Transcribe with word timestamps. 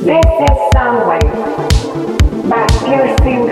This 0.00 0.24
is 0.24 0.56
Soundwave 0.72 2.48
by 2.48 2.66
Pure 2.86 3.18
Steam 3.18 3.46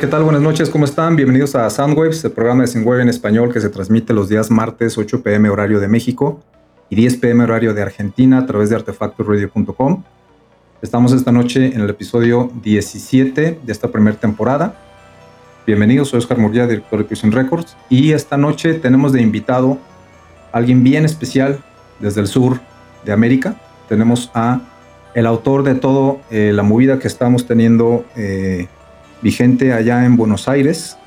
¿qué 0.00 0.08
tal? 0.08 0.24
Buenas 0.24 0.42
noches, 0.42 0.70
¿cómo 0.70 0.86
están? 0.86 1.14
Bienvenidos 1.14 1.54
a 1.54 1.70
Soundwaves, 1.70 2.24
el 2.24 2.32
programa 2.32 2.62
de 2.62 2.66
Synthwave 2.66 3.02
en 3.02 3.08
español 3.08 3.52
que 3.52 3.60
se 3.60 3.68
transmite 3.68 4.12
los 4.12 4.28
días 4.28 4.50
martes 4.50 4.98
8 4.98 5.22
pm 5.22 5.48
horario 5.50 5.78
de 5.78 5.86
México 5.86 6.40
y 6.90 6.96
10 6.96 7.18
pm 7.18 7.44
horario 7.44 7.74
de 7.74 7.82
Argentina 7.82 8.38
a 8.38 8.46
través 8.46 8.70
de 8.70 8.76
artefactoradio.com. 8.76 10.02
Estamos 10.82 11.12
esta 11.12 11.30
noche 11.30 11.72
en 11.72 11.80
el 11.80 11.88
episodio 11.88 12.50
17 12.64 13.60
de 13.62 13.72
esta 13.72 13.92
primera 13.92 14.16
temporada. 14.16 14.74
Bienvenidos, 15.64 16.08
soy 16.08 16.18
Oscar 16.18 16.38
Murguía, 16.38 16.66
director 16.66 16.98
de 16.98 17.04
Prison 17.04 17.30
Records, 17.30 17.76
y 17.88 18.12
esta 18.12 18.36
noche 18.36 18.74
tenemos 18.74 19.12
de 19.12 19.22
invitado 19.22 19.78
a 20.50 20.58
alguien 20.58 20.82
bien 20.82 21.04
especial 21.04 21.60
desde 22.00 22.20
el 22.20 22.26
sur 22.26 22.58
de 23.04 23.12
América. 23.12 23.60
Tenemos 23.88 24.28
a 24.34 24.60
el 25.14 25.26
autor 25.26 25.62
de 25.62 25.76
todo 25.76 26.18
eh, 26.32 26.50
la 26.52 26.64
movida 26.64 26.98
que 26.98 27.06
estamos 27.06 27.46
teniendo 27.46 28.04
eh, 28.16 28.66
vigente 29.24 29.72
allá 29.72 30.04
en 30.04 30.16
Buenos 30.16 30.48
Aires, 30.48 30.98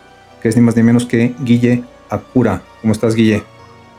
que 0.41 0.49
es 0.49 0.55
ni 0.55 0.61
más 0.63 0.75
ni 0.75 0.81
menos 0.81 1.05
que 1.05 1.35
Guille 1.39 1.83
Acura. 2.09 2.63
¿Cómo 2.81 2.91
estás, 2.91 3.13
Guille? 3.13 3.43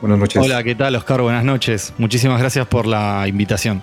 Buenas 0.01 0.19
noches. 0.19 0.43
Hola, 0.43 0.61
¿qué 0.61 0.75
tal, 0.75 0.93
Oscar? 0.97 1.21
Buenas 1.21 1.45
noches. 1.45 1.93
Muchísimas 1.97 2.37
gracias 2.39 2.67
por 2.67 2.85
la 2.85 3.25
invitación. 3.29 3.81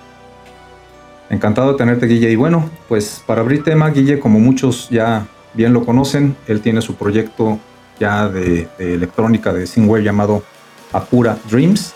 Encantado 1.31 1.73
de 1.73 1.79
tenerte, 1.79 2.07
Guille. 2.07 2.31
Y 2.31 2.37
bueno, 2.37 2.69
pues 2.87 3.23
para 3.27 3.41
abrir 3.41 3.65
tema, 3.65 3.89
Guille, 3.91 4.21
como 4.21 4.39
muchos 4.39 4.91
ya 4.91 5.27
bien 5.55 5.73
lo 5.73 5.87
conocen, 5.87 6.37
él 6.47 6.61
tiene 6.61 6.83
su 6.83 6.97
proyecto 6.97 7.59
ya 7.99 8.29
de, 8.29 8.69
electrónica 8.79 9.55
de 9.55 9.67
Singware 9.67 10.05
llamado 10.05 10.45
Acura 10.93 11.39
Dreams. 11.51 11.95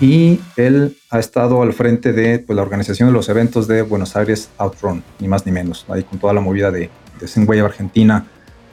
Y 0.00 0.40
él 0.56 0.96
ha 1.10 1.18
estado 1.18 1.60
al 1.62 1.72
frente 1.72 2.12
de 2.12 2.38
pues, 2.38 2.54
la 2.54 2.62
organización 2.62 3.08
de 3.08 3.12
los 3.12 3.28
eventos 3.28 3.66
de 3.66 3.82
Buenos 3.82 4.14
Aires 4.14 4.48
Outrun, 4.58 5.02
ni 5.18 5.26
más 5.26 5.44
ni 5.44 5.50
menos, 5.50 5.86
ahí 5.88 6.04
con 6.04 6.18
toda 6.18 6.32
la 6.32 6.40
movida 6.40 6.70
de, 6.70 6.90
de 7.20 7.28
Zenway 7.28 7.60
Argentina. 7.60 8.26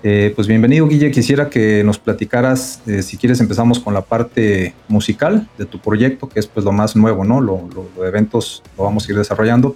Eh, 0.03 0.33
pues 0.35 0.47
bienvenido, 0.47 0.87
Guille. 0.87 1.11
Quisiera 1.11 1.49
que 1.49 1.83
nos 1.83 1.99
platicaras, 1.99 2.81
eh, 2.87 3.03
si 3.03 3.17
quieres, 3.17 3.39
empezamos 3.39 3.79
con 3.79 3.93
la 3.93 4.01
parte 4.01 4.73
musical 4.87 5.47
de 5.57 5.65
tu 5.65 5.79
proyecto, 5.79 6.27
que 6.27 6.39
es 6.39 6.47
pues 6.47 6.65
lo 6.65 6.71
más 6.71 6.95
nuevo, 6.95 7.23
¿no? 7.23 7.39
Lo, 7.39 7.69
de 7.99 8.07
eventos 8.07 8.63
lo 8.77 8.83
vamos 8.85 9.07
a 9.07 9.11
ir 9.11 9.17
desarrollando. 9.17 9.75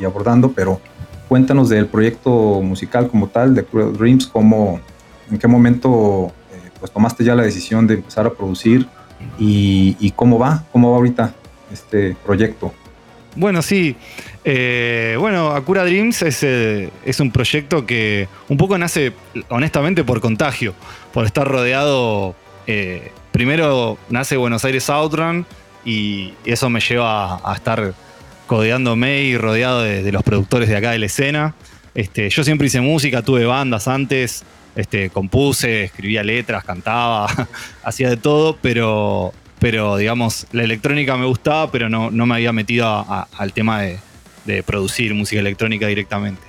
y, 0.00 0.04
abordando, 0.04 0.50
pero 0.52 0.80
cuéntanos 1.28 1.68
del 1.68 1.86
proyecto 1.86 2.62
musical 2.62 3.08
como 3.08 3.28
tal, 3.28 3.54
de 3.54 3.64
Cruel 3.64 3.92
Dreams, 3.92 4.26
cómo, 4.26 4.80
en 5.30 5.38
qué 5.38 5.46
momento 5.46 6.32
eh, 6.52 6.70
pues 6.80 6.90
tomaste 6.90 7.22
ya 7.22 7.34
la 7.34 7.42
decisión 7.42 7.86
de 7.86 7.94
empezar 7.94 8.26
a 8.26 8.32
producir 8.32 8.86
y, 9.38 10.12
cómo 10.16 10.38
va, 10.38 10.64
cómo 10.72 10.90
va 10.90 10.96
ahorita 10.96 11.34
este 11.72 12.16
proyecto. 12.24 12.72
Bueno, 13.36 13.62
sí. 13.62 13.94
Eh, 14.50 15.14
bueno, 15.18 15.50
Acura 15.50 15.84
Dreams 15.84 16.22
es, 16.22 16.42
eh, 16.42 16.88
es, 17.04 17.20
un 17.20 17.30
proyecto 17.30 17.84
que 17.84 18.28
un 18.48 18.56
poco 18.56 18.78
nace, 18.78 19.12
honestamente, 19.50 20.04
por 20.04 20.22
contagio, 20.22 20.74
por 21.12 21.26
estar 21.26 21.46
rodeado. 21.46 22.34
primero 23.30 23.98
nace 24.08 24.38
Buenos 24.38 24.64
Aires 24.64 24.88
Outrun 24.88 25.44
y 25.84 26.32
eso 26.46 26.70
me 26.70 26.80
lleva 26.80 27.46
a, 27.46 27.54
estar 27.54 27.92
codeándome 28.46 29.24
y 29.24 29.36
rodeado 29.36 29.82
de, 29.82 30.10
los 30.10 30.22
productores 30.22 30.70
de 30.70 30.78
acá 30.78 30.92
de 30.92 30.98
la 30.98 31.06
escena. 31.06 31.54
Este, 31.94 32.30
yo 32.30 32.42
siempre 32.42 32.68
hice 32.68 32.80
música, 32.80 33.20
tuve 33.20 33.44
bandas 33.44 33.86
antes, 33.86 34.44
este, 34.76 35.10
compuse, 35.10 35.84
escribía 35.84 36.24
letras, 36.24 36.64
cantaba, 36.64 37.26
hacía 37.84 38.08
de 38.08 38.16
todo, 38.16 38.56
pero, 38.62 39.34
pero 39.58 39.98
digamos, 39.98 40.46
la 40.52 40.62
electrónica 40.62 41.18
me 41.18 41.26
gustaba, 41.26 41.70
pero 41.70 41.90
no 41.90 42.10
me 42.10 42.34
había 42.34 42.54
metido 42.54 43.04
al 43.36 43.52
tema 43.52 43.82
de, 43.82 43.98
producir 44.64 45.14
música 45.14 45.40
electrónica 45.40 45.86
directamente. 45.86 46.42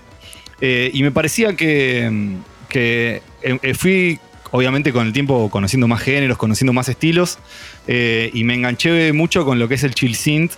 Eh, 0.62 0.92
y 0.94 1.04
me 1.04 1.12
parecía 1.12 1.56
que, 1.56 2.38
que 2.68 3.22
eh, 3.42 3.74
fui 3.74 4.20
obviamente 4.52 4.92
con 4.92 5.08
el 5.08 5.14
tiempo 5.14 5.50
conociendo 5.50 5.88
más 5.88 6.02
géneros, 6.02 6.38
conociendo 6.38 6.74
más 6.74 6.90
estilos, 6.90 7.40
eh, 7.88 8.30
y 8.34 8.44
me 8.44 8.56
enganché 8.56 9.14
mucho 9.14 9.46
con 9.46 9.60
lo 9.60 9.68
que 9.68 9.76
es 9.76 9.84
el 9.84 9.94
chill 9.94 10.16
synth. 10.16 10.54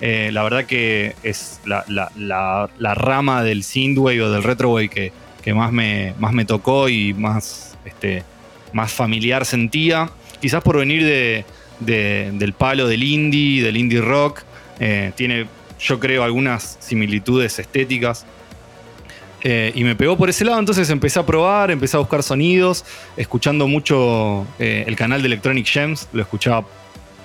Eh, 0.00 0.30
la 0.32 0.42
verdad 0.42 0.66
que 0.66 1.14
es 1.22 1.60
la, 1.64 2.68
rama 2.94 3.42
del 3.42 3.62
synthwave 3.62 4.22
o 4.22 4.30
del 4.30 4.42
retrowave 4.42 4.88
que, 4.88 5.12
que 5.42 5.54
más, 5.54 5.72
me, 5.72 6.14
más 6.18 6.32
me 6.32 6.44
tocó 6.44 6.88
y 6.88 7.14
más, 7.14 7.76
este, 7.84 8.22
más 8.72 8.92
familiar 8.92 9.44
sentía. 9.44 10.10
Quizás 10.40 10.62
por 10.62 10.76
venir 10.78 11.02
de, 11.04 11.44
del 11.80 12.52
palo 12.52 12.86
del 12.86 13.02
indie, 13.02 13.62
del 13.62 13.76
indie 13.76 14.00
rock, 14.00 14.42
eh, 14.80 15.12
tiene 15.16 15.46
yo 15.78 16.00
creo 16.00 16.24
algunas 16.24 16.76
similitudes 16.80 17.58
estéticas 17.58 18.26
eh, 19.48 19.70
y 19.76 19.84
me 19.84 19.94
pegó 19.94 20.16
por 20.16 20.28
ese 20.28 20.44
lado, 20.44 20.58
entonces 20.58 20.90
empecé 20.90 21.20
a 21.20 21.24
probar, 21.24 21.70
empecé 21.70 21.96
a 21.96 22.00
buscar 22.00 22.22
sonidos, 22.24 22.84
escuchando 23.16 23.68
mucho 23.68 24.44
eh, 24.58 24.82
el 24.88 24.96
canal 24.96 25.22
de 25.22 25.26
Electronic 25.26 25.64
Gems, 25.66 26.08
lo 26.12 26.22
escuchaba 26.22 26.66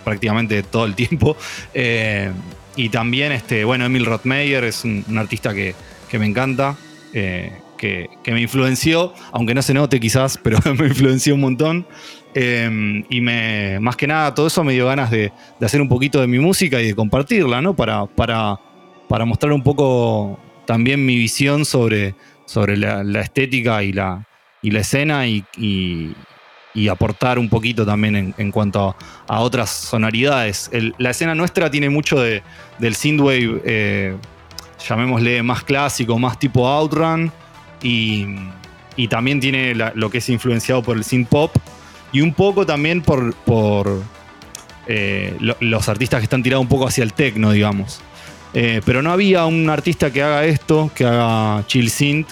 prácticamente 0.03 0.61
todo 0.61 0.85
el 0.85 0.93
tiempo. 0.95 1.35
Eh, 1.73 2.31
y 2.75 2.89
también, 2.89 3.31
este, 3.31 3.65
bueno, 3.65 3.85
Emil 3.85 4.05
Rothmeyer 4.05 4.63
es 4.63 4.85
un, 4.85 5.03
artista 5.17 5.53
que, 5.53 5.73
me 6.13 6.25
encanta, 6.25 6.77
que, 7.11 8.09
me 8.27 8.41
influenció, 8.41 9.13
aunque 9.31 9.53
no 9.53 9.61
se 9.61 9.73
note 9.73 9.99
quizás, 9.99 10.37
pero 10.43 10.59
me 10.75 10.87
influenció 10.87 11.33
un 11.33 11.41
montón. 11.41 11.87
Y 12.33 13.21
me, 13.21 13.79
más 13.79 13.95
que 13.95 14.07
nada, 14.07 14.33
todo 14.33 14.47
eso 14.47 14.63
me 14.63 14.73
dio 14.73 14.87
ganas 14.87 15.11
de, 15.11 15.31
hacer 15.61 15.81
un 15.81 15.89
poquito 15.89 16.21
de 16.21 16.27
mi 16.27 16.39
música 16.39 16.81
y 16.81 16.87
de 16.87 16.95
compartirla, 16.95 17.61
¿no? 17.61 17.75
Para, 17.75 18.05
para, 18.05 18.59
para 19.07 19.25
mostrar 19.25 19.51
un 19.51 19.63
poco 19.63 20.39
también 20.65 21.05
mi 21.05 21.15
visión 21.15 21.65
sobre, 21.65 22.15
sobre 22.45 22.77
la, 22.77 23.21
estética 23.21 23.83
y 23.83 23.91
la, 23.91 24.25
y 24.61 24.71
la 24.71 24.79
escena 24.79 25.27
y, 25.27 25.43
aportar 26.89 27.37
un 27.37 27.49
poquito 27.49 27.85
también 27.85 28.33
en, 28.37 28.51
cuanto 28.51 28.95
a, 29.27 29.39
otras 29.41 29.69
sonoridades. 29.69 30.71
la 30.97 31.09
escena 31.09 31.35
nuestra 31.35 31.69
tiene 31.69 31.89
mucho 31.89 32.19
de, 32.19 32.41
del 32.79 32.95
synthwave, 32.95 33.61
eh, 33.65 34.15
llamémosle 34.87 35.43
más 35.43 35.63
clásico, 35.63 36.17
más 36.17 36.39
tipo 36.39 36.67
outrun, 36.67 37.31
y, 37.83 38.25
también 39.09 39.39
tiene 39.39 39.73
lo 39.75 40.09
que 40.09 40.19
es 40.19 40.29
influenciado 40.29 40.83
por 40.83 40.95
el 40.95 41.03
synth 41.03 41.27
pop, 41.27 41.51
y 42.11 42.21
un 42.21 42.33
poco 42.33 42.65
también 42.65 43.01
por, 43.01 43.33
por 43.33 44.01
eh, 44.87 45.37
los 45.59 45.87
artistas 45.89 46.19
que 46.19 46.25
están 46.25 46.43
tirados 46.43 46.63
un 46.63 46.69
poco 46.69 46.87
hacia 46.87 47.03
el 47.03 47.13
techno, 47.13 47.51
digamos. 47.51 48.01
Eh, 48.53 48.81
pero 48.85 49.01
no 49.01 49.11
había 49.11 49.45
un 49.45 49.69
artista 49.69 50.11
que 50.11 50.21
haga 50.21 50.43
esto, 50.45 50.91
que 50.93 51.05
haga 51.05 51.65
chill 51.67 51.89
synth. 51.89 52.27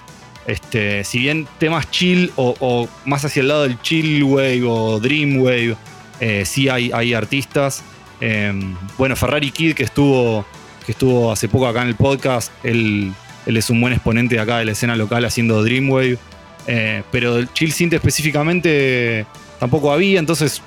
Este, 0.46 1.04
si 1.04 1.20
bien 1.20 1.48
temas 1.60 1.90
chill 1.92 2.32
o, 2.36 2.90
más 3.06 3.24
hacia 3.24 3.42
el 3.42 3.48
lado 3.48 3.64
del 3.64 3.80
chill 3.82 4.24
wave 4.24 4.64
o 4.66 5.00
dream 5.00 5.38
wave, 5.38 5.76
eh, 6.20 6.44
sí 6.46 6.68
hay, 6.68 6.92
hay 6.94 7.14
artistas. 7.14 7.84
Em, 8.20 8.76
bueno, 8.98 9.16
Ferrari 9.16 9.52
Kid, 9.52 9.74
que 9.74 9.84
estuvo, 9.84 10.46
que 10.86 10.92
estuvo 10.92 11.32
hace 11.32 11.48
poco 11.48 11.68
acá 11.68 11.84
en 11.84 11.90
el 11.90 11.96
podcast, 11.96 12.52
él, 12.64 13.14
es 13.46 13.70
un 13.70 13.80
buen 13.80 13.94
exponente 13.94 14.36
de 14.36 14.42
acá 14.42 14.58
de 14.58 14.66
la 14.66 14.72
escena 14.74 14.96
local 14.96 15.24
haciendo 15.24 15.64
Dreamwave. 15.64 16.18
Pero 17.12 17.38
el 17.38 17.52
chill 17.54 17.72
synth 17.72 17.94
específicamente 17.94 19.26
tampoco 19.60 19.92
había, 19.92 20.20
entonces 20.20 20.62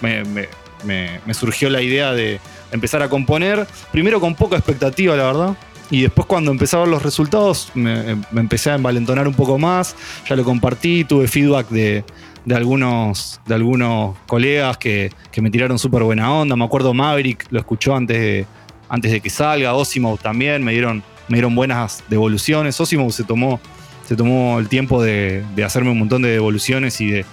me 0.00 1.34
surgió 1.34 1.68
la 1.70 1.82
idea 1.82 2.12
de, 2.12 2.40
empezar 2.74 3.02
a 3.02 3.08
componer, 3.08 3.66
primero 3.92 4.20
con 4.20 4.34
poca 4.34 4.56
expectativa, 4.56 5.16
la 5.16 5.24
verdad. 5.24 5.56
Y 5.90 6.02
después 6.02 6.26
cuando 6.26 6.50
empecé 6.50 6.76
a 6.76 6.80
ver 6.80 6.88
los 6.88 7.02
resultados 7.02 7.70
me, 7.74 8.16
empecé 8.34 8.70
a 8.70 8.74
envalentonar 8.74 9.28
un 9.28 9.34
poco 9.34 9.58
más, 9.58 9.94
ya 10.28 10.34
lo 10.34 10.44
compartí, 10.44 11.04
tuve 11.04 11.28
feedback 11.28 11.68
de, 11.68 12.04
algunos, 12.52 13.40
de 13.46 13.54
algunos 13.54 14.16
colegas 14.26 14.76
que, 14.76 15.12
me 15.40 15.50
tiraron 15.50 15.78
súper 15.78 16.02
buena 16.02 16.32
onda. 16.32 16.56
Me 16.56 16.64
acuerdo 16.64 16.92
Maverick 16.92 17.46
lo 17.50 17.60
escuchó 17.60 17.94
antes 17.94 18.18
de, 18.18 18.46
antes 18.88 19.12
de 19.12 19.20
que 19.20 19.30
salga, 19.30 19.74
Osimo 19.74 20.16
también, 20.16 20.64
me 20.64 20.72
dieron, 20.72 21.02
me 21.28 21.36
dieron 21.36 21.54
buenas 21.54 22.02
devoluciones. 22.08 22.80
Osimo 22.80 23.10
se 23.12 23.22
tomó, 23.22 23.60
se 24.04 24.16
tomó 24.16 24.58
el 24.58 24.68
tiempo 24.68 25.00
de, 25.00 25.44
hacerme 25.64 25.90
un 25.90 25.98
montón 26.00 26.22
de 26.22 26.30
devoluciones 26.30 27.00
y 27.00 27.10
de, 27.10 27.24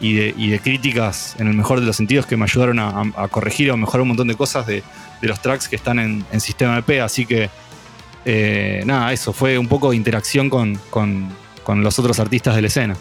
y 0.00 0.48
de, 0.50 0.60
críticas 0.60 1.34
en 1.38 1.48
el 1.48 1.54
mejor 1.54 1.80
de 1.80 1.86
los 1.86 1.96
sentidos 1.96 2.26
que 2.26 2.36
me 2.36 2.44
ayudaron 2.44 2.78
a, 2.78 3.28
corregir 3.30 3.70
o 3.70 3.76
mejorar 3.76 4.02
un 4.02 4.08
montón 4.08 4.28
de 4.28 4.36
cosas 4.36 4.66
de, 4.66 4.82
los 5.22 5.40
tracks 5.40 5.68
que 5.68 5.76
están 5.76 5.98
en, 5.98 6.40
sistema 6.40 6.78
EP. 6.78 7.02
Así 7.02 7.26
que, 7.26 7.50
eh, 8.24 8.82
nada, 8.86 9.12
eso 9.12 9.32
fue 9.32 9.58
un 9.58 9.68
poco 9.68 9.90
de 9.90 9.96
interacción 9.96 10.50
con, 10.50 10.78
los 11.66 11.98
otros 11.98 12.18
artistas 12.20 12.54
de 12.54 12.62
la 12.62 12.68
escena. 12.68 12.96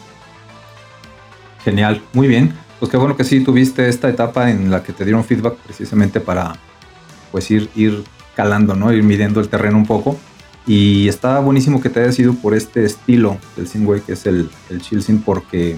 Genial, 1.64 2.02
muy 2.14 2.28
bien. 2.28 2.54
Pues 2.80 2.92
qué 2.92 2.98
bueno 2.98 3.18
que 3.18 3.24
sí 3.24 3.44
tuviste 3.44 3.90
esta 3.90 4.10
etapa 4.10 4.52
en 4.52 4.70
la 4.70 4.84
que 4.84 4.94
te 4.94 5.04
dieron 5.04 5.24
feedback 5.24 5.56
precisamente 5.56 6.20
para 6.20 6.56
pues 7.32 7.50
ir, 7.50 7.70
ir 7.76 8.04
calando, 8.36 8.76
¿no? 8.76 8.94
Ir 8.94 9.04
midiendo 9.04 9.40
el 9.40 9.50
terreno 9.50 9.78
un 9.78 9.86
poco. 9.86 10.18
Y 10.68 11.08
está 11.08 11.40
buenísimo 11.40 11.82
que 11.82 11.90
te 11.90 12.02
hayas 12.02 12.20
ido 12.20 12.34
por 12.34 12.54
este 12.54 12.86
estilo 12.86 13.38
del 13.56 13.68
synthwave 13.68 14.02
que 14.02 14.14
es 14.14 14.26
el, 14.26 14.50
el 14.70 14.82
chill 14.82 15.02
synth 15.02 15.24
porque 15.24 15.78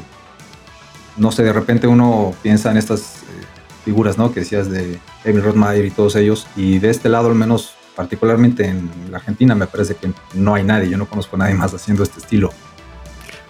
no 1.20 1.32
sé, 1.32 1.44
de 1.44 1.54
repente 1.54 1.88
uno 1.88 2.34
piensa 2.42 2.72
en 2.72 2.78
estas 2.78 3.24
eh, 3.24 3.46
figuras, 3.86 4.18
¿no? 4.18 4.34
Que 4.34 4.42
decías 4.42 4.70
de 4.70 5.00
Emil 5.24 5.44
Rothmeier 5.44 5.86
y 5.86 5.92
todos 5.92 6.16
ellos, 6.16 6.48
y 6.56 6.80
de 6.80 6.90
este 6.90 7.10
lado, 7.10 7.28
al 7.30 7.36
menos 7.36 7.76
particularmente 7.96 8.66
en 8.66 8.90
la 9.12 9.18
Argentina, 9.18 9.56
me 9.56 9.68
parece 9.68 9.96
que 9.96 10.10
no 10.34 10.56
hay 10.56 10.64
nadie, 10.64 10.90
yo 10.90 10.98
no 10.98 11.06
conozco 11.06 11.36
a 11.36 11.40
nadie 11.40 11.54
más 11.54 11.74
haciendo 11.74 12.02
este 12.04 12.20
estilo. 12.20 12.52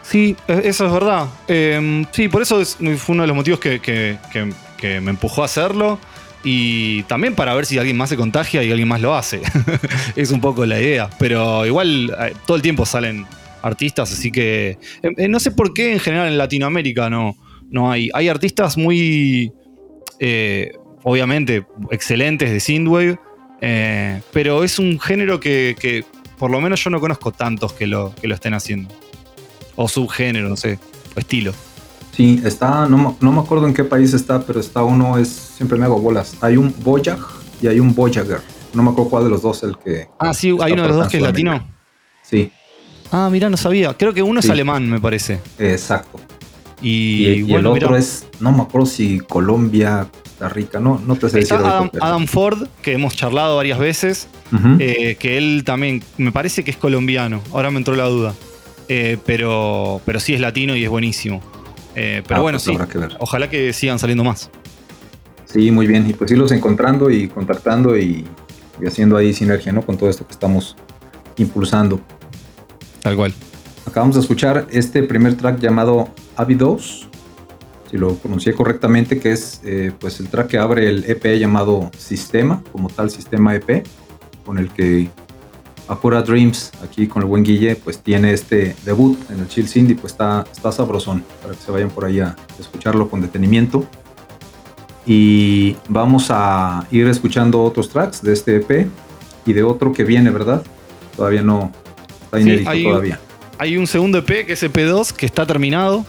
Sí, 0.02 0.36
e, 0.48 0.62
eso 0.66 0.88
es 0.88 0.92
verdad. 0.92 1.28
Em, 1.48 2.04
sí, 2.12 2.30
por 2.30 2.42
eso 2.42 2.66
fue 2.66 3.14
uno 3.14 3.24
de 3.24 3.28
los 3.28 3.36
motivos 3.36 3.60
que, 3.60 4.18
me 4.82 5.12
empujó 5.12 5.44
a 5.44 5.46
hacerlo. 5.46 6.00
Y 6.44 7.04
también 7.04 7.36
para 7.36 7.54
ver 7.54 7.66
si 7.68 7.78
alguien 7.78 7.98
más 7.98 8.10
se 8.10 8.16
contagia 8.16 8.64
y 8.64 8.72
alguien 8.72 8.88
más 8.88 9.02
lo 9.02 9.14
hace. 9.14 9.42
es 10.16 10.32
un 10.32 10.42
poco 10.42 10.66
la 10.66 10.82
idea. 10.82 11.10
Pero 11.20 11.64
igual 11.68 12.12
eh, 12.20 12.34
todo 12.48 12.56
el 12.58 12.64
tiempo 12.64 12.88
salen 12.88 13.28
artistas, 13.62 14.12
así 14.12 14.32
que 14.32 14.80
em, 15.04 15.14
eh, 15.18 15.28
no 15.28 15.40
sé 15.40 15.52
por 15.52 15.74
qué 15.74 15.94
en 15.94 16.00
general 16.00 16.28
en 16.28 16.40
Latinoamérica 16.40 17.10
no, 17.10 17.36
no 17.70 17.92
hay. 17.92 18.10
Hay 18.14 18.28
artistas 18.28 18.78
muy, 18.78 19.54
eh, 20.20 20.72
obviamente, 21.04 21.66
excelentes 21.92 22.52
de 22.52 22.60
Synthwave, 22.60 23.20
eh, 23.62 24.22
pero 24.32 24.64
es 24.64 24.80
un 24.80 25.00
género 25.00 25.40
que, 25.40 26.06
por 26.38 26.52
lo 26.52 26.62
menos 26.62 26.84
yo 26.84 26.90
no 26.90 27.00
conozco 27.00 27.32
tantos 27.32 27.74
que 27.74 27.88
lo, 27.88 28.14
que 28.16 28.28
lo 28.28 28.36
estén 28.36 28.54
haciendo. 28.54 28.94
O 29.76 29.88
subgénero, 29.88 30.50
no 30.50 30.58
sé, 30.58 30.80
o 31.16 31.20
estilo. 31.20 31.54
Sí, 32.12 32.42
está, 32.44 32.88
no, 32.88 33.18
me 33.22 33.40
acuerdo 33.40 33.68
en 33.68 33.74
qué 33.74 33.86
país 33.86 34.14
está, 34.14 34.46
pero 34.46 34.60
está 34.60 34.84
uno, 34.84 35.18
es, 35.18 35.30
siempre 35.30 35.78
me 35.78 35.86
hago 35.86 36.00
bolas. 36.00 36.36
Hay 36.42 36.58
un 36.58 36.74
Voyag 36.84 37.20
y 37.62 37.68
hay 37.68 37.80
un 37.80 37.96
Voyager. 37.96 38.42
No 38.74 38.84
me 38.84 38.92
acuerdo 38.92 39.10
cuál 39.10 39.24
de 39.24 39.30
los 39.30 39.42
dos 39.42 39.64
el 39.64 39.78
que... 39.78 40.08
Ah, 40.20 40.34
sí, 40.34 40.56
hay 40.62 40.74
uno 40.74 40.84
de 40.84 40.88
los 40.90 40.98
dos 40.98 41.08
que 41.08 41.18
es 41.18 41.24
latino. 41.24 41.66
Sí. 42.24 42.52
Ah, 43.12 43.30
mira, 43.32 43.50
no 43.50 43.58
sabía. 43.58 43.94
Creo 43.94 44.14
que 44.14 44.22
uno 44.22 44.42
es 44.42 44.50
alemán, 44.50 44.90
me 44.90 45.00
parece. 45.00 45.40
Exacto. 45.58 46.20
Y, 46.82 47.52
el 47.54 47.66
otro 47.66 47.96
es, 47.96 48.28
no 48.40 48.52
me 48.52 48.62
acuerdo 48.62 48.88
si 48.88 49.20
Colombia, 49.20 50.08
Costa 50.12 50.50
Rica, 50.50 50.80
no, 50.80 51.02
no 51.06 51.16
te 51.16 51.30
sé 51.30 51.40
decir. 51.40 51.58
Adam, 51.58 51.90
Adam, 52.00 52.28
Ford, 52.28 52.68
que 52.82 52.94
hemos 52.94 53.16
charlado 53.16 53.58
varias 53.58 53.80
veces, 53.80 54.28
eh, 54.80 55.18
que 55.20 55.38
él 55.38 55.64
también, 55.66 56.02
me 56.18 56.32
parece 56.32 56.64
que 56.64 56.72
es 56.72 56.78
colombiano, 56.78 57.42
ahora 57.52 57.72
me 57.72 57.78
entró 57.78 57.96
la 57.96 58.06
duda. 58.06 58.34
Eh, 58.92 59.18
pero, 59.24 60.02
pero 60.04 60.20
sí 60.20 60.34
es 60.34 60.42
latino 60.42 60.76
y 60.76 60.84
es 60.84 60.90
buenísimo. 60.90 61.44
Eh, 61.96 62.24
pero 62.28 62.40
ah, 62.40 62.44
bueno, 62.44 62.60
pues 62.64 62.76
sí, 62.76 63.00
ojalá 63.20 63.50
que 63.50 63.72
sigan 63.72 64.00
saliendo 64.00 64.24
más. 64.24 64.50
Sí, 65.46 65.70
muy 65.70 65.86
bien. 65.86 66.10
Y 66.10 66.14
pues 66.14 66.32
irlos 66.32 66.52
encontrando 66.52 67.12
y 67.12 67.28
contactando 67.28 67.98
y, 67.98 68.26
y 68.82 68.88
haciendo 68.88 69.18
ahí 69.18 69.34
sinergia 69.34 69.72
¿no? 69.72 69.84
con 69.84 69.98
todo 69.98 70.10
esto 70.10 70.26
que 70.26 70.32
estamos 70.32 70.76
impulsando. 71.38 72.00
Tal 73.02 73.16
cual. 73.16 73.34
Acabamos 73.89 74.17
de 74.17 74.22
escuchar 74.22 74.67
este 74.69 75.01
primer 75.01 75.36
track 75.36 75.60
llamado 75.60 76.10
Avidos, 76.36 77.08
si 77.89 77.98
lo 77.98 78.13
pronuncié 78.13 78.53
correctamente, 78.53 79.19
que 79.19 79.31
es 79.31 79.62
eh, 79.65 79.91
pues 80.00 80.19
el 80.19 80.27
track 80.29 80.46
que 80.46 80.58
abre 80.60 80.88
el 80.88 81.05
EP 81.05 81.39
llamado 81.39 81.89
Sistema, 81.98 82.62
como 82.72 82.89
tal 82.89 83.10
Sistema 83.10 83.55
EP, 83.55 83.84
con 84.46 84.60
el 84.60 84.69
que 84.69 85.10
Akura 85.88 86.22
Dreams, 86.22 86.72
aquí 86.84 87.08
con 87.08 87.24
el 87.24 87.27
buen 87.27 87.43
Guille, 87.43 87.77
pues 87.77 87.98
tiene 87.98 88.31
este 88.31 88.75
debut 88.86 89.17
en 89.31 89.39
el 89.39 89.48
Chill 89.48 89.67
Cindy, 89.67 89.96
pues 89.96 90.13
está, 90.13 90.46
está 90.51 90.72
sabrosón, 90.72 91.24
para 91.41 91.55
que 91.55 91.60
se 91.60 91.72
vayan 91.72 91.89
por 91.89 92.05
ahí 92.05 92.19
a 92.19 92.36
escucharlo 92.60 93.10
con 93.10 93.22
detenimiento. 93.22 93.86
Y 95.08 95.77
vamos 95.88 96.27
a 96.29 96.86
ir 96.91 97.08
escuchando 97.08 97.63
otros 97.63 97.89
tracks 97.89 98.22
de 98.22 98.34
este 98.34 98.58
EP 98.58 98.88
y 99.48 99.53
de 99.53 99.63
otro 99.63 99.93
que 99.93 100.03
viene, 100.03 100.29
¿verdad? 100.29 100.62
Todavía 101.15 101.41
no 101.41 101.72
está 102.25 102.39
inédito 102.39 102.72
todavía. 102.84 103.19
Hay 103.60 103.75
un 103.75 103.88
segundo 103.88 104.20
EP 104.20 104.46
que 104.46 104.54
es 104.54 104.63
EP2 104.63 105.12
que 105.12 105.25
está 105.25 105.46
terminado. 105.46 106.06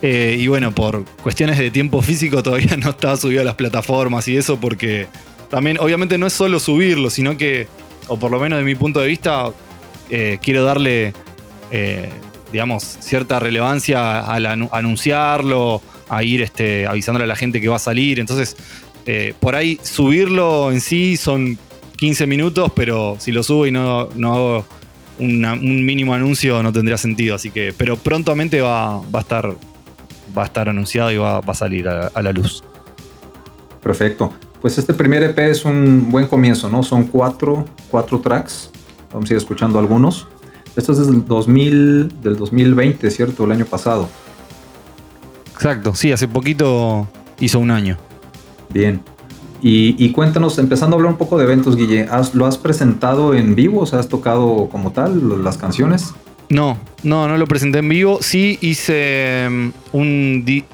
Eh, 0.00 0.38
y 0.40 0.46
bueno, 0.46 0.74
por 0.74 1.04
cuestiones 1.22 1.58
de 1.58 1.70
tiempo 1.70 2.00
físico 2.00 2.42
todavía 2.42 2.76
no 2.78 2.90
está 2.90 3.14
subido 3.18 3.42
a 3.42 3.44
las 3.44 3.56
plataformas 3.56 4.26
y 4.26 4.38
eso 4.38 4.58
porque 4.58 5.06
también 5.50 5.78
obviamente 5.78 6.16
no 6.16 6.26
es 6.26 6.32
solo 6.32 6.58
subirlo, 6.58 7.10
sino 7.10 7.36
que, 7.36 7.68
o 8.08 8.18
por 8.18 8.30
lo 8.30 8.40
menos 8.40 8.58
de 8.58 8.64
mi 8.64 8.74
punto 8.74 9.00
de 9.00 9.08
vista, 9.08 9.50
eh, 10.08 10.38
quiero 10.42 10.64
darle, 10.64 11.12
eh, 11.70 12.08
digamos, 12.50 12.82
cierta 12.82 13.38
relevancia 13.38 14.20
al 14.20 14.46
anunciarlo, 14.46 15.82
a 16.08 16.22
ir 16.24 16.40
este, 16.40 16.86
avisándole 16.86 17.24
a 17.24 17.28
la 17.28 17.36
gente 17.36 17.60
que 17.60 17.68
va 17.68 17.76
a 17.76 17.80
salir. 17.80 18.18
Entonces, 18.18 18.56
por 19.40 19.54
ahí 19.54 19.78
subirlo 19.82 20.72
en 20.72 20.80
sí 20.80 21.18
son 21.18 21.58
15 21.98 22.26
minutos, 22.26 22.72
pero 22.74 23.16
si 23.18 23.30
lo 23.30 23.42
subo 23.42 23.66
y 23.66 23.70
no, 23.70 24.08
no 24.14 24.34
hago 24.34 24.66
un 25.18 25.86
mínimo 25.86 26.14
anuncio 26.14 26.62
no 26.62 26.72
tendría 26.72 26.98
sentido. 26.98 27.34
Así 27.34 27.50
que, 27.50 27.74
pero 27.76 27.96
prontamente 27.96 28.60
va, 28.60 28.98
va 28.98 29.18
a 29.18 29.22
estar 29.22 29.54
va 30.36 30.42
a 30.42 30.46
estar 30.46 30.68
anunciado 30.68 31.10
y 31.12 31.16
va, 31.16 31.38
a 31.38 31.54
salir 31.54 31.88
a, 31.88 32.10
la 32.22 32.32
luz. 32.32 32.62
Perfecto. 33.82 34.32
Pues 34.60 34.78
este 34.78 34.94
primer 34.94 35.22
EP 35.22 35.38
es 35.38 35.64
un 35.64 36.10
buen 36.10 36.26
comienzo, 36.26 36.68
¿no? 36.68 36.82
Son 36.82 37.04
cuatro, 37.04 37.64
cuatro 37.90 38.20
tracks. 38.20 38.70
Vamos 39.12 39.30
a 39.30 39.34
ir 39.34 39.36
escuchando 39.36 39.78
algunos. 39.78 40.26
Esto 40.74 40.92
es 40.92 41.06
del, 41.06 41.24
2000, 41.24 42.22
del 42.22 42.36
2020, 42.36 43.10
¿cierto? 43.10 43.44
El 43.44 43.52
año 43.52 43.66
pasado. 43.66 44.08
Exacto, 45.54 45.94
sí, 45.94 46.10
hace 46.10 46.26
poquito 46.26 47.06
hizo 47.38 47.60
un 47.60 47.70
año. 47.70 47.96
Bien. 48.70 49.00
Y, 49.66 50.10
cuéntanos, 50.10 50.58
empezando 50.58 50.94
a 50.94 50.98
hablar 50.98 51.12
un 51.12 51.16
poco 51.16 51.38
de 51.38 51.44
eventos, 51.44 51.74
Guille, 51.74 52.06
¿lo 52.34 52.44
has 52.44 52.58
presentado 52.58 53.32
en 53.32 53.54
vivo? 53.54 53.80
O 53.80 53.86
sea, 53.86 53.98
¿has 53.98 54.10
tocado 54.10 54.68
como 54.70 54.92
tal 54.92 55.42
las 55.42 55.56
canciones? 55.56 56.12
No, 56.50 56.78
no, 57.02 57.26
no 57.28 57.38
lo 57.38 57.46
presenté 57.46 57.78
en 57.78 57.88
vivo. 57.88 58.18
Sí 58.20 58.58
hice 58.60 59.48
mm, 59.50 59.68
un 59.92 60.64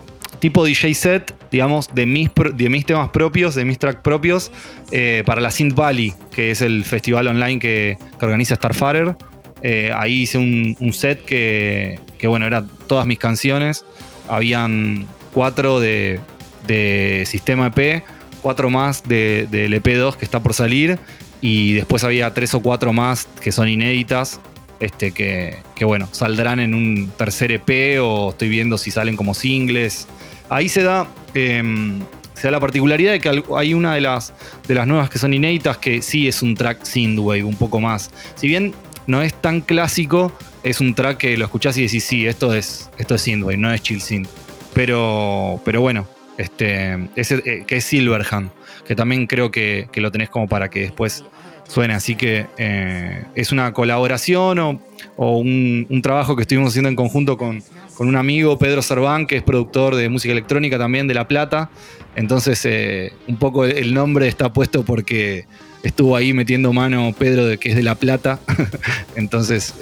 tipo 0.41 0.65
DJ 0.65 0.93
set, 0.95 1.37
digamos, 1.53 1.95
de 1.95 2.05
mis, 2.05 2.31
de 2.55 2.69
mis 2.69 2.85
temas 2.85 3.11
propios, 3.11 3.55
de 3.55 3.65
mis 3.65 3.79
tracks 3.79 4.01
propios, 4.03 4.51
eh, 4.91 5.23
para 5.25 5.41
la 5.41 5.53
Synth 5.53 5.77
Valley, 5.77 6.13
que 6.33 6.51
es 6.51 6.61
el 6.61 6.85
festival 6.85 7.29
online 7.29 7.61
que, 7.61 7.97
organiza 8.21 8.57
Starfarer. 8.57 9.15
Eh, 9.63 9.93
ahí 9.97 10.23
hice 10.23 10.39
un, 10.39 10.93
set 10.93 11.25
que, 11.25 12.01
bueno, 12.25 12.45
eran 12.45 12.69
todas 12.89 13.07
mis 13.07 13.21
canciones. 13.21 13.85
Habían 14.29 15.07
cuatro 15.33 15.79
de, 15.79 16.19
de 16.67 17.23
Sistema 17.25 17.69
EP 17.69 18.03
cuatro 18.41 18.71
más 18.71 19.03
del 19.03 19.51
de 19.51 19.83
EP2 19.83 20.17
que 20.17 20.25
está 20.25 20.43
por 20.43 20.55
salir 20.55 20.99
y 21.41 21.75
después 21.75 22.05
había 22.05 22.33
tres 22.35 22.55
o 22.55 22.61
cuatro 22.61 22.93
más 22.93 23.27
que 23.41 23.53
son 23.53 23.69
inéditas, 23.69 24.41
este, 24.79 25.13
que, 25.13 25.85
bueno, 25.85 26.09
saldrán 26.13 26.61
en 26.61 26.75
un 26.75 27.11
tercer 27.17 27.53
EP 27.53 28.01
o 28.03 28.31
estoy 28.31 28.49
viendo 28.49 28.79
si 28.79 28.91
salen 28.91 29.17
como 29.17 29.35
singles. 29.35 30.07
Ahí 30.49 30.69
se 30.69 30.83
da, 30.83 31.07
em, 31.35 32.01
se 32.35 32.49
da 32.49 32.53
la 32.53 32.61
particularidad 32.61 33.13
de 33.13 33.21
que 33.21 33.43
hay 33.57 33.75
una 33.75 33.95
de 33.95 34.01
las, 34.01 34.33
de 34.67 34.75
las 34.75 34.87
nuevas 34.87 35.11
que 35.11 35.19
son 35.19 35.35
inéditas 35.35 35.79
que 35.79 36.03
sí 36.03 36.29
es 36.29 36.43
un 36.43 36.55
track 36.55 36.85
synthwave, 36.85 37.45
un 37.45 37.57
poco 37.57 37.81
más. 37.81 38.11
Si 38.35 38.49
bien 38.49 38.75
no 39.07 39.23
es 39.23 39.35
tan 39.35 39.61
clásico, 39.61 40.33
es 40.63 40.81
un 40.81 40.95
track 40.95 41.19
que 41.19 41.37
lo 41.37 41.45
escuchás 41.45 41.77
y 41.79 41.83
decís, 41.83 42.05
sí, 42.05 42.27
esto 42.27 42.55
es, 42.55 42.91
esto 42.99 43.15
es 43.15 43.23
synthwave, 43.23 43.57
no 43.57 43.73
es 43.73 43.83
chill 43.83 44.01
synth. 44.01 44.29
Pero, 44.75 45.61
pero 45.65 45.81
bueno, 45.81 46.07
este, 46.41 46.95
eh, 47.17 47.65
que 47.67 47.77
es 47.77 47.85
Silverhand, 47.85 48.51
que 48.87 48.95
también 48.95 49.27
creo 49.27 49.51
que, 49.51 49.89
lo 49.95 50.11
tenés 50.11 50.31
como 50.31 50.49
para 50.49 50.71
que 50.71 50.81
después 50.81 51.23
suene. 51.69 51.93
Así 51.93 52.17
que 52.17 52.47
eh, 52.57 53.25
es 53.35 53.53
una 53.53 53.73
colaboración 53.75 54.59
o, 54.59 55.37
un, 55.37 56.01
trabajo 56.03 56.35
que 56.35 56.43
estuvimos 56.43 56.71
haciendo 56.71 56.89
en 56.89 56.97
conjunto 56.97 57.37
con, 57.37 57.63
un 57.99 58.17
amigo, 58.17 58.59
Pedro 58.59 58.81
Cerván, 58.81 59.27
que 59.27 59.37
es 59.37 59.43
productor 59.43 59.95
de 59.95 60.09
música 60.09 60.33
electrónica 60.33 60.79
también 60.79 61.07
de 61.07 61.13
La 61.13 61.29
Plata. 61.29 61.69
Entonces, 62.17 62.65
eh, 62.65 63.13
un 63.29 63.37
poco 63.37 63.67
el 63.67 63.93
nombre 63.93 64.27
está 64.27 64.51
puesto 64.51 64.83
porque 64.83 65.45
estuvo 65.83 66.17
ahí 66.17 66.33
metiendo 66.33 66.73
mano 66.73 67.15
Pedro, 67.19 67.45
de, 67.45 67.59
que 67.59 67.69
es 67.69 67.77
de 67.77 67.83
La 67.83 67.97
Plata. 67.97 68.41
Entonces, 69.17 69.75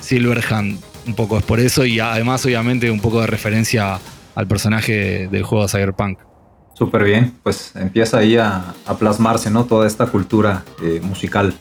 Silverhand, 0.00 0.78
un 1.08 1.14
poco 1.14 1.38
es 1.38 1.44
por 1.44 1.58
eso 1.58 1.84
y 1.84 1.98
además, 1.98 2.46
obviamente, 2.46 2.88
un 2.88 3.00
poco 3.00 3.20
de 3.20 3.26
referencia 3.26 3.98
al 4.38 4.46
personaje 4.46 5.26
del 5.32 5.42
juego 5.42 5.64
de 5.64 5.68
Cyberpunk. 5.68 6.20
Súper 6.72 7.02
bien, 7.02 7.34
pues 7.42 7.72
empieza 7.74 8.18
ahí 8.18 8.36
a, 8.36 8.72
plasmarse, 8.96 9.50
¿no? 9.50 9.64
Toda 9.64 9.84
esta 9.84 10.06
cultura 10.06 10.62
eh, 10.80 11.00
musical. 11.02 11.54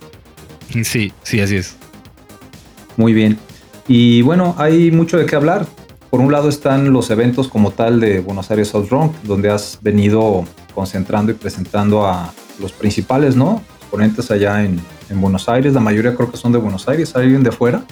Sí, 0.84 1.12
sí, 1.24 1.40
así 1.42 1.56
es. 1.56 1.76
Muy 2.96 3.14
bien. 3.14 3.40
Y 3.88 4.22
bueno, 4.22 4.54
hay 4.60 4.92
mucho 4.92 5.18
de 5.18 5.26
qué 5.26 5.36
hablar. 5.36 5.66
Por 6.12 6.20
un 6.20 6.32
lado 6.32 6.50
están 6.50 6.94
los 6.94 7.10
eventos 7.10 7.48
como 7.48 7.72
tal 7.72 8.00
de 8.00 8.20
Buenos 8.20 8.52
Aires 8.52 8.68
South 8.68 8.90
Rock, 8.92 9.16
donde 9.24 9.50
has 9.50 9.80
venido 9.82 10.46
concentrando 10.76 11.32
y 11.32 11.36
presentando 11.36 12.06
a 12.06 12.32
los 12.60 12.74
principales, 12.74 13.36
¿no? 13.36 13.64
Ponentes 13.90 14.30
allá 14.30 14.64
en, 14.64 14.80
en 15.10 15.20
Buenos 15.20 15.50
Aires. 15.50 15.74
La 15.74 15.80
mayoría 15.80 16.14
creo 16.14 16.30
que 16.30 16.38
son 16.38 16.52
de 16.52 16.60
Buenos 16.60 16.88
Aires. 16.88 17.16
¿Hay 17.16 17.24
alguien 17.24 17.42
de 17.42 17.52
fuera? 17.52 17.84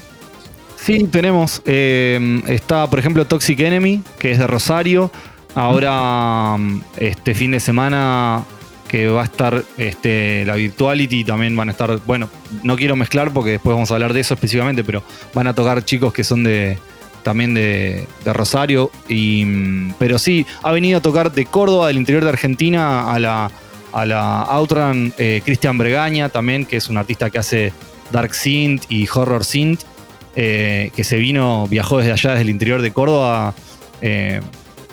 Sí, 0.85 1.03
tenemos. 1.05 1.63
Eh, 1.65 2.43
está, 2.45 2.87
por 2.87 2.99
ejemplo, 2.99 3.25
Toxic 3.25 3.59
Enemy, 3.59 4.03
que 4.19 4.29
es 4.29 4.37
de 4.37 4.45
Rosario. 4.45 5.09
Ahora, 5.55 6.57
este 6.97 7.33
fin 7.33 7.49
de 7.49 7.59
semana 7.59 8.43
que 8.87 9.07
va 9.07 9.23
a 9.23 9.25
estar 9.25 9.63
este, 9.79 10.45
la 10.45 10.53
Virtuality, 10.53 11.23
también 11.23 11.55
van 11.55 11.69
a 11.69 11.71
estar, 11.71 11.99
bueno, 12.05 12.29
no 12.61 12.75
quiero 12.75 12.95
mezclar 12.95 13.33
porque 13.33 13.49
después 13.51 13.73
vamos 13.73 13.89
a 13.89 13.95
hablar 13.95 14.13
de 14.13 14.19
eso 14.19 14.35
específicamente, 14.35 14.83
pero 14.83 15.01
van 15.33 15.47
a 15.47 15.55
tocar 15.55 15.83
chicos 15.83 16.13
que 16.13 16.23
son 16.23 16.43
de 16.43 16.77
también 17.23 17.55
de, 17.55 18.07
Rosario. 18.23 18.91
Y, 19.09 19.89
pero 19.97 20.19
sí, 20.19 20.45
ha 20.61 20.71
venido 20.71 20.99
a 20.99 21.01
tocar 21.01 21.31
de 21.31 21.47
Córdoba, 21.47 21.87
del 21.87 21.97
interior 21.97 22.23
de 22.23 22.29
Argentina, 22.29 23.11
a 23.11 23.17
la, 23.17 23.49
a 23.91 24.05
la 24.05 24.41
Outrun 24.43 25.15
eh, 25.17 25.41
Cristian 25.43 25.79
Bregaña 25.79 26.29
también, 26.29 26.63
que 26.63 26.77
es 26.77 26.89
un 26.89 26.97
artista 26.97 27.31
que 27.31 27.39
hace 27.39 27.73
Dark 28.11 28.35
Synth 28.35 28.83
y 28.87 29.07
Horror 29.11 29.43
Synth. 29.43 29.94
Eh, 30.35 30.91
que 30.93 31.05
se 31.05 31.15
vino, 31.15 31.65
viajó 31.67 31.99
desde 31.99 32.11
allá, 32.11 32.31
desde 32.31 32.41
el 32.43 32.49
interior 32.49 32.81
de 32.81 32.91
Córdoba. 32.91 33.53
Eh, 34.01 34.41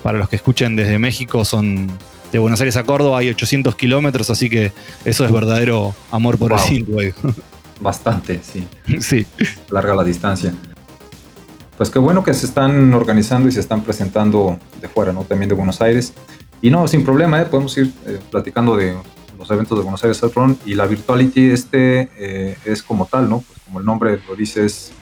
para 0.03 0.19
los 0.19 0.29
que 0.29 0.37
escuchen 0.37 0.77
desde 0.77 0.99
México, 0.99 1.45
son 1.45 1.91
de 2.31 2.39
Buenos 2.39 2.61
Aires 2.61 2.77
a 2.77 2.85
Córdoba, 2.85 3.19
hay 3.19 3.29
800 3.29 3.75
kilómetros, 3.75 4.31
así 4.31 4.49
que 4.49 4.73
eso 5.05 5.25
es 5.25 5.33
verdadero 5.33 5.95
amor 6.11 6.39
por 6.39 6.53
el 6.53 6.59
synthwave. 6.59 7.15
Bastante, 7.81 8.41
sí. 8.43 8.67
sí. 9.01 9.27
Larga 9.71 9.95
la 9.95 10.05
distancia. 10.05 10.55
Pues 11.77 11.91
qué 11.91 11.99
bueno 11.99 12.23
que 12.23 12.33
se 12.33 12.47
están 12.47 12.95
organizando 12.95 13.49
y 13.49 13.53
se 13.53 13.61
están 13.61 13.83
presentando 13.83 14.59
de 14.81 14.89
fuera, 14.89 15.13
¿no? 15.13 15.25
También 15.25 15.49
de 15.49 15.57
Buenos 15.57 15.81
Aires. 15.81 16.13
Y 16.61 16.71
no, 16.71 16.87
sin 16.87 17.05
problema, 17.05 17.43
¿eh? 17.43 17.47
podemos 17.47 17.77
ir 17.77 17.93
platicando 18.31 18.77
de 18.77 18.95
los 19.37 19.51
eventos 19.51 19.77
de 19.77 19.83
Buenos 19.83 20.03
Aires 20.05 20.21
Run 20.35 20.57
y 20.65 20.75
la 20.75 20.87
Virtuality 20.87 21.51
este 21.51 22.57
es 22.65 22.83
como 22.85 23.07
tal, 23.07 23.29
¿no? 23.29 23.41
Pues 23.41 23.59
como 23.65 23.81
el 23.81 23.85
nombre 23.85 24.21
lo 24.29 24.37
dice, 24.37 24.65
es 24.65 24.93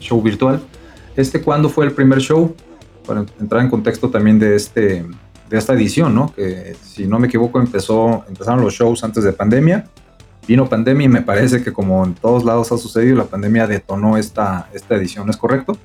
show 0.00 0.20
virtual. 0.22 0.60
¿Este 1.16 1.40
cuándo 1.40 1.68
fue 1.68 1.86
el 1.86 1.92
primer 1.92 2.18
show? 2.18 2.54
Para 3.06 3.24
entrar 3.40 3.62
en 3.62 3.70
contexto 3.70 4.10
también 4.10 4.38
de, 4.38 4.56
este, 4.56 5.04
de 5.48 5.58
esta 5.58 5.72
edición, 5.72 6.14
¿no? 6.14 6.34
Que 6.34 6.76
si 6.82 7.06
no 7.06 7.18
me 7.18 7.28
equivoco 7.28 7.60
empezó, 7.60 8.24
empezaron 8.28 8.60
los 8.60 8.74
shows 8.74 9.02
antes 9.04 9.24
de 9.24 9.32
pandemia. 9.32 9.86
Vino 10.46 10.68
pandemia 10.68 11.06
y 11.06 11.08
me 11.08 11.22
parece 11.22 11.62
que 11.62 11.72
como 11.72 12.04
en 12.04 12.14
todos 12.14 12.44
lados 12.44 12.70
ha 12.70 12.78
sucedido, 12.78 13.16
la 13.16 13.24
pandemia 13.24 13.66
detonó 13.66 14.16
esta, 14.16 14.68
esta 14.72 14.94
edición, 14.94 15.28
¿es 15.28 15.36
correcto? 15.36 15.76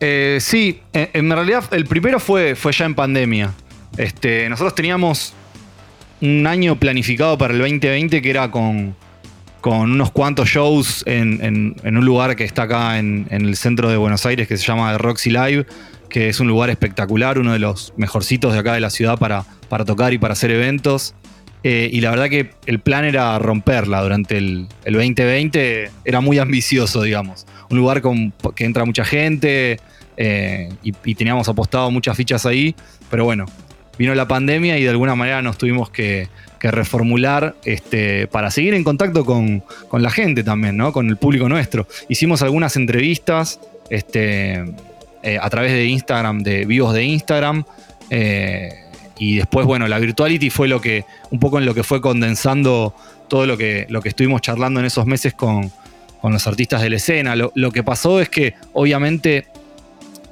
Eh, 0.00 0.38
sí, 0.40 0.80
en, 0.92 1.30
realidad 1.30 1.64
el 1.72 1.84
primero 1.86 2.20
fue, 2.20 2.54
fue 2.54 2.72
ya 2.72 2.84
en 2.84 2.94
pandemia. 2.94 3.52
Este, 3.96 4.48
nosotros 4.48 4.74
teníamos 4.74 5.34
un 6.20 6.46
año 6.46 6.76
planificado 6.76 7.36
para 7.36 7.52
el 7.52 7.58
2020 7.58 8.22
que 8.22 8.30
era 8.30 8.50
con, 8.50 8.94
con 9.60 9.90
unos 9.90 10.10
cuantos 10.10 10.48
shows 10.48 11.02
en, 11.06 11.74
un 11.84 12.04
lugar 12.04 12.36
que 12.36 12.44
está 12.44 12.62
acá 12.62 12.98
en, 12.98 13.26
el 13.30 13.56
centro 13.56 13.90
de 13.90 13.96
Buenos 13.96 14.24
Aires 14.26 14.48
que 14.48 14.56
se 14.56 14.64
llama 14.64 14.96
Roxy 14.98 15.30
Live, 15.30 15.66
que 16.08 16.28
es 16.28 16.40
un 16.40 16.48
lugar 16.48 16.70
espectacular, 16.70 17.38
uno 17.38 17.52
de 17.52 17.58
los 17.58 17.92
mejorcitos 17.96 18.52
de 18.52 18.60
acá 18.60 18.74
de 18.74 18.80
la 18.80 18.90
ciudad 18.90 19.18
para, 19.18 19.44
para 19.68 19.84
tocar 19.84 20.12
y 20.12 20.18
para 20.18 20.32
hacer 20.32 20.50
eventos. 20.50 21.14
Eh, 21.64 21.90
y 21.92 22.00
la 22.00 22.10
verdad 22.10 22.28
que 22.28 22.50
el 22.66 22.78
plan 22.78 23.04
era 23.04 23.38
romperla 23.38 24.00
durante 24.02 24.38
el, 24.38 24.68
2020. 24.84 25.90
Era 26.04 26.20
muy 26.20 26.38
ambicioso, 26.38 27.02
digamos. 27.02 27.46
Un 27.70 27.78
lugar 27.78 28.00
con, 28.00 28.32
que 28.54 28.64
entra 28.64 28.84
mucha 28.84 29.04
gente 29.04 29.78
eh, 30.16 30.68
y, 30.82 31.14
teníamos 31.14 31.48
apostado 31.48 31.90
muchas 31.90 32.16
fichas 32.16 32.46
ahí. 32.46 32.74
Pero 33.10 33.24
bueno, 33.24 33.46
vino 33.98 34.14
la 34.14 34.28
pandemia 34.28 34.78
y 34.78 34.84
de 34.84 34.90
alguna 34.90 35.14
manera 35.14 35.42
nos 35.42 35.58
tuvimos 35.58 35.90
que, 35.90 36.28
reformular 36.60 37.54
este, 37.64 38.26
para 38.26 38.50
seguir 38.50 38.74
en 38.74 38.84
contacto 38.84 39.24
con, 39.24 39.62
la 39.92 40.10
gente 40.10 40.42
también, 40.42 40.76
¿no? 40.76 40.92
Con 40.92 41.08
el 41.08 41.16
público 41.16 41.48
nuestro. 41.48 41.86
Hicimos 42.08 42.42
algunas 42.42 42.76
entrevistas 42.76 43.60
este, 43.90 44.64
eh, 45.22 45.38
a 45.40 45.50
través 45.50 45.72
de 45.72 45.84
Instagram, 45.86 46.42
de 46.42 46.64
vivos 46.64 46.94
de 46.94 47.04
Instagram. 47.04 47.64
Y 49.18 49.36
después, 49.36 49.66
bueno, 49.66 49.88
la 49.88 49.98
virtuality 49.98 50.50
fue 50.50 50.68
lo 50.68 50.80
que, 50.80 51.04
un 51.30 51.40
poco 51.40 51.58
en 51.58 51.66
lo 51.66 51.74
que 51.74 51.82
fue 51.82 52.00
condensando 52.00 52.94
todo 53.28 53.46
lo 53.46 53.56
que, 53.56 53.86
lo 53.88 54.00
que 54.00 54.08
estuvimos 54.08 54.40
charlando 54.40 54.80
en 54.80 54.86
esos 54.86 55.06
meses 55.06 55.34
con, 55.34 55.70
los 56.22 56.46
artistas 56.46 56.82
de 56.82 56.90
la 56.90 56.96
escena. 56.96 57.36
Lo, 57.36 57.70
que 57.72 57.82
pasó 57.82 58.20
es 58.20 58.28
que, 58.28 58.54
obviamente, 58.72 59.46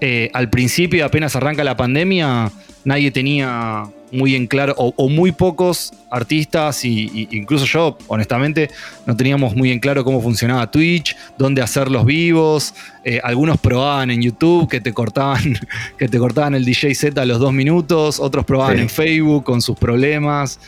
eh, 0.00 0.30
al 0.32 0.50
principio, 0.50 1.04
apenas 1.04 1.36
arranca 1.36 1.64
la 1.64 1.76
pandemia, 1.76 2.50
nadie 2.84 3.10
tenía 3.10 3.84
muy 4.12 4.34
en 4.34 4.46
claro, 4.46 4.74
o, 4.76 5.08
muy 5.08 5.32
pocos 5.32 5.92
artistas, 6.10 6.84
y, 6.84 7.28
incluso 7.30 7.64
yo, 7.66 7.98
honestamente, 8.06 8.70
no 9.06 9.16
teníamos 9.16 9.54
muy 9.54 9.72
en 9.72 9.78
claro 9.78 10.04
cómo 10.04 10.20
funcionaba 10.20 10.70
Twitch, 10.70 11.16
dónde 11.38 11.62
hacer 11.62 11.90
los 11.90 12.04
vivos. 12.04 12.74
Eh, 13.04 13.20
algunos 13.22 13.58
probaban 13.58 14.10
en 14.10 14.22
YouTube 14.22 14.68
que 14.68 14.80
te 14.80 14.92
cortaban, 14.92 15.58
que 15.98 16.08
te 16.08 16.18
cortaban 16.18 16.54
el 16.54 16.64
DJ 16.64 16.94
set 16.94 17.18
a 17.18 17.24
los 17.24 17.38
dos 17.38 17.52
minutos, 17.52 18.20
otros 18.20 18.44
probaban 18.44 18.78
en 18.78 18.88
Facebook 18.88 19.44
con 19.44 19.62
sus 19.62 19.76
problemas. 19.76 20.58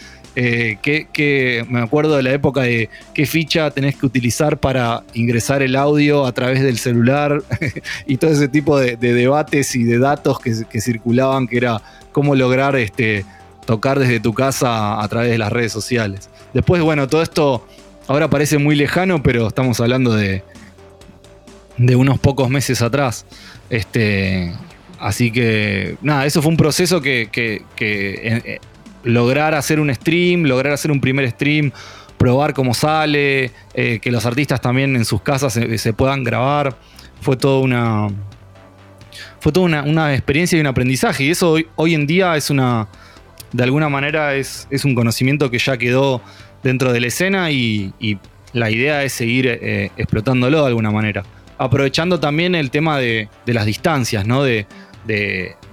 Eh, 0.41 1.67
me 1.69 1.81
acuerdo 1.81 2.17
de 2.17 2.23
la 2.23 2.33
época 2.33 2.61
de 2.61 2.89
qué 3.13 3.27
ficha 3.27 3.73
tenés 3.73 3.97
que 3.97 4.07
utilizar 4.07 4.57
para 4.59 5.03
ingresar 5.13 5.63
el 5.63 5.75
audio 5.75 6.27
a 6.27 6.31
través 6.31 6.63
del 6.63 6.79
celular 6.79 7.43
y 8.07 8.19
todo 8.19 8.31
ese 8.31 8.47
tipo 8.47 8.79
de, 8.79 8.97
debates 8.97 9.75
y 9.75 9.83
de 9.83 9.99
datos 9.99 10.39
que, 10.39 10.81
circulaban, 10.81 11.49
que 11.49 11.57
era 11.57 11.83
cómo 12.13 12.37
lograr 12.37 12.77
este, 12.77 13.25
tocar 13.67 13.99
desde 13.99 14.21
tu 14.21 14.33
casa 14.33 15.03
a 15.03 15.09
través 15.09 15.33
de 15.33 15.39
las 15.39 15.51
redes 15.51 15.73
sociales. 15.73 16.31
Después, 16.55 16.83
bueno, 16.83 17.09
todo 17.09 17.23
esto 17.23 17.67
ahora 18.07 18.31
parece 18.31 18.59
muy 18.59 18.77
lejano, 18.77 19.21
pero 19.21 19.49
estamos 19.49 19.81
hablando 19.81 20.15
de, 20.15 20.45
de 21.79 21.97
unos 21.97 22.21
pocos 22.21 22.49
meses 22.49 22.81
atrás. 22.81 23.27
Este, 23.71 24.55
así 25.01 25.33
que, 25.33 25.97
nada, 26.01 26.27
eso 26.27 26.43
fue 26.43 26.53
un 26.53 26.57
proceso 26.57 27.01
que, 27.01 27.29
lograr 29.05 29.55
hacer 29.55 29.81
un 29.81 29.95
stream, 29.95 30.45
lograr 30.45 30.73
hacer 30.73 30.91
un 30.91 31.01
primer 31.01 31.31
stream, 31.31 31.73
probar 32.19 32.53
cómo 32.53 32.75
sale, 32.75 33.53
eh, 33.75 34.01
que 34.01 34.11
los 34.11 34.27
artistas 34.27 34.61
también 34.61 34.97
en 34.97 35.05
sus 35.05 35.23
casas 35.23 35.53
se, 35.53 35.93
puedan 35.93 36.25
grabar, 36.25 36.77
fue 37.21 37.37
todo 37.37 37.61
una, 37.61 38.09
fue 39.41 39.53
toda 39.53 39.83
una, 39.83 40.15
experiencia 40.15 40.59
y 40.59 40.61
un 40.61 40.67
aprendizaje. 40.67 41.25
Y 41.25 41.31
eso 41.31 41.57
hoy, 41.77 41.95
en 41.95 42.07
día 42.07 42.37
es 42.37 42.51
una, 42.51 42.89
de 43.53 43.63
alguna 43.63 43.89
manera 43.89 44.35
es, 44.35 44.67
es, 44.71 44.85
un 44.85 44.95
conocimiento 44.95 45.51
que 45.51 45.59
ya 45.59 45.79
quedó 45.79 46.21
dentro 46.63 46.93
de 46.93 47.01
la 47.01 47.07
escena 47.07 47.51
y, 47.51 47.93
la 48.55 48.71
idea 48.71 49.05
es 49.05 49.13
seguir 49.13 49.47
eh, 49.47 49.91
explotándolo 49.99 50.63
de 50.63 50.69
alguna 50.69 50.91
manera. 50.91 51.23
Aprovechando 51.59 52.19
también 52.19 52.55
el 52.55 52.71
tema 52.71 52.99
de, 52.99 53.29
las 53.45 53.67
distancias, 53.67 54.27
¿no? 54.27 54.43
De, 54.43 54.67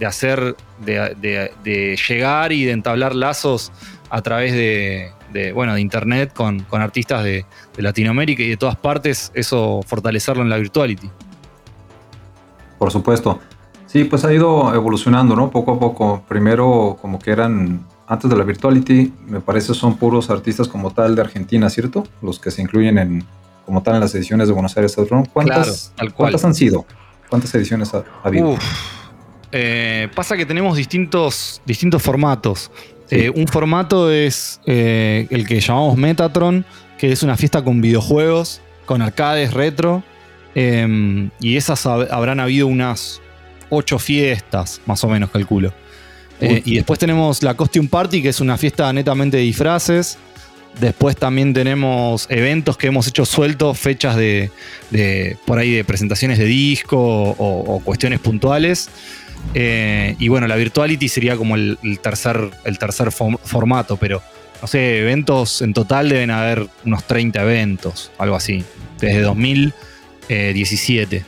hacer, 0.06 0.56
de, 0.80 2.00
llegar 2.08 2.52
y 2.52 2.66
de 2.66 2.72
entablar 2.72 3.16
lazos 3.16 3.72
a 4.10 4.22
través 4.22 4.54
de, 4.54 5.52
bueno, 5.54 5.74
de 5.74 5.82
internet 5.82 6.34
con, 6.34 6.62
con 6.62 6.82
artistas 6.82 7.24
de, 7.24 7.46
Latinoamérica 7.78 8.42
y 8.42 8.50
de 8.50 8.58
todas 8.58 8.78
partes, 8.78 9.32
eso 9.34 9.82
fortalecerlo 9.86 10.44
en 10.44 10.50
la 10.50 10.58
virtuality. 10.58 11.10
Por 12.78 12.92
supuesto. 12.92 13.40
Sí, 13.96 14.04
pues 14.04 14.26
ha 14.26 14.34
ido 14.34 14.74
evolucionando, 14.74 15.36
¿no? 15.36 15.50
Poco 15.50 15.74
a 15.74 15.80
poco. 15.80 16.24
Primero, 16.28 16.98
como 17.02 17.18
que 17.18 17.32
eran, 17.32 17.86
antes 18.08 18.30
de 18.30 18.36
la 18.36 18.44
Virtuality, 18.44 19.14
me 19.26 19.40
parece 19.40 19.74
son 19.74 19.96
puros 19.96 20.30
artistas 20.30 20.68
como 20.68 20.92
tal 20.92 21.16
de 21.16 21.22
Argentina, 21.22 21.70
¿cierto? 21.70 22.04
Los 22.22 22.40
que 22.40 22.52
se 22.52 22.62
incluyen 22.62 22.98
en, 22.98 23.26
como 23.66 23.82
tal 23.84 23.96
en 23.96 24.02
las 24.02 24.14
ediciones 24.14 24.48
de 24.48 24.54
Buenos 24.54 24.76
Aires 24.76 24.98
¿Cuántas, 25.32 25.94
¿cuántas 26.16 26.44
han 26.44 26.54
sido? 26.54 26.86
¿Cuántas 27.30 27.56
ediciones 27.56 27.94
ha, 27.94 28.04
habido? 28.24 28.58
Eh, 29.58 30.10
pasa 30.14 30.36
que 30.36 30.46
tenemos 30.46 30.76
distintos, 30.76 31.62
distintos 31.66 32.04
formatos. 32.04 32.70
Eh, 33.10 33.32
un 33.34 33.48
formato 33.48 34.12
es 34.12 34.60
eh, 34.66 35.28
el 35.30 35.48
que 35.48 35.62
llamamos 35.62 35.96
Metatron, 35.98 36.66
que 36.98 37.14
es 37.14 37.24
una 37.24 37.38
fiesta 37.38 37.64
con 37.64 37.80
videojuegos, 37.80 38.60
con 38.86 39.02
arcades 39.02 39.54
retro. 39.54 40.04
y 40.56 41.56
esas 41.56 41.86
habrán 41.86 42.42
habido 42.42 42.68
unas 42.68 43.22
ocho 43.70 43.98
fiestas, 43.98 44.82
más 44.86 45.02
o 45.06 45.08
menos 45.08 45.30
calculo. 45.30 45.74
Y 46.42 46.76
después 46.76 47.00
tenemos 47.00 47.42
la 47.42 47.54
Costume 47.54 47.88
Party, 47.88 48.22
que 48.22 48.30
es 48.30 48.42
una 48.42 48.58
fiesta 48.58 48.92
netamente 48.92 49.38
de 49.38 49.44
disfraces. 49.44 50.18
Después 50.80 51.16
también 51.16 51.54
tenemos 51.54 52.28
eventos 52.30 52.78
que 52.78 52.88
hemos 52.88 53.08
hecho 53.08 53.26
sueltos, 53.26 53.80
fechas 53.80 54.18
de, 54.18 54.52
por 55.46 55.60
ahí 55.60 55.72
de 55.72 55.86
presentaciones 55.86 56.38
de 56.38 56.46
disco 56.46 56.98
o, 56.98 57.82
cuestiones 57.84 58.20
puntuales. 58.20 58.90
Eh, 59.54 60.16
y 60.20 60.28
bueno, 60.28 60.48
la 60.48 60.56
virtuality 60.56 61.08
sería 61.08 61.38
como 61.38 61.56
el, 61.56 61.78
tercer, 62.02 62.52
el 62.64 62.78
tercer 62.78 63.12
formato, 63.12 63.98
pero 63.98 64.22
no 64.62 64.68
sé, 64.68 65.00
eventos 65.00 65.62
en 65.62 65.74
total 65.74 66.10
deben 66.10 66.32
haber 66.32 66.68
unos 66.86 67.04
30 67.06 67.42
eventos, 67.42 68.12
algo 68.18 68.36
así, 68.36 68.64
desde 69.00 69.22
2017. 69.22 71.24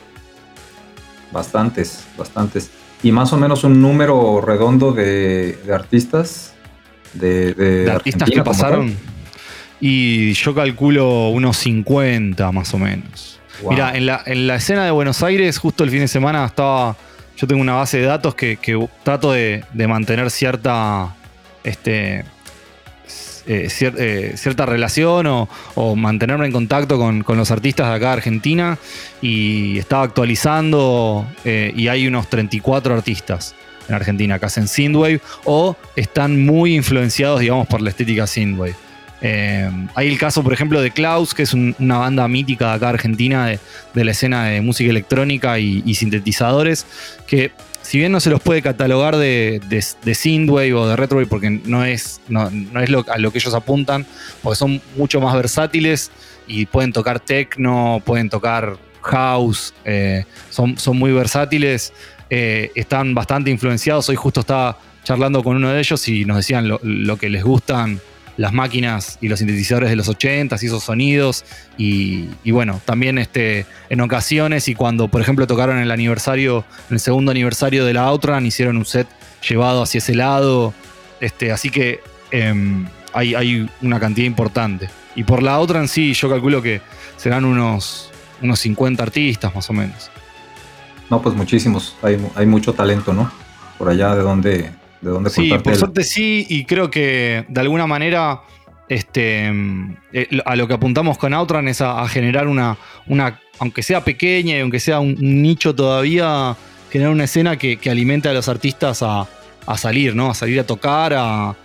Bastantes, 1.32 2.04
bastantes. 2.18 2.70
Y 3.04 3.12
más 3.12 3.32
o 3.34 3.38
menos 3.38 3.64
un 3.64 3.82
número 3.82 4.42
redondo 4.42 4.92
de, 4.92 5.58
artistas. 5.72 6.54
De, 7.14 7.90
artistas 7.92 8.30
que 8.30 8.44
pasaron. 8.44 8.96
Y 9.80 10.34
yo 10.34 10.56
calculo 10.56 11.30
unos 11.30 11.58
50 11.58 12.52
más 12.52 12.74
o 12.74 12.80
menos. 12.80 13.40
Mira, 13.70 13.96
en 13.96 14.06
la, 14.06 14.22
en 14.26 14.48
la, 14.48 14.56
escena 14.56 14.86
de 14.86 14.92
Buenos 14.92 15.24
Aires, 15.24 15.58
justo 15.58 15.84
el 15.84 15.90
fin 15.90 16.00
de 16.00 16.08
semana 16.08 16.46
estaba. 16.46 16.96
Yo 17.38 17.48
tengo 17.48 17.62
una 17.62 17.76
base 17.76 18.00
de 18.00 18.06
datos 18.06 18.36
que, 18.36 18.58
trato 19.04 19.32
de, 19.32 19.64
de, 19.74 19.88
mantener 19.88 20.30
cierta. 20.32 21.16
Este, 21.64 22.26
eh, 23.50 23.70
eh, 23.80 24.34
cierta 24.36 24.66
relación 24.66 25.26
o, 25.26 25.96
mantenerme 25.96 26.48
en 26.48 26.52
contacto 26.52 26.98
con, 26.98 27.24
los 27.26 27.50
artistas 27.50 27.88
de 27.88 27.96
acá 27.96 28.08
de 28.08 28.14
Argentina 28.14 28.78
y 29.22 29.78
estaba 29.78 30.04
actualizando 30.04 31.26
eh, 31.46 31.72
y 31.74 31.88
hay 31.88 32.08
unos 32.08 32.28
34 32.30 32.94
artistas 32.94 33.56
en 33.88 33.96
Argentina 33.96 34.38
que 34.38 34.48
hacen 34.48 34.68
synthwave 34.68 35.22
o 35.46 35.78
están 35.96 36.46
muy 36.46 36.76
influenciados, 36.76 37.40
digamos, 37.40 37.68
por 37.68 37.82
la 37.82 37.90
estética 37.92 38.28
synthwave. 38.28 38.76
Hay 39.22 40.08
el 40.08 40.18
caso, 40.18 40.44
por 40.44 40.54
ejemplo, 40.54 40.82
de 40.82 40.92
Klaus, 40.92 41.34
que 41.34 41.44
es 41.44 41.54
una 41.54 41.98
banda 41.98 42.28
mítica 42.28 42.70
de 42.70 42.74
acá 42.74 42.90
Argentina 42.90 43.48
de, 43.48 44.04
la 44.04 44.12
escena 44.12 44.46
de 44.46 44.62
música 44.62 44.90
electrónica 44.90 45.60
y, 45.60 45.82
y 45.86 45.96
sintetizadores, 45.96 46.86
que 47.26 47.52
si 47.88 47.98
bien 48.00 48.12
no 48.12 48.20
se 48.20 48.30
los 48.30 48.42
puede 48.42 48.62
catalogar 48.62 49.16
de, 49.16 49.62
de, 49.70 50.14
synthwave 50.14 50.74
o 50.74 50.90
de 50.90 50.98
retrowave 50.98 51.26
porque 51.26 51.50
no 51.50 51.86
es, 51.86 52.20
no, 52.28 52.50
es 52.82 52.90
lo, 52.90 53.06
a 53.10 53.18
lo 53.18 53.32
que 53.32 53.38
ellos 53.38 53.54
apuntan, 53.54 54.06
porque 54.44 54.58
son 54.58 54.82
mucho 54.98 55.22
más 55.22 55.34
versátiles 55.34 56.12
y 56.48 56.66
pueden 56.66 56.92
tocar 56.92 57.22
techno, 57.22 58.02
pueden 58.04 58.30
tocar 58.30 58.76
house, 59.04 59.74
eh, 59.86 60.26
son, 60.50 60.78
son 60.78 60.98
muy 60.98 61.14
versátiles, 61.14 61.94
eh, 62.30 62.72
están 62.76 63.16
bastante 63.16 63.52
influenciados. 63.52 64.10
Hoy 64.10 64.18
justo 64.18 64.42
estaba 64.42 64.78
charlando 65.06 65.42
con 65.42 65.56
uno 65.56 65.72
de 65.72 65.80
ellos 65.80 66.06
y 66.10 66.26
nos 66.26 66.36
decían 66.36 66.68
lo, 66.68 66.82
lo 66.84 67.16
que 67.16 67.30
les 67.30 67.46
gustan 67.46 68.02
las 68.38 68.54
máquinas 68.54 69.18
y 69.20 69.28
los 69.28 69.40
sintetizadores 69.40 69.90
de 69.90 69.96
los 69.96 70.08
80 70.08 70.56
y 70.62 70.66
esos 70.66 70.84
sonidos. 70.84 71.44
Y, 71.78 72.30
bueno, 72.52 72.80
también 72.86 73.18
este, 73.18 73.66
en 73.90 74.02
ocasiones 74.02 74.68
y 74.68 74.76
cuando, 74.76 75.08
por 75.08 75.22
ejemplo, 75.22 75.46
tocaron 75.48 75.80
el 75.80 75.92
aniversario, 75.92 76.64
el 76.90 77.00
segundo 77.00 77.32
aniversario 77.32 77.84
de 77.84 77.94
la 77.94 78.04
Outrun, 78.04 78.46
hicieron 78.46 78.78
un 78.78 78.86
set 78.86 79.08
llevado 79.48 79.82
hacia 79.82 79.98
ese 79.98 80.16
lado. 80.16 80.74
Este, 81.20 81.52
así 81.52 81.70
que 81.70 82.00
em, 82.32 82.88
hay, 83.14 83.36
hay, 83.36 83.70
una 83.82 84.00
cantidad 84.00 84.28
importante. 84.28 84.90
Y 85.16 85.24
por 85.24 85.42
la 85.42 85.54
Outrun 85.56 85.88
sí, 85.88 86.14
yo 86.14 86.30
calculo 86.30 86.62
que 86.62 86.82
serán 87.18 87.44
unos, 87.44 88.12
unos 88.42 88.60
50 88.60 89.02
artistas 89.02 89.54
más 89.54 89.70
o 89.70 89.74
menos. 89.74 90.12
No, 91.10 91.22
pues 91.22 91.36
muchísimos. 91.36 91.96
Hay, 92.04 92.24
hay 92.36 92.46
mucho 92.46 92.74
talento, 92.74 93.14
¿no? 93.14 93.32
Por 93.80 93.90
allá 93.90 94.14
de 94.14 94.22
donde 94.22 94.72
de 95.02 95.10
dónde 95.10 95.30
Sí, 95.30 95.52
por 95.64 95.76
suerte 95.76 96.04
sí, 96.04 96.46
y 96.50 96.66
creo 96.66 96.90
que 96.90 97.46
de 97.48 97.62
alguna 97.62 97.88
manera 97.88 98.42
este, 98.90 99.52
eh, 100.14 100.28
a 100.46 100.56
lo 100.56 100.68
que 100.68 100.74
apuntamos 100.74 101.18
con 101.18 101.34
Outrun 101.34 101.68
es 101.68 101.82
a, 101.82 102.08
generar 102.08 102.48
una, 102.48 102.78
una, 103.08 103.40
aunque 103.60 103.84
sea 103.84 104.04
pequeña 104.04 104.58
y 104.58 104.60
aunque 104.60 104.80
sea 104.80 105.00
un, 105.00 105.16
nicho 105.20 105.76
todavía, 105.76 106.56
generar 106.92 107.12
una 107.12 107.26
escena 107.26 107.58
que, 107.58 107.80
alimente 107.90 108.30
a 108.30 108.34
los 108.34 108.48
artistas 108.48 109.04
a, 109.04 109.28
salir, 109.76 110.16
¿no? 110.16 110.30
A 110.30 110.34
salir 110.34 110.60
a 110.62 110.66
tocar, 110.66 111.14
a, 111.14 111.56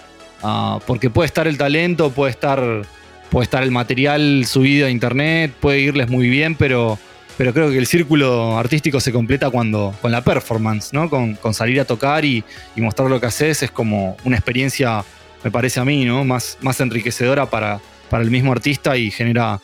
Ah, 0.42 0.80
porque 0.86 1.08
puede 1.08 1.26
estar 1.26 1.46
el 1.46 1.56
talento, 1.56 2.10
puede 2.10 2.32
estar, 2.32 2.82
puede 3.30 3.44
estar 3.44 3.62
el 3.62 3.70
material 3.70 4.44
subido 4.44 4.86
a 4.88 4.90
internet, 4.90 5.52
puede 5.60 5.80
irles 5.80 6.08
muy 6.08 6.28
bien, 6.28 6.56
pero, 6.56 6.98
pero 7.42 7.52
creo 7.52 7.70
que 7.70 7.78
el 7.78 7.88
círculo 7.88 8.56
artístico 8.56 9.00
se 9.00 9.10
completa 9.10 9.50
cuando, 9.50 9.92
con 10.00 10.12
la 10.12 10.22
performance, 10.22 10.92
¿no? 10.92 11.10
Con, 11.10 11.36
salir 11.52 11.80
a 11.80 11.84
tocar 11.84 12.24
y, 12.24 12.44
mostrar 12.76 13.10
lo 13.10 13.18
que 13.18 13.26
haces 13.26 13.64
es 13.64 13.72
como 13.72 14.16
una 14.22 14.36
experiencia, 14.36 15.04
me 15.42 15.50
parece 15.50 15.80
a 15.80 15.84
mí, 15.84 16.04
¿no? 16.04 16.22
Más, 16.24 16.56
más 16.60 16.80
enriquecedora 16.80 17.50
para, 17.50 17.80
para 18.08 18.22
el 18.22 18.30
mismo 18.30 18.52
artista 18.52 18.96
y 18.96 19.10
genera, 19.10 19.60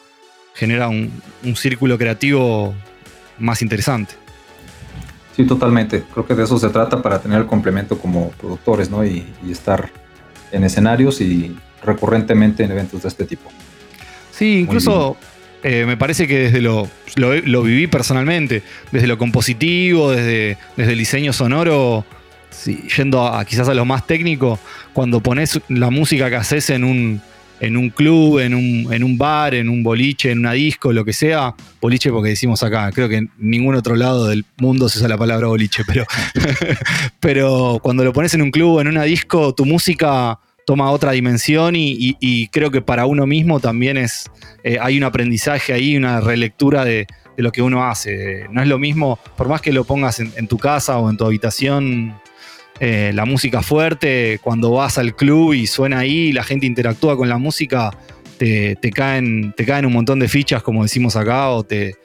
genera 0.55 0.89
un, 0.89 1.23
círculo 1.55 1.97
creativo 1.97 2.75
más 3.39 3.63
interesante. 3.63 4.15
Sí, 5.37 5.47
totalmente. 5.47 6.03
Creo 6.13 6.27
que 6.27 6.35
de 6.35 6.43
eso 6.43 6.59
se 6.59 6.71
trata 6.71 7.01
para 7.01 7.21
tener 7.21 7.39
el 7.39 7.47
complemento 7.47 7.97
como 7.97 8.31
productores, 8.31 8.91
¿no? 8.91 9.07
y 9.07 9.25
estar 9.49 9.89
en 10.51 10.65
escenarios 10.65 11.21
y 11.21 11.57
recurrentemente 11.85 12.65
en 12.65 12.73
eventos 12.73 13.03
de 13.03 13.09
este 13.09 13.25
tipo. 13.25 13.49
Sí, 14.33 14.59
incluso 14.63 15.17
eh, 15.63 15.85
me 15.87 15.97
parece 15.97 16.27
que 16.27 16.39
desde 16.39 16.61
lo, 16.61 16.89
lo, 17.17 17.63
viví 17.63 17.87
personalmente, 17.87 18.63
desde 18.93 19.07
lo 19.07 19.19
compositivo, 19.19 20.11
desde, 20.11 20.57
desde 20.77 20.93
el 20.93 20.99
diseño 20.99 21.33
sonoro, 21.33 22.05
yendo 22.97 23.27
a, 23.27 23.45
quizás 23.45 23.69
a 23.69 23.75
lo 23.75 23.85
más 23.85 24.07
técnico, 24.07 24.59
cuando 24.93 25.21
pones 25.21 25.61
la 25.69 25.91
música 25.91 26.31
que 26.31 26.37
haces 26.37 26.71
en 26.71 26.85
un, 26.85 27.21
en 27.61 27.77
un 27.77 27.91
club, 27.91 28.39
en 28.39 28.55
un, 28.55 28.93
en 28.93 29.03
un 29.03 29.19
bar, 29.19 29.55
en 29.55 29.69
un 29.69 29.83
boliche, 29.83 30.31
en 30.31 30.41
una 30.41 30.53
disco, 30.53 30.93
lo 30.93 31.05
que 31.05 31.13
sea, 31.13 31.55
boliche 31.81 32.11
porque 32.11 32.31
decimos 32.31 32.63
acá, 32.63 32.91
creo 32.93 33.09
que 33.09 33.17
en 33.17 33.31
ningún 33.39 33.75
otro 33.75 33.97
lado 33.97 34.29
del 34.29 34.45
mundo 34.59 34.89
se 34.89 34.99
usa 34.99 35.09
la 35.09 35.19
palabra 35.19 35.49
boliche, 35.49 35.83
pero, 35.87 36.07
pero 37.21 37.81
cuando 37.83 38.05
lo 38.05 38.13
pones 38.13 38.33
en 38.35 38.43
un 38.43 38.51
club, 38.51 38.81
en 38.81 38.89
una 38.89 39.03
disco, 39.03 39.55
tu 39.55 39.65
música 39.65 40.39
toma 40.69 40.91
otra 40.91 41.13
dimensión 41.13 41.73
y, 41.77 42.49
creo 42.49 42.71
que 42.71 42.83
para 42.83 43.07
uno 43.07 43.27
mismo 43.27 43.59
también 43.59 43.97
es, 43.97 44.31
eh, 44.63 44.77
hay 44.79 44.99
un 44.99 45.05
aprendizaje 45.05 45.73
ahí, 45.73 45.97
una 45.97 46.21
relectura 46.21 46.85
de, 46.85 47.07
lo 47.39 47.53
que 47.53 47.63
uno 47.63 47.87
hace. 47.87 48.45
No 48.51 48.61
es 48.61 48.69
lo 48.69 48.79
mismo, 48.79 49.19
por 49.35 49.49
más 49.49 49.63
que 49.63 49.73
lo 49.73 49.85
pongas 49.85 50.21
en 50.21 50.47
tu 50.47 50.59
casa 50.59 50.99
o 50.99 51.09
en 51.09 51.17
tu 51.17 51.25
habitación 51.25 52.21
eh, 52.81 53.13
la 53.15 53.25
música 53.25 53.63
fuerte, 53.63 54.41
cuando 54.43 54.73
vas 54.73 54.99
al 54.99 55.17
club 55.17 55.55
y 55.55 55.67
suena 55.67 56.01
ahí, 56.01 56.33
la 56.33 56.45
gente 56.45 56.67
interactúa 56.67 57.17
con 57.17 57.31
la 57.31 57.39
música, 57.39 57.97
te, 58.37 58.77
caen, 58.95 59.55
te 59.57 59.65
caen 59.65 59.87
un 59.87 59.95
montón 59.95 60.19
de 60.19 60.29
fichas, 60.29 60.63
como 60.63 60.83
decimos 60.83 61.17
acá, 61.17 61.49
o 61.49 61.65
te, 61.65 61.97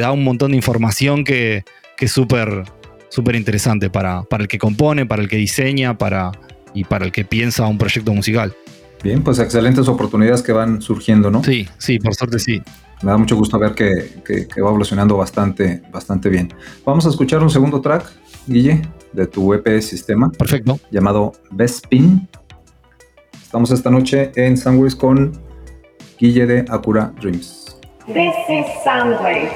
da 0.00 0.12
un 0.12 0.24
montón 0.24 0.52
de 0.52 0.56
información 0.56 1.24
que, 1.24 1.62
es 1.98 2.10
súper 2.10 2.64
súper 3.10 3.36
interesante 3.36 3.90
para, 3.90 4.22
para 4.22 4.44
el 4.44 4.48
que 4.48 4.56
compone, 4.58 5.04
para 5.04 5.20
el 5.20 5.28
que 5.28 5.36
diseña 5.36 5.98
para, 5.98 6.32
y 6.76 6.84
para 6.84 7.04
el 7.06 7.12
que 7.12 7.24
piensa 7.24 7.66
un 7.66 7.78
proyecto 7.78 8.12
musical. 8.12 8.54
Bien, 9.02 9.22
pues 9.22 9.38
excelentes 9.38 9.88
oportunidades 9.88 10.42
que 10.42 10.52
van 10.52 10.82
surgiendo, 10.82 11.30
¿no? 11.30 11.42
Sí, 11.42 11.66
sí, 11.78 11.98
por 11.98 12.14
suerte 12.14 12.38
sí. 12.38 12.62
Me 13.02 13.10
da 13.10 13.18
mucho 13.18 13.36
gusto 13.36 13.58
ver 13.58 13.74
que, 13.74 14.22
que 14.24 14.60
va 14.60 14.68
evolucionando 14.68 15.16
bastante, 15.16 15.82
bastante 15.92 16.28
bien. 16.28 16.52
Vamos 16.84 17.06
a 17.06 17.10
escuchar 17.10 17.42
un 17.42 17.50
segundo 17.50 17.80
track, 17.80 18.10
Guille 18.46 18.82
de 19.12 19.26
tu 19.26 19.52
EP 19.54 19.80
Sistema. 19.80 20.30
Perfecto. 20.30 20.78
Llamado 20.90 21.32
Bespin. 21.50 22.28
Estamos 23.42 23.70
esta 23.70 23.90
noche 23.90 24.32
en 24.36 24.56
Soundwaves 24.56 24.94
con 24.94 25.32
Guille 26.18 26.46
de 26.46 26.64
Acura 26.68 27.12
Dreams. 27.20 27.78
This 28.06 28.34
is 28.48 28.66
Soundwaves. 28.84 29.52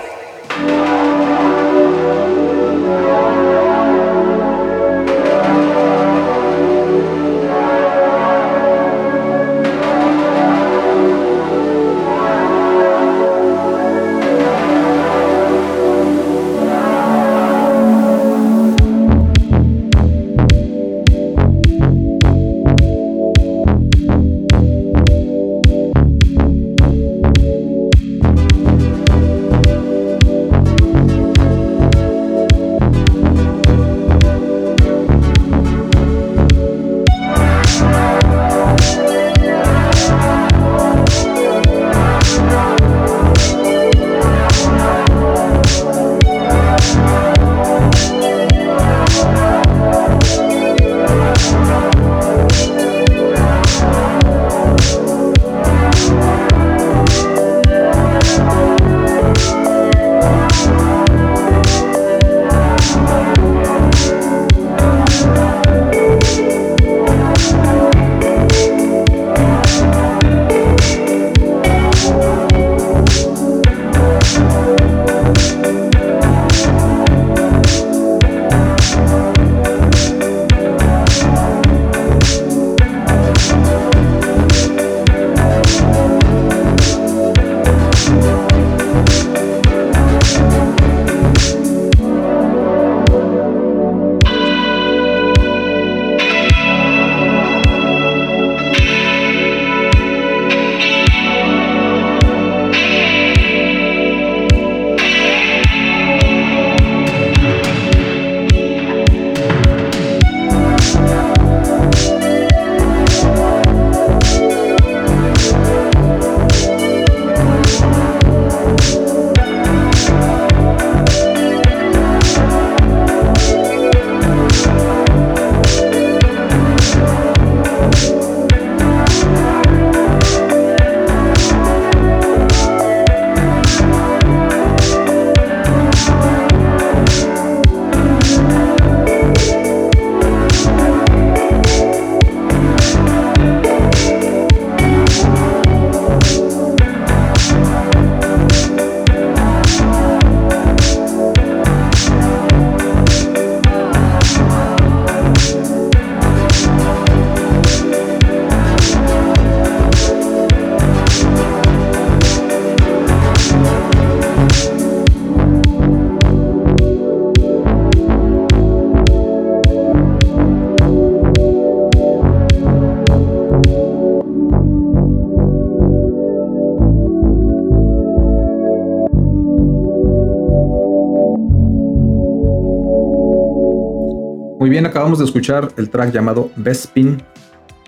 Acabamos 184.91 185.19
de 185.19 185.25
escuchar 185.25 185.73
el 185.77 185.89
track 185.89 186.13
llamado 186.13 186.51
Bespin 186.57 187.23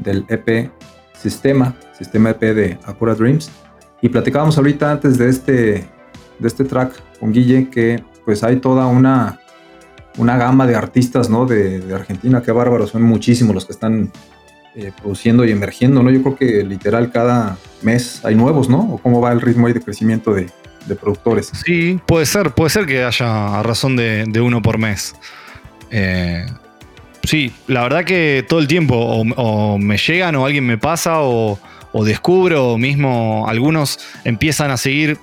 del 0.01 0.25
EP 0.29 0.71
Sistema, 1.13 1.77
Sistema 1.97 2.31
EP 2.31 2.41
de 2.41 2.79
Acura 2.85 3.15
Dreams. 3.15 3.51
Y 4.01 4.09
platicábamos 4.09 4.57
ahorita 4.59 4.91
antes 4.91 5.19
de 5.19 5.29
este, 5.29 5.87
de 6.39 6.49
este 6.49 6.65
track 6.65 6.93
con 7.21 7.33
Guille 7.33 7.71
que 7.71 8.03
pues 8.25 8.43
hay 8.43 8.57
toda 8.57 8.87
una, 8.87 9.41
una 10.19 10.37
gama 10.37 10.67
de 10.67 10.75
artistas 10.75 11.31
¿no? 11.31 11.47
de, 11.47 11.83
Argentina, 11.95 12.43
qué 12.43 12.53
bárbaro, 12.53 12.87
son 12.87 13.03
muchísimos 13.03 13.55
los 13.55 13.65
que 13.65 13.73
están 13.73 14.11
eh, 14.75 14.91
produciendo 15.01 15.45
y 15.45 15.51
emergiendo, 15.51 16.03
¿no? 16.03 16.11
Yo 16.11 16.23
creo 16.23 16.37
que 16.37 16.65
literal 16.65 17.13
cada 17.13 17.59
mes 17.83 18.25
hay 18.25 18.35
nuevos, 18.35 18.69
¿no? 18.69 18.95
¿O 18.95 18.99
cómo 18.99 19.21
va 19.21 19.33
el 19.33 19.41
ritmo 19.41 19.67
ahí 19.67 19.73
de 19.73 19.81
crecimiento 19.81 20.33
de, 20.35 20.51
productores? 21.01 21.53
Sí, 21.65 22.01
puede 22.07 22.27
ser, 22.27 22.51
puede 22.53 22.71
ser 22.71 22.87
que 22.87 23.05
haya 23.05 23.61
a 23.61 23.63
razón 23.63 23.97
de, 23.97 24.41
uno 24.41 24.63
por 24.63 24.79
mes. 24.79 25.15
Eh, 25.91 26.47
sí, 27.25 27.53
la 27.67 27.83
verdad 27.83 28.05
que 28.05 28.45
todo 28.49 28.61
el 28.61 28.69
tiempo 28.69 28.97
o, 28.97 29.79
me 29.79 29.97
llegan 29.97 30.37
o 30.37 30.47
alguien 30.47 30.67
me 30.67 30.79
pasa 30.79 31.21
o, 31.21 31.59
descubro 32.05 32.73
o 32.73 32.79
mismo 32.79 33.47
algunos 33.49 33.99
empiezan 34.25 34.71
a 34.71 34.77
seguir. 34.77 35.19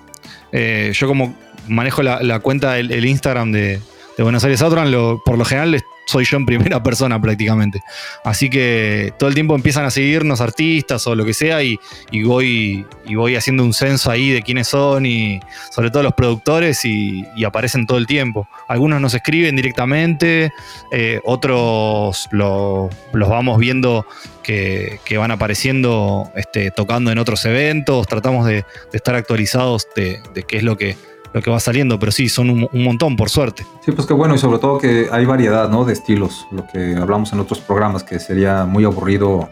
Eh, 0.52 0.92
yo 0.94 1.08
como 1.08 1.36
manejo 1.68 2.04
la, 2.04 2.40
cuenta, 2.40 2.78
el, 2.80 3.06
Instagram 3.06 3.52
de, 3.52 3.80
Buenos 4.18 4.44
Aires 4.44 4.62
Outrun, 4.62 5.22
por 5.24 5.38
lo 5.38 5.46
general 5.46 5.82
soy 6.10 6.26
yo 6.26 6.38
en 6.38 6.46
primera 6.46 6.82
persona 6.84 7.22
prácticamente. 7.22 7.82
Así 8.24 8.50
que 8.50 9.14
todo 9.18 9.30
el 9.30 9.36
tiempo 9.36 9.56
empiezan 9.56 9.86
a 9.86 9.92
seguirnos 9.92 10.42
artistas 10.42 11.06
o 11.06 11.16
lo 11.16 11.24
que 11.24 11.34
sea 11.34 11.62
y, 11.64 11.78
voy, 12.24 12.86
y 13.06 13.16
voy 13.16 13.36
haciendo 13.36 13.64
un 13.64 13.74
censo 13.74 14.10
ahí 14.10 14.32
de 14.32 14.42
quiénes 14.42 14.68
son 14.68 15.06
y 15.06 15.40
sobre 15.72 15.92
todo 15.92 16.04
los 16.04 16.14
productores 16.14 16.84
y, 16.86 17.26
aparecen 17.46 17.88
todo 17.88 17.98
el 17.98 18.06
tiempo. 18.06 18.48
Algunos 18.68 19.02
nos 19.02 19.14
escriben 19.16 19.56
directamente, 19.56 20.52
eh, 20.92 21.20
otros 21.24 22.28
los 22.32 22.90
vamos 23.12 23.58
viendo 23.58 24.06
que, 24.44 25.00
van 25.18 25.32
apareciendo 25.32 26.32
este, 26.36 26.70
tocando 26.70 27.12
en 27.12 27.18
otros 27.18 27.44
eventos, 27.46 28.06
tratamos 28.08 28.46
de, 28.46 28.66
estar 28.94 29.16
actualizados 29.16 29.88
de 29.96 30.22
qué 30.48 30.58
es 30.58 30.64
lo 30.64 30.78
que 30.78 30.96
lo 31.34 31.42
que 31.42 31.50
va 31.52 31.60
saliendo, 31.60 32.00
pero 32.00 32.12
sí, 32.12 32.30
son 32.30 32.50
un, 32.50 32.84
montón, 32.84 33.16
por 33.16 33.30
suerte. 33.30 33.66
Sí, 33.86 33.92
pues 33.92 34.08
qué 34.08 34.14
bueno, 34.14 34.36
y 34.36 34.38
sobre 34.38 34.60
todo 34.60 34.78
que 34.78 35.08
hay 35.12 35.26
variedad, 35.26 35.70
¿no? 35.70 35.86
De 35.86 35.94
estilos, 35.94 36.48
lo 36.52 36.66
que 36.68 36.96
hablamos 36.96 37.34
en 37.34 37.40
otros 37.40 37.60
programas, 37.60 38.04
que 38.04 38.20
sería 38.20 38.66
muy 38.66 38.84
aburrido 38.84 39.50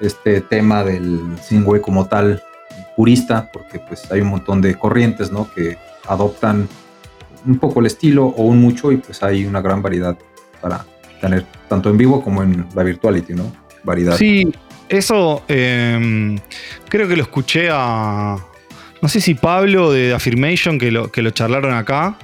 este 0.00 0.40
tema 0.40 0.84
del 0.84 1.36
singüe 1.42 1.80
como 1.80 2.06
tal 2.06 2.42
purista, 2.96 3.50
porque 3.52 3.78
pues 3.78 4.10
hay 4.10 4.20
un 4.20 4.28
montón 4.28 4.60
de 4.60 4.74
corrientes, 4.74 5.30
¿no? 5.32 5.50
Que 5.52 5.78
adoptan 6.06 6.68
un 7.46 7.58
poco 7.58 7.80
el 7.80 7.86
estilo 7.86 8.26
o 8.26 8.44
un 8.44 8.60
mucho, 8.60 8.92
y 8.92 8.98
pues 8.98 9.22
hay 9.22 9.46
una 9.46 9.60
gran 9.60 9.82
variedad 9.82 10.16
para 10.60 10.84
tener 11.20 11.46
tanto 11.68 11.90
en 11.90 11.96
vivo 11.96 12.22
como 12.22 12.42
en 12.42 12.66
la 12.74 12.82
virtuality, 12.82 13.34
¿no? 13.34 13.50
Variedad. 13.84 14.16
Sí, 14.16 14.52
eso 14.88 15.42
em, 15.48 16.38
creo 16.88 17.08
que 17.08 17.16
lo 17.16 17.22
escuché 17.22 17.68
a, 17.70 18.36
no 19.00 19.08
sé 19.08 19.20
si 19.20 19.34
Pablo 19.34 19.92
de 19.92 20.12
Affirmation, 20.12 20.78
que 20.78 20.90
lo, 20.90 21.10
que 21.10 21.22
lo 21.22 21.30
charlaron 21.30 21.74
acá, 21.74 22.16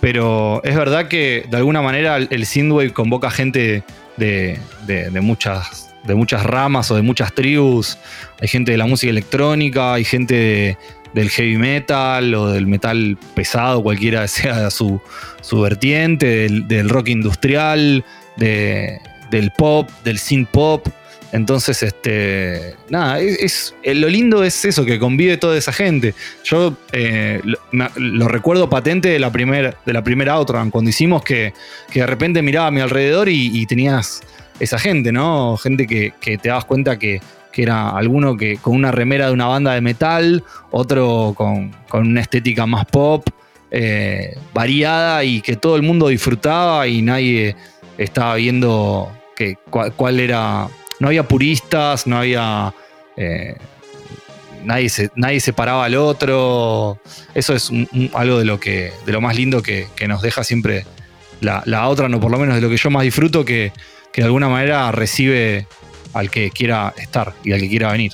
pero 0.00 0.60
es 0.64 0.76
verdad 0.76 1.08
que 1.08 1.46
de 1.50 1.56
alguna 1.56 1.82
manera 1.82 2.16
el 2.16 2.46
Synthwave 2.46 2.92
convoca 2.92 3.30
gente 3.30 3.82
de, 4.16 4.58
muchas, 5.20 5.94
de 6.04 6.14
muchas 6.14 6.44
ramas 6.44 6.90
o 6.90 6.96
de 6.96 7.02
muchas 7.02 7.34
tribus. 7.34 7.98
Hay 8.40 8.48
gente 8.48 8.72
de 8.72 8.78
la 8.78 8.86
música 8.86 9.10
electrónica, 9.10 9.94
hay 9.94 10.04
gente 10.04 10.78
del 11.12 11.30
heavy 11.30 11.56
metal 11.56 12.34
o 12.34 12.48
del 12.48 12.66
metal 12.66 13.16
pesado, 13.34 13.82
cualquiera 13.82 14.28
sea 14.28 14.70
su, 14.70 15.00
su 15.40 15.60
vertiente, 15.60 16.48
del, 16.48 16.88
rock 16.88 17.08
industrial, 17.08 18.04
del 18.36 19.50
pop, 19.56 19.88
del 20.04 20.18
synth 20.18 20.50
pop. 20.50 20.86
Entonces, 21.32 21.82
este, 21.82 22.76
nada, 22.88 23.20
es, 23.20 23.74
lo 23.84 24.08
lindo 24.08 24.44
es 24.44 24.64
eso, 24.64 24.84
que 24.84 24.98
convive 24.98 25.36
toda 25.36 25.56
esa 25.56 25.72
gente. 25.72 26.14
Yo 26.44 26.76
eh, 26.92 27.40
lo, 27.72 28.28
recuerdo 28.28 28.70
patente 28.70 29.08
de 29.08 29.18
la, 29.18 29.30
primer, 29.30 29.76
de 29.84 29.92
la 29.92 30.02
primera 30.02 30.34
Outrun, 30.34 30.70
cuando 30.70 30.90
hicimos 30.90 31.22
que, 31.22 31.52
de 31.92 32.06
repente 32.06 32.42
miraba 32.42 32.68
a 32.68 32.70
mi 32.70 32.80
alrededor 32.80 33.28
y, 33.28 33.66
tenías 33.66 34.22
esa 34.60 34.78
gente, 34.78 35.12
¿no? 35.12 35.56
Gente 35.56 35.86
que, 35.86 36.12
te 36.20 36.48
dabas 36.48 36.64
cuenta 36.64 36.98
que, 36.98 37.20
era 37.58 37.88
alguno 37.88 38.36
que 38.36 38.58
con 38.58 38.74
una 38.74 38.92
remera 38.92 39.28
de 39.28 39.32
una 39.32 39.46
banda 39.46 39.72
de 39.72 39.80
metal, 39.80 40.44
otro 40.72 41.32
con, 41.34 41.74
una 41.90 42.20
estética 42.20 42.66
más 42.66 42.84
pop, 42.84 43.26
eh, 43.70 44.36
variada 44.52 45.24
y 45.24 45.40
que 45.40 45.56
todo 45.56 45.76
el 45.76 45.82
mundo 45.82 46.08
disfrutaba 46.08 46.86
y 46.86 47.00
nadie 47.00 47.56
estaba 47.96 48.34
viendo 48.34 49.10
que, 49.34 49.56
cuál 49.96 50.20
era 50.20 50.68
no 51.00 51.08
había 51.08 51.26
puristas, 51.26 52.06
no 52.06 52.18
había. 52.18 52.72
Eh, 53.16 53.56
nadie, 54.64 54.88
se, 54.88 55.10
separaba 55.40 55.84
al 55.84 55.94
otro. 55.96 56.98
Eso 57.34 57.54
es 57.54 57.70
algo 58.14 58.38
de 58.38 58.44
lo, 58.44 58.60
que, 58.60 58.92
de 59.04 59.12
lo 59.12 59.20
más 59.20 59.36
lindo 59.36 59.62
que, 59.62 59.88
nos 60.06 60.22
deja 60.22 60.44
siempre 60.44 60.84
la, 61.40 61.88
otra, 61.88 62.08
no 62.08 62.20
por 62.20 62.30
lo 62.30 62.38
menos 62.38 62.54
de 62.56 62.60
lo 62.60 62.68
que 62.68 62.76
yo 62.76 62.90
más 62.90 63.02
disfruto, 63.02 63.44
que, 63.44 63.72
de 64.14 64.24
alguna 64.24 64.48
manera 64.48 64.90
recibe 64.92 65.66
al 66.14 66.30
que 66.30 66.50
quiera 66.50 66.94
estar 66.96 67.34
y 67.44 67.52
al 67.52 67.60
que 67.60 67.68
quiera 67.68 67.92
venir. 67.92 68.12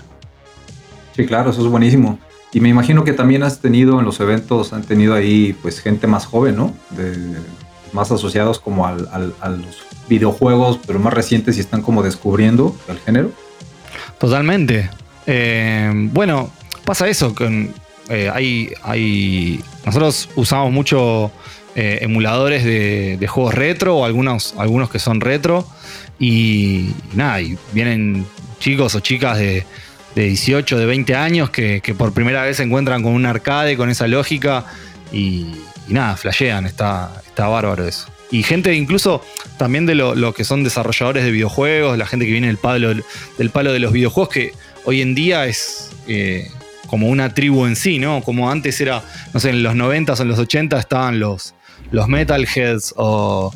Sí, 1.15 1.27
claro, 1.27 1.51
eso 1.51 1.61
es 1.61 1.69
buenísimo. 1.69 2.19
Y 2.53 2.61
me 2.61 2.69
imagino 2.69 3.05
que 3.05 3.13
también 3.13 3.45
has 3.45 3.61
tenido 3.61 4.01
en 4.01 4.05
los 4.05 4.19
eventos, 4.21 4.73
han 4.73 4.83
tenido 4.83 5.15
ahí 5.15 5.57
pues 5.63 5.81
gente 5.81 6.07
más 6.07 6.27
joven, 6.27 6.57
¿no? 6.57 6.75
Más 7.93 8.11
asociados 8.11 8.59
como 8.59 8.87
al, 8.87 9.09
a 9.41 9.49
los 9.49 9.85
videojuegos, 10.09 10.79
pero 10.87 10.99
más 10.99 11.13
recientes 11.13 11.57
y 11.57 11.61
están 11.61 11.83
como 11.83 12.03
descubriendo 12.03 12.77
el 12.89 12.99
género. 12.99 13.33
Totalmente. 14.19 14.91
Eh, 15.27 15.91
bueno, 16.13 16.51
pasa 16.85 17.09
eso. 17.09 17.35
Con, 17.35 17.75
eh, 18.09 18.31
hay, 18.33 18.73
hay, 18.83 19.63
nosotros 19.85 20.29
usamos 20.37 20.73
mucho 20.73 21.31
eh, 21.75 21.99
emuladores 22.03 22.65
de, 22.65 23.27
juegos 23.29 23.55
retro 23.55 23.97
o 23.97 24.05
algunos, 24.05 24.55
algunos 24.59 24.91
que 24.91 24.99
son 24.99 25.21
retro. 25.21 25.67
Y, 26.19 26.91
nada, 27.15 27.41
y 27.41 27.59
vienen 27.73 28.27
chicos 28.61 28.95
o 28.95 29.01
chicas 29.01 29.39
de, 29.39 29.65
de 30.15 30.27
18, 30.27 30.79
de 30.79 30.87
20 30.87 31.17
años 31.17 31.51
que, 31.51 31.81
por 31.97 32.13
primera 32.13 32.43
vez 32.43 32.59
se 32.59 32.63
encuentran 32.63 33.03
con 33.03 33.13
un 33.13 33.27
arcade, 33.27 33.77
con 33.77 33.91
esa 33.91 34.07
lógica. 34.07 34.67
Y, 35.11 35.47
y 35.89 35.95
nada, 35.95 36.17
flashean, 36.17 36.67
está, 36.67 37.23
está 37.27 37.49
bárbaro 37.49 37.87
eso. 37.87 38.07
Y 38.33 38.43
gente 38.43 38.75
incluso 38.75 39.23
también 39.59 39.87
de 39.87 39.95
lo, 39.95 40.35
que 40.35 40.43
son 40.43 40.65
desarrolladores 40.65 41.23
de 41.23 41.31
videojuegos, 41.31 41.97
la 41.97 42.07
gente 42.07 42.27
que 42.27 42.33
viene 42.33 42.49
del 42.49 42.57
palo, 42.57 42.93
del 43.39 43.51
palo 43.51 43.73
de 43.73 43.79
los 43.79 43.93
videojuegos, 43.93 44.33
que 44.33 44.53
hoy 44.85 45.03
en 45.03 45.15
día 45.15 45.47
es 45.47 45.91
eh, 46.09 46.51
como 46.89 47.09
una 47.09 47.35
tribu 47.35 47.67
en 47.67 47.77
sí, 47.77 47.99
¿no? 47.99 48.23
Como 48.23 48.51
antes 48.51 48.81
era, 48.81 49.05
no 49.35 49.39
sé, 49.39 49.51
en 49.51 49.63
los 49.63 49.75
90s 49.75 50.19
o 50.19 50.23
en 50.23 50.29
los 50.29 50.39
80 50.39 50.79
estaban 50.79 51.21
los, 51.21 51.55
los 51.91 52.09
metalheads 52.09 52.95
o, 52.97 53.53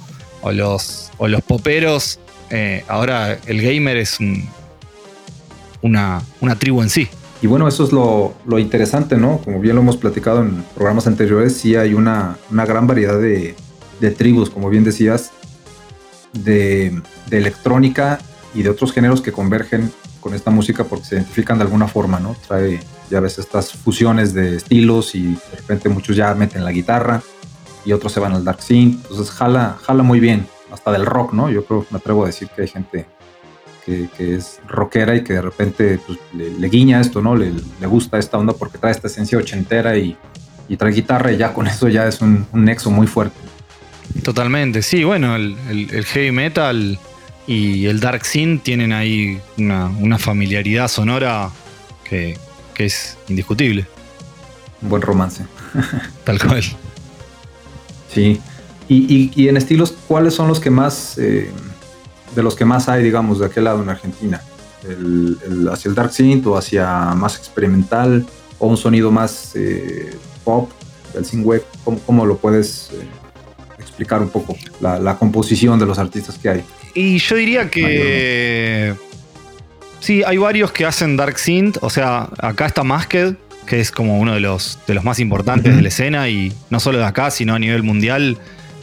los, 0.53 1.11
o 1.17 1.27
los 1.27 1.43
poperos. 1.43 2.21
Eh, 2.51 2.85
ahora 2.87 3.39
el 3.47 3.63
gamer 3.63 3.97
es 3.97 4.19
una, 5.81 6.23
una 6.41 6.57
tribu 6.57 6.83
en 6.83 6.91
sí. 6.91 7.09
Y 7.43 7.47
bueno, 7.47 7.69
eso 7.69 7.85
es 7.85 7.93
lo, 7.93 8.59
interesante, 8.59 9.17
¿no? 9.17 9.39
Como 9.39 9.61
bien 9.61 9.77
lo 9.77 9.83
hemos 9.83 9.97
platicado 9.97 10.41
en 10.41 10.65
programas 10.75 11.07
anteriores, 11.07 11.57
sí 11.57 11.77
hay 11.77 11.95
una, 11.95 12.39
gran 12.51 12.87
variedad 12.87 13.21
de, 13.21 13.55
tribus, 14.17 14.51
como 14.51 14.69
bien 14.69 14.85
decías, 14.85 15.33
de, 16.33 17.01
electrónica 17.31 18.19
y 18.55 18.63
de 18.63 18.71
otros 18.71 18.93
géneros 18.93 19.21
que 19.21 19.33
convergen 19.33 19.93
con 20.21 20.35
esta 20.35 20.51
música 20.51 20.85
porque 20.85 21.05
se 21.05 21.15
identifican 21.17 21.59
de 21.59 21.65
alguna 21.65 21.89
forma, 21.89 22.19
¿no? 22.21 22.37
Trae, 22.47 22.81
ya 23.11 23.21
ves, 23.21 23.39
estas 23.39 23.73
fusiones 23.73 24.35
de 24.35 24.57
estilos 24.57 25.15
y 25.15 25.23
de 25.23 25.57
repente 25.57 25.89
muchos 25.89 26.17
ya 26.17 26.35
meten 26.35 26.65
la 26.65 26.73
guitarra 26.73 27.23
y 27.85 27.93
otros 27.93 28.13
se 28.13 28.21
van 28.21 28.33
al 28.33 28.45
dark 28.45 28.61
synth, 28.63 29.03
entonces 29.03 29.31
jala, 29.31 29.79
jala 29.83 30.03
muy 30.03 30.19
bien, 30.19 30.47
hasta 30.73 30.91
del 30.93 31.07
rock, 31.07 31.33
¿no? 31.33 31.51
Yo 31.51 31.65
creo, 31.65 31.87
me 31.91 31.99
atrevo 31.99 32.25
a 32.25 32.27
decir 32.27 32.49
que 32.55 32.63
hay 32.63 32.69
gente 32.69 33.07
que, 33.87 34.35
es 34.35 34.61
rockera 34.67 35.15
y 35.15 35.23
que 35.23 35.35
de 35.35 35.43
repente 35.43 36.01
pues, 36.05 36.19
le, 36.33 36.69
guiña 36.69 37.01
esto, 37.01 37.23
¿no? 37.23 37.37
Le, 37.37 37.53
gusta 37.87 38.19
esta 38.19 38.37
onda 38.37 38.53
porque 38.53 38.79
trae 38.79 38.93
esta 38.93 39.07
esencia 39.07 39.39
ochentera 39.39 39.97
y, 39.97 40.17
trae 40.77 40.93
guitarra 40.93 41.31
y 41.31 41.37
ya 41.37 41.55
con 41.55 41.69
eso 41.69 41.89
ya 41.89 42.07
es 42.09 42.21
un, 42.21 42.47
nexo 42.53 42.91
muy 42.91 43.07
fuerte. 43.07 43.37
Totalmente, 44.23 44.83
sí, 44.83 45.05
bueno, 45.05 45.37
el, 45.37 46.05
heavy 46.07 46.33
metal 46.33 46.99
y 47.47 47.87
el 47.87 48.01
dark 48.01 48.25
synth 48.25 48.63
tienen 48.63 48.93
ahí 48.93 49.41
una, 49.59 50.19
familiaridad 50.19 50.89
sonora 50.89 51.51
que, 52.05 52.37
es 52.77 53.17
indiscutible. 53.29 53.87
Un 54.83 54.89
buen 54.91 55.03
romance. 55.03 55.45
Tal 56.25 56.39
cual. 56.43 56.63
Sí. 58.13 58.41
Y, 58.89 59.49
en 59.49 59.57
estilos, 59.57 59.95
¿cuáles 60.07 60.35
son 60.35 60.49
los 60.49 60.61
que 60.61 60.71
más 60.71 61.19
eh, 61.19 61.51
de 62.37 62.43
los 62.43 62.55
que 62.55 62.65
más 62.65 62.89
hay, 62.89 63.03
digamos, 63.03 63.41
de 63.41 63.47
aquel 63.47 63.65
lado 63.65 63.83
en 63.83 63.89
Argentina. 63.89 64.41
hacia 65.73 65.89
el 65.89 65.95
dark 65.95 66.13
synth 66.13 66.47
o 66.47 66.57
hacia 66.57 67.15
más 67.15 67.37
experimental 67.37 68.25
o 68.59 68.69
un 68.69 68.77
sonido 68.77 69.11
más 69.11 69.57
eh, 69.57 70.17
pop 70.45 70.71
del 71.13 71.25
synth 71.25 71.65
¿cómo, 71.83 71.99
¿cómo, 72.07 72.27
lo 72.27 72.37
puedes 72.37 72.91
eh, 72.93 73.09
explicar 73.97 74.21
un 74.21 74.29
poco 74.29 74.57
la, 74.81 75.17
composición 75.17 75.79
de 75.79 75.87
los 75.87 75.99
artistas 75.99 76.37
que 76.39 76.49
hay? 76.51 76.65
Y 76.95 77.19
yo 77.19 77.37
diría 77.37 77.71
que 77.71 78.95
sí, 80.01 80.23
hay 80.25 80.37
varios 80.37 80.71
que 80.71 80.85
hacen 80.85 81.17
Dark 81.17 81.39
Synth. 81.39 81.79
O 81.81 81.89
sea, 81.89 82.29
acá 82.39 82.67
está 82.67 82.85
Masked, 82.85 83.37
que 83.67 83.81
es 83.81 83.91
como 83.91 84.21
uno 84.21 84.35
de 84.35 84.41
los, 84.41 84.79
de 84.87 84.95
los 84.95 85.03
más 85.03 85.19
importantes 85.19 85.75
de 85.75 85.83
la 85.83 85.89
escena, 85.89 86.29
y 86.29 86.53
no 86.69 86.79
solo 86.79 86.99
de 86.99 87.05
acá, 87.05 87.31
sino 87.31 87.55
a 87.55 87.59
nivel 87.59 87.83
mundial. 87.83 88.37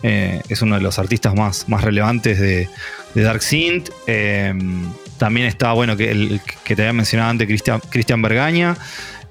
Eh, 0.05 0.41
es 0.49 0.61
uno 0.61 0.75
de 0.75 0.81
los 0.81 0.99
artistas 0.99 1.33
más, 1.33 1.69
más 1.69 1.83
relevantes 1.83 2.39
de, 2.39 2.67
Dark 3.15 3.43
Synth. 3.43 3.89
Em, 4.07 4.83
también 5.17 5.45
está, 5.45 5.71
bueno, 5.73 5.95
que, 5.95 6.11
el, 6.11 6.41
que 6.65 6.75
te 6.75 6.81
había 6.81 6.93
mencionado 6.93 7.29
antes, 7.29 7.47
Cristian, 7.47 7.79
Cristian 7.89 8.21
Bergaña. 8.21 8.75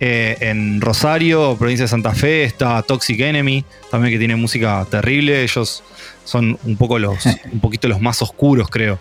Eh, 0.04 0.36
en 0.40 0.80
Rosario, 0.80 1.54
provincia 1.56 1.84
de 1.84 1.88
Santa 1.88 2.12
Fe, 2.12 2.42
está 2.42 2.82
Toxic 2.82 3.20
Enemy, 3.20 3.64
también 3.88 4.12
que 4.12 4.18
tiene 4.18 4.34
música 4.34 4.84
terrible. 4.90 5.44
Ellos 5.44 5.84
son 6.24 6.58
un 6.64 6.76
poco 6.76 6.98
los, 6.98 7.24
un 7.52 7.60
poquito 7.60 7.86
los 7.86 8.00
más 8.00 8.20
oscuros, 8.20 8.68
creo. 8.68 8.98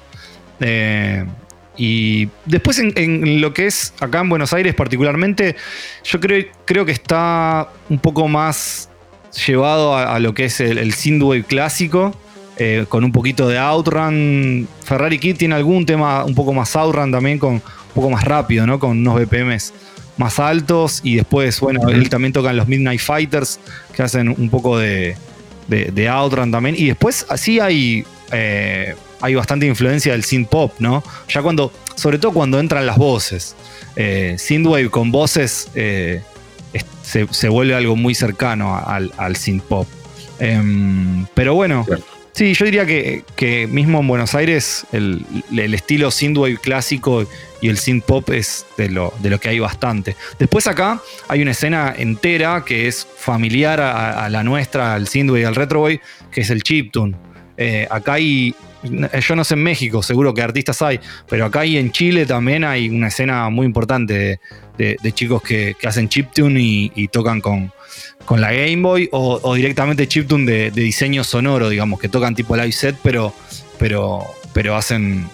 Eh, 0.59 1.25
y 1.75 2.29
después 2.45 2.77
en, 2.77 3.41
lo 3.41 3.51
que 3.51 3.65
es 3.65 3.95
acá 3.99 4.19
en 4.19 4.29
Buenos 4.29 4.53
Aires 4.53 4.75
particularmente, 4.75 5.55
yo 6.03 6.19
creo, 6.19 6.45
creo 6.65 6.85
que 6.85 6.91
está 6.91 7.69
un 7.89 7.97
poco 7.97 8.27
más 8.27 8.87
llevado 9.47 9.97
a, 9.97 10.19
lo 10.19 10.35
que 10.35 10.45
es 10.45 10.59
el, 10.59 10.93
synthwave 10.93 11.45
clásico, 11.45 12.15
eh, 12.57 12.85
con 12.87 13.03
un 13.03 13.11
poquito 13.11 13.47
de 13.47 13.57
outrun. 13.57 14.67
Ferrari 14.83 15.17
Kid 15.17 15.37
tiene 15.37 15.55
algún 15.55 15.83
tema 15.83 16.23
un 16.25 16.35
poco 16.35 16.53
más 16.53 16.75
outrun 16.75 17.11
también, 17.11 17.39
con 17.39 17.53
un 17.53 17.61
poco 17.95 18.11
más 18.11 18.23
rápido, 18.23 18.67
¿no? 18.67 18.77
Con 18.77 18.99
unos 18.99 19.15
BPMs 19.15 19.73
más 20.21 20.39
altos. 20.39 21.01
Y 21.03 21.15
después, 21.15 21.59
bueno, 21.59 21.89
él 21.89 22.09
también 22.09 22.31
toca 22.31 22.51
en 22.51 22.57
los 22.57 22.67
Midnight 22.67 23.01
Fighters, 23.01 23.59
que 23.93 24.03
hacen 24.03 24.29
un 24.29 24.49
poco 24.49 24.77
de, 24.77 25.17
de, 25.67 26.09
outrun 26.09 26.51
también. 26.51 26.75
Y 26.77 26.87
después 26.87 27.25
así 27.29 27.59
hay... 27.59 28.05
Eh, 28.31 28.95
hay 29.23 29.35
bastante 29.35 29.67
influencia 29.67 30.13
del 30.13 30.23
synth 30.23 30.49
pop, 30.49 30.73
¿no? 30.79 31.03
Ya 31.29 31.43
cuando, 31.43 31.71
sobre 31.93 32.17
todo 32.17 32.31
cuando 32.31 32.59
entran 32.59 32.87
las 32.87 32.97
voces. 32.97 33.55
Eh, 33.95 34.35
synthwave 34.39 34.89
con 34.89 35.11
voces 35.11 35.67
eh, 35.75 36.23
se, 37.03 37.49
vuelve 37.49 37.75
algo 37.75 37.95
muy 37.95 38.15
cercano 38.15 38.75
al, 38.75 39.11
al 39.17 39.35
synth 39.35 39.63
pop. 39.63 39.87
Em, 40.39 41.27
pero 41.35 41.53
bueno, 41.53 41.85
sí, 42.33 42.53
yo 42.53 42.65
diría 42.65 42.85
que, 42.85 43.67
mismo 43.69 43.99
en 43.99 44.07
Buenos 44.07 44.35
Aires 44.35 44.85
el, 44.91 45.25
estilo 45.73 46.11
synthwave 46.11 46.57
clásico 46.57 47.25
y 47.61 47.69
el 47.69 47.77
synth 47.77 48.05
pop 48.05 48.29
es 48.31 48.65
de 48.77 48.89
lo, 48.89 49.13
de 49.19 49.29
lo 49.29 49.39
que 49.39 49.49
hay 49.49 49.59
bastante. 49.59 50.15
Después 50.39 50.67
acá 50.67 51.01
hay 51.27 51.41
una 51.41 51.51
escena 51.51 51.93
entera 51.97 52.63
que 52.65 52.87
es 52.87 53.07
familiar 53.17 53.79
a, 53.79 54.27
la 54.29 54.43
nuestra, 54.43 54.95
al 54.95 55.07
synthwave 55.07 55.41
y 55.41 55.45
al 55.45 55.55
retrowave, 55.55 56.01
que 56.31 56.41
es 56.41 56.49
el 56.49 56.63
chiptune. 56.63 57.15
Eh, 57.57 57.87
acá 57.89 58.13
hay 58.13 58.55
yo 58.83 59.35
no 59.35 59.43
sé 59.43 59.53
en 59.53 59.61
México, 59.61 60.01
seguro 60.01 60.33
que 60.33 60.41
artistas 60.41 60.81
hay, 60.81 60.99
pero 61.29 61.45
acá 61.45 61.65
y 61.65 61.77
en 61.77 61.91
Chile 61.91 62.25
también 62.25 62.63
hay 62.63 62.89
una 62.89 63.09
escena 63.09 63.47
muy 63.49 63.67
importante 63.67 64.39
de, 64.77 65.11
chicos 65.11 65.43
que, 65.43 65.75
hacen 65.83 66.09
chiptune 66.09 66.59
y, 66.59 66.91
y 66.95 67.07
tocan 67.07 67.41
con, 67.41 67.71
con, 68.25 68.41
la 68.41 68.51
Game 68.51 68.81
Boy 68.81 69.09
o, 69.11 69.55
directamente 69.55 70.07
chiptune 70.07 70.45
de, 70.45 70.71
de, 70.71 70.81
diseño 70.81 71.23
sonoro, 71.23 71.69
digamos, 71.69 71.99
que 71.99 72.09
tocan 72.09 72.35
tipo 72.35 72.55
live 72.55 72.71
set, 72.71 72.95
pero, 73.03 73.33
pero, 73.77 74.25
pero 74.53 74.75
hacen. 74.75 75.27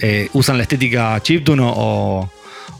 Eh, 0.00 0.28
usan 0.32 0.56
la 0.56 0.64
estética 0.64 1.18
chiptune 1.22 1.62
o, 1.64 2.28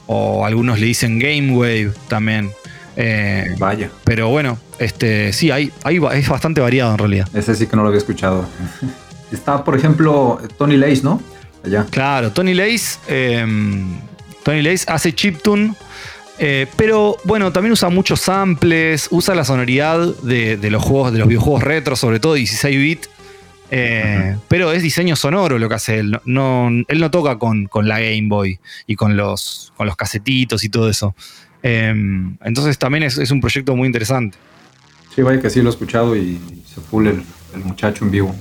o, 0.06 0.44
algunos 0.44 0.80
le 0.80 0.86
dicen 0.86 1.18
Game 1.18 1.52
Wave 1.52 1.92
también. 2.08 2.50
Eh, 2.96 3.54
Vaya. 3.58 3.90
Pero 4.04 4.28
bueno, 4.28 4.58
este, 4.78 5.32
sí, 5.32 5.50
hay, 5.50 5.72
hay, 5.84 6.00
es 6.14 6.28
bastante 6.28 6.60
variado 6.60 6.92
en 6.92 6.98
realidad. 6.98 7.28
Ese 7.34 7.54
sí 7.54 7.66
que 7.66 7.76
no 7.76 7.82
lo 7.82 7.88
había 7.88 7.98
escuchado. 7.98 8.46
Está, 9.32 9.64
por 9.64 9.76
ejemplo, 9.76 10.40
Tony 10.58 10.76
Lace, 10.76 11.02
¿no? 11.02 11.20
Allá. 11.64 11.86
Claro, 11.90 12.30
Tony 12.32 12.54
Lace. 12.54 12.98
Em, 13.08 13.98
Tony 14.44 14.62
Lace 14.62 14.84
hace 14.86 15.12
chiptune. 15.12 15.74
Eh, 16.38 16.66
pero 16.76 17.16
bueno, 17.24 17.52
también 17.52 17.72
usa 17.72 17.88
muchos 17.88 18.20
samples, 18.20 19.08
usa 19.10 19.34
la 19.34 19.44
sonoridad 19.44 20.14
de, 20.22 20.58
los 20.70 20.82
juegos, 20.82 21.12
de 21.12 21.18
los 21.18 21.28
videojuegos 21.28 21.62
retro, 21.62 21.96
sobre 21.96 22.20
todo 22.20 22.34
16 22.34 22.78
bit. 22.78 23.06
Eh, 23.70 24.36
pero 24.46 24.72
es 24.72 24.82
diseño 24.82 25.16
sonoro 25.16 25.58
lo 25.58 25.68
que 25.68 25.74
hace 25.74 25.98
él. 25.98 26.20
No, 26.24 26.68
él 26.68 27.00
no 27.00 27.10
toca 27.10 27.38
con, 27.38 27.68
la 27.82 28.00
Game 28.00 28.28
Boy 28.28 28.58
y 28.86 28.94
con 28.94 29.16
los, 29.16 29.72
con 29.76 29.86
los 29.86 29.96
casetitos 29.96 30.64
y 30.64 30.68
todo 30.68 30.88
eso. 30.88 31.14
Em, 31.62 32.36
entonces 32.44 32.78
también 32.78 33.04
es, 33.04 33.30
un 33.30 33.40
proyecto 33.40 33.74
muy 33.74 33.86
interesante. 33.86 34.36
Sí, 35.14 35.22
vaya 35.22 35.40
que 35.40 35.48
sí 35.48 35.62
lo 35.62 35.70
he 35.70 35.72
escuchado 35.72 36.16
y 36.16 36.40
se 36.66 36.80
pule 36.82 37.14
el 37.54 37.64
muchacho 37.64 38.04
en 38.04 38.10
vivo. 38.10 38.34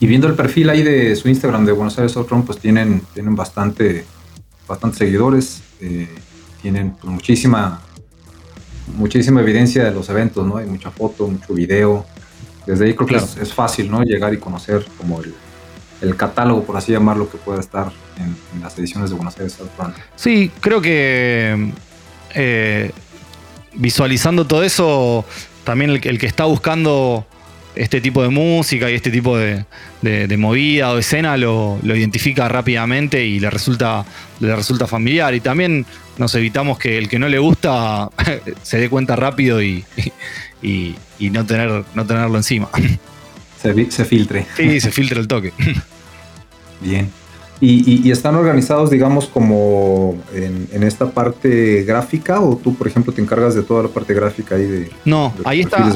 Y 0.00 0.06
viendo 0.06 0.26
el 0.26 0.34
perfil 0.34 0.70
ahí 0.70 0.82
de 0.82 1.14
su 1.14 1.28
Instagram 1.28 1.64
de 1.64 1.72
Buenos 1.72 1.96
Aires 1.98 2.16
Outrun, 2.16 2.44
pues 2.44 2.58
tienen, 2.58 3.02
tienen 3.14 3.36
bastante, 3.36 4.04
bastantes 4.66 4.98
seguidores, 4.98 5.62
eh, 5.80 6.08
tienen 6.62 6.92
pues, 6.92 7.12
muchísima, 7.12 7.82
muchísima 8.96 9.40
evidencia 9.40 9.84
de 9.84 9.90
los 9.90 10.08
eventos, 10.08 10.46
¿no? 10.46 10.56
Hay 10.56 10.66
mucha 10.66 10.90
foto, 10.90 11.26
mucho 11.26 11.52
video. 11.52 12.06
Desde 12.66 12.86
ahí 12.86 12.94
creo 12.94 13.08
que 13.08 13.16
es, 13.16 13.52
fácil, 13.52 13.90
¿no? 13.90 14.02
Llegar 14.02 14.32
y 14.32 14.38
conocer 14.38 14.86
como 14.96 15.20
el, 15.20 16.16
catálogo, 16.16 16.64
por 16.64 16.76
así 16.76 16.92
llamarlo, 16.92 17.28
que 17.30 17.36
pueda 17.36 17.60
estar 17.60 17.92
en, 18.16 18.62
las 18.62 18.78
ediciones 18.78 19.10
de 19.10 19.16
Buenos 19.16 19.36
Aires. 19.38 19.58
Sí, 20.16 20.50
creo 20.60 20.80
que 20.80 21.72
eh, 22.34 22.92
visualizando 23.74 24.46
todo 24.46 24.62
eso, 24.62 25.24
también 25.64 25.90
el, 25.90 26.00
el 26.06 26.18
que 26.18 26.26
está 26.26 26.44
buscando 26.44 27.26
este 27.74 28.00
tipo 28.00 28.22
de 28.22 28.28
música 28.28 28.90
y 28.90 28.94
este 28.94 29.10
tipo 29.10 29.36
de, 29.36 29.64
movida 30.36 30.92
o 30.92 30.98
escena 30.98 31.36
lo, 31.36 31.78
identifica 31.82 32.48
rápidamente 32.48 33.24
y 33.24 33.40
le 33.40 33.50
resulta, 33.50 34.04
le 34.40 34.54
resulta 34.54 34.86
familiar. 34.86 35.34
Y 35.34 35.40
también 35.40 35.86
nos 36.18 36.34
evitamos 36.34 36.78
que 36.78 36.98
el 36.98 37.08
que 37.08 37.18
no 37.18 37.28
le 37.28 37.38
gusta 37.38 38.10
se 38.62 38.78
dé 38.78 38.88
cuenta 38.88 39.16
rápido 39.16 39.62
y, 39.62 39.84
no, 41.20 41.46
tener, 41.46 41.84
no 41.94 42.06
tenerlo 42.06 42.36
encima. 42.36 42.68
Se, 43.60 43.90
se 43.90 44.04
filtre. 44.04 44.46
Sí, 44.56 44.80
se 44.80 44.90
filtre 44.90 45.20
el 45.20 45.28
toque. 45.28 45.52
Bien. 46.80 47.21
Y, 47.64 48.10
están 48.10 48.34
organizados, 48.34 48.90
digamos, 48.90 49.28
como 49.28 50.20
en, 50.34 50.82
esta 50.82 51.12
parte 51.12 51.84
gráfica, 51.84 52.40
o 52.40 52.56
tú, 52.56 52.74
por 52.74 52.88
ejemplo, 52.88 53.12
te 53.12 53.22
encargas 53.22 53.54
de 53.54 53.62
toda 53.62 53.84
la 53.84 53.88
parte 53.88 54.14
gráfica 54.14 54.56
ahí 54.56 54.64
de. 54.64 54.90
No, 55.04 55.32
ahí 55.44 55.60
está. 55.60 55.88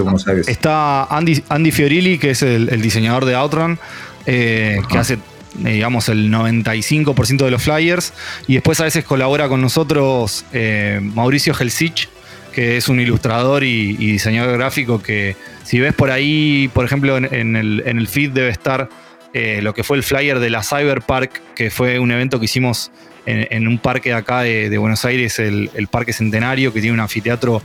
Está 0.46 1.04
Andy, 1.06 1.42
Andy 1.48 1.72
Fiorilli, 1.72 2.18
que 2.18 2.30
es 2.30 2.42
el, 2.42 2.80
diseñador 2.80 3.24
de 3.24 3.34
Outrun, 3.34 3.80
eh, 4.26 4.80
que 4.88 4.96
hace 4.96 5.18
digamos, 5.58 6.08
el 6.08 6.30
95% 6.30 7.44
de 7.44 7.50
los 7.50 7.62
flyers. 7.62 8.12
Y 8.46 8.54
después 8.54 8.78
a 8.80 8.84
veces 8.84 9.04
colabora 9.04 9.48
con 9.48 9.60
nosotros 9.60 10.44
eh, 10.52 11.00
Mauricio 11.02 11.52
Helsich, 11.52 12.08
que 12.52 12.76
es 12.76 12.88
un 12.88 13.00
ilustrador 13.00 13.64
y, 13.64 13.96
diseñador 13.96 14.56
gráfico 14.56 15.02
que 15.02 15.34
si 15.64 15.80
ves 15.80 15.94
por 15.94 16.12
ahí, 16.12 16.70
por 16.72 16.84
ejemplo, 16.84 17.16
en, 17.16 17.56
el, 17.56 17.82
en 17.86 17.98
el 17.98 18.06
feed 18.06 18.30
debe 18.30 18.50
estar 18.50 18.88
eh, 19.38 19.60
lo 19.60 19.74
que 19.74 19.84
fue 19.84 19.98
el 19.98 20.02
flyer 20.02 20.38
de 20.38 20.48
la 20.48 20.62
Cyberpark, 20.62 21.54
que 21.54 21.68
fue 21.68 21.98
un 21.98 22.10
evento 22.10 22.38
que 22.38 22.46
hicimos 22.46 22.90
en, 23.26 23.68
un 23.68 23.76
parque 23.76 24.08
de 24.08 24.14
acá 24.14 24.40
de, 24.40 24.78
Buenos 24.78 25.04
Aires, 25.04 25.38
el, 25.38 25.88
Parque 25.90 26.14
Centenario, 26.14 26.72
que 26.72 26.80
tiene 26.80 26.94
un 26.94 27.00
anfiteatro 27.00 27.60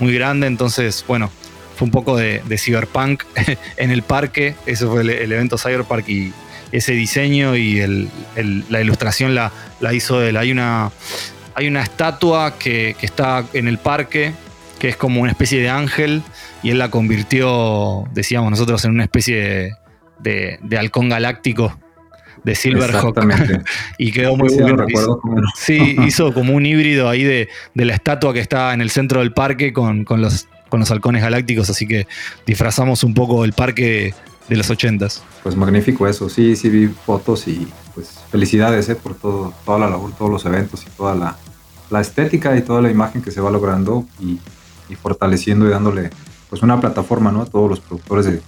muy 0.00 0.12
grande. 0.14 0.48
Entonces, 0.48 1.04
bueno, 1.06 1.30
fue 1.76 1.86
un 1.86 1.92
poco 1.92 2.16
de, 2.16 2.42
cyberpunk 2.58 3.22
en 3.76 3.92
el 3.92 4.02
parque. 4.02 4.56
Eso 4.66 4.90
fue 4.90 5.02
el, 5.02 5.30
evento 5.30 5.58
Cyberpark 5.58 6.08
y 6.08 6.32
ese 6.72 6.90
diseño 6.90 7.54
y 7.54 8.10
la 8.68 8.80
ilustración 8.80 9.36
la, 9.36 9.52
hizo 9.92 10.20
él. 10.24 10.36
Hay 10.36 10.50
una, 10.50 10.90
hay 11.54 11.68
una 11.68 11.84
estatua 11.84 12.58
que, 12.58 12.96
que 12.98 13.06
está 13.06 13.44
en 13.52 13.68
el 13.68 13.78
parque, 13.78 14.32
que 14.80 14.88
es 14.88 14.96
como 14.96 15.20
una 15.20 15.30
especie 15.30 15.60
de 15.60 15.70
ángel, 15.70 16.24
y 16.64 16.70
él 16.70 16.80
la 16.80 16.90
convirtió, 16.90 18.08
decíamos 18.12 18.50
nosotros, 18.50 18.84
en 18.86 18.90
una 18.90 19.04
especie 19.04 19.36
de 19.36 19.81
de, 20.22 20.58
halcón 20.78 21.08
galáctico 21.08 21.76
de 22.44 22.54
Silverhawk. 22.54 23.18
y 23.98 24.12
quedó 24.12 24.36
muy 24.36 24.54
bueno. 24.54 24.86
Sí, 25.54 25.96
hizo 26.06 26.32
como 26.32 26.54
un 26.54 26.66
híbrido 26.66 27.08
ahí 27.08 27.22
de, 27.22 27.48
la 27.74 27.94
estatua 27.94 28.32
que 28.32 28.40
está 28.40 28.74
en 28.74 28.80
el 28.80 28.90
centro 28.90 29.20
del 29.20 29.32
parque 29.32 29.72
con, 29.72 30.04
los, 30.08 30.48
con 30.68 30.80
los 30.80 30.90
halcones 30.90 31.22
galácticos, 31.22 31.70
así 31.70 31.86
que 31.86 32.06
disfrazamos 32.46 33.04
un 33.04 33.14
poco 33.14 33.44
el 33.44 33.52
parque 33.52 34.14
de 34.48 34.56
los 34.56 34.70
ochentas. 34.70 35.22
Pues 35.42 35.56
magnífico 35.56 36.06
eso, 36.06 36.28
sí, 36.28 36.56
sí 36.56 36.68
vi 36.68 36.88
fotos 36.88 37.46
y 37.48 37.68
pues 37.94 38.20
felicidades 38.30 38.88
eh, 38.88 38.94
por 38.94 39.14
todo, 39.14 39.52
toda 39.64 39.78
la 39.78 39.88
labor, 39.88 40.12
todos 40.16 40.30
los 40.30 40.44
eventos 40.46 40.84
y 40.86 40.90
toda 40.90 41.14
la, 41.14 42.00
estética 42.00 42.56
y 42.56 42.62
toda 42.62 42.80
la 42.80 42.90
imagen 42.90 43.20
que 43.20 43.30
se 43.30 43.40
va 43.40 43.50
logrando 43.50 44.06
y, 44.18 44.40
fortaleciendo 44.96 45.66
y 45.66 45.70
dándole 45.70 46.10
pues 46.50 46.62
una 46.62 46.78
plataforma 46.78 47.32
¿no? 47.32 47.40
a 47.40 47.46
todos 47.46 47.70
los 47.70 47.80
productores 47.80 48.26
de 48.26 48.42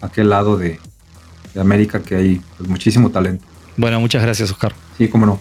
aquel 0.00 0.30
lado 0.30 0.56
de, 0.56 0.78
de 1.54 1.60
América 1.60 2.00
que 2.00 2.16
hay 2.16 2.40
pues, 2.56 2.68
muchísimo 2.68 3.10
talento. 3.10 3.44
Bueno, 3.76 4.00
muchas 4.00 4.22
gracias, 4.22 4.50
Oscar. 4.50 4.74
Sí, 4.98 5.08
cómo 5.08 5.26
no. 5.26 5.40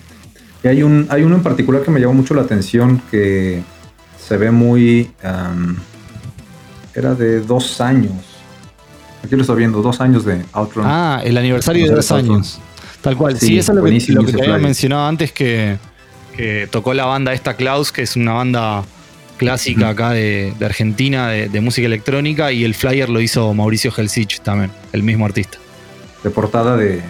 Y 0.63 0.67
hay, 0.67 0.83
un, 0.83 1.07
hay 1.09 1.23
uno 1.23 1.35
en 1.35 1.43
particular 1.43 1.83
que 1.83 1.91
me 1.91 1.99
llamó 1.99 2.13
mucho 2.13 2.33
la 2.33 2.41
atención 2.41 3.01
que 3.09 3.63
se 4.19 4.37
ve 4.37 4.51
muy... 4.51 5.11
era 6.93 7.15
de 7.15 7.41
dos 7.41 7.81
años. 7.81 8.13
Aquí 9.23 9.35
lo 9.35 9.41
estoy 9.41 9.57
viendo, 9.57 9.81
dos 9.81 9.99
años 10.01 10.25
de 10.25 10.43
Outrun. 10.53 10.85
Ah, 10.87 11.21
el 11.23 11.37
aniversario 11.37 11.87
de 11.87 11.95
dos 11.95 12.11
años. 12.11 12.59
Tal 13.01 13.15
cual. 13.15 13.37
Sí, 13.37 13.57
eso 13.57 13.71
es 13.71 13.77
lo 13.77 13.83
que, 13.83 14.13
lo 14.13 14.25
que 14.25 14.33
te 14.33 14.43
había 14.43 14.57
mencionado 14.57 15.07
antes 15.07 15.31
que, 15.31 15.77
tocó 16.71 16.93
la 16.93 17.05
banda 17.05 17.33
esta 17.33 17.55
Klaus, 17.55 17.91
que 17.91 18.01
es 18.01 18.15
una 18.15 18.33
banda 18.33 18.83
clásica 19.37 19.89
acá 19.89 20.11
de, 20.11 20.53
Argentina 20.61 21.29
de, 21.29 21.61
música 21.61 21.85
electrónica 21.85 22.51
y 22.51 22.63
el 22.63 22.75
flyer 22.75 23.09
lo 23.09 23.21
hizo 23.21 23.53
Mauricio 23.53 23.91
Helsich 23.95 24.41
también, 24.41 24.71
el 24.93 25.03
mismo 25.03 25.25
artista. 25.25 25.57
De 26.23 26.29
portada 26.29 26.75
de, 26.75 27.01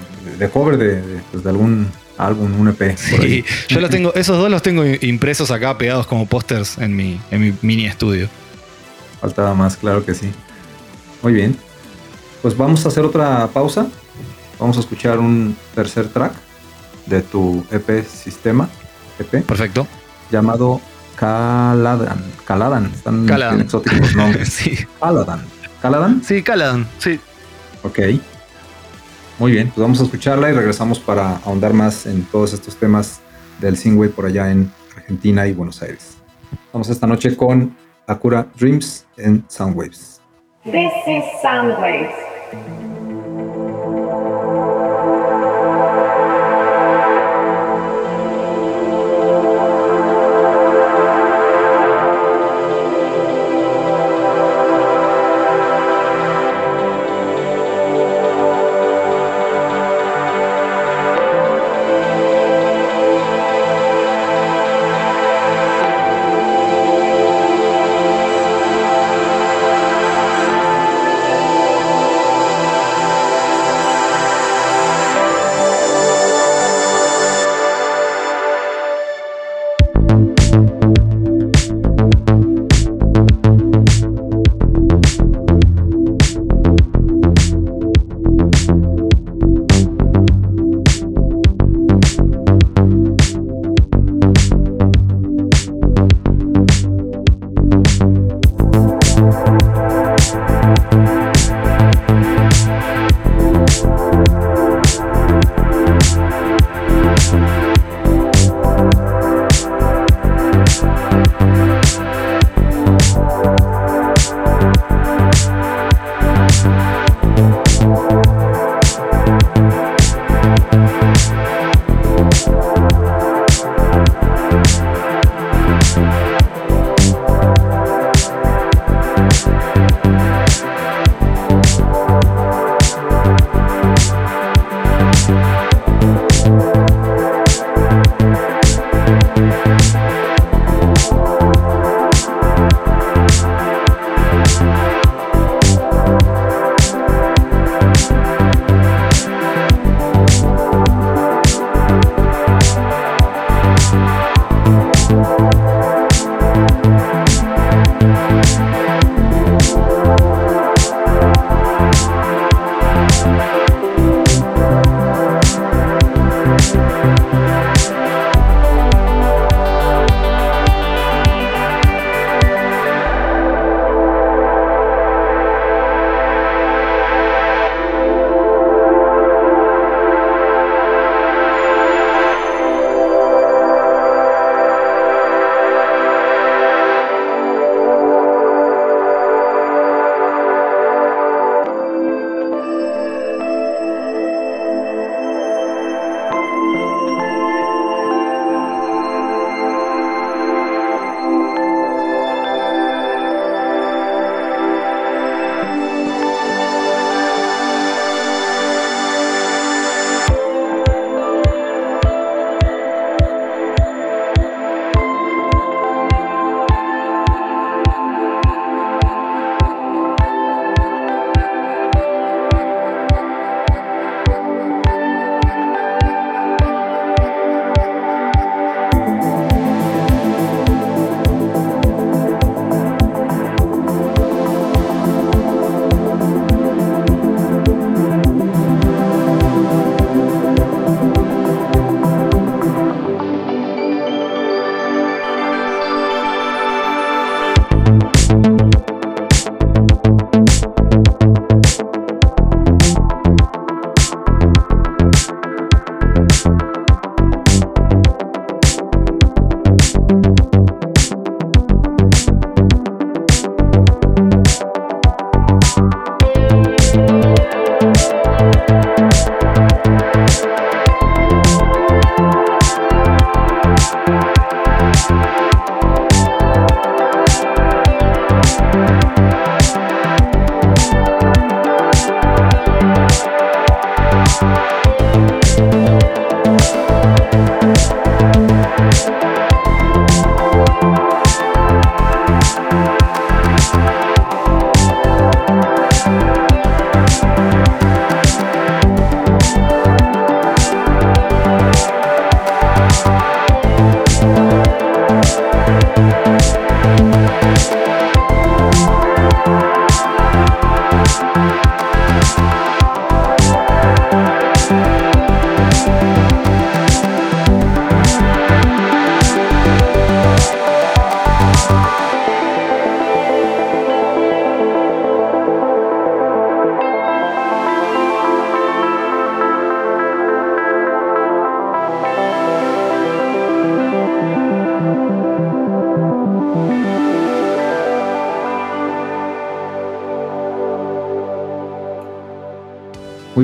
cover 0.53 0.77
de, 0.77 1.01
pues, 1.31 1.43
de, 1.43 1.49
algún 1.49 1.87
álbum, 2.17 2.59
un 2.59 2.67
EP. 2.69 2.97
Sí, 2.97 3.43
yo 3.67 3.79
los 3.79 3.89
tengo, 3.89 4.13
esos 4.15 4.37
dos 4.37 4.51
los 4.51 4.61
tengo 4.61 4.83
impresos 4.85 5.51
acá 5.51 5.77
pegados 5.77 6.05
como 6.05 6.25
pósters 6.25 6.77
en 6.77 6.95
mi, 6.95 7.19
en 7.31 7.41
mi 7.41 7.53
mini 7.61 7.85
estudio. 7.87 8.29
Faltaba 9.21 9.53
más, 9.53 9.77
claro 9.77 10.05
que 10.05 10.13
sí. 10.13 10.31
Muy 11.21 11.33
bien. 11.33 11.57
Pues 12.41 12.55
vamos 12.55 12.85
a 12.85 12.89
hacer 12.89 13.03
otra 13.03 13.47
pausa. 13.47 13.87
Vamos 14.59 14.77
a 14.77 14.79
escuchar 14.81 15.19
un 15.19 15.55
tercer 15.75 16.07
track 16.09 16.33
de 17.05 17.21
tu 17.21 17.65
EP 17.71 18.05
Sistema. 18.05 18.69
EP. 19.19 19.43
Perfecto. 19.45 19.87
Llamado 20.31 20.79
Caladan. 21.15 22.23
Caladan. 22.45 22.85
Están 22.93 23.25
Caladan. 23.25 23.61
exóticos 23.61 24.15
nombres. 24.15 24.49
sí. 24.53 24.77
Caladan. 24.99 25.43
¿Caladan? 25.81 26.23
Sí, 26.23 26.41
Caladan. 26.43 26.87
Sí. 26.99 27.19
Ok. 27.83 27.99
Muy 29.39 29.53
bien, 29.53 29.67
pues 29.69 29.79
vamos 29.79 30.01
a 30.01 30.03
escucharla 30.03 30.49
y 30.49 30.53
regresamos 30.53 30.99
para 30.99 31.37
ahondar 31.37 31.71
más 31.71 32.05
en 32.05 32.25
todos 32.25 32.51
estos 32.51 32.75
temas 32.75 33.21
del 33.61 33.77
Singway 33.77 34.09
por 34.09 34.25
allá 34.25 34.51
en 34.51 34.69
Argentina 34.97 35.47
y 35.47 35.53
Buenos 35.53 35.81
Aires. 35.81 36.17
Vamos 36.73 36.89
esta 36.89 37.07
noche 37.07 37.37
con 37.37 37.73
Acura 38.05 38.47
Dreams 38.59 39.05
en 39.15 39.45
Soundwaves. 39.47 40.19
This 40.65 40.91
is 41.07 41.23
Soundwaves. 41.41 42.88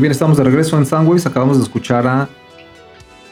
Bien, 0.06 0.12
estamos 0.12 0.38
de 0.38 0.44
regreso 0.44 0.78
en 0.78 0.86
Soundwaves. 0.86 1.26
Acabamos 1.26 1.58
de 1.58 1.64
escuchar 1.64 2.06
a 2.06 2.30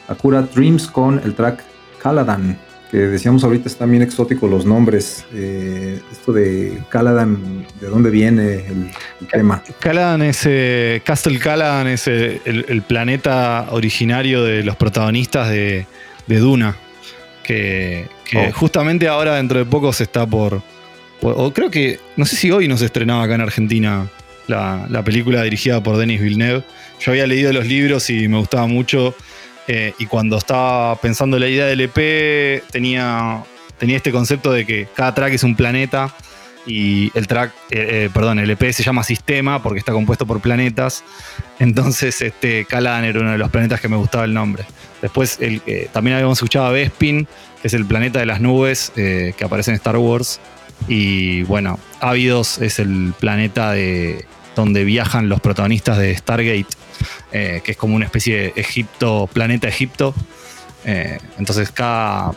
Akura 0.08 0.42
Dreams 0.42 0.88
con 0.88 1.20
el 1.24 1.32
track 1.34 1.62
Caladan, 2.02 2.58
que 2.90 2.96
decíamos 2.98 3.44
ahorita 3.44 3.68
están 3.68 3.92
bien 3.92 4.02
exóticos 4.02 4.50
los 4.50 4.66
nombres. 4.66 5.24
Eh, 5.32 6.00
esto 6.10 6.32
de 6.32 6.82
Caladan, 6.88 7.64
¿de 7.80 7.86
dónde 7.86 8.10
viene 8.10 8.66
el, 8.66 8.90
el 9.20 9.26
tema? 9.30 9.62
Caladan 9.78 10.22
es. 10.22 10.42
eh, 10.46 11.00
Castle 11.04 11.38
Caladan 11.38 11.86
es 11.86 12.08
eh, 12.08 12.40
el, 12.44 12.64
el 12.68 12.82
planeta 12.82 13.68
originario 13.70 14.42
de 14.42 14.64
los 14.64 14.74
protagonistas 14.74 15.48
de, 15.50 15.86
de 16.26 16.38
Duna. 16.38 16.76
Que, 17.44 18.08
que 18.28 18.48
Oh. 18.48 18.52
justamente 18.52 19.06
ahora, 19.06 19.36
dentro 19.36 19.58
de 19.60 19.64
poco, 19.64 19.92
se 19.92 20.02
está 20.04 20.26
por, 20.26 20.60
por- 21.20 21.34
O 21.36 21.52
creo 21.52 21.70
que. 21.70 22.00
No 22.16 22.24
sé 22.24 22.34
si 22.34 22.50
hoy 22.50 22.66
nos 22.66 22.82
estrenaba 22.82 23.22
acá 23.22 23.36
en 23.36 23.42
Argentina 23.42 24.08
la, 24.46 24.86
la 24.88 25.02
película 25.02 25.42
dirigida 25.42 25.82
por 25.82 25.96
Denis 25.96 26.20
Villeneuve. 26.20 26.64
Yo 27.00 27.12
había 27.12 27.26
leído 27.26 27.52
los 27.52 27.66
libros 27.66 28.08
y 28.10 28.28
me 28.28 28.38
gustaba 28.38 28.66
mucho. 28.66 29.14
eh, 29.66 29.94
y 29.98 30.06
cuando 30.06 30.36
estaba 30.36 30.94
pensando 30.96 31.38
la 31.38 31.48
idea 31.48 31.66
del 31.66 31.80
EP, 31.80 32.62
tenía, 32.70 33.42
tenía 33.78 33.96
este 33.96 34.12
concepto 34.12 34.52
de 34.52 34.66
que 34.66 34.86
cada 34.94 35.14
track 35.14 35.32
es 35.32 35.42
un 35.42 35.56
planeta 35.56 36.14
y 36.66 37.10
el 37.14 37.26
track, 37.26 37.52
eh, 37.70 38.04
eh, 38.06 38.10
perdón, 38.12 38.38
el 38.38 38.50
EP 38.50 38.72
se 38.72 38.82
llama 38.82 39.02
Sistema 39.04 39.62
porque 39.62 39.78
está 39.78 39.92
compuesto 39.92 40.26
por 40.26 40.40
planetas. 40.40 41.02
Entonces, 41.58 42.20
este, 42.22 42.64
Caladan 42.66 43.04
era 43.04 43.20
uno 43.20 43.32
de 43.32 43.38
los 43.38 43.50
planetas 43.50 43.80
que 43.80 43.88
me 43.88 43.96
gustaba 43.96 44.24
el 44.24 44.34
nombre. 44.34 44.64
Después, 45.00 45.38
el, 45.40 45.60
también 45.92 46.16
habíamos 46.16 46.38
escuchado 46.38 46.66
a 46.66 46.70
Bespin, 46.70 47.26
que 47.60 47.68
es 47.68 47.74
el 47.74 47.84
planeta 47.86 48.18
de 48.18 48.26
las 48.26 48.40
nubes 48.40 48.92
que 48.94 49.34
aparece 49.42 49.70
en 49.70 49.76
Star 49.76 49.96
Wars. 49.98 50.40
Y 50.88 51.42
bueno, 51.42 51.78
Ávidos 52.00 52.58
es 52.60 52.78
el 52.78 53.12
planeta 53.18 53.72
de 53.72 54.24
donde 54.54 54.84
viajan 54.84 55.28
los 55.28 55.40
protagonistas 55.40 55.98
de 55.98 56.16
Stargate, 56.16 56.66
eh, 57.32 57.60
que 57.64 57.72
es 57.72 57.76
como 57.76 57.94
una 57.96 58.04
especie 58.04 58.36
de 58.36 58.52
Egipto, 58.56 59.28
planeta 59.32 59.68
Egipto. 59.68 60.14
Eh, 60.84 61.18
entonces 61.38 61.70
cada, 61.70 62.32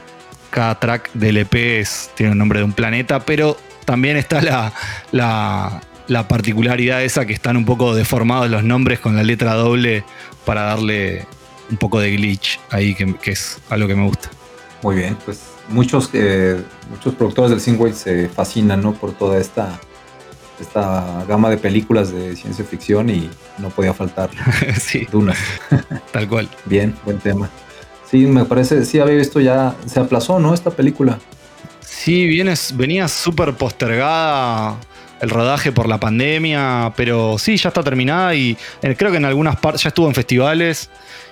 cada 0.50 0.80
track 0.80 1.12
del 1.14 1.38
EP 1.38 1.80
es- 1.80 2.12
tiene 2.16 2.32
un 2.32 2.38
nombre 2.38 2.60
de 2.60 2.66
un 2.66 2.74
planeta, 2.74 3.20
pero 3.20 3.58
también 3.86 4.18
está 4.18 4.42
la, 4.42 4.74
la, 5.12 5.82
la 6.08 6.28
particularidad 6.28 7.04
esa 7.04 7.26
que 7.26 7.34
están 7.34 7.58
un 7.58 7.66
poco 7.66 7.94
deformados 7.96 8.50
los 8.50 8.64
nombres 8.64 9.00
con 9.00 9.16
la 9.16 9.24
letra 9.24 9.54
doble 9.54 10.04
para 10.46 10.64
darle 10.64 11.26
un 11.70 11.78
poco 11.78 12.00
de 12.00 12.12
glitch 12.12 12.60
ahí, 12.70 12.96
que, 12.96 13.32
es 13.32 13.60
algo 13.70 13.88
que 13.88 13.96
me 13.96 14.06
gusta. 14.06 14.30
Muy 14.82 14.96
bien, 14.96 15.18
pues 15.26 15.42
muchos, 15.70 16.10
eh, 16.14 16.62
muchos 16.90 17.14
productores 17.16 17.50
del 17.52 17.60
Synthwave 17.60 17.94
se 17.94 18.30
fascinan 18.30 18.82
¿no? 18.82 18.94
por 18.94 19.12
toda 19.14 19.38
esta, 19.40 19.78
esta 20.60 21.24
gama 21.28 21.50
de 21.50 21.58
películas 21.58 22.12
de 22.12 22.36
ciencia 22.36 22.66
ficción 22.66 23.10
y 23.10 23.30
no 23.58 23.70
podía 23.70 23.94
faltar 23.94 24.30
sí, 24.80 25.08
Duna. 25.12 25.34
tal 26.12 26.28
cual. 26.28 26.50
Bien, 26.66 26.96
buen 27.06 27.20
tema. 27.20 27.50
Sí, 28.10 28.26
me 28.26 28.46
parece, 28.46 28.86
sí 28.86 29.00
había 29.00 29.16
visto 29.16 29.40
ya, 29.40 29.76
se 29.86 30.00
aplazó, 30.00 30.40
¿no? 30.40 30.54
Esta 30.54 30.72
película. 30.72 31.20
Sí, 31.82 32.26
vienes, 32.26 32.74
venía 32.76 33.08
súper 33.08 33.54
postergada 33.54 34.78
el 35.20 35.30
rodaje 35.30 35.72
por 35.72 35.90
la 35.90 36.00
pandemia, 36.00 36.94
pero 36.96 37.38
sí, 37.38 37.58
ya 37.58 37.70
está 37.70 37.84
terminada 37.84 38.36
y 38.36 38.58
eh, 38.82 38.96
creo 38.98 39.12
que 39.12 39.18
en 39.18 39.26
algunas 39.26 39.56
partes 39.58 39.84
ya 39.84 39.90
estuvo 39.90 40.08
en 40.08 40.14
festivales 40.14 40.90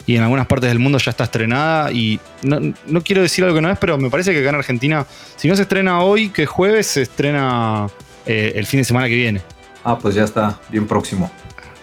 y 0.07 0.15
en 0.15 0.23
algunas 0.23 0.47
partes 0.47 0.69
del 0.69 0.79
mundo 0.79 0.97
ya 0.97 1.11
está 1.11 1.25
estrenada 1.25 1.91
y 1.91 2.19
no, 2.41 2.59
no 2.87 3.01
quiero 3.01 3.21
decir 3.21 3.43
algo 3.43 3.55
que 3.55 3.61
no 3.61 3.71
es, 3.71 3.77
pero 3.77 3.97
me 3.97 4.09
parece 4.09 4.33
que 4.33 4.39
acá 4.39 4.49
en 4.49 4.55
Argentina, 4.55 5.05
si 5.35 5.47
no 5.47 5.55
se 5.55 5.63
estrena 5.63 6.01
hoy, 6.01 6.29
que 6.29 6.43
es 6.43 6.49
jueves, 6.49 6.87
se 6.87 7.03
estrena 7.03 7.87
eh, 8.25 8.53
el 8.55 8.65
fin 8.65 8.79
de 8.79 8.83
semana 8.83 9.07
que 9.07 9.15
viene. 9.15 9.41
Ah, 9.83 9.97
pues 9.97 10.15
ya 10.15 10.23
está 10.23 10.59
bien 10.69 10.87
próximo. 10.87 11.31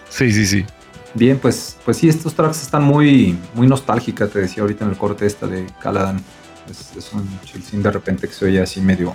Sí, 0.09 0.31
sí, 0.31 0.45
sí. 0.45 0.65
Bien, 1.13 1.37
pues, 1.37 1.77
pues 1.85 1.97
sí, 1.97 2.09
estos 2.09 2.33
tracks 2.33 2.61
están 2.61 2.83
muy, 2.83 3.37
muy 3.53 3.67
nostálgicas, 3.67 4.29
te 4.31 4.39
decía 4.39 4.63
ahorita 4.63 4.83
en 4.85 4.91
el 4.91 4.97
corte 4.97 5.25
esta 5.25 5.47
de 5.47 5.65
Caladan. 5.81 6.21
Es, 6.69 6.95
es 6.97 7.13
un 7.13 7.27
chilcín 7.45 7.83
de 7.83 7.91
repente 7.91 8.27
que 8.27 8.33
se 8.33 8.45
oye 8.45 8.61
así 8.61 8.81
medio 8.81 9.13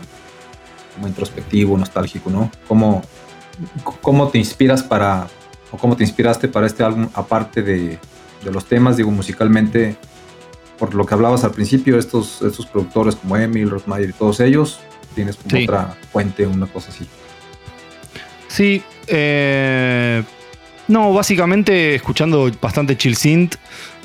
como 0.94 1.08
introspectivo, 1.08 1.76
nostálgico, 1.76 2.30
¿no? 2.30 2.50
¿Cómo, 2.66 3.02
cómo 4.00 4.28
te 4.28 4.38
inspiras 4.38 4.82
para, 4.82 5.28
o 5.70 5.76
cómo 5.76 5.96
te 5.96 6.04
inspiraste 6.04 6.48
para 6.48 6.66
este 6.66 6.82
álbum, 6.82 7.08
aparte 7.14 7.62
de, 7.62 7.98
de 8.44 8.50
los 8.52 8.64
temas, 8.64 8.96
digo, 8.96 9.10
musicalmente, 9.10 9.96
por 10.78 10.94
lo 10.94 11.06
que 11.06 11.14
hablabas 11.14 11.44
al 11.44 11.52
principio, 11.52 11.98
estos, 11.98 12.42
estos 12.42 12.66
productores 12.66 13.16
como 13.16 13.36
Emil, 13.36 13.70
Rosmayer 13.70 14.10
y 14.10 14.12
todos 14.12 14.40
ellos, 14.40 14.80
tienes 15.18 15.34
como 15.34 15.50
Sí. 15.56 15.64
otra 15.64 15.96
fuente, 16.12 16.46
una 16.46 16.66
cosa 16.68 16.90
así. 16.90 17.04
Sí, 18.46 18.82
eh, 19.08 20.22
no, 20.86 21.12
básicamente 21.12 21.96
escuchando 21.96 22.48
bastante 22.62 22.96
chill 22.96 23.16
synth 23.16 23.56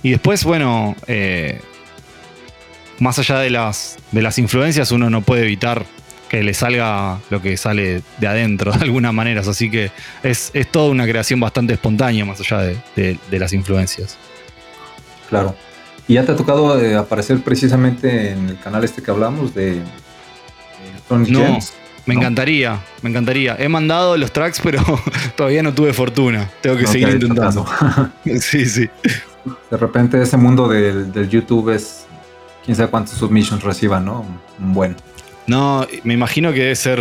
y 0.01 0.09
después, 0.09 0.43
bueno, 0.43 0.95
eh, 1.05 1.61
más 2.97 3.19
allá 3.19 3.37
de 3.39 3.51
las, 3.51 3.97
de 4.11 4.21
las 4.23 4.39
influencias, 4.39 4.91
uno 4.91 5.11
no 5.11 5.21
puede 5.21 5.43
evitar 5.43 5.85
que 6.29 6.41
le 6.41 6.55
salga 6.55 7.19
lo 7.29 7.43
que 7.43 7.57
sale 7.57 8.01
de 8.17 8.27
adentro 8.27 8.71
de 8.77 8.83
alguna 8.83 9.11
manera, 9.11 9.41
así 9.41 9.69
que 9.69 9.91
es, 10.23 10.49
es 10.55 10.71
toda 10.71 10.89
una 10.89 11.05
creación 11.05 11.39
bastante 11.39 11.73
espontánea 11.73 12.25
más 12.25 12.39
allá 12.39 12.57
de, 12.63 12.77
de- 12.95 13.19
de 13.29 13.39
las 13.39 13.53
influencias. 13.53 14.17
Claro. 15.29 15.55
Y 16.07 16.15
ya 16.15 16.25
te 16.25 16.31
ha 16.33 16.35
tocado 16.35 16.81
eh, 16.81 16.95
aparecer 16.95 17.39
precisamente 17.43 18.31
en 18.31 18.49
el 18.49 18.59
canal 18.59 18.83
este 18.83 19.01
que 19.01 19.09
hablamos 19.11 19.53
de, 19.55 19.81
No. 21.09 21.59
Me 22.05 22.15
¿no? 22.15 22.19
encantaría, 22.19 22.79
me 23.01 23.09
encantaría. 23.09 23.55
He 23.57 23.69
mandado 23.69 24.17
los 24.17 24.31
tracks, 24.33 24.59
pero 24.61 24.81
todavía 25.37 25.63
no 25.63 25.73
tuve 25.73 25.93
fortuna. 25.93 26.49
Tengo 26.61 26.75
que 26.75 26.83
No 26.83 26.91
seguir 26.91 27.09
intentando. 27.09 27.65
Sí, 28.39 28.65
sí. 28.65 28.89
De 29.71 29.77
repente 29.77 30.21
ese 30.21 30.37
mundo 30.37 30.67
del, 30.67 31.11
del 31.11 31.29
YouTube 31.29 31.69
es 31.69 32.05
quién 32.65 32.75
sabe 32.75 32.89
cuántos 32.89 33.17
submissions 33.17 33.63
reciban, 33.63 34.05
¿no? 34.05 34.25
Un 34.59 34.73
buen. 34.73 34.95
No, 35.47 35.85
me 36.03 36.13
imagino 36.13 36.51
que 36.53 36.59
debe 36.61 36.75
ser 36.75 36.99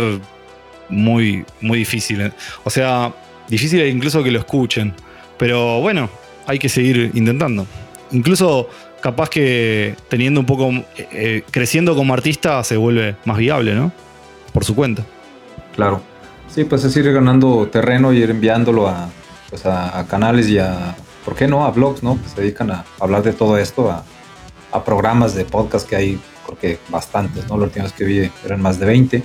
muy, 0.89 1.45
muy 1.61 1.79
difícil. 1.79 2.31
O 2.63 2.69
sea, 2.69 3.13
difícil 3.47 3.85
incluso 3.87 4.23
que 4.23 4.31
lo 4.31 4.39
escuchen. 4.39 4.93
Pero 5.37 5.79
bueno, 5.81 6.09
hay 6.45 6.59
que 6.59 6.69
seguir 6.69 7.11
intentando. 7.13 7.65
Incluso 8.11 8.69
capaz 9.03 9.29
que 9.29 9.97
teniendo 10.07 10.39
un 10.39 10.45
poco, 10.45 10.71
eh, 10.71 10.85
eh, 11.11 11.43
creciendo 11.51 11.93
como 11.93 12.13
artista 12.13 12.63
se 12.63 12.77
vuelve 12.77 13.17
más 13.25 13.37
viable, 13.37 13.75
¿no? 13.75 13.91
Por 14.53 14.63
su 14.63 14.75
cuenta. 14.75 15.05
Claro. 15.75 16.01
Sí, 16.47 16.63
pues 16.63 16.85
es 16.85 16.95
ir 16.95 17.11
ganando 17.11 17.67
terreno 17.67 18.13
y 18.13 18.19
ir 18.19 18.29
enviándolo 18.29 18.87
a, 18.87 19.09
pues 19.49 19.65
a, 19.65 19.99
a 19.99 20.07
canales 20.07 20.47
y 20.47 20.57
a, 20.57 20.95
¿por 21.25 21.35
qué 21.35 21.49
no? 21.49 21.65
A 21.65 21.71
blogs, 21.71 22.01
¿no? 22.01 22.17
Que 22.21 22.29
se 22.29 22.41
dedican 22.41 22.71
a 22.71 22.85
hablar 22.97 23.23
de 23.23 23.33
todo 23.33 23.57
esto, 23.57 23.91
a, 23.91 24.05
a 24.71 24.83
programas 24.85 25.35
de 25.35 25.43
podcast 25.43 25.87
que 25.87 25.97
hay, 25.97 26.19
creo 26.45 26.57
que 26.57 26.79
bastantes, 26.87 27.45
¿no? 27.49 27.57
La 27.57 27.65
última 27.65 27.83
vez 27.83 27.93
que 27.93 28.05
vi 28.05 28.31
eran 28.45 28.61
más 28.61 28.79
de 28.79 28.85
20, 28.85 29.23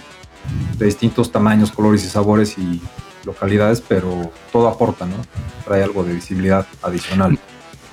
de 0.76 0.84
distintos 0.84 1.30
tamaños, 1.30 1.70
colores 1.70 2.04
y 2.04 2.08
sabores 2.08 2.58
y 2.58 2.82
localidades, 3.24 3.80
pero 3.80 4.32
todo 4.50 4.66
aporta, 4.66 5.06
¿no? 5.06 5.16
Trae 5.64 5.84
algo 5.84 6.02
de 6.02 6.14
visibilidad 6.14 6.66
adicional. 6.82 7.38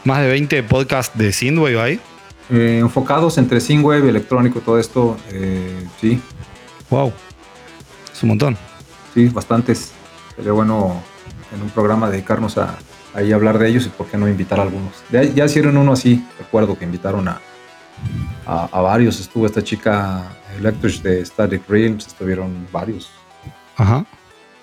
Más 0.06 0.22
de 0.22 0.30
20 0.30 0.64
podcasts 0.64 1.18
de 1.18 1.34
Synthwave 1.34 1.82
hay. 1.82 2.00
Eh, 2.50 2.78
enfocados 2.80 3.38
entre 3.38 3.60
Synthwave, 3.60 4.08
electrónico, 4.08 4.62
todo 4.62 4.80
esto, 4.80 5.18
eh, 5.32 5.86
sí, 6.00 6.22
Wow. 6.90 7.12
Es 8.14 8.24
un 8.24 8.30
montón. 8.30 8.58
Sí, 9.14 9.28
bastantes. 9.30 9.92
Sería 10.36 10.52
bueno 10.52 11.02
en 11.54 11.62
un 11.62 11.70
programa 11.70 12.10
dedicarnos 12.10 12.58
a 12.58 12.78
ahí 13.14 13.32
hablar 13.32 13.58
de 13.58 13.68
ellos 13.70 13.86
y 13.86 13.90
por 13.90 14.08
qué 14.08 14.18
no 14.18 14.28
invitar 14.28 14.60
a 14.60 14.64
algunos. 14.64 14.94
Ya, 15.12 15.24
ya 15.24 15.46
hicieron 15.46 15.78
uno 15.78 15.94
así, 15.94 16.26
recuerdo 16.38 16.78
que 16.78 16.86
invitaron 16.86 17.28
a, 17.28 17.42
a, 18.46 18.66
a 18.72 18.82
varios. 18.82 19.20
Estuvo 19.20 19.46
esta 19.46 19.64
chica 19.64 20.38
Electric 20.58 21.02
de 21.02 21.26
Static 21.26 21.64
Realms, 21.68 22.08
estuvieron 22.08 22.68
varios. 22.72 23.10
Ajá. 23.78 24.06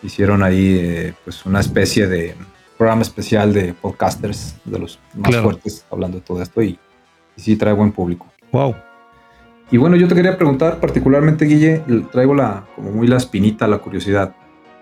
Hicieron 0.03 0.43
ahí 0.43 0.79
eh, 0.81 1.15
pues 1.25 1.45
una 1.47 1.61
especie 1.61 2.07
de 2.07 2.37
programa 2.83 3.03
especial 3.03 3.53
de 3.53 3.75
podcasters, 3.75 4.57
de 4.65 4.77
los 4.81 4.99
más 5.15 5.31
Claro. 5.31 5.45
fuertes, 5.45 5.85
hablando 5.89 6.19
de 6.19 6.25
todo 6.25 6.43
esto 6.43 6.61
y, 6.63 6.81
y 7.37 7.41
sí 7.41 7.55
trae 7.55 7.73
buen 7.75 7.93
público. 7.93 8.27
Wow. 8.51 8.75
Y 9.71 9.77
bueno, 9.77 9.95
yo 9.95 10.09
te 10.09 10.17
quería 10.17 10.37
preguntar 10.37 10.81
particularmente, 10.81 11.45
Guille, 11.45 11.81
traigo 12.11 12.35
la, 12.35 12.65
como 12.75 12.91
muy 12.91 13.07
la 13.07 13.19
espinita, 13.19 13.69
la 13.69 13.79
curiosidad. 13.79 14.35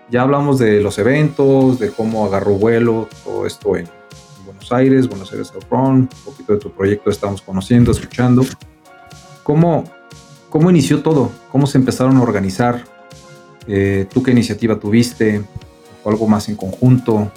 Ya 0.09 0.23
hablamos 0.23 0.57
de 0.57 0.81
los 0.81 0.97
eventos, 0.97 1.77
de 1.77 1.91
cómo 1.91 2.25
agarró 2.25 2.53
vuelo, 2.55 3.07
todo 3.23 3.45
esto 3.45 3.75
en, 3.77 3.85
en 3.85 4.45
Buenos 4.47 4.71
Aires, 4.71 5.07
Buenos 5.07 5.31
Aires 5.31 5.51
Out 5.53 5.65
Front, 5.69 6.11
un 6.11 6.31
poquito 6.31 6.53
de 6.53 6.59
tu 6.59 6.71
proyecto 6.71 7.11
estamos 7.11 7.39
conociendo, 7.43 7.91
escuchando. 7.91 8.43
¿Cómo, 9.43 9.83
cómo 10.49 10.71
inició 10.71 11.03
todo? 11.03 11.31
¿Cómo 11.51 11.67
se 11.67 11.77
empezaron 11.77 12.17
a 12.17 12.23
organizar? 12.23 12.83
Eh, 13.67 14.07
¿Tú 14.11 14.23
qué 14.23 14.31
iniciativa 14.31 14.79
tuviste? 14.79 15.43
¿O 16.03 16.09
algo 16.09 16.27
más 16.27 16.49
en 16.49 16.55
conjunto? 16.55 17.31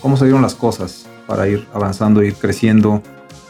¿Cómo 0.00 0.16
se 0.16 0.24
dieron 0.24 0.42
las 0.42 0.54
cosas 0.54 1.06
para 1.26 1.48
ir 1.48 1.66
avanzando, 1.72 2.22
ir 2.22 2.34
creciendo 2.34 3.02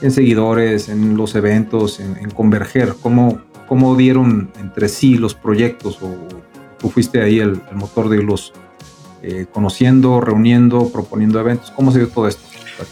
en 0.03 0.11
seguidores, 0.11 0.89
en 0.89 1.17
los 1.17 1.35
eventos, 1.35 2.01
en, 2.01 2.17
en 2.17 2.31
converger? 2.31 2.95
¿Cómo, 3.01 3.41
¿Cómo 3.69 3.97
dieron 3.97 4.51
entre 4.61 4.89
sí 4.89 5.17
los 5.17 5.35
proyectos? 5.35 5.99
¿O 6.03 6.17
tú 6.79 6.91
fuiste 6.91 7.23
ahí 7.23 7.39
el, 7.39 7.61
el 7.71 7.77
motor 7.77 8.09
de 8.09 8.17
irlos 8.17 8.53
eh, 9.23 9.47
conociendo, 9.53 10.21
reuniendo, 10.21 10.91
proponiendo 10.91 11.39
eventos? 11.39 11.71
¿Cómo 11.71 11.93
se 11.93 11.99
dio 11.99 12.09
todo 12.09 12.29
esto? 12.29 12.43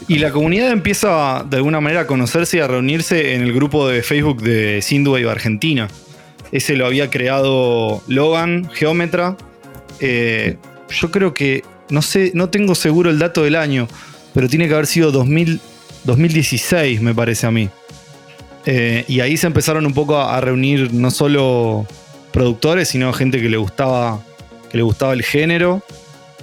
Y 0.07 0.19
la 0.19 0.31
comunidad 0.31 0.71
empieza 0.71 1.43
de 1.49 1.57
alguna 1.57 1.81
manera 1.81 2.01
a 2.01 2.07
conocerse 2.07 2.57
y 2.57 2.59
a 2.59 2.67
reunirse 2.67 3.35
en 3.35 3.41
el 3.41 3.53
grupo 3.53 3.87
de 3.87 4.03
Facebook 4.03 4.41
de 4.41 4.81
Synthwave 4.81 5.29
Argentina. 5.29 5.87
Ese 6.51 6.75
lo 6.75 6.85
había 6.85 7.09
creado 7.09 8.01
Logan, 8.07 8.69
Geómetra. 8.73 9.35
Eh, 9.99 10.57
yo 10.89 11.11
creo 11.11 11.33
que, 11.33 11.63
no 11.89 12.01
sé, 12.01 12.31
no 12.33 12.49
tengo 12.49 12.75
seguro 12.75 13.09
el 13.09 13.19
dato 13.19 13.43
del 13.43 13.55
año, 13.55 13.87
pero 14.33 14.47
tiene 14.47 14.67
que 14.67 14.73
haber 14.73 14.87
sido 14.87 15.11
2000, 15.11 15.59
2016, 16.03 17.01
me 17.01 17.13
parece 17.13 17.47
a 17.47 17.51
mí. 17.51 17.69
Eh, 18.65 19.05
y 19.07 19.21
ahí 19.21 19.37
se 19.37 19.47
empezaron 19.47 19.85
un 19.85 19.93
poco 19.93 20.17
a, 20.19 20.39
reunir 20.41 20.93
no 20.93 21.11
solo 21.11 21.87
productores, 22.31 22.89
sino 22.89 23.11
gente 23.13 23.41
que 23.41 23.49
le 23.49 23.57
gustaba, 23.57 24.21
que 24.69 24.77
le 24.77 24.83
gustaba 24.83 25.13
el 25.13 25.23
género. 25.23 25.81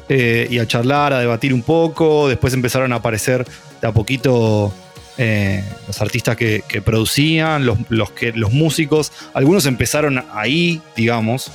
Eh, 0.08 0.46
y 0.50 0.58
a 0.60 0.66
charlar, 0.66 1.12
a 1.12 1.20
debatir 1.20 1.52
un 1.52 1.62
poco. 1.62 2.28
Después 2.28 2.54
empezaron 2.54 2.92
a 2.92 2.96
aparecer 2.96 3.46
de 3.80 3.88
a 3.88 3.92
poquito 3.92 4.72
eh, 5.18 5.64
los 5.86 6.00
artistas 6.00 6.36
que, 6.36 6.62
producían, 6.84 7.66
los 7.66 8.52
músicos. 8.52 9.12
Algunos 9.34 9.66
empezaron 9.66 10.24
ahí, 10.32 10.80
digamos, 10.96 11.50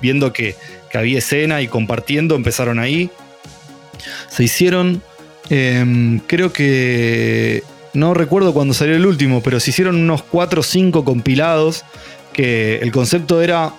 viendo 0.00 0.32
que, 0.32 0.56
había 0.94 1.18
escena 1.18 1.60
y 1.60 1.66
compartiendo, 1.66 2.36
empezaron 2.36 2.78
ahí. 2.78 3.10
Se 4.28 4.44
hicieron, 4.44 5.02
em, 5.50 6.20
creo 6.20 6.52
que, 6.52 7.62
no 7.92 8.12
recuerdo 8.12 8.52
cuándo 8.52 8.74
salió 8.74 8.96
el 8.96 9.06
último, 9.06 9.42
pero 9.42 9.60
se 9.60 9.70
hicieron 9.70 9.96
unos 9.96 10.22
4 10.22 10.60
o 10.60 10.64
5 10.64 11.04
compilados 11.04 11.84
que 12.32 12.78
el 12.78 12.90
concepto 12.90 13.40
era, 13.40 13.72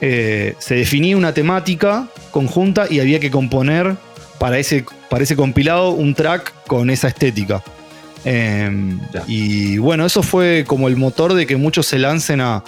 eh, 0.00 0.54
se 0.58 0.76
definía 0.76 1.16
una 1.16 1.34
temática 1.34 2.08
conjunta 2.30 2.86
y 2.88 3.00
había 3.00 3.18
que 3.18 3.30
componer 3.30 3.96
para 4.38 4.58
ese, 4.58 4.84
para 5.10 5.24
ese 5.24 5.34
compilado 5.34 5.90
un 5.90 6.14
track 6.14 6.52
con 6.66 6.90
esa 6.90 7.08
estética. 7.08 7.62
Em, 8.24 8.98
y 9.28 9.78
bueno, 9.78 10.04
eso 10.04 10.22
fue 10.22 10.64
como 10.66 10.88
el 10.88 10.96
motor 10.96 11.34
de 11.34 11.46
que 11.46 11.56
muchos 11.56 11.86
se 11.86 11.98
lancen 11.98 12.40
a, 12.40 12.62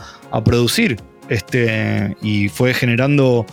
producir. 0.44 0.98
Este, 1.28 2.16
y 2.22 2.48
fue 2.48 2.74
generando 2.74 3.44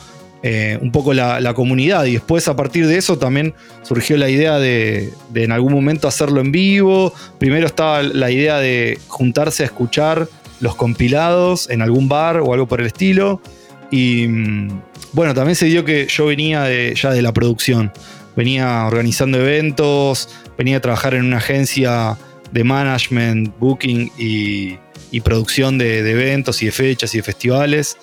eh, 0.47 0.77
un 0.81 0.91
poco 0.91 1.13
la, 1.13 1.53
comunidad. 1.53 2.05
Y 2.05 2.13
después, 2.13 2.47
a 2.47 2.55
partir 2.55 2.85
de 2.85 2.97
eso, 2.97 3.17
también 3.17 3.53
surgió 3.81 4.17
la 4.17 4.29
idea 4.29 4.59
de, 4.59 5.11
en 5.33 5.51
algún 5.51 5.73
momento 5.73 6.07
hacerlo 6.07 6.41
en 6.41 6.51
vivo. 6.51 7.13
Primero 7.39 7.65
estaba 7.65 8.03
la 8.03 8.29
idea 8.29 8.59
de 8.59 8.99
juntarse 9.07 9.63
a 9.63 9.65
escuchar 9.65 10.27
los 10.59 10.75
compilados 10.75 11.69
en 11.69 11.81
algún 11.81 12.07
bar 12.07 12.37
o 12.37 12.53
algo 12.53 12.67
por 12.67 12.81
el 12.81 12.87
estilo. 12.87 13.41
Y 13.89 14.27
mm, 14.27 14.81
bueno, 15.13 15.33
también 15.33 15.55
se 15.55 15.65
dio 15.65 15.83
que 15.83 16.07
yo 16.07 16.27
venía 16.27 16.67
ya 16.93 17.11
de 17.11 17.21
la 17.21 17.33
producción 17.33 17.91
venía 18.35 18.85
organizando 18.85 19.39
eventos, 19.39 20.29
venía 20.57 20.77
a 20.77 20.79
trabajar 20.81 21.13
en 21.13 21.25
una 21.25 21.37
agencia 21.37 22.17
de 22.51 22.63
management, 22.63 23.57
booking 23.59 24.11
y, 24.17 24.77
producción 25.23 25.77
de, 25.77 25.99
eventos 25.99 26.61
y 26.61 26.65
de 26.65 26.73
fechas 26.73 27.13
y 27.15 27.19
de 27.19 27.23
festivales. 27.23 27.97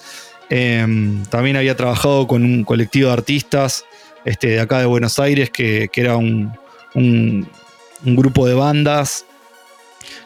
Em, 0.55 1.25
también 1.31 1.57
había 1.57 1.75
trabajado 1.79 2.27
con 2.27 2.45
un 2.45 2.63
colectivo 2.65 3.07
de 3.07 3.15
artistas 3.15 3.87
este, 4.27 4.49
de 4.49 4.61
acá 4.61 4.81
de 4.81 4.85
Buenos 4.85 5.19
Aires, 5.19 5.49
que, 5.49 5.89
era 5.95 6.19
un, 6.19 6.53
grupo 8.05 8.47
de 8.47 8.53
bandas 8.53 9.25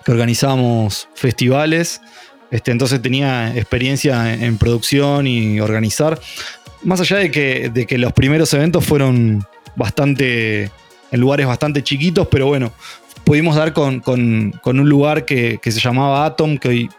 que 0.04 0.10
organizábamos 0.10 1.08
festivales. 1.14 2.00
Este, 2.50 2.72
entonces 2.72 3.00
tenía 3.00 3.56
experiencia 3.56 4.34
en, 4.34 4.58
producción 4.58 5.28
y 5.28 5.60
organizar. 5.60 6.20
Más 6.82 7.00
allá 7.00 7.18
de 7.18 7.30
que, 7.30 7.70
de 7.72 7.86
que 7.86 7.96
los 7.96 8.12
primeros 8.12 8.52
eventos 8.52 8.84
fueron 8.84 9.46
bastante, 9.76 10.72
en 11.12 11.20
lugares 11.20 11.46
bastante 11.46 11.84
chiquitos, 11.84 12.26
pero 12.26 12.46
bueno, 12.46 12.72
pudimos 13.26 13.56
dar 13.56 13.72
con, 13.72 14.02
un 14.06 14.88
lugar 14.88 15.24
que, 15.24 15.58
se 15.62 15.80
llamaba 15.80 16.24
Atom, 16.24 16.58
que 16.58 16.68
hoy, 16.68 16.90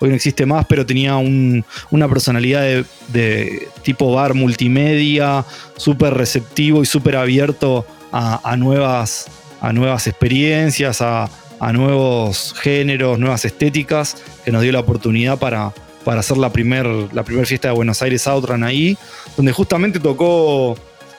hoy 0.00 0.10
no 0.10 0.14
existe 0.14 0.46
más, 0.46 0.66
pero 0.66 0.84
tenía 0.84 1.16
una 1.16 2.08
personalidad 2.08 2.62
de, 3.08 3.68
tipo 3.82 4.12
bar 4.12 4.34
multimedia, 4.34 5.44
súper 5.76 6.14
receptivo 6.14 6.82
y 6.82 6.86
súper 6.86 7.16
abierto 7.16 7.86
a, 8.12 8.56
nuevas, 8.56 9.26
a 9.60 9.72
nuevas 9.72 10.06
experiencias, 10.06 11.00
a, 11.00 11.28
nuevos 11.72 12.54
géneros, 12.60 13.18
nuevas 13.18 13.44
estéticas, 13.44 14.16
que 14.44 14.52
nos 14.52 14.62
dio 14.62 14.72
la 14.72 14.80
oportunidad 14.80 15.38
para, 15.38 15.72
para 16.04 16.20
hacer 16.20 16.36
la 16.36 16.52
primera 16.52 16.88
la 17.12 17.24
primer 17.24 17.46
fiesta 17.46 17.68
de 17.68 17.74
Buenos 17.74 18.02
Aires 18.02 18.26
Outrun 18.26 18.62
ahí, 18.62 18.96
donde 19.36 19.52
justamente 19.52 19.98
tocó 19.98 20.76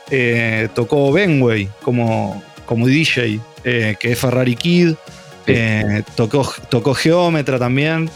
eh, 0.10 0.70
tocó 0.74 1.12
Benway 1.12 1.70
como, 1.82 2.42
como 2.66 2.88
DJ, 2.88 3.40
eh, 3.64 3.96
que 4.00 4.12
es 4.14 4.20
Ferrari 4.20 4.56
Kid. 4.56 4.96
Eh, 5.50 6.04
tocó, 6.16 6.50
tocó 6.70 6.94
Geómetra 6.94 7.60
también. 7.60 8.10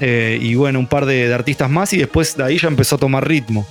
Y 0.00 0.54
bueno, 0.54 0.78
un 0.78 0.86
par 0.86 1.06
de, 1.06 1.32
artistas 1.32 1.70
más. 1.70 1.92
Y 1.92 1.98
después 1.98 2.36
de 2.36 2.44
ahí 2.44 2.58
ya 2.58 2.68
empezó 2.68 2.96
a 2.96 2.98
tomar 2.98 3.26
ritmo. 3.26 3.66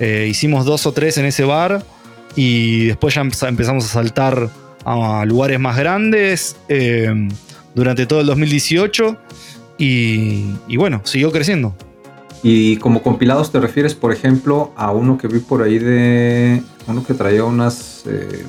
hicimos 0.00 0.64
dos 0.64 0.86
o 0.86 0.92
tres 0.92 1.18
en 1.18 1.26
ese 1.26 1.44
bar. 1.44 1.82
Y 2.36 2.86
después 2.86 3.14
ya 3.14 3.22
empezamos 3.22 3.84
a 3.84 3.88
saltar 3.88 4.48
a 4.84 5.24
lugares 5.26 5.58
más 5.58 5.76
grandes 5.76 6.56
durante 7.74 8.06
todo 8.06 8.20
el 8.20 8.26
2018. 8.26 9.16
Y, 9.78 10.44
y 10.68 10.76
bueno, 10.76 11.00
siguió 11.04 11.32
creciendo. 11.32 11.74
Y 12.42 12.76
como 12.76 13.02
compilados 13.02 13.52
te 13.52 13.60
refieres, 13.60 13.94
por 13.94 14.12
ejemplo, 14.12 14.72
a 14.76 14.92
uno 14.92 15.18
que 15.18 15.28
vi 15.28 15.40
por 15.40 15.62
ahí 15.62 15.78
de 15.78 16.62
uno 16.86 17.04
que 17.04 17.12
traía 17.14 17.44
unas 17.44 18.04
eh, 18.06 18.44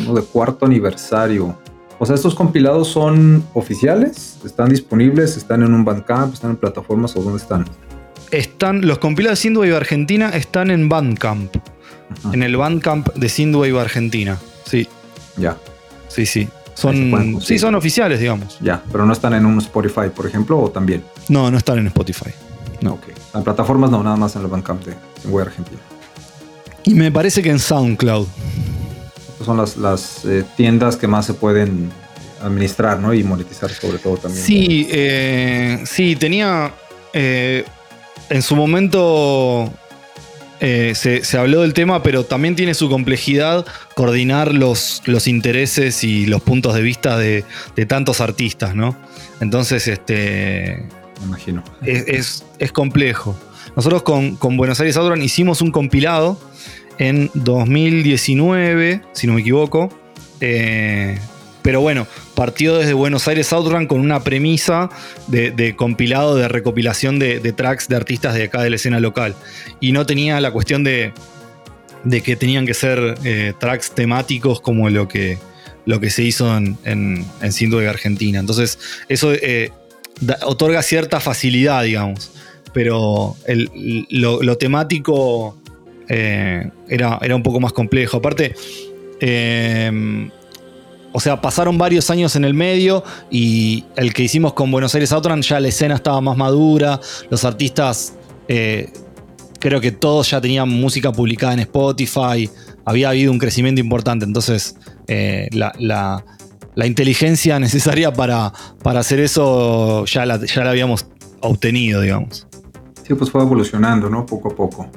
uno 0.00 0.14
de 0.14 0.22
cuarto 0.22 0.66
aniversario. 0.66 1.58
O 1.98 2.04
sea, 2.04 2.14
estos 2.14 2.34
compilados 2.34 2.88
son 2.88 3.44
oficiales, 3.54 4.38
están 4.44 4.68
disponibles, 4.68 5.36
están 5.36 5.62
en 5.62 5.72
un 5.72 5.84
Bandcamp, 5.84 6.34
están 6.34 6.50
en 6.50 6.56
plataformas 6.56 7.16
o 7.16 7.22
dónde 7.22 7.38
están. 7.38 7.64
Están 8.30 8.86
los 8.86 8.98
compilados 8.98 9.38
de 9.38 9.42
Synthwave 9.42 9.76
Argentina 9.76 10.30
están 10.30 10.70
en 10.70 10.88
Bandcamp, 10.88 11.56
en 12.32 12.42
el 12.42 12.56
Bandcamp 12.56 13.14
de 13.14 13.28
Synthwave 13.28 13.80
Argentina. 13.80 14.38
Sí. 14.64 14.88
Ya. 15.36 15.56
Sí, 16.08 16.26
sí. 16.26 16.48
Son, 16.74 17.40
sí, 17.40 17.58
son 17.58 17.74
oficiales, 17.74 18.20
digamos. 18.20 18.58
Ya, 18.60 18.82
pero 18.92 19.06
no 19.06 19.12
están 19.14 19.32
en 19.32 19.46
un 19.46 19.58
Spotify, 19.58 20.10
por 20.14 20.26
ejemplo, 20.26 20.58
o 20.60 20.70
también. 20.70 21.02
No, 21.30 21.50
no 21.50 21.56
están 21.56 21.78
en 21.78 21.86
Spotify. 21.86 22.30
No. 22.82 22.94
Ok. 22.94 23.04
En 23.34 23.42
plataformas 23.42 23.90
no, 23.90 24.02
nada 24.02 24.16
más 24.16 24.36
en 24.36 24.42
el 24.42 24.48
Bandcamp 24.48 24.84
de 24.84 24.94
Synthwave 25.22 25.46
Argentina. 25.46 25.80
Y 26.84 26.92
me 26.94 27.10
parece 27.10 27.42
que 27.42 27.50
en 27.50 27.58
SoundCloud. 27.58 28.26
Son 29.46 29.56
las, 29.56 30.24
eh, 30.24 30.44
tiendas 30.56 30.96
que 30.96 31.06
más 31.06 31.24
se 31.24 31.34
pueden 31.34 31.90
administrar 32.42 32.98
¿no? 32.98 33.14
y 33.14 33.22
monetizar 33.22 33.70
sobre 33.70 33.98
todo 33.98 34.16
también. 34.16 34.44
Sí, 34.44 34.88
eh, 34.90 35.84
sí, 35.86 36.16
tenía... 36.16 36.74
Eh, 37.12 37.64
en 38.28 38.42
su 38.42 38.56
momento 38.56 39.72
se, 40.58 41.22
habló 41.38 41.62
del 41.62 41.74
tema, 41.74 42.02
pero 42.02 42.24
también 42.24 42.56
tiene 42.56 42.74
su 42.74 42.90
complejidad 42.90 43.64
coordinar 43.94 44.52
los, 44.52 45.00
los 45.06 45.28
intereses 45.28 46.02
y 46.02 46.26
los 46.26 46.42
puntos 46.42 46.74
de 46.74 46.82
vista 46.82 47.16
de, 47.16 47.44
tantos 47.86 48.20
artistas, 48.20 48.74
¿no? 48.74 48.96
Entonces, 49.40 49.86
este. 49.86 50.84
Me 51.20 51.26
imagino. 51.26 51.62
Es, 51.82 52.42
complejo. 52.72 53.38
Nosotros 53.76 54.02
con, 54.02 54.34
con 54.34 54.56
Buenos 54.56 54.80
Aires 54.80 54.96
Outrun 54.96 55.22
hicimos 55.22 55.62
un 55.62 55.70
compilado 55.70 56.36
en 56.98 57.30
2019, 57.34 59.02
si 59.12 59.26
no 59.26 59.34
me 59.34 59.40
equivoco. 59.40 59.90
Eh, 60.40 61.18
pero 61.62 61.80
bueno, 61.80 62.06
partió 62.34 62.76
desde 62.78 62.92
Buenos 62.92 63.26
Aires 63.26 63.52
Outrun 63.52 63.86
con 63.86 64.00
una 64.00 64.22
premisa 64.22 64.88
de, 65.26 65.74
compilado, 65.76 66.36
de 66.36 66.46
recopilación 66.46 67.18
de, 67.18 67.40
tracks 67.52 67.88
de 67.88 67.96
artistas 67.96 68.34
de 68.34 68.44
acá 68.44 68.62
de 68.62 68.70
la 68.70 68.76
escena 68.76 69.00
local. 69.00 69.34
Y 69.80 69.90
no 69.90 70.06
tenía 70.06 70.40
la 70.40 70.52
cuestión 70.52 70.84
de, 70.84 71.12
que 72.24 72.36
tenían 72.36 72.66
que 72.66 72.74
ser 72.74 73.16
eh, 73.24 73.52
tracks 73.58 73.90
temáticos 73.90 74.60
como 74.60 74.88
lo 74.90 75.08
que, 75.08 75.38
se 76.08 76.22
hizo 76.22 76.56
en, 76.56 76.78
en, 76.84 77.26
de 77.40 77.88
Argentina. 77.88 78.38
Entonces, 78.38 78.78
eso 79.08 79.32
eh, 79.32 79.72
otorga 80.44 80.82
cierta 80.82 81.18
facilidad, 81.18 81.82
digamos. 81.82 82.30
Pero 82.72 83.36
lo 83.48 84.56
temático 84.56 85.56
eh, 86.08 86.70
era, 86.88 87.18
era 87.22 87.36
un 87.36 87.42
poco 87.42 87.60
más 87.60 87.72
complejo. 87.72 88.18
Aparte, 88.18 88.54
eh, 89.20 90.30
o 91.12 91.20
sea, 91.20 91.40
pasaron 91.40 91.78
varios 91.78 92.10
años 92.10 92.36
en 92.36 92.44
el 92.44 92.54
medio 92.54 93.02
y 93.30 93.84
el 93.96 94.12
que 94.12 94.22
hicimos 94.22 94.52
con 94.52 94.70
Buenos 94.70 94.94
Aires 94.94 95.12
Outrun 95.12 95.42
ya 95.42 95.60
la 95.60 95.68
escena 95.68 95.94
estaba 95.94 96.20
más 96.20 96.36
madura, 96.36 97.00
los 97.30 97.44
artistas, 97.44 98.14
eh, 98.48 98.90
creo 99.58 99.80
que 99.80 99.92
todos 99.92 100.30
ya 100.30 100.40
tenían 100.40 100.68
música 100.68 101.12
publicada 101.12 101.54
en 101.54 101.60
Spotify, 101.60 102.50
había 102.84 103.08
habido 103.08 103.32
un 103.32 103.38
crecimiento 103.38 103.80
importante, 103.80 104.26
entonces 104.26 104.76
la, 105.06 106.24
inteligencia 106.84 107.58
necesaria 107.60 108.12
para, 108.12 108.52
para 108.82 109.00
hacer 109.00 109.20
eso 109.20 110.04
ya 110.04 110.26
la, 110.26 110.44
ya 110.44 110.64
la 110.64 110.70
habíamos 110.70 111.06
obtenido, 111.40 112.02
digamos. 112.02 112.46
Sí, 113.06 113.14
pues 113.14 113.30
fue 113.30 113.40
evolucionando, 113.40 114.10
¿no? 114.10 114.26
Poco 114.26 114.50
a 114.50 114.54
poco. 114.54 114.90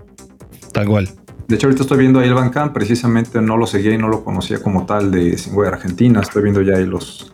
Tal 0.72 0.88
cual. 0.88 1.10
De 1.48 1.56
hecho, 1.56 1.66
ahorita 1.66 1.82
estoy 1.82 1.98
viendo 1.98 2.20
ahí 2.20 2.28
el 2.28 2.36
Bandcamp, 2.36 2.74
precisamente 2.74 3.42
no 3.42 3.58
lo 3.58 3.66
seguía 3.66 3.94
y 3.94 3.98
no 3.98 4.08
lo 4.08 4.24
conocía 4.24 4.60
como 4.60 4.86
tal 4.86 5.10
de 5.10 5.36
Singway 5.36 5.68
Argentina. 5.68 6.22
Estoy 6.22 6.44
viendo 6.44 6.62
ya 6.62 6.76
ahí 6.76 6.86
los, 6.86 7.34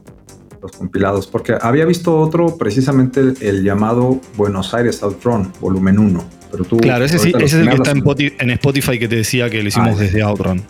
los 0.62 0.72
compilados, 0.72 1.28
porque 1.28 1.58
había 1.60 1.84
visto 1.84 2.18
otro, 2.18 2.58
precisamente 2.58 3.20
el, 3.42 3.64
llamado 3.64 4.22
Buenos 4.38 4.74
Aires 4.74 5.04
Outrun, 5.04 5.52
volumen 5.60 6.00
1. 6.00 6.24
Pero 6.50 6.64
tú, 6.64 6.78
claro, 6.78 7.04
ese, 7.04 7.20
sí, 7.20 7.34
ese 7.36 7.44
es 7.44 7.54
el 7.54 7.70
que 7.70 7.76
está 7.76 7.92
en 7.92 8.50
Spotify 8.52 8.98
que 8.98 9.10
te 9.10 9.18
decía 9.18 9.50
que 9.50 9.62
lo 9.62 9.68
hicimos 9.68 9.98
ah, 9.98 10.02
desde 10.02 10.22
Outrun. 10.24 10.64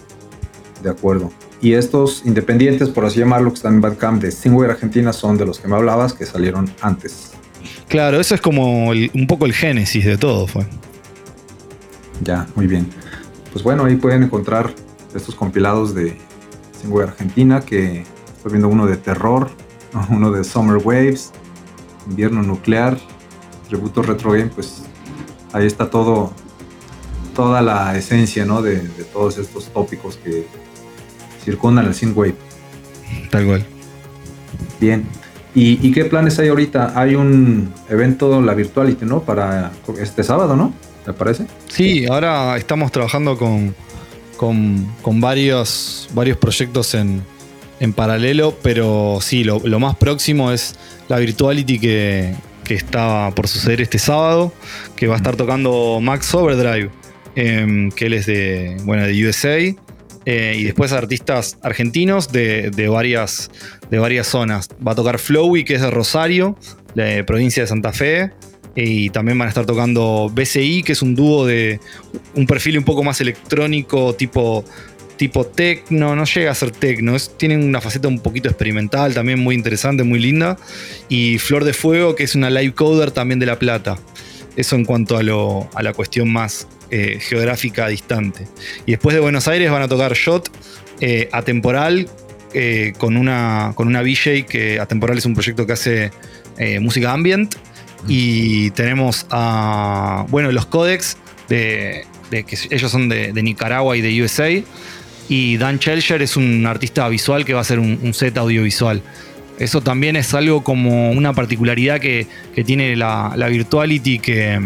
De 0.82 0.90
acuerdo. 0.90 1.32
Y 1.62 1.74
estos 1.74 2.24
independientes, 2.26 2.90
por 2.90 3.06
así 3.06 3.20
llamarlo, 3.20 3.52
que 3.52 3.58
están 3.58 3.76
en 3.76 3.82
Bandcamp 3.82 4.24
de 4.24 4.32
Singway 4.32 4.72
Argentina, 4.72 5.14
son 5.14 5.38
de 5.38 5.46
los 5.46 5.60
que 5.60 5.68
me 5.68 5.76
hablabas, 5.76 6.14
que 6.14 6.26
salieron 6.26 6.68
antes. 6.82 7.34
Claro, 7.88 8.20
eso 8.20 8.34
es 8.34 8.42
como 8.42 8.90
un 8.90 9.28
poco 9.28 9.46
el 9.46 9.54
génesis 9.54 10.04
de 10.04 10.18
todo, 10.18 10.48
fue. 10.48 10.66
Ya, 12.22 12.48
muy 12.56 12.68
bien. 12.68 12.88
Pues 13.52 13.64
bueno, 13.64 13.86
ahí 13.86 13.96
pueden 13.96 14.24
encontrar 14.24 14.74
estos 15.14 15.36
compilados 15.36 15.96
de 15.96 16.18
Singway 16.82 17.08
Argentina, 17.08 17.62
que 17.62 18.02
estoy 18.36 18.52
viendo 18.52 18.68
uno 18.68 18.86
de 18.86 18.98
terror, 18.98 19.50
uno 20.10 20.32
de 20.32 20.44
Summer 20.44 20.78
Waves, 20.78 21.32
Invierno 22.10 22.44
Nuclear, 22.44 22.98
Tributo 23.68 24.02
Retro 24.04 24.32
Game, 24.32 24.48
pues 24.48 24.84
ahí 25.54 25.66
está 25.66 25.90
todo, 25.90 26.34
toda 27.34 27.62
la 27.62 27.98
esencia 27.98 28.46
¿no? 28.46 28.62
de, 28.62 28.78
todos 29.12 29.38
estos 29.38 29.68
tópicos 29.70 30.18
que 30.18 30.46
circundan 31.44 31.86
el 31.86 31.96
Synthwave. 31.96 32.36
Tal 33.32 33.46
cual. 33.46 33.66
Bien. 34.80 35.06
¿Y, 35.58 35.94
qué 35.94 36.04
planes 36.04 36.38
hay 36.38 36.50
ahorita? 36.50 37.00
Hay 37.00 37.16
un 37.16 37.74
evento, 37.90 38.42
la 38.42 38.54
Virtuality, 38.54 39.06
¿no? 39.06 39.22
Para 39.22 39.72
este 40.02 40.22
sábado, 40.22 40.58
¿no? 40.58 40.74
¿Me 41.06 41.14
parece? 41.14 41.46
Sí, 41.68 42.06
ahora 42.08 42.58
estamos 42.58 42.92
trabajando 42.92 43.38
con, 43.38 43.76
con, 44.38 45.22
varios, 45.22 46.10
varios 46.14 46.38
proyectos 46.38 46.96
en, 46.96 47.22
en 47.80 47.94
paralelo, 47.94 48.58
pero 48.62 49.20
sí, 49.22 49.44
lo, 49.44 49.80
más 49.80 49.96
próximo 49.98 50.52
es 50.52 50.76
la 51.08 51.20
Virtuality 51.20 51.80
que, 51.80 52.36
que, 52.64 52.74
está 52.74 53.32
por 53.36 53.48
suceder 53.48 53.82
este 53.82 54.00
sábado, 54.00 54.52
que 54.96 55.08
va 55.08 55.16
a 55.16 55.18
estar 55.18 55.36
tocando 55.36 56.00
Max 56.02 56.34
Overdrive, 56.34 56.90
em, 57.36 57.92
que 57.92 58.08
él 58.08 58.14
es 58.14 58.26
de, 58.26 58.78
bueno, 58.84 59.06
de 59.06 59.28
USA. 59.28 59.76
Eh, 60.28 60.56
y 60.58 60.64
después 60.64 60.92
artistas 60.92 61.60
argentinos 61.62 62.32
de, 62.32 62.88
varias, 62.90 63.52
de 63.92 64.00
varias 64.00 64.26
zonas. 64.26 64.70
Va 64.86 64.94
a 64.94 64.96
tocar 64.96 65.20
Flowy, 65.20 65.64
que 65.64 65.76
es 65.76 65.82
de 65.82 65.92
Rosario, 65.92 66.58
de 66.96 67.24
provincia 67.24 67.62
de 67.62 67.68
Santa 67.68 67.94
Fe. 67.94 68.32
Y 68.76 69.10
también 69.10 69.38
van 69.38 69.48
a 69.48 69.50
estar 69.50 69.66
tocando 69.66 70.30
BCI, 70.34 70.84
que 70.84 70.92
es 70.92 71.02
un 71.02 71.16
dúo 71.16 71.46
de 71.46 71.80
un 72.36 72.46
perfil 72.46 72.78
un 72.78 72.84
poco 72.84 73.04
más 73.04 73.22
electrónico, 73.22 74.14
tipo, 74.16 74.66
tipo 75.16 75.46
tecno, 75.46 76.16
no 76.16 76.26
llega 76.26 76.52
a 76.52 76.56
ser 76.56 76.72
tecno, 76.72 77.16
tienen 77.38 77.64
una 77.64 77.80
faceta 77.82 78.08
un 78.08 78.20
poquito 78.20 78.50
experimental, 78.50 79.14
también 79.14 79.40
muy 79.40 79.56
interesante, 79.56 80.04
muy 80.04 80.20
linda. 80.20 80.58
Y 81.10 81.38
Flor 81.38 81.64
de 81.64 81.74
Fuego, 81.74 82.16
que 82.16 82.24
es 82.24 82.36
una 82.36 82.50
live 82.50 82.74
coder 82.74 83.12
también 83.12 83.40
de 83.40 83.46
La 83.46 83.58
Plata. 83.58 83.98
Eso 84.56 84.76
en 84.76 84.86
cuanto 84.86 85.18
a, 85.18 85.24
lo, 85.24 85.70
a 85.74 85.84
la 85.84 85.94
cuestión 85.94 86.32
más 86.32 86.68
eh, 86.92 87.20
geográfica 87.20 87.88
distante. 87.88 88.48
Y 88.86 88.92
después 88.92 89.14
de 89.16 89.20
Buenos 89.20 89.48
Aires 89.48 89.72
van 89.72 89.82
a 89.82 89.88
tocar 89.88 90.14
Shot, 90.14 90.50
eh, 91.02 91.30
Atemporal, 91.32 92.08
eh, 92.54 92.94
con, 92.98 93.18
una, 93.18 93.74
con 93.76 93.88
una 93.88 94.02
VJ 94.02 94.46
que 94.48 94.80
Atemporal 94.80 95.18
es 95.18 95.26
un 95.26 95.34
proyecto 95.34 95.66
que 95.66 95.74
hace 95.74 96.12
música 96.80 97.12
ambient. 97.12 97.54
Y 98.08 98.72
tenemos 98.72 99.26
a, 99.30 100.26
bueno, 100.30 100.52
los 100.52 100.66
Codex, 100.66 101.18
de, 101.50 102.06
que 102.30 102.58
ellos 102.70 102.92
son 102.92 103.10
de, 103.10 103.32
Nicaragua 103.42 103.98
y 103.98 104.02
de 104.02 104.24
USA. 104.24 104.50
Y 105.28 105.58
Dan 105.58 105.80
Chelcher 105.80 106.22
es 106.22 106.38
un 106.38 106.66
artista 106.68 107.08
visual 107.10 107.46
que 107.46 107.54
va 107.54 107.60
a 107.60 107.62
hacer 107.62 107.80
un, 107.80 108.14
set 108.14 108.38
audiovisual. 108.38 109.02
Eso 109.58 109.82
también 109.82 110.16
es 110.16 110.34
algo 110.34 110.64
como 110.64 111.12
una 111.12 111.34
particularidad 111.34 112.00
que, 112.00 112.28
tiene 112.66 112.96
la, 112.96 113.34
la 113.36 113.48
Virtuality 113.48 114.20
que 114.20 114.60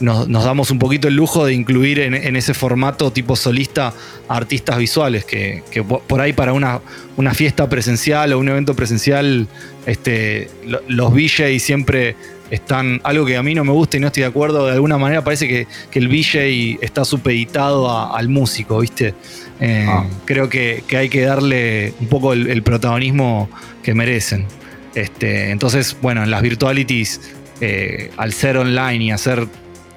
nos, 0.00 0.44
damos 0.44 0.70
un 0.70 0.78
poquito 0.78 1.08
el 1.08 1.14
lujo 1.14 1.44
de 1.44 1.54
incluir 1.54 2.00
en, 2.00 2.36
ese 2.36 2.54
formato 2.54 3.12
tipo 3.12 3.36
solista 3.36 3.92
a 4.28 4.36
artistas 4.36 4.78
visuales, 4.78 5.24
que, 5.24 5.62
por 5.84 6.20
ahí 6.20 6.32
para 6.32 6.52
una, 6.52 6.80
una, 7.16 7.34
fiesta 7.34 7.68
presencial 7.68 8.32
o 8.32 8.38
un 8.38 8.48
evento 8.48 8.74
presencial, 8.74 9.46
este, 9.86 10.48
los 10.88 11.12
VJ 11.12 11.58
siempre 11.58 12.16
están, 12.50 13.00
algo 13.04 13.24
que 13.24 13.36
a 13.36 13.42
mí 13.42 13.54
no 13.54 13.64
me 13.64 13.72
gusta 13.72 13.96
y 13.96 14.00
no 14.00 14.08
estoy 14.08 14.22
de 14.22 14.28
acuerdo, 14.28 14.66
de 14.66 14.72
alguna 14.72 14.98
manera 14.98 15.22
parece 15.22 15.46
que, 15.48 15.66
el 15.92 16.08
VJ 16.08 16.78
está 16.82 17.04
supeditado 17.04 18.14
al 18.14 18.28
músico, 18.28 18.80
¿viste? 18.80 19.14
Eh, 19.60 19.86
ah. 19.88 20.06
Creo 20.24 20.48
que, 20.48 20.82
hay 20.96 21.08
que 21.08 21.22
darle 21.22 21.94
un 22.00 22.08
poco 22.08 22.32
el, 22.32 22.62
protagonismo 22.62 23.48
que 23.82 23.94
merecen. 23.94 24.46
Este, 24.94 25.50
entonces, 25.50 25.96
bueno, 26.02 26.24
en 26.24 26.30
las 26.30 26.42
virtualities, 26.42 27.20
eh, 27.60 28.10
al 28.16 28.32
ser 28.32 28.56
online 28.56 29.04
y 29.04 29.10
hacer 29.10 29.46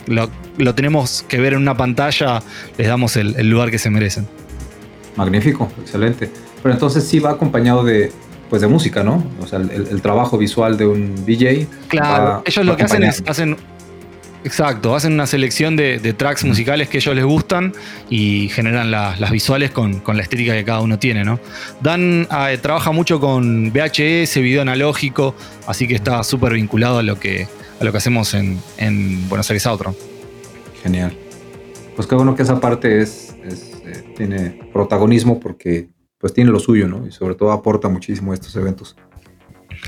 lo, 0.08 0.76
tenemos 0.76 1.24
que 1.28 1.40
ver 1.40 1.54
en 1.54 1.60
una 1.60 1.76
pantalla, 1.76 2.42
les 2.78 2.88
damos 2.88 3.16
el, 3.16 3.50
lugar 3.50 3.72
que 3.72 3.80
se 3.80 3.90
merecen. 3.90 4.28
Magnífico, 5.16 5.72
excelente. 5.82 6.30
Pero 6.62 6.74
entonces 6.74 7.04
sí 7.06 7.20
va 7.20 7.32
acompañado 7.32 7.84
de, 7.84 8.12
pues 8.50 8.62
de 8.62 8.68
música, 8.68 9.04
¿no? 9.04 9.24
O 9.42 9.48
sea, 9.48 9.60
el, 9.60 10.02
trabajo 10.02 10.38
visual 10.38 10.78
de 10.78 10.88
un 10.88 11.26
DJ. 11.26 11.68
Claro, 11.88 12.42
ellos 12.46 12.66
lo 12.66 12.78
que 12.78 12.84
hacen 12.84 13.04
es, 13.04 13.24
hacen, 13.28 13.58
exacto, 14.44 14.96
hacen 14.96 15.14
una 15.14 15.28
selección 15.28 15.76
de, 15.76 16.14
tracks 16.18 16.44
musicales 16.44 16.90
que 16.90 16.98
ellos 16.98 17.16
les 17.16 17.26
gustan 17.26 17.74
y 18.10 18.50
generan 18.50 18.92
las 18.92 19.32
visuales 19.32 19.72
con, 19.72 20.02
la 20.06 20.22
estética 20.22 20.54
que 20.54 20.64
cada 20.64 20.82
uno 20.82 21.00
tiene, 21.00 21.24
¿no? 21.24 21.40
Dan 21.82 22.28
ah, 22.30 22.50
trabaja 22.62 22.92
mucho 22.92 23.20
con 23.20 23.72
VHS, 23.72 24.36
video 24.36 24.62
analógico, 24.62 25.36
así 25.68 25.88
que 25.88 25.96
está 25.96 26.24
súper 26.24 26.54
vinculado 26.54 27.00
a 27.00 27.04
lo 27.04 27.20
que 27.20 27.48
lo 27.80 27.92
que 27.92 27.98
hacemos 27.98 28.34
en, 28.34 28.60
Buenos 29.30 29.50
Aires 29.50 29.66
Outro. 29.68 29.96
Genial. 30.82 31.18
Pues 31.96 32.08
qué 32.08 32.16
bueno 32.16 32.36
que 32.36 32.44
esa 32.44 32.60
parte 32.60 33.02
es, 33.02 33.36
eh, 33.44 34.04
tiene 34.16 34.70
protagonismo 34.74 35.40
porque 35.40 35.90
pues 36.18 36.34
tiene 36.34 36.52
lo 36.52 36.60
suyo, 36.60 36.88
¿no? 36.88 37.06
Y 37.06 37.12
sobre 37.12 37.36
todo 37.36 37.52
aporta 37.52 37.90
muchísimo 37.90 38.32
a 38.32 38.36
estos 38.36 38.56
eventos. 38.56 38.96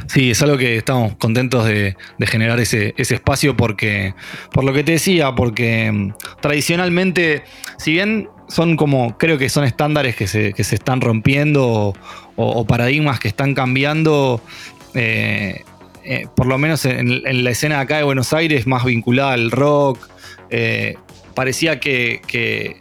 Sí, 0.08 0.32
es 0.32 0.42
algo 0.42 0.58
que 0.58 0.78
estamos 0.78 1.16
contentos 1.16 1.66
de, 1.66 1.96
generar 2.20 2.60
ese, 2.60 2.94
espacio 2.98 3.56
porque, 3.56 4.14
por 4.52 4.64
lo 4.64 4.74
que 4.74 4.84
te 4.84 4.94
decía, 4.94 5.34
porque 5.36 5.92
mm, 5.92 6.14
tradicionalmente, 6.42 7.44
si 7.78 7.94
bien 7.94 8.30
son 8.48 8.76
como, 8.76 9.18
creo 9.18 9.38
que 9.38 9.50
son 9.50 9.64
estándares 9.64 10.16
que 10.16 10.28
se, 10.28 10.54
están 10.58 11.02
rompiendo 11.02 11.94
o, 12.36 12.68
paradigmas 12.68 13.20
que 13.20 13.28
están 13.28 13.54
cambiando, 13.54 14.42
eh, 14.94 15.64
eh, 16.06 16.28
por 16.36 16.45
lo 16.45 16.58
menos 16.58 16.86
en, 16.86 17.43
la 17.43 17.49
escena 17.49 17.78
de 17.78 17.82
acá 17.82 17.97
de 17.97 18.03
Buenos 18.03 18.32
Aires, 18.32 18.68
más 18.68 18.86
vinculada 18.86 19.34
al 19.34 19.49
rock. 19.49 20.08
Eh, 20.51 20.95
parecía 21.34 21.80
que, 21.80 22.78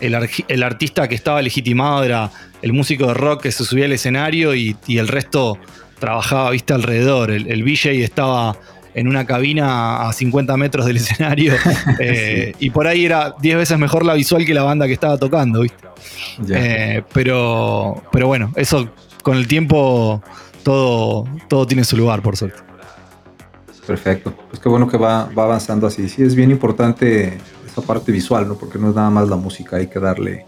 el, 0.00 0.62
artista 0.62 1.06
que 1.06 1.14
estaba 1.14 1.42
legitimado 1.42 2.02
era 2.04 2.30
el 2.62 2.72
músico 2.72 3.08
de 3.08 3.14
rock 3.14 3.42
que 3.42 3.52
se 3.52 3.64
subía 3.64 3.84
al 3.84 3.92
escenario 3.92 4.54
y, 4.54 4.76
el 4.88 5.08
resto 5.08 5.58
trabajaba, 5.98 6.50
viste, 6.50 6.72
alrededor. 6.72 7.30
El, 7.30 7.50
el 7.50 7.62
VJ 7.62 8.02
estaba 8.02 8.56
en 8.94 9.08
una 9.08 9.26
cabina 9.26 10.08
a 10.08 10.12
50 10.12 10.56
metros 10.56 10.86
del 10.86 10.96
escenario 10.98 11.52
eh, 11.98 12.54
y 12.58 12.70
por 12.70 12.86
ahí 12.86 13.04
era 13.04 13.34
10 13.40 13.56
veces 13.56 13.78
mejor 13.78 14.06
la 14.06 14.14
visual 14.14 14.46
que 14.46 14.54
la 14.54 14.62
banda 14.62 14.86
que 14.86 14.92
estaba 14.94 15.18
tocando, 15.18 15.60
¿viste? 15.60 15.84
pero, 17.12 18.02
pero 18.10 18.26
bueno, 18.26 18.52
eso 18.56 18.88
con 19.22 19.36
el 19.36 19.46
tiempo 19.46 20.22
todo, 20.64 21.24
todo 21.48 21.66
tiene 21.66 21.84
su 21.84 21.96
lugar, 21.96 22.22
por 22.22 22.36
suerte. 22.36 22.58
Perfecto. 23.86 24.32
Pues 24.48 24.60
qué 24.60 24.68
bueno 24.68 24.88
que 24.88 24.96
va, 24.96 25.28
va 25.38 25.44
avanzando 25.44 25.86
así. 25.86 26.08
Sí, 26.08 26.22
es 26.22 26.34
bien 26.34 26.50
importante 26.50 27.38
esa 27.66 27.82
parte 27.82 28.10
visual, 28.10 28.48
¿no? 28.48 28.54
Porque 28.54 28.78
no 28.78 28.88
es 28.88 28.94
nada 28.94 29.10
más 29.10 29.28
la 29.28 29.36
música, 29.36 29.76
hay 29.76 29.88
que 29.88 30.00
darle 30.00 30.46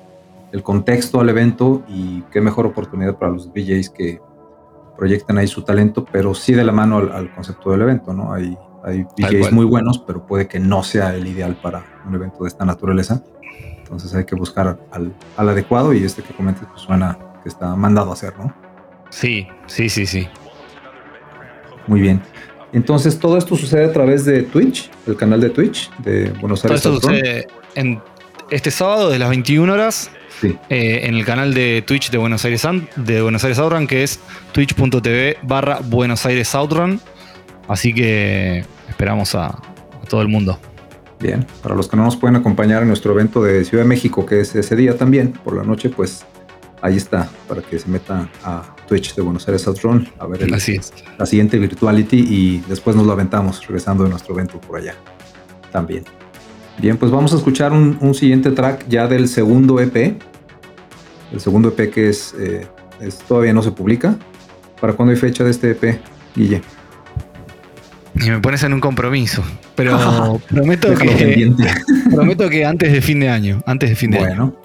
el 0.53 0.63
contexto 0.63 1.21
al 1.21 1.29
evento 1.29 1.83
y 1.89 2.23
qué 2.33 2.41
mejor 2.41 2.67
oportunidad 2.67 3.17
para 3.19 3.33
los 3.33 3.53
DJs 3.53 3.91
que 3.91 4.21
proyecten 4.97 5.37
ahí 5.37 5.47
su 5.47 5.63
talento, 5.63 6.07
pero 6.11 6.35
sí 6.35 6.55
de 6.55 6.65
la 6.65 6.73
mano 6.73 6.97
al, 6.97 7.35
concepto 7.35 7.71
del 7.73 7.83
evento, 7.83 8.15
¿no? 8.15 8.33
Hay, 8.33 8.57
hay 8.83 9.07
DJs 9.17 9.53
muy 9.53 9.67
buenos, 9.67 9.99
pero 9.99 10.27
puede 10.27 10.49
que 10.49 10.59
no 10.59 10.83
sea 10.83 11.15
el 11.15 11.27
ideal 11.27 11.57
para 11.61 11.85
un 12.07 12.15
evento 12.15 12.45
de 12.45 12.49
esta 12.49 12.65
naturaleza. 12.65 13.23
Entonces 13.79 14.15
hay 14.15 14.25
que 14.25 14.35
buscar 14.35 14.79
al, 14.91 15.15
al 15.37 15.49
adecuado 15.49 15.93
y 15.93 16.03
este 16.03 16.23
que 16.23 16.35
comentes 16.35 16.67
pues 16.69 16.81
suena 16.81 17.19
que 17.43 17.49
está 17.49 17.77
mandado 17.77 18.11
a 18.11 18.15
hacer, 18.15 18.37
¿no? 18.39 18.66
Sí, 19.11 19.47
sí, 19.67 19.89
sí, 19.89 20.07
sí. 20.07 20.29
Muy 21.87 22.01
bien. 22.01 22.21
Entonces, 22.73 23.19
todo 23.19 23.39
esto 23.39 23.57
sucede 23.57 23.85
a 23.85 23.93
través 23.93 24.25
de 24.25 24.43
Twitch, 24.43 24.91
el 25.07 25.17
canal 25.17 25.41
de 25.41 25.51
Twitch 25.51 25.91
de 25.99 26.31
Buenos 26.41 26.65
Aires. 26.65 26.83
Todo 26.83 26.97
esto 26.97 27.09
sucede 27.09 27.47
en 27.75 28.01
este 28.51 28.71
sábado 28.71 29.11
de 29.11 29.19
las 29.19 29.31
21 29.31 29.73
horas 29.73 30.11
eh, 30.43 31.01
en 31.05 31.15
el 31.15 31.25
canal 31.25 31.55
de 31.55 31.83
Twitch 31.87 32.11
de 32.11 32.19
Buenos 32.19 32.45
Aires 32.45 32.67
de 32.97 33.23
Buenos 33.23 33.43
Aires 33.45 33.59
Outrun, 33.59 33.87
que 33.87 34.03
es 34.03 34.21
twitch.tv 34.53 35.39
barra 35.43 35.81
Buenos 35.83 36.27
Aires 36.27 36.55
Outrun. 36.55 37.01
Así 37.69 37.95
que 37.95 38.65
esperamos 38.89 39.35
a, 39.35 39.59
todo 40.09 40.23
el 40.23 40.29
mundo. 40.29 40.59
Bien, 41.19 41.47
para 41.63 41.75
los 41.75 41.89
que 41.89 41.97
no 41.97 42.05
nos 42.05 42.17
pueden 42.17 42.37
acompañar 42.37 42.83
en 42.83 42.89
nuestro 42.89 43.13
evento 43.13 43.43
de 43.43 43.65
Ciudad 43.65 43.85
de 43.85 43.89
México, 43.89 44.27
que 44.27 44.41
es 44.41 44.55
ese 44.55 44.77
día 44.77 44.97
también, 44.97 45.33
por 45.33 45.57
la 45.57 45.63
noche, 45.63 45.89
pues 45.89 46.27
ahí 46.83 46.97
está, 46.97 47.29
para 47.49 47.63
que 47.63 47.79
se 47.79 47.89
metan 47.89 48.29
a 48.45 48.75
Twitch 48.87 49.15
de 49.15 49.23
Buenos 49.23 49.47
Aires 49.49 49.67
Outrun 49.67 50.09
a 50.19 50.27
ver 50.27 50.43
el- 50.43 50.55
Así 50.55 50.73
es. 50.77 50.93
la 51.19 51.27
siguiente 51.27 51.59
Virtuality 51.59 52.19
y 52.19 52.65
después 52.69 52.95
nos 52.97 53.07
lo 53.07 53.13
aventamos 53.13 53.61
regresando 53.67 54.05
de 54.05 54.11
nuestro 54.11 54.35
evento 54.35 54.61
por 54.61 54.79
allá 54.79 54.95
también. 55.73 56.05
Bien, 56.79 56.97
pues 56.99 57.11
vamos 57.11 57.33
a 57.33 57.37
escuchar 57.37 57.73
un, 57.73 57.97
un 58.01 58.15
siguiente 58.15 58.51
track 58.51 58.87
ya 58.89 59.07
del 59.09 59.29
segundo 59.29 59.81
EP. 59.81 60.19
El 61.33 61.41
segundo 61.41 61.69
EP 61.71 61.91
que 61.91 62.09
es, 62.11 62.35
eh, 62.39 62.67
es- 63.01 63.19
todavía 63.19 63.53
no 63.53 63.63
se 63.63 63.71
publica. 63.73 64.17
¿Para 64.81 64.93
cuándo 64.93 65.13
hay 65.13 65.19
fecha 65.19 65.43
de 65.43 65.51
este 65.51 65.71
EP, 65.71 66.01
Guille? 66.35 66.61
Y 68.15 68.31
me 68.31 68.41
pones 68.41 68.63
en 68.63 68.73
un 68.75 68.81
compromiso. 68.81 69.43
Pero 69.75 70.41
prometo 70.49 70.95
que, 70.95 71.51
prometo 72.15 72.49
que 72.49 72.65
antes 72.65 72.93
de 72.93 73.01
fin 73.01 73.21
de 73.21 73.29
año. 73.31 73.63
Antes 73.67 73.91
de 73.91 73.97
fin 73.97 74.11
de 74.11 74.19
año. 74.19 74.27
Bueno, 74.29 74.57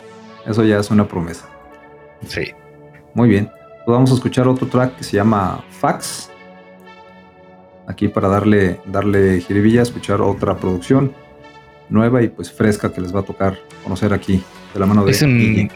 eso 0.45 0.63
ya 0.63 0.79
es 0.79 0.91
una 0.91 1.07
promesa. 1.07 1.47
Sí. 2.27 2.51
Muy 3.13 3.29
bien. 3.29 3.49
Pues 3.85 3.95
vamos 3.95 4.11
a 4.11 4.15
escuchar 4.15 4.47
otro 4.47 4.67
track 4.67 4.97
que 4.97 5.03
se 5.03 5.17
llama 5.17 5.63
Fax. 5.69 6.29
Aquí 7.87 8.07
para 8.07 8.27
darle, 8.27 8.79
darle 8.85 9.41
jiribilla, 9.41 9.81
escuchar 9.81 10.21
otra 10.21 10.55
producción 10.55 11.13
nueva 11.89 12.21
y 12.21 12.29
pues 12.29 12.51
fresca 12.51 12.91
que 12.91 13.01
les 13.01 13.13
va 13.13 13.19
a 13.19 13.23
tocar 13.23 13.57
conocer 13.83 14.13
aquí 14.13 14.41
de 14.73 14.79
la 14.79 14.85
mano 14.85 15.03
de 15.03 15.11
Es 15.11 15.21
un, 15.21 15.69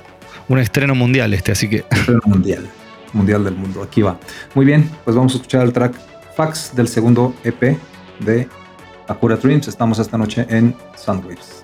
un 0.47 0.59
estreno 0.59 0.95
mundial 0.95 1.33
este, 1.33 1.51
así 1.51 1.69
que 1.69 1.83
Estreno 1.91 2.21
mundial. 2.25 2.65
Mundial 3.11 3.43
del 3.43 3.55
mundo. 3.55 3.81
Aquí 3.83 4.01
va. 4.01 4.17
Muy 4.53 4.65
bien, 4.65 4.89
pues 5.03 5.15
vamos 5.15 5.33
a 5.33 5.37
escuchar 5.37 5.63
el 5.63 5.73
track 5.73 5.95
Fax 6.35 6.75
del 6.75 6.87
segundo 6.87 7.33
EP 7.43 7.77
de 8.19 8.47
Akura 9.07 9.35
Dreams. 9.37 9.67
Estamos 9.67 9.99
esta 9.99 10.17
noche 10.17 10.45
en 10.49 10.75
Soundwaves. 10.95 11.63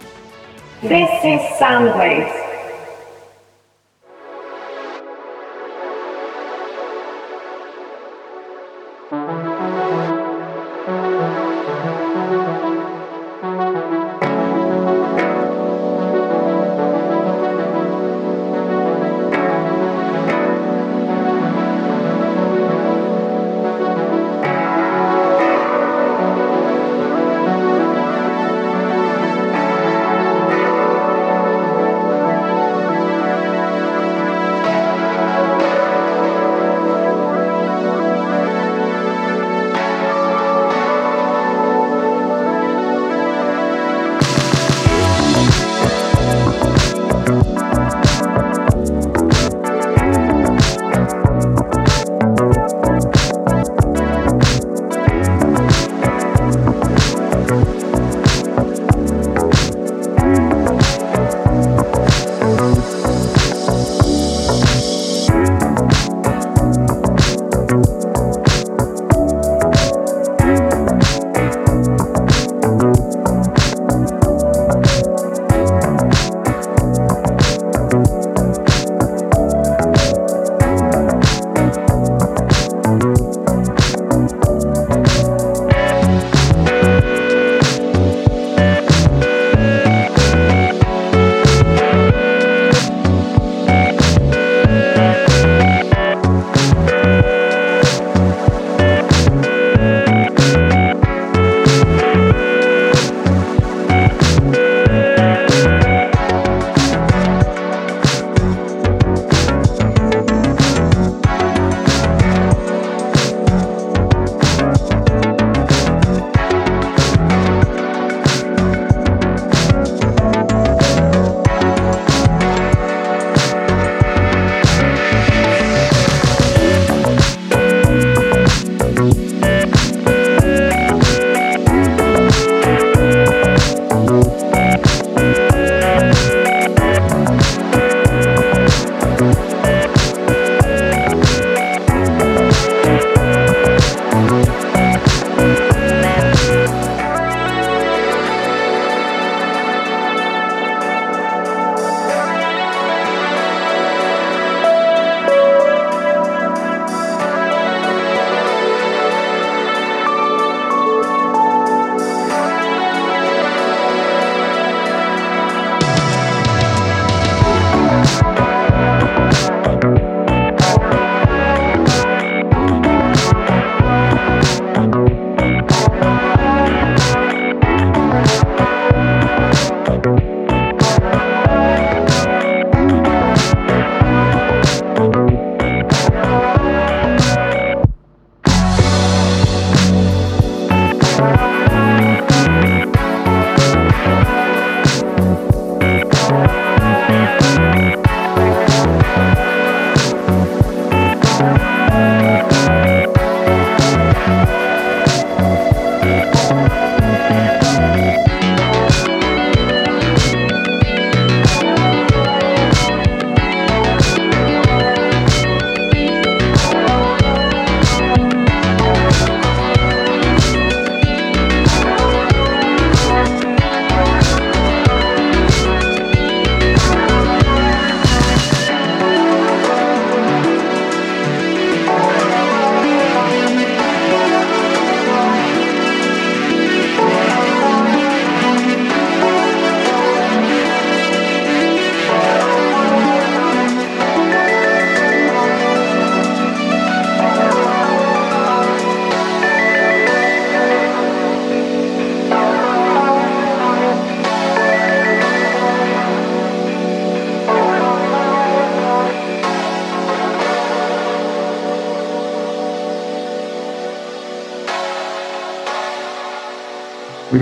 This 0.81 1.09
is 1.23 1.41
Soundwaves. 1.59 2.40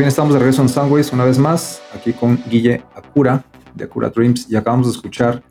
Estamos 0.09 0.33
de 0.33 0.39
regreso 0.39 0.63
en 0.63 0.69
Soundways 0.69 1.13
una 1.13 1.23
vez 1.23 1.37
más, 1.37 1.83
aquí 1.95 2.13
con 2.13 2.43
Guille 2.49 2.83
Acura 2.95 3.43
de 3.75 3.83
Acura 3.83 4.09
Dreams 4.09 4.47
y 4.49 4.55
acabamos 4.55 4.87
de 4.87 4.93
escuchar 4.93 5.43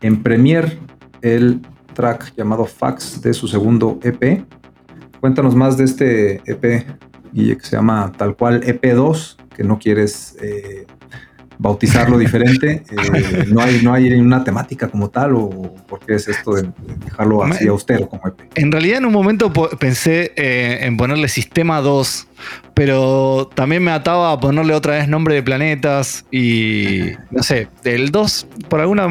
en 0.00 0.20
Premiere 0.20 0.76
el 1.22 1.60
track 1.94 2.34
llamado 2.36 2.64
Fax 2.64 3.22
de 3.22 3.32
su 3.32 3.46
segundo 3.46 4.00
EP. 4.02 4.44
Cuéntanos 5.20 5.54
más 5.54 5.76
de 5.76 5.84
este 5.84 6.42
EP, 6.44 6.84
Guille, 7.32 7.56
que 7.56 7.64
se 7.64 7.76
llama 7.76 8.10
tal 8.18 8.34
cual 8.36 8.62
EP2, 8.62 9.36
que 9.54 9.62
no 9.62 9.78
quieres 9.78 10.36
eh, 10.42 10.86
bautizarlo 11.56 12.18
diferente. 12.24 12.82
Eh, 12.90 13.44
no, 13.46 13.60
hay, 13.60 13.80
no 13.80 13.94
hay 13.94 14.12
una 14.14 14.42
temática 14.42 14.88
como 14.88 15.08
tal, 15.08 15.36
o 15.36 15.72
qué 16.06 16.14
es 16.14 16.28
esto 16.28 16.54
de, 16.54 16.68
dejarlo 17.04 17.42
así 17.44 17.66
austero 17.68 18.08
como 18.08 18.26
EP. 18.26 18.40
En 18.54 18.72
realidad, 18.72 18.98
en 18.98 19.06
un 19.06 19.12
momento 19.12 19.52
pensé 19.52 20.32
eh, 20.36 20.78
en 20.82 20.96
ponerle 20.96 21.28
Sistema 21.28 21.80
2, 21.80 22.26
pero 22.74 23.50
también 23.54 23.82
me 23.82 23.90
ataba 23.90 24.32
a 24.32 24.40
ponerle 24.40 24.74
otra 24.74 24.94
vez 24.94 25.08
nombre 25.08 25.34
de 25.34 25.42
planetas 25.42 26.24
y 26.30 27.12
no 27.30 27.42
sé, 27.42 27.68
del 27.82 28.10
2, 28.10 28.46
por 28.68 28.80
alguna 28.80 29.08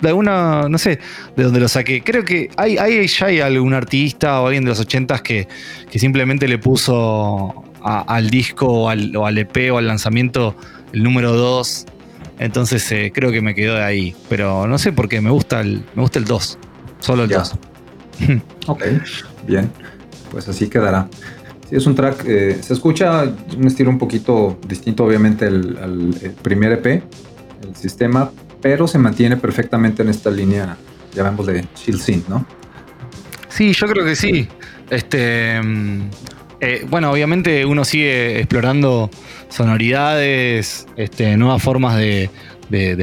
de 0.00 0.08
alguna, 0.08 0.68
no 0.68 0.78
sé 0.78 0.98
de 1.36 1.44
dónde 1.44 1.60
lo 1.60 1.68
saqué. 1.68 2.02
Creo 2.02 2.24
que 2.24 2.50
hay, 2.56 2.78
hay 2.78 3.06
ya 3.06 3.26
hay 3.26 3.40
algún 3.40 3.74
artista 3.74 4.40
o 4.40 4.46
alguien 4.46 4.64
de 4.64 4.70
los 4.70 4.86
80s 4.86 5.20
que, 5.20 5.48
que 5.90 5.98
simplemente 5.98 6.48
le 6.48 6.58
puso 6.58 7.64
al 7.82 8.30
disco 8.30 8.66
o 8.66 8.88
al, 8.88 9.14
o 9.16 9.26
al, 9.26 9.38
EP 9.38 9.72
o 9.72 9.78
al 9.78 9.86
lanzamiento 9.86 10.54
el 10.92 11.02
número 11.02 11.32
2. 11.32 11.86
Entonces 12.40 12.90
eh, 12.90 13.12
creo 13.14 13.30
que 13.30 13.42
me 13.42 13.54
quedó 13.54 13.74
de 13.74 13.84
ahí. 13.84 14.16
Pero 14.30 14.66
no 14.66 14.78
sé 14.78 14.92
por 14.92 15.08
qué, 15.08 15.20
me 15.20 15.30
gusta 15.30 15.60
el, 15.60 15.84
me 15.94 16.02
gusta 16.02 16.18
el 16.18 16.24
2. 16.24 16.58
Solo 16.98 17.24
el 17.24 17.28
2. 17.28 17.54
ok, 18.66 18.82
bien. 19.46 19.70
Pues 20.30 20.48
así 20.48 20.68
quedará. 20.68 21.06
Sí, 21.68 21.76
es 21.76 21.86
un 21.86 21.94
track, 21.94 22.24
eh, 22.26 22.58
se 22.62 22.72
escucha 22.72 23.24
un 23.56 23.66
estilo 23.66 23.90
un 23.90 23.98
poquito 23.98 24.58
distinto 24.66 25.04
obviamente 25.04 25.46
al, 25.46 25.78
al 25.82 26.14
primer 26.42 26.72
EP, 26.72 26.86
el 26.86 27.76
sistema, 27.76 28.32
pero 28.62 28.88
se 28.88 28.98
mantiene 28.98 29.36
perfectamente 29.36 30.02
en 30.02 30.08
esta 30.08 30.30
línea, 30.30 30.76
llamamos 31.14 31.46
de 31.46 31.64
chill 31.74 32.00
synth, 32.00 32.26
¿no? 32.28 32.46
Sí, 33.50 33.72
yo 33.72 33.86
creo 33.86 34.04
que 34.04 34.16
sí. 34.16 34.48
Este, 34.88 35.60
mm, 35.62 36.00
eh, 36.60 36.86
bueno, 36.88 37.10
obviamente 37.10 37.64
uno 37.66 37.84
sigue 37.84 38.38
explorando 38.38 39.10
sonoridades, 39.50 40.86
este, 40.96 41.36
nuevas 41.36 41.62
formas 41.62 41.96
de, 41.96 42.30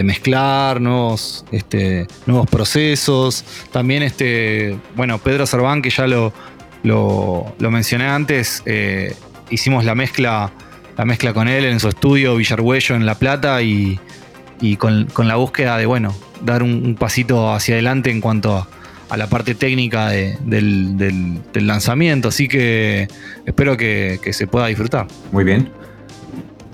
mezclar, 0.04 0.82
nuevos, 0.82 1.46
este, 1.52 2.08
nuevos 2.26 2.50
procesos. 2.50 3.46
También, 3.72 4.02
este, 4.02 4.78
bueno, 4.96 5.20
Pedro 5.20 5.46
Cerván, 5.46 5.82
que 5.82 5.90
ya 5.90 6.08
lo, 6.08 6.34
lo, 6.84 7.72
mencioné 7.72 8.08
antes, 8.08 8.64
eh, 8.66 9.14
hicimos 9.50 9.86
la 9.86 9.94
mezcla, 9.94 10.52
la 10.98 11.06
mezcla 11.06 11.34
con 11.34 11.48
él 11.48 11.66
en 11.66 11.80
su 11.80 11.90
estudio 11.90 12.36
Villargüello 12.38 12.96
en 12.96 13.06
La 13.06 13.16
Plata 13.16 13.62
y, 13.62 14.00
con, 14.78 15.08
la 15.28 15.36
búsqueda 15.36 15.78
de, 15.78 15.86
bueno, 15.86 16.16
dar 16.42 16.64
un, 16.64 16.96
pasito 16.96 17.54
hacia 17.54 17.76
adelante 17.76 18.10
en 18.10 18.22
cuanto 18.22 18.56
a, 19.10 19.18
la 19.18 19.28
parte 19.28 19.54
técnica 19.54 20.10
del, 20.10 21.42
lanzamiento. 21.54 22.30
Así 22.30 22.48
que 22.48 23.08
espero 23.46 23.76
que 23.76 24.20
se 24.32 24.48
pueda 24.48 24.68
disfrutar. 24.68 25.08
Muy 25.32 25.44
bien 25.44 25.87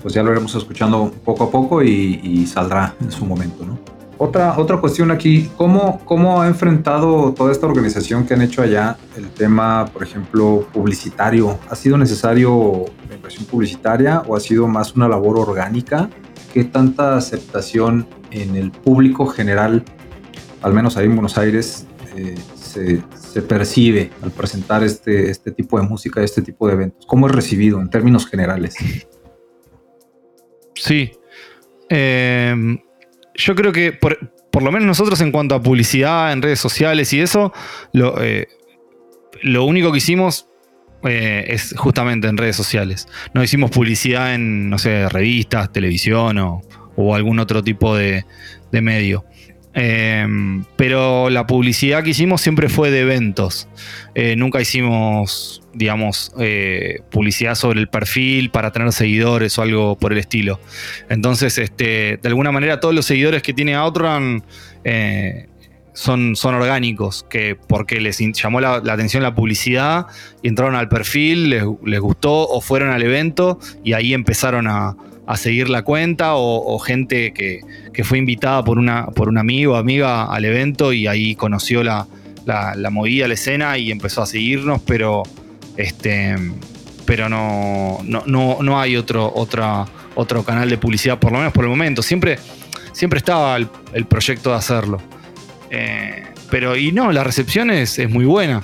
pues 0.04 0.12
ya 0.12 0.22
lo 0.22 0.32
iremos 0.32 0.54
escuchando 0.54 1.10
poco 1.24 1.44
a 1.44 1.50
poco 1.50 1.82
y, 1.82 2.46
saldrá 2.46 2.94
en 3.00 3.10
su 3.10 3.24
momento, 3.24 3.64
¿no? 3.64 3.78
Otra, 4.18 4.58
otra 4.58 4.76
cuestión 4.76 5.10
aquí, 5.10 5.50
¿cómo, 5.56 5.98
¿cómo 6.04 6.42
ha 6.42 6.46
enfrentado 6.46 7.32
toda 7.32 7.50
esta 7.50 7.66
organización 7.66 8.26
que 8.26 8.34
han 8.34 8.42
hecho 8.42 8.60
allá 8.60 8.98
el 9.16 9.30
tema, 9.30 9.86
por 9.94 10.02
ejemplo, 10.02 10.68
publicitario? 10.74 11.58
¿Ha 11.70 11.74
sido 11.74 11.96
necesario 11.96 12.84
la 13.08 13.14
inversión 13.14 13.46
publicitaria 13.46 14.22
o 14.26 14.36
ha 14.36 14.40
sido 14.40 14.68
más 14.68 14.94
una 14.94 15.08
labor 15.08 15.38
orgánica? 15.38 16.10
¿Qué 16.52 16.64
tanta 16.64 17.16
aceptación 17.16 18.06
en 18.30 18.56
el 18.56 18.72
público 18.72 19.26
general, 19.26 19.84
al 20.60 20.74
menos 20.74 20.98
ahí 20.98 21.06
en 21.06 21.16
Buenos 21.16 21.38
Aires, 21.38 21.86
eh, 22.14 22.36
se, 22.54 23.02
se, 23.32 23.40
percibe 23.40 24.10
al 24.22 24.30
presentar 24.32 24.84
este, 24.84 25.30
este 25.30 25.50
tipo 25.50 25.80
de 25.80 25.86
música, 25.88 26.22
este 26.22 26.42
tipo 26.42 26.68
de 26.68 26.74
eventos? 26.74 27.06
¿Cómo 27.06 27.26
es 27.26 27.34
recibido 27.34 27.80
en 27.80 27.88
términos 27.88 28.26
generales? 28.26 28.76
Sí. 30.74 31.12
Em, 31.88 32.78
yo 33.34 33.54
creo 33.54 33.72
que 33.72 33.92
por, 33.92 34.18
lo 34.62 34.72
menos 34.72 34.86
nosotros 34.86 35.20
en 35.20 35.32
cuanto 35.32 35.54
a 35.54 35.62
publicidad 35.62 36.32
en 36.32 36.42
redes 36.42 36.60
sociales 36.60 37.12
y 37.12 37.20
eso, 37.20 37.52
lo, 37.92 38.22
eh, 38.22 38.48
lo 39.42 39.64
único 39.64 39.92
que 39.92 39.98
hicimos 39.98 40.48
eh, 41.04 41.44
es 41.48 41.74
justamente 41.76 42.28
en 42.28 42.36
redes 42.36 42.56
sociales. 42.56 43.08
No 43.34 43.42
hicimos 43.42 43.70
publicidad 43.70 44.34
en, 44.34 44.70
no 44.70 44.78
sé, 44.78 45.08
revistas, 45.08 45.72
televisión 45.72 46.38
o, 46.38 46.62
algún 47.14 47.40
otro 47.40 47.62
tipo 47.62 47.96
de, 47.96 48.24
de 48.70 48.80
medio. 48.80 49.24
Em, 49.74 50.64
pero 50.76 51.30
la 51.30 51.48
publicidad 51.48 52.04
que 52.04 52.10
hicimos 52.10 52.40
siempre 52.40 52.68
fue 52.68 52.92
de 52.92 53.00
eventos. 53.00 53.68
Eh, 54.14 54.36
nunca 54.36 54.60
hicimos, 54.60 55.62
digamos, 55.74 56.32
eh, 56.38 57.00
publicidad 57.10 57.56
sobre 57.56 57.80
el 57.80 57.88
perfil 57.88 58.50
para 58.50 58.70
tener 58.70 58.92
seguidores 58.92 59.58
o 59.58 59.62
algo 59.62 59.96
por 59.98 60.12
el 60.12 60.18
estilo. 60.18 60.60
Entonces, 61.08 61.58
este, 61.58 62.18
de 62.22 62.28
alguna 62.28 62.52
manera, 62.52 62.78
todos 62.78 62.94
los 62.94 63.04
seguidores 63.04 63.42
que 63.42 63.52
tiene 63.52 63.74
Outrun 63.74 64.44
eh, 64.84 65.48
son, 65.92 66.36
son 66.36 66.54
orgánicos, 66.54 67.26
que 67.28 67.56
porque 67.56 68.00
les 68.00 68.18
llamó 68.18 68.60
la, 68.60 68.76
atención 68.76 69.24
la 69.24 69.34
publicidad 69.34 70.06
y 70.40 70.48
entraron 70.48 70.76
al 70.76 70.88
perfil, 70.88 71.50
les 71.50 72.00
gustó 72.00 72.48
o 72.48 72.60
fueron 72.60 72.90
al 72.90 73.02
evento 73.02 73.58
y 73.82 73.94
ahí 73.94 74.14
empezaron 74.14 74.68
a 74.68 74.96
a 75.26 75.36
seguir 75.36 75.68
la 75.68 75.82
cuenta 75.82 76.34
o, 76.34 76.78
gente 76.78 77.32
que, 77.32 77.60
fue 78.04 78.18
invitada 78.18 78.62
por, 78.64 78.78
una, 78.78 79.06
por 79.06 79.28
un 79.28 79.38
amigo 79.38 79.74
o 79.74 79.76
amiga 79.76 80.24
al 80.24 80.44
evento 80.44 80.92
y 80.92 81.06
ahí 81.06 81.34
conoció 81.34 81.82
la, 81.82 82.06
la, 82.44 82.90
movida, 82.90 83.26
la 83.28 83.34
escena 83.34 83.78
y 83.78 83.90
empezó 83.90 84.22
a 84.22 84.26
seguirnos, 84.26 84.80
pero, 84.82 85.22
este, 85.76 86.36
pero 87.06 87.28
no, 87.28 88.00
no, 88.04 88.58
no, 88.60 88.80
hay 88.80 88.96
otro, 88.96 89.32
otro 89.34 90.44
canal 90.44 90.68
de 90.68 90.78
publicidad, 90.78 91.18
por 91.18 91.32
lo 91.32 91.38
menos 91.38 91.52
por 91.52 91.64
el 91.64 91.70
momento. 91.70 92.02
Siempre, 92.02 92.38
siempre 92.92 93.18
estaba 93.18 93.56
el, 93.56 94.06
proyecto 94.06 94.50
de 94.50 94.56
hacerlo. 94.56 95.00
Eh, 95.70 96.24
pero 96.50 96.76
y 96.76 96.92
no, 96.92 97.10
la 97.12 97.24
recepción 97.24 97.70
es, 97.70 97.98
muy 98.08 98.24
buena. 98.24 98.62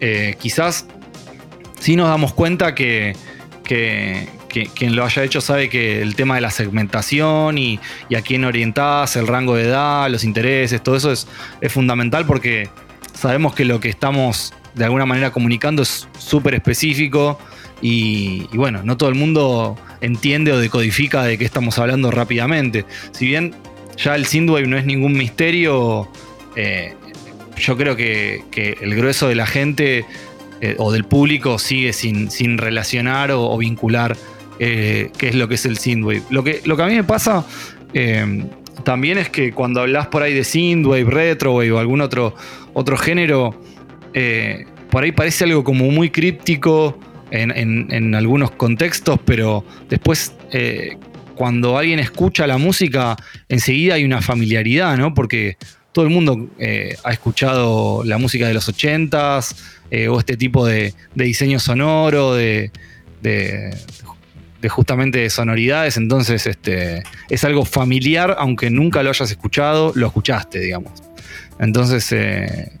Eh, 0.00 0.36
quizás 0.40 0.86
sí 1.78 1.94
nos 1.96 2.08
damos 2.08 2.34
cuenta 2.34 2.74
que, 2.74 3.14
que, 3.62 4.28
quien 4.52 4.94
lo 4.94 5.04
haya 5.04 5.24
hecho 5.24 5.40
sabe 5.40 5.68
que 5.68 6.02
el 6.02 6.14
tema 6.14 6.34
de 6.36 6.42
la 6.42 6.50
segmentación 6.50 7.58
y, 7.58 7.80
a 8.16 8.20
quién 8.22 8.44
orientás, 8.44 9.16
el 9.16 9.26
rango 9.26 9.56
de 9.56 9.64
edad, 9.64 10.10
los 10.10 10.24
intereses, 10.24 10.82
todo 10.82 10.96
eso 10.96 11.10
es, 11.12 11.26
fundamental 11.68 12.26
porque 12.26 12.68
sabemos 13.14 13.54
que 13.54 13.64
lo 13.64 13.80
que 13.80 13.88
estamos 13.88 14.52
de 14.74 14.84
alguna 14.84 15.06
manera 15.06 15.30
comunicando 15.30 15.82
es 15.82 16.08
súper 16.18 16.54
específico 16.54 17.38
y, 17.80 18.46
bueno, 18.54 18.82
no 18.84 18.96
todo 18.96 19.08
el 19.08 19.14
mundo 19.14 19.76
entiende 20.00 20.52
o 20.52 20.58
decodifica 20.58 21.24
de 21.24 21.36
qué 21.38 21.44
estamos 21.44 21.78
hablando 21.78 22.10
rápidamente. 22.10 22.84
Si 23.12 23.26
bien 23.26 23.54
ya 23.96 24.14
el 24.14 24.26
Synthwave 24.26 24.66
no 24.66 24.76
es 24.76 24.84
ningún 24.84 25.14
misterio, 25.14 26.08
eh, 26.54 26.94
yo 27.56 27.76
creo 27.76 27.96
que, 27.96 28.44
el 28.80 28.94
grueso 28.94 29.28
de 29.28 29.34
la 29.34 29.46
gente 29.46 30.04
eh, 30.60 30.76
o 30.78 30.92
del 30.92 31.04
público 31.04 31.58
sigue 31.58 31.92
sin, 31.92 32.30
sin 32.30 32.58
relacionar 32.58 33.32
o 33.32 33.56
vincular 33.58 34.16
eh, 34.64 35.10
qué 35.18 35.26
es 35.26 35.34
lo 35.34 35.48
que 35.48 35.56
es 35.56 35.66
el 35.66 35.76
synthwave. 35.76 36.22
Lo 36.30 36.44
que, 36.44 36.60
lo 36.64 36.76
que 36.76 36.82
a 36.84 36.86
mí 36.86 36.94
me 36.94 37.02
pasa 37.02 37.44
eh, 37.94 38.44
también 38.84 39.18
es 39.18 39.28
que 39.28 39.50
cuando 39.50 39.80
hablas 39.80 40.06
por 40.06 40.22
ahí 40.22 40.32
de 40.32 40.44
synthwave, 40.44 41.02
retrowave 41.02 41.72
o 41.72 41.80
algún 41.80 42.00
otro, 42.00 42.36
otro 42.72 42.96
género, 42.96 43.60
eh, 44.14 44.66
por 44.88 45.02
ahí 45.02 45.10
parece 45.10 45.42
algo 45.42 45.64
como 45.64 45.90
muy 45.90 46.10
críptico 46.10 46.96
en, 47.32 48.14
algunos 48.14 48.52
contextos, 48.52 49.18
pero 49.24 49.64
después 49.88 50.36
cuando 51.34 51.76
alguien 51.76 51.98
escucha 51.98 52.46
la 52.46 52.58
música, 52.58 53.16
enseguida 53.48 53.94
hay 53.94 54.04
una 54.04 54.22
familiaridad, 54.22 54.96
¿no? 54.96 55.12
Porque 55.12 55.56
todo 55.90 56.04
el 56.04 56.12
mundo 56.12 56.50
ha 57.02 57.10
escuchado 57.10 58.04
la 58.04 58.18
música 58.18 58.46
de 58.46 58.54
los 58.54 58.68
80s 58.68 59.56
o 60.08 60.20
este 60.20 60.36
tipo 60.36 60.64
de, 60.64 60.94
diseño 61.16 61.58
sonoro, 61.58 62.34
de, 62.34 62.70
de 63.22 63.74
justamente 64.68 65.28
sonoridades, 65.30 65.96
entonces 65.96 66.46
este, 66.46 67.02
es 67.28 67.44
algo 67.44 67.64
familiar, 67.64 68.36
aunque 68.38 68.70
nunca 68.70 69.02
lo 69.02 69.10
hayas 69.10 69.30
escuchado, 69.30 69.92
lo 69.94 70.06
escuchaste, 70.06 70.60
digamos. 70.60 70.92
Entonces, 71.58 72.10
eh, 72.12 72.72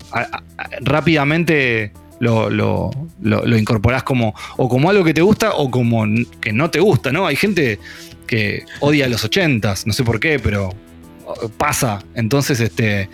rápidamente 0.80 1.92
lo, 2.18 2.50
lo, 2.50 3.58
incorporás 3.58 4.02
como, 4.02 4.34
o 4.56 4.68
como 4.68 4.90
algo 4.90 5.04
que 5.04 5.14
te 5.14 5.22
gusta 5.22 5.52
o 5.54 5.70
como 5.70 6.04
que 6.40 6.52
no 6.52 6.70
te 6.70 6.80
gusta, 6.80 7.12
¿no? 7.12 7.26
Hay 7.26 7.36
gente 7.36 7.78
que 8.26 8.64
odia 8.80 9.08
los 9.08 9.24
ochentas, 9.24 9.86
no 9.86 9.92
sé 9.92 10.04
por 10.04 10.20
qué, 10.20 10.38
pero 10.38 10.70
pasa. 11.56 12.02
Entonces, 12.14 12.60
este, 12.60 13.08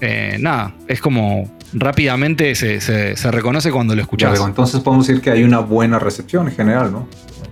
eh, 0.00 0.36
nada, 0.40 0.74
es 0.86 1.00
como 1.00 1.50
rápidamente 1.72 2.54
se, 2.54 3.14
reconoce 3.30 3.70
cuando 3.70 3.94
lo 3.94 4.02
escuchas. 4.02 4.40
entonces 4.40 4.80
podemos 4.80 5.06
decir 5.06 5.22
que 5.22 5.30
hay 5.30 5.44
una 5.44 5.60
buena 5.60 5.98
recepción 5.98 6.48
en 6.48 6.54
general, 6.54 6.92
¿no? 6.92 7.08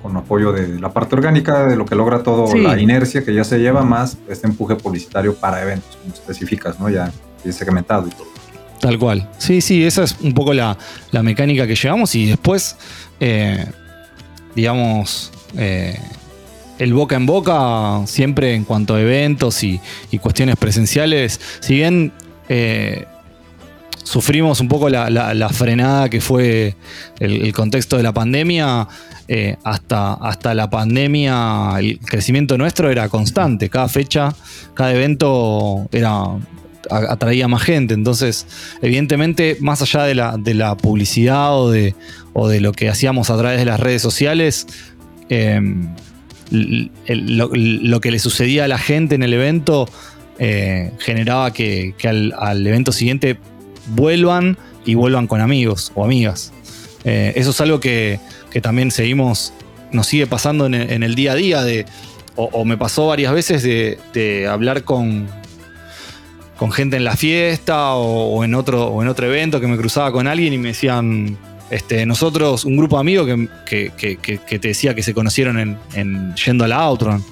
Con 0.06 0.16
apoyo 0.16 0.52
de 0.52 0.78
la 0.78 0.92
parte 0.92 1.16
orgánica, 1.16 1.66
de 1.66 1.74
lo 1.74 1.84
que 1.84 1.96
logra 1.96 2.22
todo, 2.22 2.46
Sí. 2.46 2.58
la 2.60 2.80
inercia 2.80 3.24
que 3.24 3.34
ya 3.34 3.42
se 3.42 3.58
lleva, 3.58 3.82
más 3.82 4.16
este 4.28 4.46
empuje 4.46 4.76
publicitario 4.76 5.34
para 5.34 5.60
eventos, 5.62 5.96
como 6.00 6.14
especificas, 6.14 6.78
¿no? 6.78 6.88
Ya 6.88 7.10
segmentado 7.50 8.06
y 8.06 8.10
todo. 8.10 8.26
Tal 8.80 8.98
cual. 9.00 9.28
Sí, 9.38 9.60
sí, 9.60 9.84
esa 9.84 10.04
es 10.04 10.16
un 10.20 10.32
poco 10.32 10.52
la, 10.54 10.76
la 11.10 11.22
mecánica 11.24 11.66
que 11.66 11.74
llevamos 11.74 12.14
y 12.14 12.26
después, 12.26 12.76
eh, 13.18 13.66
digamos, 14.54 15.32
eh, 15.56 15.98
el 16.78 16.92
boca 16.94 17.16
en 17.16 17.26
boca, 17.26 18.02
siempre 18.06 18.54
en 18.54 18.64
cuanto 18.64 18.94
a 18.94 19.00
eventos 19.00 19.62
y, 19.64 19.80
y 20.12 20.18
cuestiones 20.18 20.56
presenciales, 20.56 21.40
si 21.60 21.74
bien 21.74 22.12
eh, 22.48 23.06
sufrimos 24.06 24.60
un 24.60 24.68
poco 24.68 24.88
la, 24.88 25.48
frenada 25.52 26.08
que 26.08 26.20
fue 26.20 26.76
el, 27.18 27.52
contexto 27.52 27.96
de 27.96 28.04
la 28.04 28.12
pandemia, 28.14 28.86
eh, 29.26 29.56
hasta, 29.64 30.14
hasta 30.14 30.54
la 30.54 30.70
pandemia 30.70 31.72
el 31.78 31.98
crecimiento 31.98 32.56
nuestro 32.56 32.88
era 32.88 33.08
constante, 33.08 33.68
cada 33.68 33.88
fecha, 33.88 34.32
cada 34.74 34.94
evento 34.94 35.88
era 35.90 36.22
atraía 36.88 37.48
más 37.48 37.62
gente. 37.62 37.94
Entonces, 37.94 38.46
evidentemente, 38.80 39.56
más 39.58 39.82
allá 39.82 40.04
de 40.04 40.14
la, 40.14 40.36
de 40.38 40.54
la 40.54 40.76
publicidad 40.76 41.58
o 41.58 41.72
de, 41.72 41.96
o 42.32 42.46
de 42.46 42.60
lo 42.60 42.70
que 42.70 42.88
hacíamos 42.88 43.28
a 43.28 43.36
través 43.36 43.58
de 43.58 43.64
las 43.64 43.80
redes 43.80 44.02
sociales, 44.02 44.68
el- 45.28 46.00
lo, 47.08 48.00
que 48.00 48.10
le 48.12 48.20
sucedía 48.20 48.66
a 48.66 48.68
la 48.68 48.78
gente 48.78 49.16
en 49.16 49.24
el 49.24 49.32
evento 49.32 49.88
eh, 50.38 50.92
generaba 51.00 51.52
que, 51.52 51.96
al 52.38 52.64
evento 52.64 52.92
siguiente 52.92 53.36
vuelvan 53.88 54.56
y 54.84 54.94
vuelvan 54.94 55.26
con 55.26 55.40
amigos 55.40 55.92
o 55.94 56.04
amigas. 56.04 56.52
Eh, 57.04 57.32
eso 57.36 57.50
es 57.50 57.60
algo 57.60 57.80
que, 57.80 58.18
que 58.50 58.60
también 58.60 58.90
seguimos, 58.90 59.52
nos 59.92 60.06
sigue 60.06 60.26
pasando 60.26 60.66
en 60.66 60.74
el, 60.74 61.14
día 61.14 61.32
a 61.32 61.34
día, 61.34 61.62
de, 61.62 61.86
o, 62.34 62.64
me 62.64 62.76
pasó 62.76 63.06
varias 63.06 63.32
veces 63.32 63.62
de, 63.62 64.48
hablar 64.50 64.84
con, 64.84 65.26
con 66.58 66.72
gente 66.72 66.96
en 66.96 67.04
la 67.04 67.16
fiesta 67.16 67.94
o, 67.94 68.44
en 68.44 68.54
otro, 68.54 68.86
o 68.88 69.02
en 69.02 69.08
otro 69.08 69.26
evento 69.26 69.60
que 69.60 69.66
me 69.66 69.76
cruzaba 69.76 70.10
con 70.12 70.26
alguien 70.26 70.52
y 70.52 70.58
me 70.58 70.68
decían, 70.68 71.36
este, 71.70 72.06
nosotros, 72.06 72.64
un 72.64 72.76
grupo 72.76 72.96
de 72.96 73.00
amigos 73.00 73.28
que, 73.66 73.92
que- 73.96 74.58
te 74.58 74.68
decía 74.68 74.94
que 74.94 75.02
se 75.02 75.14
conocieron 75.14 75.58
en, 75.58 75.78
en- 75.94 76.34
yendo 76.34 76.64
a 76.64 76.68
la 76.68 76.76
Outrun. 76.78 77.24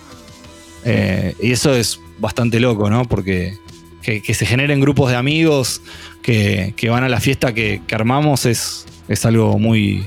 Eh, 0.85 1.35
y 1.41 1.53
eso 1.53 1.75
es 1.75 1.99
bastante 2.19 2.61
loco, 2.61 2.91
¿no? 2.91 3.05
Porque 3.07 3.57
que, 4.05 4.35
se 4.35 4.47
generen 4.47 4.81
grupos 4.81 5.11
de 5.11 5.17
amigos 5.17 5.81
que, 6.23 6.75
van 6.91 7.05
a 7.05 7.09
la 7.09 7.21
fiesta 7.21 7.53
que, 7.55 7.81
armamos 7.93 8.47
es, 8.47 8.87
es 9.09 9.25
algo 9.25 9.59
muy. 9.59 10.07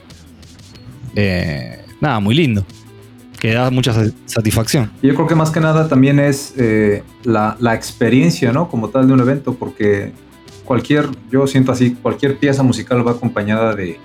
eh, 1.16 1.84
nada, 2.00 2.20
muy 2.20 2.36
lindo. 2.36 2.66
Que 3.39 3.54
da 3.54 3.70
mucha 3.70 3.93
sa- 3.93 4.12
satisfacción. 4.26 4.91
Yo 5.04 5.14
creo 5.14 5.28
que 5.28 5.36
más 5.36 5.52
que 5.52 5.60
nada 5.60 5.88
también 5.88 6.20
es 6.20 6.54
eh, 6.58 7.04
la, 7.24 7.56
la 7.60 7.76
experiencia, 7.76 8.52
¿no? 8.52 8.68
Como 8.70 8.89
tal 8.89 9.08
de 9.08 9.14
un 9.14 9.20
evento, 9.20 9.54
porque 9.54 10.12
cualquier, 10.66 11.08
yo 11.32 11.45
siento 11.45 11.72
así, 11.72 11.91
cualquier 12.02 12.38
pieza 12.39 12.64
musical 12.64 13.08
va 13.08 13.12
acompañada 13.12 13.76
de, 13.76 14.00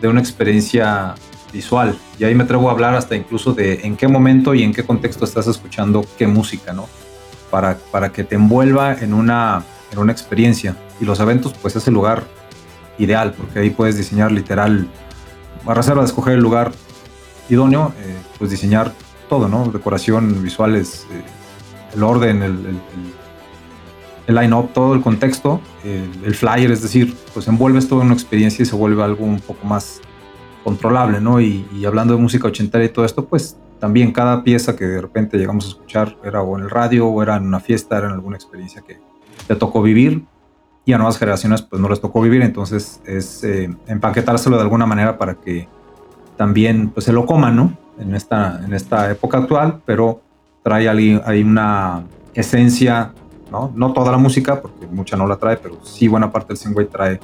de 0.00 0.08
una 0.08 0.20
experiencia 0.20 1.14
visual. 1.52 1.96
Y 2.18 2.24
ahí 2.24 2.34
me 2.34 2.44
atrevo 2.44 2.68
a 2.68 2.72
hablar 2.72 2.94
hasta 2.94 3.16
incluso 3.16 3.54
de 3.54 3.80
en 3.82 3.96
qué 3.96 4.06
momento 4.06 4.54
y 4.54 4.62
en 4.62 4.72
qué 4.72 4.84
contexto 4.84 5.24
estás 5.24 5.46
escuchando 5.48 6.04
qué 6.16 6.26
música, 6.28 6.72
¿no? 6.72 6.88
Para, 7.54 7.76
para 7.92 8.10
que 8.10 8.24
te 8.24 8.34
envuelva 8.34 8.94
en 8.94 9.14
una, 9.14 9.62
en 9.92 10.00
una 10.00 10.10
experiencia. 10.10 10.74
Y 11.00 11.04
los 11.04 11.20
eventos, 11.20 11.54
pues 11.62 11.76
es 11.76 11.86
el 11.86 11.94
lugar 11.94 12.24
ideal, 12.98 13.32
porque 13.32 13.60
ahí 13.60 13.70
puedes 13.70 13.96
diseñar 13.96 14.32
literal, 14.32 14.88
a 15.64 15.72
reserva 15.72 16.02
de 16.02 16.08
escoger 16.08 16.32
el 16.34 16.40
lugar 16.40 16.72
idóneo, 17.48 17.92
eh, 18.00 18.16
pues 18.40 18.50
diseñar 18.50 18.92
todo, 19.28 19.46
¿no? 19.46 19.70
Decoración, 19.70 20.42
visuales, 20.42 21.06
eh, 21.12 21.22
el 21.94 22.02
orden, 22.02 22.42
el, 22.42 22.80
el- 24.26 24.34
line-up, 24.34 24.72
todo 24.72 24.94
el 24.94 25.00
contexto, 25.00 25.60
el, 25.84 26.10
el 26.24 26.34
flyer, 26.34 26.72
es 26.72 26.82
decir, 26.82 27.14
pues 27.34 27.46
envuelves 27.46 27.86
todo 27.88 28.00
en 28.00 28.06
una 28.06 28.14
experiencia 28.14 28.64
y 28.64 28.66
se 28.66 28.74
vuelve 28.74 29.00
algo 29.04 29.24
un 29.24 29.38
poco 29.38 29.64
más 29.64 30.00
controlable, 30.64 31.20
¿no? 31.20 31.40
Y, 31.40 31.64
y 31.72 31.84
hablando 31.84 32.14
de 32.16 32.20
música 32.20 32.48
ochentera 32.48 32.84
y 32.84 32.88
todo 32.88 33.04
esto, 33.04 33.26
pues 33.26 33.56
también 33.84 34.12
cada 34.12 34.42
pieza 34.42 34.76
que 34.76 34.86
de 34.86 34.98
repente 34.98 35.36
llegamos 35.36 35.66
a 35.66 35.68
escuchar 35.68 36.16
era 36.24 36.40
o 36.40 36.56
en 36.56 36.64
el 36.64 36.70
radio 36.70 37.06
o 37.06 37.22
era 37.22 37.36
en 37.36 37.46
una 37.46 37.60
fiesta, 37.60 37.98
era 37.98 38.06
en 38.06 38.14
alguna 38.14 38.34
experiencia 38.34 38.80
que 38.80 38.98
te 39.46 39.56
tocó 39.56 39.82
vivir 39.82 40.24
y 40.86 40.94
a 40.94 40.96
nuevas 40.96 41.18
generaciones 41.18 41.60
pues 41.60 41.82
no 41.82 41.90
les 41.90 42.00
tocó 42.00 42.22
vivir, 42.22 42.40
entonces 42.40 43.02
es 43.04 43.44
eh, 43.44 43.70
empaquetárselo 43.86 44.56
de 44.56 44.62
alguna 44.62 44.86
manera 44.86 45.18
para 45.18 45.34
que 45.34 45.68
también 46.38 46.92
pues 46.94 47.04
se 47.04 47.12
lo 47.12 47.26
coman, 47.26 47.56
¿no? 47.56 47.76
En 47.98 48.14
esta, 48.14 48.58
en 48.64 48.72
esta 48.72 49.10
época 49.10 49.36
actual, 49.36 49.82
pero 49.84 50.22
trae 50.62 50.88
ahí, 50.88 51.20
ahí 51.26 51.42
una 51.42 52.04
esencia, 52.32 53.12
¿no? 53.52 53.70
No 53.74 53.92
toda 53.92 54.12
la 54.12 54.16
música, 54.16 54.62
porque 54.62 54.86
mucha 54.86 55.14
no 55.18 55.26
la 55.26 55.36
trae, 55.36 55.58
pero 55.58 55.76
sí 55.84 56.08
buena 56.08 56.32
parte 56.32 56.54
del 56.54 56.56
synthwave 56.56 56.88
trae 56.88 57.20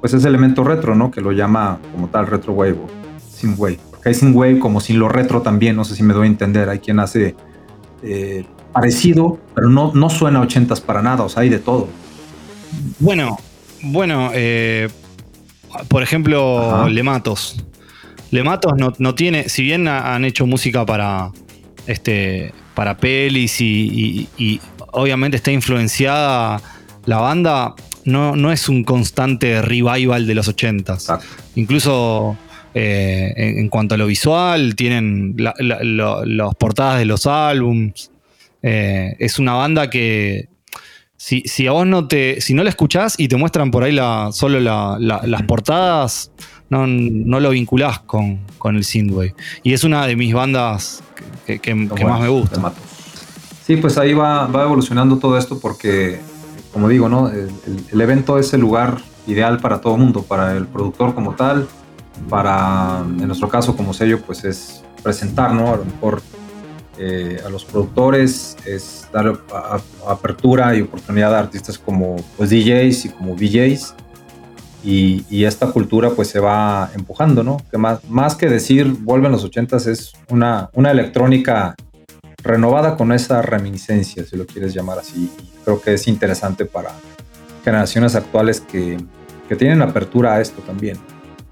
pues 0.00 0.14
ese 0.14 0.28
elemento 0.28 0.62
retro, 0.62 0.94
¿no? 0.94 1.10
Que 1.10 1.20
lo 1.20 1.32
llama 1.32 1.80
como 1.90 2.06
tal 2.06 2.28
retro 2.28 2.52
wave 2.52 2.78
o 2.78 2.86
synthwave. 3.28 3.80
Hay 4.08 4.14
synthwave 4.14 4.58
como 4.58 4.80
sin 4.80 4.98
lo 4.98 5.08
retro 5.08 5.42
también, 5.42 5.76
no 5.76 5.84
sé 5.84 5.94
si 5.96 6.02
me 6.02 6.14
doy 6.14 6.24
a 6.26 6.30
entender, 6.30 6.68
hay 6.68 6.78
quien 6.78 7.00
hace 7.00 7.34
eh, 8.02 8.44
parecido, 8.72 9.38
pero 9.54 9.68
no, 9.68 9.92
no 9.94 10.08
suena 10.10 10.38
a 10.38 10.42
ochentas 10.42 10.80
para 10.80 11.02
nada, 11.02 11.24
o 11.24 11.28
sea, 11.28 11.42
hay 11.42 11.48
de 11.48 11.58
todo. 11.58 11.88
Bueno, 12.98 13.38
bueno, 13.82 14.30
eh, 14.34 14.88
por 15.88 16.02
ejemplo, 16.02 16.60
Ajá. 16.82 16.88
Lematos. 16.88 17.56
Lematos 18.30 18.72
no, 18.76 18.92
no 18.98 19.14
tiene, 19.14 19.48
si 19.48 19.62
bien 19.62 19.88
ha- 19.88 20.14
han 20.14 20.24
hecho 20.24 20.46
música 20.46 20.84
para 20.84 21.30
este 21.86 22.52
para 22.74 22.96
pelis 22.98 23.60
y, 23.60 23.66
y- 23.66 24.28
y 24.44 24.60
obviamente 24.92 25.36
está 25.38 25.50
influenciada 25.52 26.60
la 27.06 27.18
banda, 27.18 27.74
no, 28.04 28.36
no 28.36 28.52
es 28.52 28.68
un 28.68 28.84
constante 28.84 29.62
revival 29.62 30.26
de 30.26 30.34
los 30.34 30.48
ochentas. 30.48 31.02
Exacto. 31.04 31.26
Incluso 31.54 32.36
eh, 32.78 33.32
en, 33.58 33.68
cuanto 33.70 33.94
a 33.94 33.98
lo 33.98 34.06
visual, 34.06 34.74
tienen 34.76 35.34
la- 35.38 35.54
la- 35.58 35.82
lo- 35.82 36.24
las 36.26 36.54
portadas 36.56 36.98
de 36.98 37.06
los 37.06 37.26
álbums. 37.26 38.10
Eh, 38.62 39.16
es 39.18 39.38
una 39.38 39.54
banda 39.54 39.88
que 39.88 40.48
si, 41.16 41.40
si 41.46 41.66
a 41.66 41.72
vos 41.72 41.86
no 41.86 42.06
te. 42.06 42.40
Si 42.42 42.52
no 42.52 42.62
la 42.62 42.68
escuchás 42.68 43.14
y 43.18 43.28
te 43.28 43.36
muestran 43.36 43.70
por 43.70 43.82
ahí 43.82 43.92
la, 43.92 44.28
solo 44.32 44.60
la- 44.60 44.98
la- 45.00 45.22
las 45.24 45.42
portadas, 45.44 46.30
no, 46.68 46.86
no 46.86 47.40
lo 47.40 47.48
vinculás 47.50 48.00
con, 48.00 48.40
con 48.58 48.76
el 48.76 48.84
Synthwave. 48.84 49.34
Y 49.62 49.72
es 49.72 49.82
una 49.82 50.06
de 50.06 50.14
mis 50.16 50.34
bandas 50.34 51.02
que, 51.46 51.58
que- 51.58 51.72
que 51.72 51.84
Bueno, 51.86 52.08
más 52.10 52.20
me 52.20 52.28
gusta. 52.28 52.72
Sí, 53.66 53.76
pues 53.76 53.96
ahí 53.96 54.12
va, 54.12 54.46
va 54.48 54.64
evolucionando 54.64 55.16
todo 55.18 55.38
esto 55.38 55.58
porque, 55.58 56.20
como 56.74 56.88
digo, 56.90 57.08
¿no? 57.08 57.30
El, 57.30 57.48
el- 57.66 57.84
el 57.90 58.00
evento 58.02 58.38
es 58.38 58.52
el 58.52 58.60
lugar 58.60 58.98
ideal 59.26 59.58
para 59.60 59.80
todo 59.80 59.94
el 59.94 60.00
mundo, 60.02 60.22
para 60.22 60.54
el 60.56 60.66
productor 60.66 61.14
como 61.14 61.34
tal, 61.34 61.66
para, 62.28 63.02
en 63.06 63.26
nuestro 63.26 63.48
caso 63.48 63.76
como 63.76 63.92
sello, 63.94 64.20
pues 64.22 64.44
es 64.44 64.82
presentar, 65.02 65.52
¿no? 65.52 65.72
A 65.72 65.76
lo 65.76 65.84
mejor 65.84 66.22
eh, 66.98 67.40
a 67.44 67.48
los 67.50 67.64
productores, 67.64 68.56
es 68.64 69.06
dar 69.12 69.26
a- 69.52 69.76
a- 70.06 70.12
apertura 70.12 70.74
y 70.74 70.80
oportunidad 70.82 71.34
a 71.34 71.38
artistas 71.40 71.78
como 71.78 72.16
pues, 72.36 72.50
DJs 72.50 73.04
y 73.04 73.08
como 73.10 73.34
VJs. 73.34 73.94
Y, 74.84 75.24
y 75.28 75.44
esta 75.44 75.66
cultura 75.72 76.10
pues 76.10 76.28
se 76.28 76.38
va 76.38 76.90
empujando, 76.94 77.42
¿no? 77.42 77.56
Que 77.70 77.76
más, 77.76 78.04
más 78.08 78.36
que 78.36 78.48
decir 78.48 78.86
vuelven 79.00 79.32
los 79.32 79.42
ochentas 79.44 79.86
es 79.86 80.12
una, 80.30 80.70
una 80.74 80.90
electrónica 80.92 81.74
renovada 82.42 82.96
con 82.96 83.10
esa 83.12 83.42
reminiscencia, 83.42 84.24
si 84.24 84.36
lo 84.36 84.46
quieres 84.46 84.72
llamar 84.72 84.98
así. 85.00 85.28
Y 85.42 85.50
creo 85.64 85.80
que 85.82 85.94
es 85.94 86.06
interesante 86.06 86.64
para 86.66 86.92
generaciones 87.64 88.14
actuales 88.14 88.60
que, 88.60 88.96
que 89.48 89.56
tienen 89.56 89.82
apertura 89.82 90.34
a 90.34 90.40
esto 90.40 90.62
también, 90.62 90.96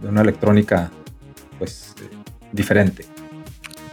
de 0.00 0.08
una 0.08 0.22
electrónica 0.22 0.90
pues 1.58 1.94
eh, 2.00 2.08
diferente. 2.52 3.06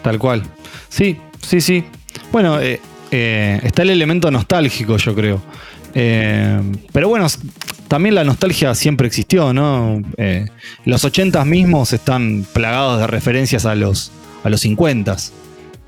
Tal 0.01 0.17
cual. 0.17 0.43
Sí, 0.89 1.17
sí, 1.41 1.61
sí. 1.61 1.83
Bueno, 2.31 2.59
eh, 2.59 2.79
eh, 3.11 3.59
está 3.63 3.83
el 3.83 3.91
elemento 3.91 4.31
nostálgico, 4.31 4.97
yo 4.97 5.15
creo. 5.15 5.41
Eh, 5.93 6.61
pero 6.91 7.09
bueno, 7.09 7.27
también 7.87 8.15
la 8.15 8.23
nostalgia 8.23 8.73
siempre 8.73 9.07
existió, 9.07 9.53
¿no? 9.53 10.01
Los 10.85 11.03
80 11.03 11.43
mismos 11.45 11.93
están 11.93 12.45
plagados 12.53 12.99
de 12.99 13.07
referencias 13.07 13.65
a 13.65 13.75
los, 13.75 14.11
a 14.43 14.49
los 14.49 14.61
50 14.61 15.17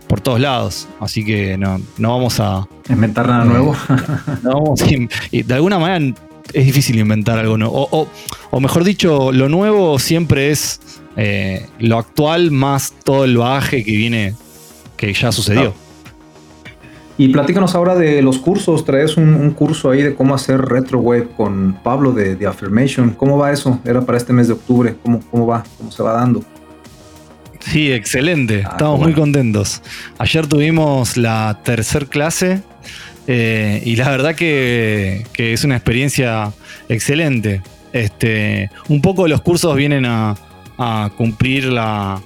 por 0.08 0.22
todos 0.22 0.40
lados. 0.40 0.88
Así 1.00 1.24
que 1.24 1.58
no, 1.58 1.80
no 1.98 2.10
vamos 2.10 2.40
a. 2.40 2.68
Inventar 2.90 3.28
nada 3.28 3.46
nuevo. 3.46 3.76
no 4.44 4.62
vamos 4.62 4.82
a 4.82 4.86
de 5.32 5.54
alguna 5.54 5.80
manera 5.80 6.14
es 6.52 6.66
difícil 6.66 7.00
inventar 7.00 7.38
algo 7.40 7.58
nuevo. 7.58 7.74
O, 7.74 8.02
o- 8.02 8.08
o 8.52 8.60
mejor 8.60 8.84
dicho, 8.84 9.32
lo 9.32 9.50
nuevo 9.50 9.98
siempre 10.00 10.52
es 10.52 10.80
eh, 11.16 11.68
lo 11.80 11.98
actual 11.98 12.52
más 12.52 12.94
todo 13.04 13.24
el 13.26 13.38
bagaje 13.38 13.84
que 13.84 13.92
viene, 13.96 14.36
que 14.98 15.14
ya 15.14 15.32
sucedió. 15.32 15.74
Y 17.16 17.30
platícanos 17.30 17.76
ahora 17.76 17.94
de 17.96 18.22
los 18.24 18.40
cursos. 18.40 18.86
Traes 18.86 19.18
un, 19.18 19.36
un 19.36 19.52
curso 19.52 19.92
ahí 19.92 20.02
de 20.02 20.16
cómo 20.16 20.34
hacer 20.34 20.60
retro 20.62 20.98
web 21.00 21.30
con 21.38 21.78
Pablo 21.84 22.12
de, 22.12 22.36
de 22.36 22.48
Affirmation. 22.48 23.12
¿Cómo 23.12 23.38
va 23.38 23.52
eso? 23.52 23.80
Era 23.86 24.02
para 24.02 24.18
este 24.18 24.34
mes 24.34 24.48
de 24.48 24.54
octubre. 24.54 24.96
¿Cómo, 25.04 25.20
cómo 25.30 25.46
va? 25.46 25.64
¿Cómo 25.78 25.92
se 25.92 26.02
va 26.02 26.14
dando? 26.14 26.44
Sí, 27.60 27.92
excelente. 27.92 28.64
Ah, 28.66 28.70
Estamos 28.72 29.00
muy 29.00 29.14
contentos. 29.14 29.82
Ayer 30.18 30.48
tuvimos 30.48 31.16
la 31.16 31.60
tercer 31.64 32.08
clase 32.08 32.62
eh, 33.28 33.82
y 33.86 33.96
la 33.96 34.10
verdad 34.10 34.36
que, 34.36 35.26
es 35.38 35.64
una 35.64 35.76
experiencia 35.76 36.52
excelente. 36.90 37.62
Este, 37.92 38.70
un 38.90 39.02
poco 39.02 39.28
los 39.28 39.42
cursos 39.42 39.76
vienen 39.76 40.06
a, 40.06 40.36
cumplir 41.16 41.66
la, 41.66 42.22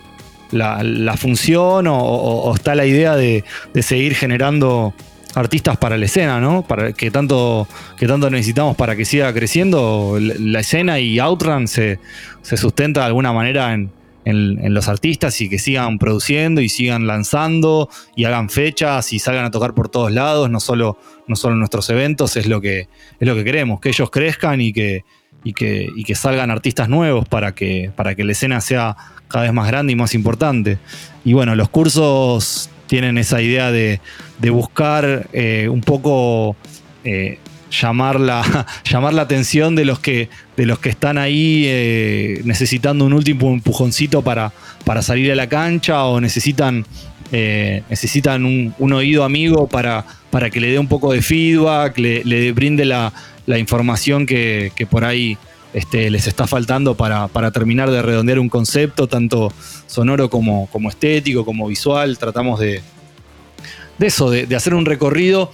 la- 0.52 1.18
función 1.18 1.86
o, 1.88 2.54
está 2.56 2.74
la 2.74 2.86
idea 2.86 3.16
de, 3.16 3.44
de 3.74 3.84
seguir 3.84 4.16
generando 4.16 4.94
artistas 5.36 5.78
para 5.78 5.98
la 5.98 6.06
escena, 6.06 6.40
¿no? 6.40 6.64
Para 6.64 6.94
que 6.94 7.12
tanto, 7.12 7.68
que 7.98 8.08
tanto 8.08 8.30
necesitamos 8.32 8.76
para 8.76 8.96
que 8.96 9.06
siga 9.06 9.32
creciendo. 9.34 10.18
La, 10.20 10.34
la 10.40 10.60
escena 10.62 11.00
y 11.00 11.20
Outrun 11.20 11.68
se, 11.68 12.00
se 12.42 12.58
sustenta 12.58 13.02
de 13.02 13.08
alguna 13.08 13.32
manera 13.34 13.74
en, 13.74 13.92
en- 14.30 14.74
los 14.74 14.88
artistas 14.88 15.40
y 15.42 15.50
que 15.50 15.60
sigan 15.60 15.98
produciendo 16.00 16.62
y 16.62 16.70
sigan 16.70 17.08
lanzando 17.08 17.90
y 18.16 18.26
hagan 18.26 18.50
fechas 18.50 19.14
y 19.14 19.20
salgan 19.20 19.46
a 19.46 19.52
tocar 19.52 19.74
por 19.74 19.90
todos 19.90 20.12
lados, 20.12 20.50
no 20.50 20.60
solo, 20.60 20.98
no 21.28 21.36
solo 21.36 21.54
en 21.54 21.60
nuestros 21.60 21.90
eventos, 21.90 22.36
es 22.38 22.48
lo 22.48 22.62
que, 22.62 22.82
es 23.20 23.28
lo 23.28 23.36
que 23.36 23.44
queremos, 23.44 23.80
que 23.80 23.90
ellos 23.90 24.10
crezcan 24.10 24.62
y 24.62 24.74
que, 24.74 25.04
y 25.44 25.54
que, 25.54 25.88
y 25.96 26.04
que 26.04 26.16
salgan 26.16 26.52
artistas 26.52 26.90
nuevos 26.90 27.28
para 27.28 27.54
que, 27.56 27.92
para 27.96 28.16
que 28.16 28.24
la 28.24 28.32
escena 28.34 28.60
sea 28.62 28.96
cada 29.28 29.44
vez 29.46 29.54
más 29.54 29.68
grande 29.68 29.94
y 29.94 29.96
más 29.96 30.14
importante. 30.16 30.78
Y 31.24 31.34
bueno, 31.34 31.56
los 31.56 31.70
cursos 31.70 32.70
tienen 32.88 33.18
esa 33.18 33.42
idea 33.42 33.72
de, 33.72 34.00
de 34.40 34.50
buscar 34.50 35.28
eh, 35.34 35.68
un 35.70 35.82
poco 35.82 36.56
eh, 37.04 37.40
llamar, 37.70 38.20
la, 38.20 38.66
llamar 38.90 39.14
la 39.14 39.24
atención 39.24 39.76
de 39.76 39.86
los 39.86 40.00
que, 40.00 40.30
de 40.56 40.66
los 40.66 40.80
que 40.80 40.90
están 40.90 41.18
ahí 41.18 41.64
eh, 41.68 42.42
necesitando 42.44 43.06
un 43.06 43.14
último 43.14 43.54
empujoncito 43.54 44.22
para, 44.22 44.52
para 44.86 45.02
salir 45.02 45.32
a 45.32 45.36
la 45.36 45.48
cancha 45.48 46.06
o 46.06 46.20
necesitan, 46.22 46.86
eh, 47.32 47.84
necesitan 47.90 48.46
un, 48.46 48.74
un 48.80 48.94
oído 48.94 49.24
amigo 49.24 49.68
para, 49.68 50.06
para 50.30 50.50
que 50.50 50.60
le 50.60 50.72
dé 50.72 50.80
un 50.80 50.88
poco 50.88 51.12
de 51.12 51.22
feedback, 51.22 51.98
le, 51.98 52.52
brinde 52.52 52.86
la, 52.86 53.14
la 53.46 53.58
información 53.58 54.26
que, 54.26 54.72
que 54.76 54.86
por 54.86 55.06
ahí 55.06 55.38
este, 55.74 56.10
les 56.10 56.28
está 56.28 56.48
faltando 56.48 56.96
para, 56.96 57.28
para 57.28 57.52
terminar 57.52 57.92
de 57.92 58.02
redondear 58.02 58.40
un 58.40 58.50
concepto, 58.50 59.08
tanto 59.08 59.52
sonoro 59.86 60.30
como, 60.30 60.68
como 60.72 60.90
estético, 60.90 61.46
como 61.46 61.68
visual. 61.68 62.18
Tratamos 62.18 62.60
de, 62.60 62.82
de 63.98 64.08
eso, 64.08 64.32
de 64.32 64.56
hacer 64.56 64.74
un 64.74 64.86
recorrido. 64.86 65.52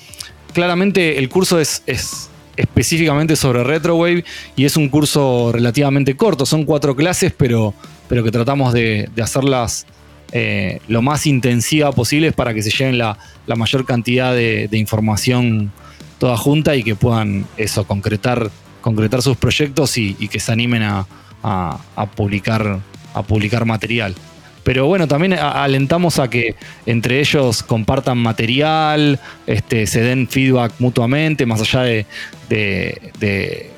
Claramente 0.54 1.18
el 1.18 1.30
curso 1.30 1.60
es, 1.60 1.84
es 1.86 2.30
específicamente 2.56 3.36
sobre 3.36 3.64
Retrowave 3.64 4.24
y 4.56 4.66
es 4.66 4.78
un 4.78 4.90
curso 4.90 5.52
relativamente 5.52 6.16
corto. 6.16 6.46
Son 6.46 6.66
cuatro 6.66 6.96
clases, 6.96 7.34
pero, 7.36 7.74
pero 8.08 8.24
que 8.24 8.32
tratamos 8.32 8.74
de, 8.74 9.10
hacerlas 9.22 9.86
eh, 10.32 10.80
lo 10.88 11.02
más 11.02 11.26
intensiva 11.26 11.92
posible 11.92 12.32
para 12.32 12.54
que 12.54 12.62
se 12.64 12.70
lleven 12.70 12.98
la, 12.98 13.18
mayor 13.56 13.86
cantidad 13.86 14.34
de, 14.34 14.70
información 14.74 15.72
toda 16.20 16.38
junta 16.38 16.76
y 16.76 16.84
que 16.84 16.96
puedan 16.96 17.46
eso, 17.58 17.86
concretar, 17.86 18.50
concretar 18.82 19.22
sus 19.22 19.36
proyectos 19.38 19.98
y, 19.98 20.16
y 20.20 20.28
que 20.28 20.40
se 20.40 20.52
animen 20.52 20.84
a- 20.84 21.08
a 21.46 22.06
publicar, 22.16 22.80
a 23.14 23.22
publicar 23.24 23.66
material. 23.66 24.16
Pero 24.64 24.86
bueno, 24.88 25.08
también 25.08 25.34
a- 25.34 25.64
alentamos 25.64 26.20
a 26.20 26.30
que 26.30 26.56
entre 26.86 27.20
ellos 27.20 27.64
compartan 27.64 28.18
material, 28.18 29.20
este, 29.46 29.88
se 29.88 30.02
den 30.02 30.28
feedback 30.28 30.74
mutuamente, 30.80 31.46
más 31.46 31.62
allá 31.62 31.82
de, 31.82 32.06
de- 32.50 33.12
de- 33.20 33.70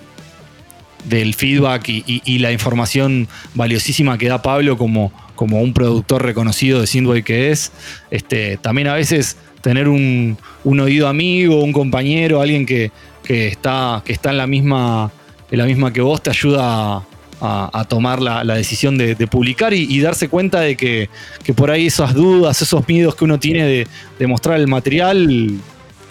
del 1.05 1.33
feedback 1.35 1.87
y, 1.87 2.39
la 2.39 2.51
información 2.51 3.27
valiosísima 3.53 4.17
que 4.17 4.27
da 4.27 4.41
Pablo 4.41 4.75
como, 4.77 5.11
como 5.35 5.61
un 5.61 5.71
productor 5.73 6.23
reconocido 6.23 6.81
de 6.81 6.87
Synthwave 6.87 7.23
que 7.23 7.51
es. 7.51 7.71
Este, 8.09 8.57
también 8.57 8.87
a 8.87 8.95
veces 8.95 9.37
tener 9.61 9.87
un, 9.87 10.37
un 10.63 10.79
oído 10.79 11.07
amigo, 11.07 11.63
un 11.63 11.73
compañero, 11.73 12.41
alguien 12.41 12.65
que, 12.65 12.91
que 13.23 13.47
está, 13.47 14.01
que 14.05 14.13
está 14.13 14.31
en 14.31 14.37
la 14.37 14.47
misma, 14.47 15.11
en 15.51 15.57
la 15.59 15.65
misma 15.65 15.93
que 15.93 16.01
vos, 16.01 16.21
te 16.23 16.31
ayuda 16.31 17.03
a, 17.41 17.85
tomar 17.87 18.21
la, 18.21 18.43
decisión 18.55 18.97
de, 18.97 19.15
publicar 19.27 19.73
y, 19.73 19.99
darse 19.99 20.29
cuenta 20.29 20.61
de 20.61 20.75
que, 20.75 21.09
que 21.43 21.53
por 21.53 21.71
ahí 21.71 21.87
esas 21.87 22.13
dudas, 22.13 22.61
esos 22.61 22.87
miedos 22.87 23.15
que 23.15 23.25
uno 23.25 23.39
tiene 23.39 23.65
de, 23.65 23.87
de 24.17 24.27
mostrar 24.27 24.59
el 24.59 24.67
material 24.67 25.59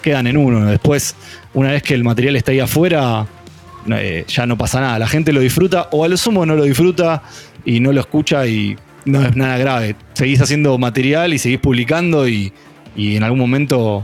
quedan 0.01 0.27
en 0.27 0.37
uno. 0.37 0.65
Después, 0.65 1.15
una 1.53 1.71
vez 1.71 1.81
que 1.81 1.95
el 1.95 2.03
material 2.03 2.35
está 2.35 2.51
ahí 2.51 2.59
afuera, 2.59 3.25
eh, 3.87 4.25
ya 4.27 4.45
no 4.45 4.57
pasa 4.57 4.79
nada. 4.79 4.99
La 4.99 5.07
gente 5.07 5.33
lo 5.33 5.41
disfruta 5.41 5.89
o 5.91 6.03
a 6.03 6.07
lo 6.07 6.17
sumo 6.17 6.45
no 6.45 6.55
lo 6.55 6.63
disfruta 6.63 7.23
y 7.65 7.79
no 7.79 7.91
lo 7.91 8.01
escucha 8.01 8.45
y 8.45 8.77
no 9.05 9.21
es 9.23 9.35
nada 9.35 9.57
grave. 9.57 9.95
Seguís 10.13 10.41
haciendo 10.41 10.77
material 10.77 11.33
y 11.33 11.39
seguís 11.39 11.59
publicando 11.59 12.27
y, 12.27 12.53
y 12.95 13.15
en 13.15 13.23
algún 13.23 13.39
momento 13.39 14.03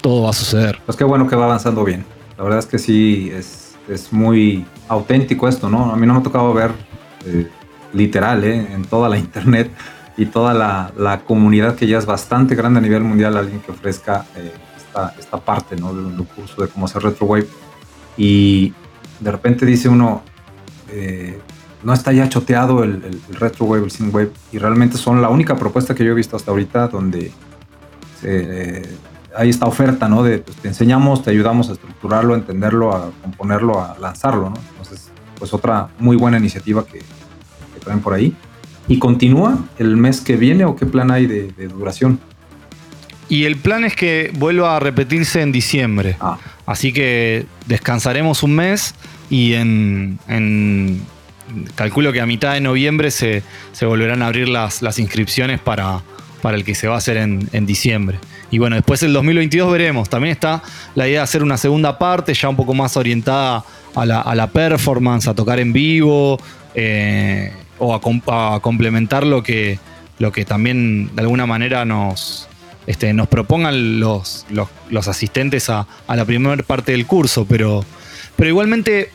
todo 0.00 0.24
va 0.24 0.30
a 0.30 0.32
suceder. 0.32 0.78
Pues 0.86 0.96
qué 0.96 1.04
bueno 1.04 1.26
que 1.26 1.36
va 1.36 1.44
avanzando 1.44 1.84
bien. 1.84 2.04
La 2.36 2.44
verdad 2.44 2.58
es 2.58 2.66
que 2.66 2.78
sí, 2.78 3.30
es, 3.34 3.61
es 3.88 4.12
muy 4.12 4.64
auténtico 4.88 5.48
esto, 5.48 5.68
¿no? 5.68 5.92
A 5.92 5.96
mí 5.96 6.06
no 6.06 6.14
me 6.14 6.20
ha 6.20 6.22
tocado 6.22 6.52
ver 6.52 6.72
eh, 7.26 7.48
literal, 7.92 8.44
¿eh? 8.44 8.72
En 8.72 8.84
toda 8.84 9.08
la 9.08 9.18
internet 9.26 9.70
y 10.16 10.26
toda 10.26 10.54
la, 10.54 10.92
la 10.96 11.20
comunidad 11.20 11.74
que 11.74 11.86
ya 11.86 11.98
es 11.98 12.06
bastante 12.06 12.54
grande 12.54 12.78
a 12.78 12.82
nivel 12.82 13.02
mundial, 13.02 13.36
alguien 13.36 13.60
que 13.60 13.72
ofrezca 13.72 14.26
eh, 14.36 14.52
esta, 14.76 15.14
esta 15.18 15.38
parte, 15.38 15.76
¿no? 15.76 15.94
Del, 15.94 16.16
del 16.16 16.26
curso 16.26 16.62
de 16.62 16.68
cómo 16.68 16.86
hacer 16.86 17.02
retrowave. 17.02 17.46
Y 18.16 18.74
de 19.20 19.30
repente 19.30 19.64
dice 19.64 19.88
uno, 19.88 20.22
eh, 20.90 21.40
no 21.82 21.92
está 21.92 22.12
ya 22.12 22.28
choteado 22.28 22.84
el, 22.84 23.02
el, 23.04 23.20
el 23.28 23.34
retrowave, 23.36 23.84
el 23.84 23.90
synthwave, 23.90 24.30
y 24.52 24.58
realmente 24.58 24.96
son 24.98 25.22
la 25.22 25.30
única 25.30 25.56
propuesta 25.56 25.94
que 25.94 26.04
yo 26.04 26.12
he 26.12 26.14
visto 26.14 26.36
hasta 26.36 26.50
ahorita 26.50 26.88
donde 26.88 27.32
se, 28.20 28.82
hay 29.36 29.50
esta 29.50 29.66
oferta, 29.66 30.08
¿no? 30.08 30.22
De 30.22 30.38
pues, 30.38 30.56
te 30.58 30.68
enseñamos, 30.68 31.22
te 31.22 31.30
ayudamos 31.30 31.68
a 31.68 31.72
estructurarlo, 31.72 32.34
a 32.34 32.36
entenderlo, 32.36 32.94
a 32.94 33.10
componerlo, 33.22 33.80
a 33.80 33.96
lanzarlo, 33.98 34.50
¿no? 34.50 34.56
Entonces, 34.72 35.10
pues 35.38 35.52
otra 35.54 35.88
muy 35.98 36.16
buena 36.16 36.38
iniciativa 36.38 36.84
que, 36.86 36.98
que 36.98 37.80
traen 37.82 38.00
por 38.00 38.14
ahí. 38.14 38.34
¿Y 38.88 38.98
continúa 38.98 39.58
el 39.78 39.96
mes 39.96 40.20
que 40.20 40.36
viene 40.36 40.64
o 40.64 40.76
qué 40.76 40.86
plan 40.86 41.10
hay 41.10 41.26
de, 41.26 41.52
de 41.52 41.68
duración? 41.68 42.18
Y 43.28 43.44
el 43.44 43.56
plan 43.56 43.84
es 43.84 43.94
que 43.96 44.30
vuelva 44.34 44.76
a 44.76 44.80
repetirse 44.80 45.40
en 45.40 45.52
diciembre. 45.52 46.16
Ah, 46.20 46.38
Así 46.66 46.92
que 46.92 47.46
descansaremos 47.66 48.42
un 48.42 48.54
mes 48.54 48.94
y 49.30 49.54
en, 49.54 50.18
en- 50.28 51.02
calculo 51.74 52.12
que 52.12 52.20
a 52.20 52.26
mitad 52.26 52.54
de 52.54 52.60
noviembre 52.60 53.10
se, 53.10 53.42
se 53.72 53.84
volverán 53.86 54.22
a 54.22 54.26
abrir 54.26 54.48
las, 54.48 54.80
las 54.82 54.98
inscripciones 54.98 55.60
para, 55.60 56.02
para 56.40 56.56
el 56.56 56.64
que 56.64 56.74
se 56.74 56.88
va 56.88 56.94
a 56.94 56.98
hacer 56.98 57.16
en, 57.16 57.48
en 57.52 57.66
diciembre. 57.66 58.18
Y 58.52 58.58
bueno, 58.58 58.76
después 58.76 59.02
el 59.02 59.12
2022 59.12 59.72
veremos. 59.72 60.08
También 60.08 60.32
está 60.32 60.62
la 60.94 61.08
idea 61.08 61.18
de 61.20 61.24
hacer 61.24 61.42
una 61.42 61.56
segunda 61.56 61.98
parte, 61.98 62.32
ya 62.34 62.48
un 62.48 62.54
poco 62.56 62.74
más 62.74 62.96
orientada 62.96 63.64
a 63.96 64.06
la, 64.06 64.20
a 64.20 64.34
la 64.36 64.46
performance, 64.46 65.26
a 65.26 65.34
tocar 65.34 65.58
en 65.58 65.72
vivo, 65.72 66.38
eh, 66.74 67.52
o 67.78 67.94
a, 67.94 68.00
com- 68.00 68.20
a 68.28 68.60
complementar 68.62 69.26
lo 69.26 69.42
que, 69.42 69.78
lo 70.18 70.30
que 70.32 70.44
también 70.44 71.10
de 71.16 71.22
alguna 71.22 71.46
manera 71.46 71.84
nos, 71.84 72.46
este, 72.86 73.12
nos 73.12 73.26
propongan 73.28 73.98
los, 74.00 74.46
los, 74.50 74.68
los 74.90 75.08
asistentes 75.08 75.68
a, 75.70 75.86
a 76.06 76.14
la 76.16 76.24
primera 76.24 76.62
parte 76.62 76.92
del 76.92 77.06
curso, 77.06 77.46
pero, 77.48 77.84
pero 78.36 78.48
igualmente 78.50 79.10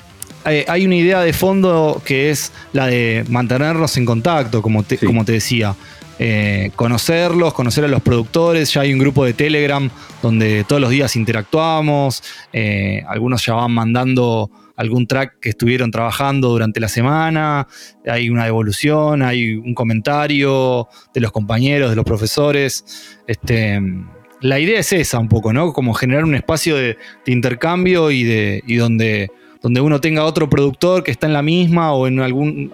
eh, 0.46 0.66
hay 0.68 0.86
una 0.86 0.96
idea 0.96 1.22
de 1.22 1.34
fondo 1.34 2.02
que 2.04 2.30
es 2.32 2.52
la 2.74 2.88
de 2.88 3.24
mantenernos 3.30 3.96
en 3.98 4.06
contacto, 4.06 4.62
como 4.62 4.84
te, 4.84 4.98
Sí. 4.98 5.06
como 5.06 5.24
te 5.26 5.34
decía. 5.34 5.76
Eh, 6.20 6.72
conocerlos, 6.76 7.54
conocer 7.54 7.86
a 7.86 7.88
los 7.88 8.02
productores, 8.02 8.74
ya 8.74 8.82
hay 8.82 8.92
un 8.92 9.00
grupo 9.00 9.24
de 9.24 9.34
Telegram 9.34 9.88
donde 10.24 10.64
todos 10.64 10.82
los 10.82 10.90
días 10.90 11.16
interactuamos, 11.16 12.24
eh, 12.54 13.04
algunos 13.08 13.46
ya 13.46 13.54
van 13.54 13.72
mandando 13.72 14.50
algún 14.76 15.06
track 15.08 15.40
que 15.40 15.50
estuvieron 15.50 15.92
trabajando 15.92 16.50
durante 16.50 16.80
la 16.80 16.88
semana, 16.88 17.68
hay 18.08 18.30
una 18.30 18.46
devolución, 18.46 19.22
hay 19.22 19.56
un 19.56 19.74
comentario 19.74 20.88
de 21.14 21.22
los 21.22 21.32
compañeros, 21.32 21.90
de 21.90 21.96
los 21.96 22.06
profesores. 22.06 23.18
Este, 23.28 23.80
la 24.42 24.60
idea 24.60 24.80
es 24.80 24.94
esa 24.94 25.20
un 25.20 25.30
poco, 25.30 25.52
¿no? 25.52 25.74
Como 25.74 25.94
generar 25.94 26.24
un 26.24 26.36
espacio 26.36 26.76
de, 26.76 26.98
intercambio 27.26 28.12
y, 28.12 28.24
de, 28.24 28.64
y 28.68 28.76
donde, 28.76 29.32
donde 29.62 29.82
uno 29.82 30.00
tenga 30.00 30.26
otro 30.26 30.50
productor 30.50 31.04
que 31.04 31.12
está 31.12 31.26
en 31.26 31.34
la 31.34 31.42
misma 31.42 31.94
o 31.94 32.08
en 32.08 32.20
algún, 32.20 32.72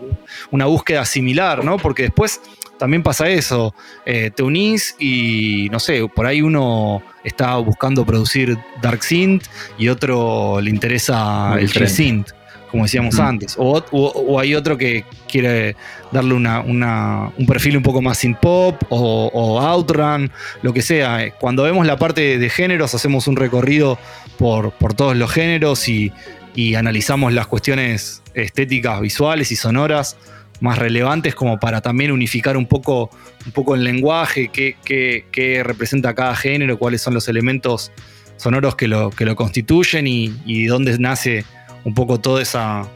una 0.52 0.66
búsqueda 0.66 1.06
similar, 1.06 1.64
¿no? 1.64 1.78
Porque 1.78 2.04
después 2.04 2.42
también 2.78 3.04
pasa 3.04 3.30
eso. 3.30 3.74
eh, 4.06 4.32
te 4.36 4.44
unís 4.44 4.96
y, 5.00 5.68
no 5.72 5.80
sé, 5.80 6.08
por 6.14 6.26
ahí 6.26 6.42
uno 6.42 7.02
está 7.24 7.56
buscando 7.58 8.06
producir 8.06 8.58
Dark 8.82 9.04
Synth 9.04 9.46
y 9.78 9.88
otro 9.90 10.60
le 10.62 10.70
interesa 10.70 11.50
Muy 11.52 11.62
el 11.62 11.68
diferente. 11.68 11.94
G-Synth, 11.94 12.28
como 12.72 12.84
decíamos 12.84 13.20
antes. 13.20 13.56
O, 13.58 13.78
o- 13.92 14.08
o 14.08 14.40
hay 14.40 14.56
otro 14.56 14.78
que 14.78 15.06
quiere 15.30 15.76
darle 16.12 16.34
una, 16.34 16.60
una- 16.62 17.32
un 17.38 17.46
perfil 17.46 17.78
un 17.78 17.84
poco 17.84 18.02
más 18.02 18.18
synth 18.18 18.40
pop 18.40 18.82
o, 18.90 19.30
o 19.34 19.60
outrun, 19.62 20.32
lo 20.62 20.74
que 20.74 20.82
sea. 20.82 21.32
Cuando 21.40 21.64
vemos 21.64 21.86
la 21.88 21.98
parte 21.98 22.38
de 22.38 22.50
géneros, 22.50 22.94
hacemos 22.96 23.28
un 23.28 23.36
recorrido 23.38 23.98
por, 24.38 24.72
por 24.74 24.94
todos 24.94 25.16
los 25.16 25.32
géneros 25.32 25.88
y, 25.88 26.12
y 26.56 26.76
analizamos 26.76 27.32
las 27.34 27.48
cuestiones 27.48 28.22
estéticas, 28.34 29.00
visuales 29.00 29.52
y 29.52 29.56
sonoras 29.56 30.18
más 30.64 30.78
relevantes 30.78 31.36
como 31.36 31.60
para 31.60 31.82
también 31.82 32.10
unificar 32.10 32.56
un 32.56 32.66
poco, 32.66 33.10
un 33.46 33.52
poco 33.52 33.76
el 33.76 33.84
lenguaje, 33.84 34.48
qué, 34.48 34.78
qué, 34.86 35.62
representa 35.62 36.16
cada 36.16 36.34
género, 36.38 36.80
cuáles 36.80 37.02
son 37.02 37.14
los 37.14 37.28
elementos 37.28 37.92
sonoros 38.38 38.78
que 38.78 38.88
lo, 38.88 39.10
que 39.10 39.26
lo 39.26 39.36
constituyen 39.36 40.08
y, 40.08 40.34
y 40.46 40.68
dónde 40.68 40.98
nace 41.00 41.44
un 41.84 41.94
poco 41.94 42.22
toda 42.22 42.42
esa, 42.42 42.90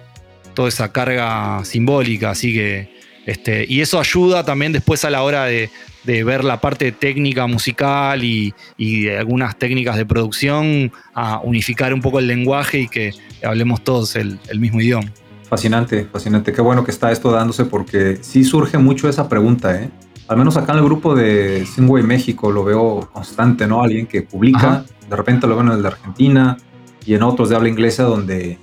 toda 0.54 0.70
esa 0.70 0.94
carga 0.94 1.60
simbólica. 1.66 2.30
Así 2.30 2.54
que, 2.54 2.90
este, 3.26 3.66
y 3.68 3.82
eso 3.82 4.00
ayuda 4.00 4.46
también 4.46 4.72
después 4.72 5.04
a 5.04 5.10
la 5.10 5.24
hora 5.24 5.44
de, 5.44 5.70
de 6.06 6.24
ver 6.24 6.46
la 6.46 6.62
parte 6.62 6.94
técnica 6.94 7.48
musical 7.48 8.24
y, 8.24 8.54
y, 8.78 9.02
de 9.02 9.18
algunas 9.18 9.60
técnicas 9.60 9.98
de 9.98 10.06
producción 10.06 10.94
a 11.14 11.42
unificar 11.42 11.94
un 11.94 12.00
poco 12.00 12.20
el 12.20 12.28
lenguaje 12.28 12.80
y 12.80 12.88
que 12.88 13.12
hablemos 13.44 13.84
todos 13.84 14.16
el, 14.16 14.40
el 14.48 14.62
mismo 14.62 14.80
idioma. 14.80 15.12
Fascinante, 15.50 16.06
fascinante. 16.12 16.52
Qué 16.52 16.62
bueno 16.62 16.84
que 16.84 16.92
está 16.92 17.12
esto 17.12 17.32
dándose 17.32 17.66
porque 17.66 18.18
sí 18.22 18.44
surge 18.44 18.78
mucho 18.78 19.08
esa 19.08 19.30
pregunta, 19.30 19.82
¿eh? 19.82 19.90
Al 20.28 20.36
menos 20.36 20.58
acá 20.58 20.74
en 20.74 20.80
el 20.80 20.84
grupo 20.84 21.16
de 21.16 21.66
Singway 21.66 22.04
México 22.04 22.52
lo 22.52 22.66
veo 22.66 23.10
constante, 23.14 23.66
¿no? 23.66 23.82
Alguien 23.82 24.08
que 24.08 24.24
publica, 24.24 24.58
Ajá. 24.58 24.86
de 25.10 25.16
repente 25.16 25.48
lo 25.48 25.56
ven 25.56 25.68
en 25.68 25.74
el 25.74 25.82
de 25.82 25.88
Argentina 25.88 26.58
y 27.06 27.14
en 27.14 27.24
otros 27.24 27.50
de 27.50 27.56
habla 27.56 27.70
inglesa 27.70 28.04
donde, 28.04 28.60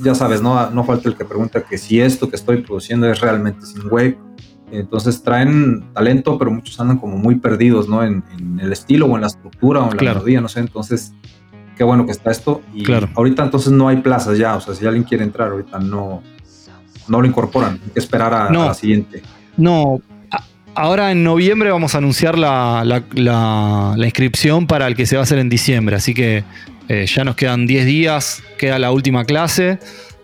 ya 0.00 0.14
sabes, 0.14 0.40
no, 0.40 0.70
no 0.70 0.84
falta 0.84 1.08
el 1.08 1.16
que 1.16 1.24
pregunta 1.24 1.64
que 1.64 1.78
si 1.78 2.00
esto 2.00 2.30
que 2.30 2.36
estoy 2.36 2.58
produciendo 2.62 3.10
es 3.10 3.20
realmente 3.20 3.66
Singwave. 3.66 4.16
Entonces 4.70 5.22
traen 5.22 5.92
talento, 5.94 6.38
pero 6.38 6.52
muchos 6.52 6.78
andan 6.78 6.98
como 6.98 7.16
muy 7.16 7.36
perdidos, 7.36 7.88
¿no? 7.88 8.04
En, 8.04 8.22
en 8.38 8.60
el 8.60 8.72
estilo 8.72 9.06
o 9.06 9.16
en 9.16 9.22
la 9.22 9.26
estructura 9.26 9.80
o 9.80 9.90
en 9.90 9.96
la 9.96 10.14
melodía, 10.14 10.40
no 10.40 10.48
sé. 10.48 10.60
Entonces, 10.60 11.12
qué 11.78 11.84
bueno 11.84 12.04
que 12.04 12.12
está 12.12 12.30
esto. 12.30 12.60
Y 12.74 12.82
Claro. 12.82 13.08
ahorita 13.14 13.42
entonces 13.44 13.72
no 13.72 13.88
hay 13.88 13.96
plazas 13.98 14.36
ya, 14.36 14.56
o 14.56 14.60
sea, 14.60 14.74
si 14.74 14.84
alguien 14.84 15.04
quiere 15.04 15.24
entrar, 15.24 15.48
ahorita 15.50 15.78
no, 15.78 16.22
no 17.08 17.20
lo 17.22 17.26
incorporan. 17.26 17.80
Hay 17.86 17.90
que 17.92 18.00
esperar 18.00 18.34
a, 18.34 18.50
No. 18.50 18.64
a 18.64 18.66
la 18.66 18.74
siguiente. 18.74 19.22
No, 19.56 20.00
ahora 20.74 21.10
en 21.12 21.24
noviembre 21.24 21.70
vamos 21.70 21.94
a 21.94 21.98
anunciar 21.98 22.36
la, 22.38 22.82
la- 22.84 23.04
la- 23.14 23.94
la 23.96 24.04
inscripción 24.04 24.66
para 24.66 24.86
el 24.86 24.94
que 24.96 25.06
se 25.06 25.16
va 25.16 25.20
a 25.20 25.24
hacer 25.24 25.38
en 25.38 25.48
diciembre, 25.48 25.96
así 25.96 26.12
que 26.14 26.44
eh, 26.88 27.06
ya 27.06 27.22
nos 27.24 27.36
quedan 27.36 27.66
10 27.66 27.86
días, 27.86 28.42
queda 28.58 28.78
la 28.78 28.90
última 28.90 29.24
clase. 29.24 29.78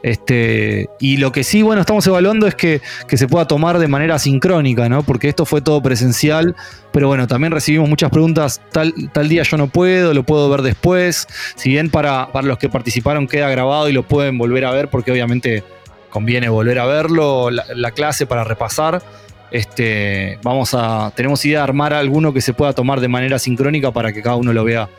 Este, 0.05 0.91
y 1.01 1.17
lo 1.17 1.33
que 1.33 1.45
sí, 1.45 1.63
bueno, 1.63 1.81
estamos 1.81 2.07
evaluando 2.07 2.47
es 2.47 2.55
que, 2.55 2.83
que 3.09 3.17
se 3.17 3.27
pueda 3.27 3.47
tomar 3.47 3.79
de 3.79 3.89
manera 3.89 4.19
sincrónica, 4.19 4.87
¿no? 4.87 5.03
Porque 5.03 5.31
esto 5.31 5.47
fue 5.47 5.63
todo 5.63 5.83
presencial, 5.83 6.55
pero 6.93 7.09
bueno, 7.09 7.27
también 7.27 7.53
recibimos 7.53 7.89
muchas 7.89 8.11
preguntas, 8.11 8.61
tal, 8.71 8.93
tal 9.15 9.31
día 9.31 9.45
yo 9.45 9.57
no 9.57 9.69
puedo, 9.69 10.13
lo 10.13 10.23
puedo 10.23 10.51
ver 10.51 10.61
después. 10.61 11.27
Si 11.57 11.71
bien 11.71 11.89
para, 11.89 12.31
para 12.33 12.47
los 12.47 12.59
que 12.59 12.69
participaron 12.69 13.27
queda 13.27 13.49
grabado 13.49 13.89
y 13.89 13.95
lo 13.95 14.03
pueden 14.03 14.37
volver 14.37 14.67
a 14.67 14.73
ver, 14.73 14.91
porque 14.91 15.11
obviamente 15.11 15.65
conviene 16.11 16.51
volver 16.51 16.81
a 16.81 16.85
verlo, 16.85 17.51
la, 17.51 17.65
la 17.75 17.91
clase 17.93 18.27
para 18.27 18.45
repasar. 18.45 19.03
Este, 19.51 20.39
vamos 20.43 20.75
a, 20.75 21.13
tenemos 21.17 21.43
idea 21.47 21.61
de 21.61 21.65
armar 21.65 21.95
alguno 21.95 22.35
que 22.35 22.43
se 22.43 22.53
pueda 22.53 22.75
tomar 22.75 23.01
de 23.01 23.09
manera 23.09 23.39
sincrónica 23.39 23.91
para 23.91 24.13
que 24.13 24.21
cada 24.21 24.37
uno 24.37 24.53
lo 24.53 24.65
vea, 24.65 24.91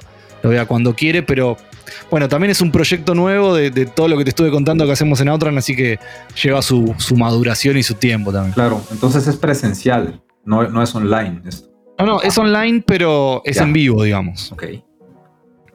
lo 0.45 0.51
vea 0.51 0.65
cuando 0.65 0.95
quiere, 0.95 1.23
pero 1.23 1.57
bueno, 2.09 2.27
también 2.29 2.51
es 2.51 2.61
un 2.61 2.71
proyecto 2.71 3.15
nuevo 3.15 3.55
de, 3.55 3.71
de 3.71 3.85
todo 3.85 4.07
lo 4.07 4.17
que 4.17 4.23
te 4.23 4.29
estuve 4.29 4.51
contando 4.51 4.85
que 4.85 4.91
hacemos 4.91 5.19
en 5.21 5.29
Outran, 5.29 5.57
así 5.57 5.75
que 5.75 5.99
lleva 6.41 6.61
su, 6.61 6.93
su 6.97 7.15
maduración 7.15 7.77
y 7.77 7.83
su 7.83 7.95
tiempo 7.95 8.31
también. 8.31 8.53
Claro, 8.53 8.81
entonces 8.91 9.27
es 9.27 9.35
presencial, 9.37 10.21
no, 10.45 10.67
no 10.69 10.81
es 10.83 10.93
online 10.95 11.41
esto. 11.45 11.69
No, 11.97 12.05
no, 12.05 12.21
es 12.21 12.37
online, 12.37 12.83
pero 12.85 13.41
es 13.45 13.55
Ya. 13.57 13.63
en 13.63 13.73
vivo, 13.73 14.03
digamos. 14.03 14.51
Ok. 14.51 14.63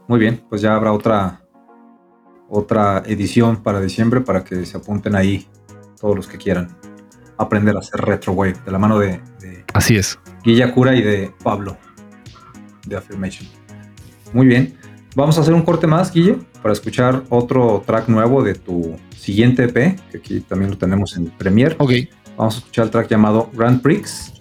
Muy 0.07 0.19
bien, 0.21 0.43
pues 0.49 0.61
ya 0.61 0.75
habrá 0.75 0.93
otra, 0.93 1.41
otra 2.49 3.03
edición 3.07 3.63
para 3.63 3.81
diciembre 3.81 4.21
para 4.21 4.45
que 4.45 4.67
se 4.67 4.77
apunten 4.77 5.15
ahí 5.15 5.47
todos 6.01 6.17
los 6.17 6.27
que 6.27 6.37
quieran 6.37 6.77
aprender 7.39 7.75
a 7.77 7.79
hacer 7.79 8.01
retrowave 8.03 8.55
de 8.65 8.71
la 8.71 8.79
mano 8.79 8.99
de, 8.99 9.21
de 9.41 9.65
Así 9.73 9.97
es. 9.97 10.19
Guilla 10.45 10.73
Cura 10.75 10.95
y 10.95 11.03
de 11.03 11.33
Pablo 11.43 11.77
de 12.87 12.97
Affirmation. 12.97 13.49
Muy 14.32 14.47
bien. 14.47 14.77
Vamos 15.16 15.39
a 15.39 15.40
hacer 15.40 15.55
un 15.55 15.62
corte 15.62 15.86
más, 15.86 16.12
Guille, 16.12 16.39
para 16.62 16.73
escuchar 16.73 17.24
otro 17.31 17.82
track 17.85 18.09
nuevo 18.09 18.43
de 18.43 18.55
tu 18.55 18.97
siguiente 19.16 19.65
EP, 19.65 19.98
que 20.11 20.19
aquí 20.19 20.40
también 20.40 20.70
lo 20.70 20.78
tenemos 20.78 21.16
en 21.16 21.27
Premiere. 21.31 21.74
Ok. 21.78 21.93
Vamos 22.36 22.55
a 22.55 22.59
escuchar 22.59 22.85
el 22.86 22.90
track 22.90 23.09
llamado 23.09 23.51
Grand 23.52 23.82
Prix, 23.82 24.32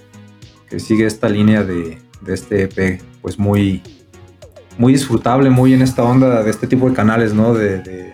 que 0.69 0.79
sigue 0.79 1.05
esta 1.05 1.27
línea 1.27 1.63
de, 1.63 1.97
de 2.21 2.33
este 2.33 2.63
EP, 2.63 3.01
pues 3.21 3.39
muy, 3.39 3.81
muy 4.77 4.93
disfrutable, 4.93 5.49
muy 5.49 5.73
en 5.73 5.81
esta 5.81 6.03
onda 6.03 6.43
de 6.43 6.51
este 6.51 6.67
tipo 6.67 6.87
de 6.87 6.95
canales, 6.95 7.33
¿no? 7.33 7.53
De, 7.53 7.79
de, 7.79 8.11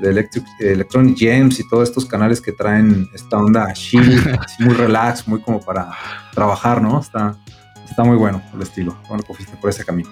de 0.00 0.10
Electric, 0.10 0.44
Electronic 0.60 1.18
Gems 1.18 1.58
y 1.60 1.68
todos 1.68 1.88
estos 1.88 2.06
canales 2.06 2.40
que 2.40 2.52
traen 2.52 3.08
esta 3.14 3.38
onda 3.38 3.72
chill, 3.72 4.22
así 4.40 4.62
muy 4.62 4.74
relax, 4.74 5.26
muy 5.26 5.40
como 5.40 5.60
para 5.60 5.90
trabajar, 6.32 6.80
¿no? 6.80 7.00
Está, 7.00 7.36
está 7.88 8.04
muy 8.04 8.16
bueno 8.16 8.40
el 8.54 8.62
estilo. 8.62 8.96
Bueno, 9.08 9.24
que 9.24 9.34
fuiste 9.34 9.56
por 9.56 9.70
ese 9.70 9.84
camino. 9.84 10.08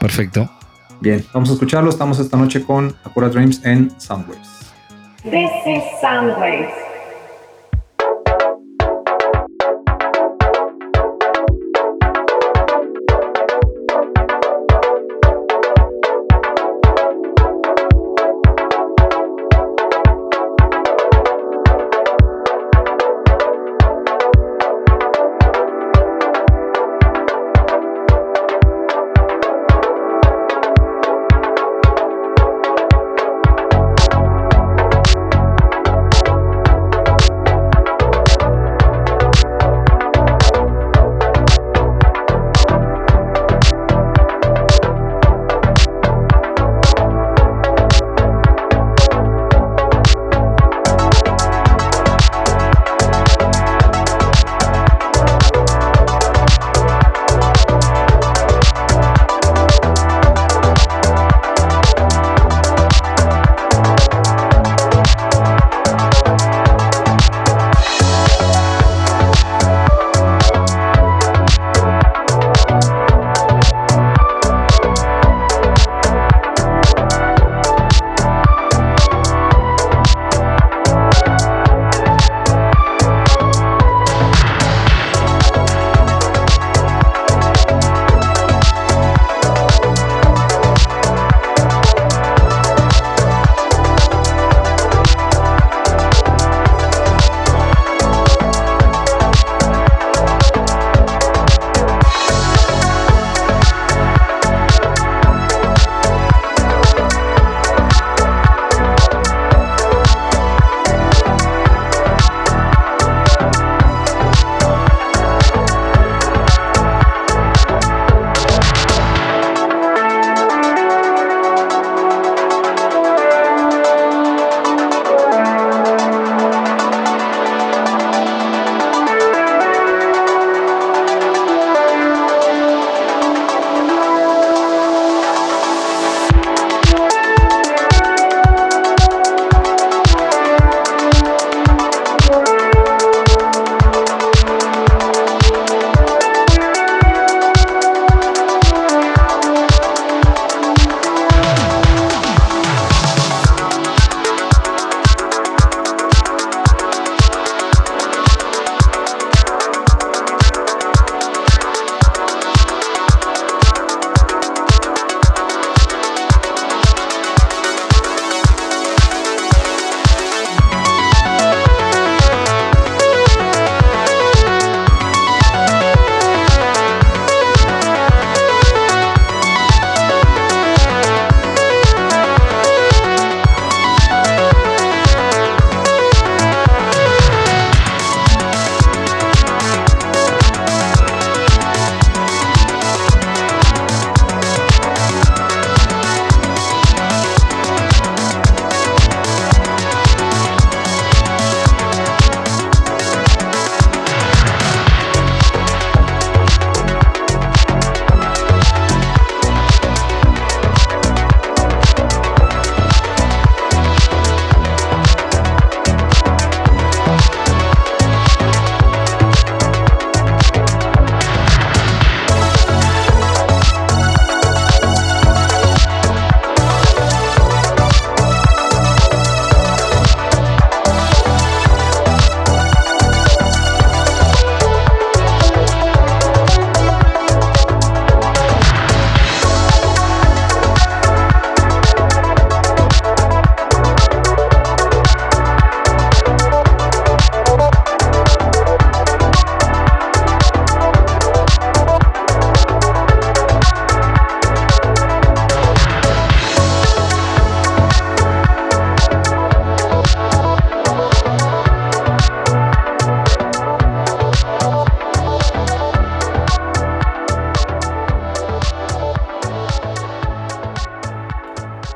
Perfecto. 0.00 0.48
Bien, 1.00 1.24
vamos 1.32 1.50
a 1.50 1.52
escucharlo. 1.52 1.90
Estamos 1.90 2.18
esta 2.18 2.36
noche 2.36 2.64
con 2.64 2.96
Acura 3.04 3.28
Dreams 3.28 3.64
en 3.64 3.90
Soundwaves. 4.00 4.72
This 5.22 5.50
is 5.66 5.82
Soundwaves. 6.00 6.87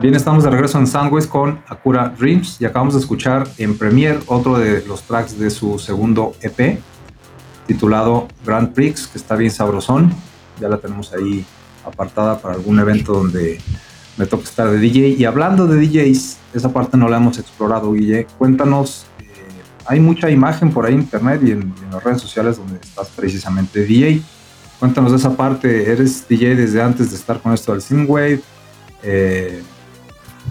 Bien, 0.02 0.16
estamos 0.16 0.42
de 0.42 0.50
regreso 0.50 0.80
en 0.80 0.88
Sandwich 0.88 1.28
con 1.28 1.62
Akura 1.68 2.12
Dreams 2.18 2.60
y 2.60 2.64
acabamos 2.64 2.94
de 2.94 2.98
escuchar 2.98 3.46
en 3.56 3.78
Premiere 3.78 4.18
otro 4.26 4.58
de 4.58 4.84
los 4.84 5.02
tracks 5.02 5.38
de 5.38 5.48
su 5.48 5.78
segundo 5.78 6.34
EP 6.40 6.80
titulado 7.68 8.26
Grand 8.44 8.72
Prix, 8.72 9.06
que 9.06 9.16
está 9.16 9.36
bien 9.36 9.52
sabrosón. 9.52 10.12
Ya 10.60 10.68
la 10.68 10.78
tenemos 10.78 11.12
ahí 11.12 11.46
apartada 11.84 12.40
para 12.40 12.54
algún 12.54 12.80
evento 12.80 13.12
donde 13.12 13.60
me 14.16 14.26
toca 14.26 14.42
estar 14.42 14.68
de 14.68 14.78
DJ. 14.78 15.10
Y 15.10 15.24
hablando 15.24 15.68
de 15.68 15.86
DJs, 15.86 16.36
esa 16.52 16.72
parte 16.72 16.96
no 16.96 17.08
la 17.08 17.18
hemos 17.18 17.38
explorado, 17.38 17.92
Guille. 17.92 18.26
Cuéntanos, 18.38 19.06
eh, 19.20 19.24
hay 19.86 20.00
mucha 20.00 20.28
imagen 20.30 20.72
por 20.72 20.84
ahí 20.84 20.94
en 20.94 21.02
internet 21.02 21.42
y 21.44 21.52
en, 21.52 21.72
las 21.92 22.02
redes 22.02 22.20
sociales 22.20 22.56
donde 22.56 22.80
estás 22.82 23.08
precisamente 23.14 23.84
DJ. 23.84 24.20
Cuéntanos 24.80 25.12
de 25.12 25.18
esa 25.18 25.36
parte, 25.36 25.92
¿eres 25.92 26.26
DJ 26.28 26.56
desde 26.56 26.82
antes 26.82 27.10
de 27.10 27.16
estar 27.16 27.40
con 27.40 27.52
esto 27.52 27.70
del 27.70 27.82
Synthwave? 27.82 28.42
Eh, 29.04 29.62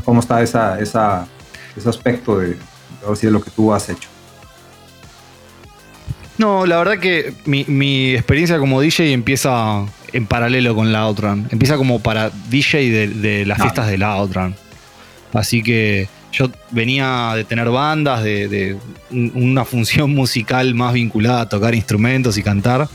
cómo 0.04 0.20
está 0.20 0.42
esa, 0.42 0.80
esa, 0.80 1.28
ese 1.76 1.90
aspecto 1.90 2.40
de, 2.40 2.58
de 3.22 3.32
lo 3.32 3.42
que 3.42 3.52
tú 3.52 3.74
has 3.74 3.90
hecho. 3.90 4.10
No, 6.38 6.66
la 6.66 6.78
verdad 6.78 6.98
que 6.98 7.34
mi, 7.46 8.16
experiencia 8.16 8.58
como 8.58 8.82
DJ 8.82 9.14
empieza 9.14 9.86
en 10.12 10.26
paralelo 10.26 10.74
con 10.74 10.92
la 10.92 11.02
Outrun. 11.02 11.48
Empieza 11.52 11.78
como 11.78 12.00
para 12.00 12.32
DJ 12.50 13.08
de, 13.10 13.46
las 13.46 13.62
fiestas 13.62 13.88
de 13.88 14.00
la 14.00 14.14
Outrun. 14.14 14.56
Así 15.34 15.62
que 15.62 16.10
yo 16.32 16.50
venía 16.72 17.34
de 17.36 17.44
tener 17.44 17.70
bandas, 17.70 18.24
de, 18.24 18.76
una 19.12 19.66
función 19.66 20.10
musical 20.16 20.74
más 20.74 20.94
vinculada 20.94 21.42
a 21.42 21.50
tocar 21.50 21.76
instrumentos 21.76 22.38
y 22.40 22.44
cantar. 22.44 22.88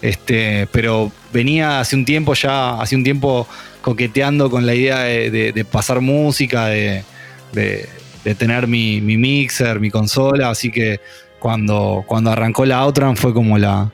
Este, 0.00 0.68
pero 0.70 1.10
venía 1.32 1.80
hace 1.80 1.96
un 1.96 2.04
tiempo 2.04 2.34
ya, 2.34 2.80
hace 2.80 2.94
un 2.94 3.02
tiempo 3.02 3.48
coqueteando 3.80 4.50
con 4.50 4.66
la 4.66 4.74
idea 4.74 5.00
de, 5.00 5.66
pasar 5.70 6.00
música, 6.00 6.66
de, 6.66 7.02
tener 8.38 8.66
mi, 8.66 9.00
mixer, 9.00 9.80
mi 9.80 9.90
consola, 9.90 10.50
así 10.50 10.70
que 10.70 11.00
cuando, 11.38 12.04
cuando 12.06 12.30
arrancó 12.30 12.64
la 12.64 12.78
Outrun 12.78 13.16
fue 13.16 13.32
como 13.32 13.58
la, 13.58 13.90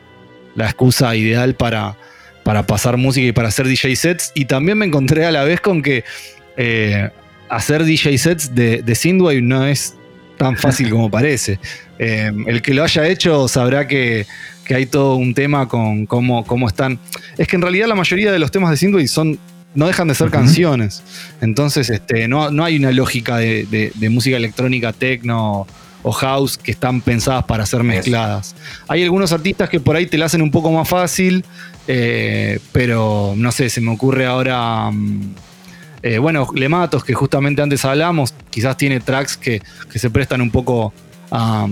excusa 0.56 1.14
ideal 1.16 1.55
para, 1.55 1.97
para 2.43 2.66
pasar 2.66 2.97
música 2.97 3.26
y 3.26 3.32
para 3.32 3.48
hacer 3.48 3.66
DJ 3.66 3.97
sets, 3.97 4.32
y 4.35 4.44
también 4.44 4.78
me 4.78 4.86
encontré 4.86 5.24
a 5.24 5.31
la 5.31 5.44
vez 5.44 5.60
con 5.60 5.82
que 5.82 6.05
eh, 6.56 7.10
hacer 7.48 7.85
DJ 7.85 8.18
sets 8.18 8.55
de, 8.55 8.82
de 8.82 8.94
Synthwave 8.94 9.43
no 9.43 9.66
es 9.66 9.94
tan 10.36 10.56
fácil 10.56 10.90
como 10.90 11.10
parece. 11.10 11.59
Eh, 11.97 12.32
el 12.48 12.60
que 12.60 12.74
lo 12.74 12.82
haya 12.82 13.06
hecho 13.06 13.47
sabrá 13.47 13.86
que, 13.86 14.26
hay 14.70 14.86
todo 14.86 15.16
un 15.16 15.34
tema 15.34 15.68
con 15.68 16.06
cómo, 16.06 16.44
cómo, 16.46 16.68
están. 16.68 16.98
Es 17.36 17.48
que 17.48 17.56
en 17.56 17.62
realidad 17.62 17.88
la 17.88 17.94
mayoría 17.94 18.32
de 18.32 18.38
los 18.38 18.50
temas 18.50 18.70
de 18.70 18.76
Synthwave 18.76 19.08
son 19.08 19.38
no 19.74 19.86
dejan 19.86 20.08
de 20.08 20.14
ser 20.14 20.30
canciones. 20.30 21.02
Entonces, 21.40 21.90
este, 21.90 22.28
no, 22.28 22.50
no 22.50 22.64
hay 22.64 22.76
una 22.76 22.92
lógica 22.92 23.36
de, 23.36 23.92
música 24.10 24.36
electrónica, 24.36 24.92
techno 24.92 25.66
o 26.02 26.12
house 26.12 26.58
que 26.58 26.70
están 26.70 27.00
pensadas 27.00 27.44
para 27.44 27.66
ser 27.66 27.82
mezcladas. 27.82 28.54
Hay 28.88 29.02
algunos 29.02 29.32
artistas 29.32 29.68
que 29.68 29.80
por 29.80 29.96
ahí 29.96 30.06
te 30.06 30.18
la 30.18 30.26
hacen 30.26 30.42
un 30.42 30.50
poco 30.50 30.70
más 30.70 30.88
fácil, 30.88 31.44
eh, 31.88 32.60
pero 32.72 33.34
no 33.36 33.50
sé, 33.52 33.68
se 33.70 33.80
me 33.80 33.90
ocurre 33.90 34.26
ahora. 34.26 34.90
Mm, 34.90 35.34
eh, 36.02 36.18
bueno, 36.18 36.46
Lematos, 36.54 37.02
que 37.02 37.14
justamente 37.14 37.62
antes 37.62 37.82
hablamos, 37.86 38.34
quizás 38.50 38.76
tiene 38.76 39.00
tracks 39.00 39.38
que, 39.38 39.62
se 39.94 40.10
prestan 40.10 40.42
un 40.42 40.50
poco 40.50 40.92
a, 41.30 41.66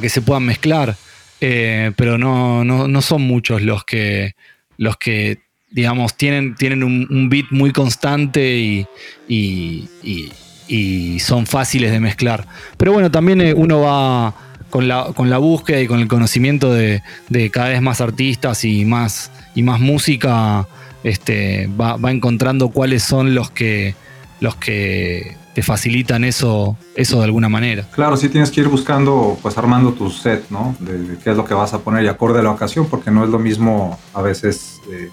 que 0.00 0.08
se 0.08 0.22
puedan 0.22 0.44
mezclar, 0.44 0.96
eh, 1.44 1.90
pero 1.96 2.18
no, 2.18 2.62
no, 2.64 3.02
son 3.02 3.22
muchos 3.22 3.62
los 3.62 3.82
que, 3.82 4.36
los 4.76 4.96
que 4.96 5.40
digamos, 5.72 6.16
tienen, 6.16 6.54
tienen 6.54 6.84
un, 6.84 7.28
beat 7.28 7.46
muy 7.50 7.72
constante 7.72 8.58
y, 8.58 8.86
y, 9.28 11.18
son 11.18 11.46
fáciles 11.46 11.90
de 11.90 11.98
mezclar. 11.98 12.46
Pero 12.76 12.92
bueno, 12.92 13.10
también 13.10 13.40
eh, 13.40 13.54
uno 13.54 13.80
va 13.80 14.34
con 14.70 14.86
la, 14.86 15.06
con 15.16 15.30
la 15.30 15.38
búsqueda 15.38 15.80
y 15.80 15.88
con 15.88 15.98
el 15.98 16.06
conocimiento 16.06 16.72
de, 16.72 17.02
cada 17.50 17.70
vez 17.70 17.82
más 17.82 18.00
artistas 18.00 18.64
y 18.64 18.84
más, 18.84 19.32
y 19.56 19.64
más 19.64 19.80
música, 19.80 20.68
este, 21.02 21.66
va, 21.66 21.98
encontrando 22.08 22.68
cuáles 22.68 23.02
son 23.02 23.34
los 23.34 23.50
que, 23.50 23.96
los 24.38 24.54
que 24.54 25.36
te 25.54 25.62
facilitan 25.62 26.24
eso, 26.24 26.76
eso 26.94 27.18
de 27.18 27.24
alguna 27.24 27.48
manera. 27.48 27.86
Claro, 27.92 28.16
sí 28.16 28.28
tienes 28.28 28.50
que 28.50 28.62
ir 28.62 28.68
buscando, 28.68 29.38
pues 29.42 29.58
armando 29.58 29.92
tu 29.92 30.10
set, 30.10 30.48
¿no? 30.50 30.74
De, 30.80 31.18
qué 31.22 31.30
es 31.30 31.36
lo 31.36 31.44
que 31.44 31.54
vas 31.54 31.74
a 31.74 31.80
poner 31.80 32.04
y 32.04 32.08
acorde 32.08 32.40
a 32.40 32.42
la 32.42 32.50
ocasión, 32.50 32.86
porque 32.88 33.10
no 33.10 33.24
es 33.24 33.30
lo 33.30 33.38
mismo 33.38 33.98
a 34.14 34.22
veces 34.22 34.80
eh, 34.90 35.10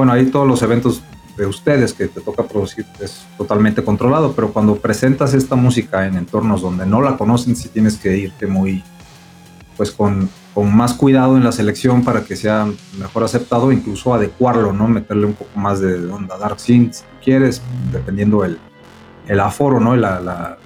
bueno, 0.00 0.12
ahí 0.12 0.24
todos 0.26 0.48
los 0.48 0.62
eventos 0.62 1.02
de 1.36 1.44
ustedes 1.44 1.92
que 1.92 2.08
te 2.08 2.22
toca 2.22 2.44
producir 2.44 2.86
es 3.00 3.26
totalmente 3.36 3.84
controlado, 3.84 4.32
pero 4.32 4.50
cuando 4.50 4.76
presentas 4.76 5.34
esta 5.34 5.56
música 5.56 6.06
en 6.06 6.16
entornos 6.16 6.62
donde 6.62 6.86
no 6.86 7.02
la 7.02 7.18
conocen, 7.18 7.54
sí 7.54 7.68
tienes 7.68 7.96
que 7.98 8.16
irte 8.16 8.46
muy, 8.46 8.82
pues 9.76 9.90
con, 9.90 10.30
con 10.54 10.74
más 10.74 10.94
cuidado 10.94 11.36
en 11.36 11.44
la 11.44 11.52
selección 11.52 12.02
para 12.02 12.24
que 12.24 12.34
sea 12.34 12.66
mejor 12.98 13.24
aceptado, 13.24 13.72
incluso 13.72 14.14
adecuarlo, 14.14 14.72
¿no? 14.72 14.88
Meterle 14.88 15.26
un 15.26 15.34
poco 15.34 15.58
más 15.58 15.80
de 15.80 15.96
onda 16.10 16.38
dark 16.38 16.58
synth 16.58 16.94
si 16.94 17.04
quieres, 17.22 17.60
dependiendo 17.92 18.42
el, 18.44 18.58
el 19.30 19.40
aforo, 19.40 19.78
¿no? 19.78 19.94
La, 19.94 20.20
la, 20.20 20.58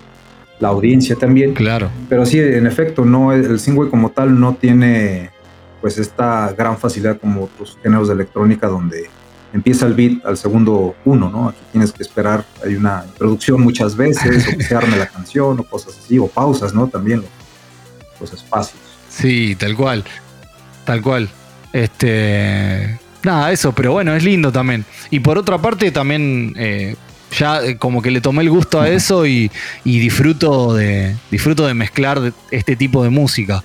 la, 0.58 0.68
audiencia 0.68 1.16
también. 1.16 1.52
Claro. 1.52 1.90
Pero 2.08 2.24
sí, 2.24 2.40
en 2.40 2.66
efecto, 2.66 3.04
no, 3.04 3.32
el 3.32 3.60
single 3.60 3.90
como 3.90 4.10
tal 4.10 4.40
no 4.40 4.54
tiene 4.54 5.30
pues 5.82 5.98
esta 5.98 6.50
gran 6.56 6.78
facilidad 6.78 7.18
como 7.18 7.44
otros 7.44 7.76
géneros 7.82 8.08
de 8.08 8.14
electrónica 8.14 8.68
donde 8.68 9.10
empieza 9.52 9.86
el 9.86 9.92
beat 9.92 10.24
al 10.24 10.38
segundo 10.38 10.96
uno, 11.04 11.28
¿no? 11.28 11.50
Aquí 11.50 11.60
tienes 11.72 11.92
que 11.92 12.02
esperar, 12.02 12.42
hay 12.64 12.74
una 12.74 13.04
introducción 13.06 13.60
muchas 13.60 13.94
veces, 13.94 14.48
o 14.48 14.56
que 14.56 14.64
se 14.64 14.74
arme 14.74 14.96
la 14.96 15.06
canción, 15.06 15.60
o 15.60 15.62
cosas 15.62 15.98
así, 16.02 16.18
o 16.18 16.26
pausas, 16.26 16.72
¿no? 16.72 16.88
También 16.88 17.22
los, 18.18 18.32
espacios. 18.32 18.80
Sí, 19.10 19.54
tal 19.56 19.76
cual, 19.76 20.02
tal 20.86 21.02
cual. 21.02 21.28
Este, 21.70 22.98
nada, 23.22 23.52
eso, 23.52 23.72
pero 23.72 23.92
bueno, 23.92 24.14
es 24.14 24.24
lindo 24.24 24.50
también. 24.50 24.86
Y 25.10 25.20
por 25.20 25.36
otra 25.36 25.58
parte, 25.58 25.90
también 25.90 26.54
eh, 26.56 26.96
ya 27.38 27.62
eh, 27.64 27.76
como 27.76 28.02
que 28.02 28.10
le 28.10 28.20
tomé 28.20 28.42
el 28.42 28.50
gusto 28.50 28.80
a 28.80 28.88
eso 28.88 29.26
y, 29.26 29.50
disfruto 29.84 30.74
de 30.74 31.16
disfruto 31.30 31.66
de 31.66 31.74
mezclar 31.74 32.32
este 32.50 32.76
tipo 32.76 33.02
de 33.02 33.10
música. 33.10 33.62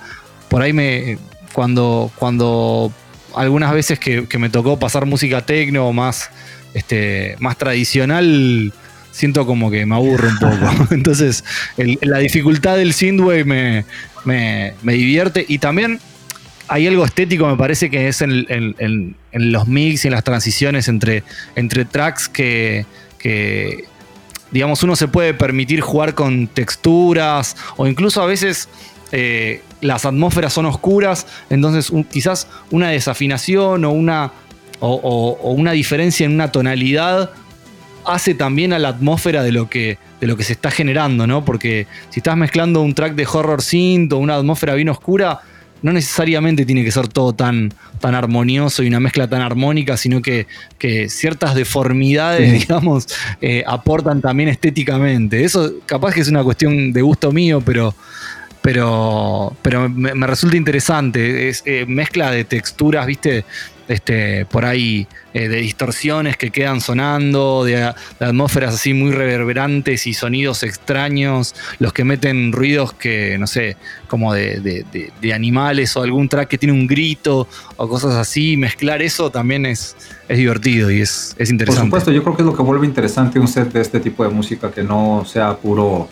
Por 0.48 0.62
ahí 0.62 0.72
me 0.72 1.18
cuando 1.52 2.10
cuando 2.16 2.92
algunas 3.34 3.72
veces 3.72 3.98
que, 3.98 4.26
me 4.38 4.50
tocó 4.50 4.78
pasar 4.78 5.06
música 5.06 5.44
tecno 5.44 5.92
más, 5.92 6.30
este, 6.74 7.36
más 7.38 7.56
tradicional, 7.56 8.72
siento 9.12 9.46
como 9.46 9.70
que 9.70 9.86
me 9.86 9.94
aburro 9.94 10.28
un 10.28 10.38
poco. 10.38 10.86
Entonces, 10.94 11.44
la 11.76 12.18
dificultad 12.18 12.76
del 12.76 12.92
synthwave 12.92 13.44
me, 13.44 13.84
me, 14.24 14.92
divierte 14.92 15.44
y 15.46 15.58
también 15.58 16.00
hay 16.68 16.86
algo 16.86 17.04
estético, 17.04 17.48
me 17.48 17.56
parece 17.56 17.90
que 17.90 18.08
es 18.08 18.22
en, 18.22 19.16
los 19.32 19.68
mix 19.68 20.04
y 20.04 20.08
en 20.08 20.12
las 20.12 20.24
transiciones 20.24 20.88
entre, 20.88 21.24
entre 21.56 21.84
tracks 21.84 22.28
que, 22.28 22.86
que, 23.20 23.84
digamos, 24.50 24.82
uno 24.82 24.96
se 24.96 25.08
puede 25.08 25.34
permitir 25.34 25.80
jugar 25.80 26.14
con 26.14 26.48
texturas 26.48 27.56
o 27.76 27.86
incluso 27.86 28.22
a 28.22 28.26
veces 28.26 28.68
eh, 29.12 29.62
las 29.80 30.04
atmósferas 30.04 30.52
son 30.52 30.66
oscuras, 30.66 31.26
entonces 31.48 31.92
quizás 32.10 32.48
una 32.70 32.90
desafinación 32.90 33.84
o 33.84 33.90
una, 33.90 34.32
o, 34.80 35.54
una 35.54 35.72
diferencia 35.72 36.26
en 36.26 36.32
una 36.32 36.52
tonalidad 36.52 37.30
hace 38.04 38.34
también 38.34 38.72
a 38.72 38.78
la 38.78 38.88
atmósfera 38.88 39.42
de 39.42 39.52
lo 39.52 39.68
que, 39.68 39.98
de 40.20 40.26
lo 40.26 40.36
que 40.36 40.44
se 40.44 40.52
está 40.52 40.70
generando, 40.70 41.26
¿no? 41.26 41.44
Porque 41.44 41.86
si 42.10 42.20
estás 42.20 42.36
mezclando 42.36 42.80
un 42.82 42.94
track 42.94 43.14
de 43.14 43.26
horror 43.30 43.62
synth 43.62 44.12
o 44.12 44.18
una 44.18 44.36
atmósfera 44.36 44.74
bien 44.74 44.88
oscura, 44.88 45.40
no 45.82 45.92
necesariamente 45.92 46.66
tiene 46.66 46.84
que 46.84 46.90
ser 46.90 47.08
todo 47.08 47.32
tan, 47.32 47.72
tan 48.00 48.14
armonioso 48.14 48.82
y 48.82 48.88
una 48.88 49.00
mezcla 49.00 49.28
tan 49.28 49.40
armónica, 49.40 49.96
sino 49.96 50.22
que, 50.22 50.46
ciertas 51.08 51.54
deformidades, 51.54 52.52
digamos, 52.52 53.06
eh, 53.40 53.64
aportan 53.66 54.20
también 54.20 54.48
estéticamente. 54.48 55.44
Eso 55.44 55.74
capaz 55.86 56.14
que 56.14 56.20
es 56.20 56.28
una 56.28 56.44
cuestión 56.44 56.92
de 56.92 57.02
gusto 57.02 57.32
mío, 57.32 57.62
pero 57.64 57.94
pero, 58.62 59.56
pero 59.62 59.88
me, 59.88 60.26
resulta 60.26 60.56
interesante. 60.56 61.48
Es 61.48 61.62
eh, 61.64 61.86
mezcla 61.88 62.30
de 62.30 62.44
texturas, 62.44 63.06
viste, 63.06 63.44
este, 63.90 64.46
por 64.46 64.64
ahí 64.66 65.08
eh, 65.34 65.48
de 65.48 65.56
distorsiones 65.56 66.36
que 66.36 66.52
quedan 66.52 66.80
sonando, 66.80 67.64
de, 67.64 67.92
atmósferas 68.20 68.74
así 68.76 68.94
muy 68.94 69.10
reverberantes 69.10 70.06
y 70.06 70.14
sonidos 70.14 70.62
extraños, 70.62 71.56
los 71.80 71.92
que 71.92 72.04
meten 72.04 72.52
ruidos 72.52 72.92
que, 72.92 73.36
no 73.36 73.48
sé, 73.48 73.76
como 74.06 74.32
de, 74.32 74.84
animales 75.34 75.96
o 75.96 76.02
algún 76.02 76.28
track 76.28 76.50
que 76.50 76.58
tiene 76.58 76.72
un 76.72 76.86
grito 76.86 77.48
o 77.76 77.88
cosas 77.88 78.14
así, 78.14 78.56
mezclar 78.56 79.02
eso 79.02 79.28
también 79.30 79.66
es, 79.66 79.96
es 80.28 80.38
divertido 80.38 80.88
y 80.88 81.00
es, 81.00 81.34
es 81.36 81.50
interesante. 81.50 81.90
Por 81.90 81.98
supuesto, 81.98 82.12
yo 82.12 82.22
creo 82.22 82.36
que 82.36 82.42
es 82.42 82.46
lo 82.46 82.54
que 82.54 82.62
vuelve 82.62 82.86
interesante 82.86 83.40
un 83.40 83.48
set 83.48 83.72
de 83.72 83.80
este 83.80 83.98
tipo 83.98 84.22
de 84.22 84.30
música, 84.30 84.70
que 84.70 84.84
no 84.84 85.24
sea 85.26 85.56
puro 85.56 86.08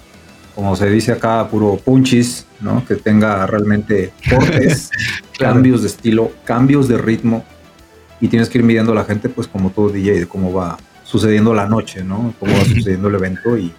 como 0.57 0.75
se 0.75 0.91
dice 0.91 1.13
acá, 1.13 1.47
puro 1.49 1.77
punchis, 1.77 2.45
¿no? 2.61 2.85
Que 2.85 2.97
tenga 2.97 3.47
realmente 3.47 4.13
cortes, 4.29 4.91
cambios 5.39 5.83
de 5.83 5.87
estilo, 5.87 6.33
cambios 6.45 6.89
de 6.89 6.99
ritmo 6.99 7.45
y 8.21 8.29
tienes 8.29 8.49
que 8.49 8.59
ir 8.59 8.65
midiendo 8.65 8.93
a 8.93 8.95
la 8.95 9.05
gente, 9.05 9.29
pues 9.29 9.47
como 9.47 9.71
todo 9.71 9.91
DJ, 9.91 10.21
de 10.21 10.27
cómo 10.27 10.53
va 10.53 10.79
sucediendo 11.05 11.55
la 11.55 11.67
noche, 11.67 12.05
¿no? 12.05 12.35
Cómo 12.39 12.53
va 12.53 12.65
sucediendo 12.65 13.09
el 13.09 13.15
evento 13.15 13.57
y 13.57 13.73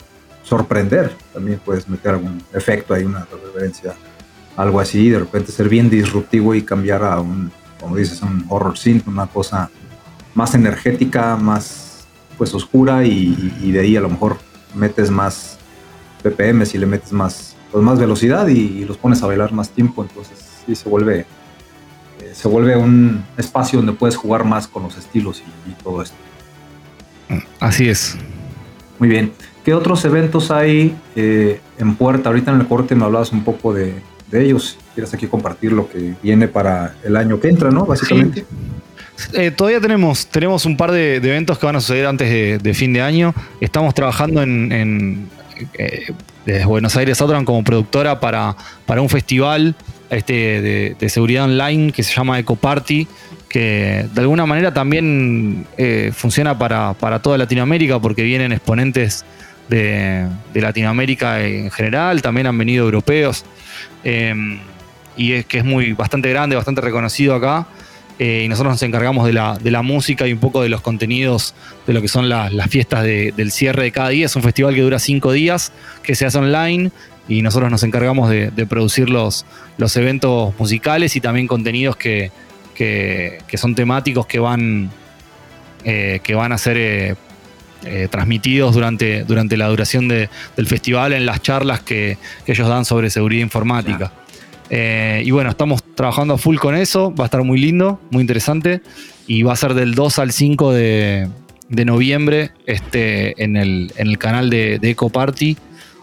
sorprender. 0.43 1.15
También 1.33 1.61
puedes 1.63 1.87
meter 1.87 2.13
algún 2.13 2.41
efecto 2.53 2.93
ahí, 2.93 3.03
una 3.03 3.25
reverencia, 3.25 3.93
algo 4.55 4.79
así, 4.79 5.09
de 5.09 5.19
repente 5.19 5.51
ser 5.51 5.69
bien 5.69 5.89
disruptivo 5.89 6.55
y 6.55 6.63
cambiar 6.63 7.03
a 7.03 7.19
un, 7.19 7.51
como 7.79 7.95
dices, 7.95 8.21
un 8.21 8.45
horror 8.49 8.77
scene, 8.77 9.03
una 9.05 9.27
cosa 9.27 9.69
más 10.33 10.55
energética, 10.55 11.35
más 11.35 12.07
pues 12.37 12.53
oscura 12.53 13.03
y, 13.03 13.71
de 13.71 13.79
ahí 13.79 13.97
a 13.97 14.01
lo 14.01 14.09
mejor 14.09 14.37
metes 14.73 15.11
más 15.11 15.57
ppm 16.23 16.65
si 16.65 16.77
le 16.77 16.85
metes 16.85 17.11
más, 17.11 17.57
pues, 17.71 17.83
más 17.83 17.99
velocidad 17.99 18.47
y, 18.47 18.85
los 18.85 18.97
pones 18.97 19.21
a 19.21 19.27
bailar 19.27 19.51
más 19.51 19.69
tiempo, 19.69 20.01
entonces 20.01 20.39
sí 20.65 20.73
se 20.73 20.87
vuelve 20.87 21.25
eh, 22.29 22.35
se 22.35 22.47
vuelve 22.47 22.75
un 22.75 23.23
espacio 23.37 23.79
donde 23.79 23.93
puedes 23.93 24.15
jugar 24.15 24.43
más 24.43 24.67
con 24.67 24.83
los 24.83 24.97
estilos 24.97 25.41
y, 25.67 25.83
todo 25.83 26.01
esto. 26.01 26.15
Así 27.59 27.89
es. 27.89 28.17
Muy 28.97 29.09
bien. 29.09 29.31
¿Qué 29.63 29.73
otros 29.73 30.03
eventos 30.05 30.51
hay 30.51 30.95
eh, 31.15 31.61
en 31.77 31.95
puerta? 31.95 32.29
Ahorita 32.29 32.51
en 32.51 32.61
el 32.61 32.67
corte 32.67 32.95
me 32.95 33.05
hablabas 33.05 33.31
un 33.31 33.43
poco 33.43 33.73
de, 33.73 33.95
ellos. 34.31 34.77
¿Quieres 34.93 35.13
aquí 35.13 35.27
compartir 35.27 35.71
lo 35.71 35.89
que 35.89 36.15
viene 36.21 36.47
para 36.47 36.95
el 37.03 37.15
año 37.15 37.39
que 37.39 37.49
entra, 37.49 37.71
no? 37.71 37.85
Básicamente. 37.85 38.45
Eh, 39.33 39.51
todavía 39.51 39.81
tenemos, 39.81 40.27
tenemos 40.27 40.65
un 40.65 40.77
par 40.77 40.91
de, 40.91 41.15
eventos 41.17 41.57
que 41.57 41.65
van 41.65 41.75
a 41.75 41.81
suceder 41.81 42.05
antes 42.05 42.61
de, 42.61 42.73
fin 42.73 42.93
de 42.93 43.01
año. 43.01 43.33
Estamos 43.59 43.93
trabajando 43.93 44.41
en, 44.41 45.29
eh, 45.73 46.13
desde 46.45 46.65
Buenos 46.65 46.95
Aires 46.95 47.21
Outram 47.21 47.43
como 47.43 47.63
productora 47.63 48.19
para, 48.19 48.55
para 48.85 49.01
un 49.01 49.09
festival 49.09 49.75
este, 50.09 50.95
de, 50.99 51.09
seguridad 51.09 51.45
online 51.45 51.91
que 51.91 52.03
se 52.03 52.13
llama 52.13 52.39
Eco 52.39 52.55
Party, 52.55 53.07
que 53.47 54.05
de 54.13 54.21
alguna 54.21 54.45
manera 54.45 54.73
también 54.73 55.65
eh, 55.77 56.11
funciona 56.13 56.57
para, 56.57 57.19
toda 57.21 57.37
Latinoamérica 57.37 57.99
porque 57.99 58.23
vienen 58.23 58.51
exponentes 58.51 59.25
de, 59.69 60.27
Latinoamérica 60.53 61.43
en 61.43 61.71
general, 61.71 62.21
también 62.21 62.47
han 62.47 62.57
venido 62.57 62.85
europeos. 62.85 63.45
y 64.03 65.33
es 65.33 65.45
que 65.45 65.59
es 65.59 65.65
muy 65.65 65.93
bastante 65.93 66.29
grande, 66.29 66.55
bastante 66.55 66.81
reconocido 66.81 67.35
acá. 67.35 67.67
Eh, 68.19 68.43
y 68.43 68.49
nosotros 68.49 68.73
nos 68.73 68.83
encargamos 68.83 69.25
de 69.25 69.31
la, 69.31 69.57
de 69.57 69.71
la, 69.71 69.81
música 69.81 70.27
y 70.27 70.33
un 70.33 70.39
poco 70.39 70.61
de 70.61 70.67
los 70.67 70.81
contenidos 70.81 71.55
de 71.87 71.93
lo 71.93 72.01
que 72.01 72.09
son 72.09 72.27
las 72.27 72.51
fiestas 72.69 73.05
del 73.05 73.51
cierre 73.51 73.83
de 73.83 73.91
cada 73.93 74.09
día. 74.09 74.25
Es 74.25 74.35
un 74.35 74.43
festival 74.43 74.75
que 74.75 74.81
dura 74.81 74.99
cinco 74.99 75.31
días, 75.31 75.71
que 76.03 76.15
se 76.15 76.25
hace 76.25 76.37
online 76.37 76.91
y 77.29 77.41
nosotros 77.41 77.71
nos 77.71 77.83
encargamos 77.83 78.29
de, 78.29 78.51
producir 78.67 79.09
los, 79.09 79.45
los, 79.77 79.95
eventos 79.95 80.53
musicales 80.59 81.15
y 81.15 81.21
también 81.21 81.47
contenidos 81.47 81.95
que, 81.95 82.31
son 83.53 83.75
temáticos 83.75 84.25
que 84.25 84.39
van, 84.39 84.89
eh, 85.85 86.19
que 86.23 86.35
van 86.35 86.51
a 86.51 86.57
ser 86.57 87.15
eh, 87.85 88.09
transmitidos 88.11 88.73
durante, 88.73 89.23
durante 89.23 89.55
la 89.55 89.67
duración 89.67 90.09
del 90.09 90.27
festival 90.65 91.13
en 91.13 91.25
las 91.25 91.41
charlas 91.41 91.79
que, 91.79 92.17
ellos 92.45 92.67
dan 92.67 92.83
sobre 92.83 93.09
seguridad 93.09 93.41
informática. 93.41 94.11
Eh, 94.69 95.23
y 95.25 95.31
bueno, 95.31 95.49
estamos 95.49 95.81
trabajando 95.95 96.33
a 96.33 96.37
full 96.37 96.57
con 96.57 96.75
eso. 96.75 97.13
Va 97.15 97.23
a 97.23 97.27
estar 97.27 97.41
muy 97.43 97.59
lindo, 97.59 98.01
muy 98.11 98.21
interesante. 98.21 98.81
Y 99.27 99.43
va 99.43 99.53
a 99.53 99.55
ser 99.55 99.75
del 99.75 99.95
2 99.95 100.19
al 100.19 100.31
5 100.31 100.73
de, 100.73 101.29
noviembre 101.69 102.51
este, 102.65 103.41
en, 103.41 103.55
el, 103.55 104.17
canal 104.17 104.49
de, 104.49 104.79
Eco 104.81 105.09
Party. 105.09 105.55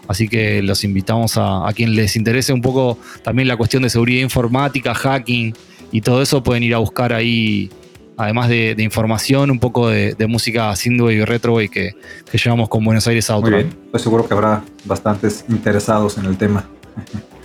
Así 0.07 0.27
que 0.27 0.61
los 0.61 0.83
invitamos 0.83 1.33
a, 1.37 1.67
quien 1.75 1.95
les 1.95 2.15
interese 2.15 2.53
un 2.53 2.61
poco 2.61 2.97
también 3.23 3.47
la 3.47 3.57
cuestión 3.57 3.83
de 3.83 3.89
seguridad 3.89 4.21
informática, 4.21 4.93
hacking 4.93 5.53
y 5.91 6.01
todo 6.01 6.21
eso. 6.21 6.43
Pueden 6.43 6.63
ir 6.63 6.73
a 6.73 6.77
buscar 6.77 7.13
ahí, 7.13 7.69
además 8.15 8.49
de, 8.49 8.75
información, 8.79 9.51
un 9.51 9.59
poco 9.59 9.89
de, 9.89 10.15
música 10.27 10.75
synthwave 10.75 11.15
y 11.15 11.25
retrowave 11.25 11.69
que, 11.69 11.95
que 12.31 12.37
llevamos 12.37 12.69
con 12.69 12.83
Buenos 12.83 13.07
Aires 13.07 13.29
Auto. 13.29 13.49
Muy 13.49 13.63
bien, 13.63 13.75
pues 13.91 14.03
seguro 14.03 14.27
que 14.27 14.33
habrá 14.33 14.63
bastantes 14.85 15.45
interesados 15.49 16.17
en 16.17 16.25
el 16.25 16.37
tema. 16.37 16.67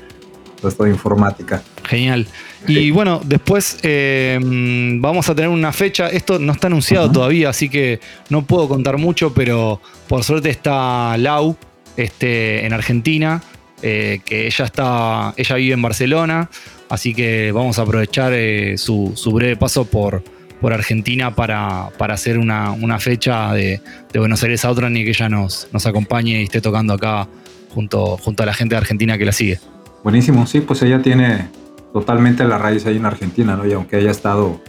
esto 0.68 0.84
de 0.84 0.90
informática. 0.90 1.62
Genial. 1.84 2.26
Y 2.66 2.90
bueno, 2.90 3.20
después 3.24 3.78
eh, 3.82 4.38
vamos 4.40 5.28
a 5.28 5.34
tener 5.34 5.50
una 5.50 5.72
fecha. 5.72 6.08
Esto 6.08 6.38
no 6.38 6.52
está 6.52 6.68
anunciado 6.68 7.10
todavía, 7.10 7.48
así 7.48 7.68
que 7.68 8.00
no 8.28 8.44
puedo 8.44 8.68
contar 8.68 8.98
mucho, 8.98 9.34
pero 9.34 9.80
por 10.08 10.22
suerte 10.22 10.50
está 10.50 11.16
Lau 11.18 11.56
este, 11.96 12.66
en 12.66 12.72
Argentina, 12.72 13.42
eh, 13.82 14.20
que 14.24 14.46
ella 14.46 14.64
está, 14.64 15.34
ella 15.36 15.56
vive 15.56 15.74
en 15.74 15.82
Barcelona, 15.82 16.48
así 16.88 17.14
que 17.14 17.52
vamos 17.52 17.78
a 17.78 17.82
aprovechar 17.82 18.32
eh, 18.32 18.78
su, 18.78 19.14
breve 19.34 19.56
paso 19.56 19.84
por, 19.84 20.22
por 20.60 20.72
Argentina 20.72 21.34
para, 21.34 21.88
hacer 21.98 22.38
una, 22.38 22.98
fecha 22.98 23.52
de, 23.52 23.80
Buenos 24.14 24.42
Aires 24.42 24.64
Outrun 24.64 24.96
y 24.96 25.04
que 25.04 25.10
ella 25.10 25.28
nos, 25.28 25.68
nos 25.72 25.86
acompañe 25.86 26.40
y 26.40 26.44
esté 26.44 26.60
tocando 26.60 26.94
acá 26.94 27.26
junto, 27.74 28.16
junto 28.18 28.42
a 28.42 28.46
la 28.46 28.54
gente 28.54 28.74
de 28.74 28.78
Argentina 28.78 29.18
que 29.18 29.24
la 29.24 29.32
sigue. 29.32 29.58
Buenísimo, 30.04 30.46
sí, 30.46 30.60
pues 30.60 30.82
ella 30.82 31.02
tiene 31.02 31.48
totalmente 31.92 32.44
la 32.44 32.58
raíz 32.58 32.86
ahí 32.86 32.96
en 32.96 33.06
Argentina, 33.06 33.56
¿no? 33.56 33.66
Y 33.66 33.72
aunque 33.72 33.96
haya 33.96 34.10
estado 34.10 34.60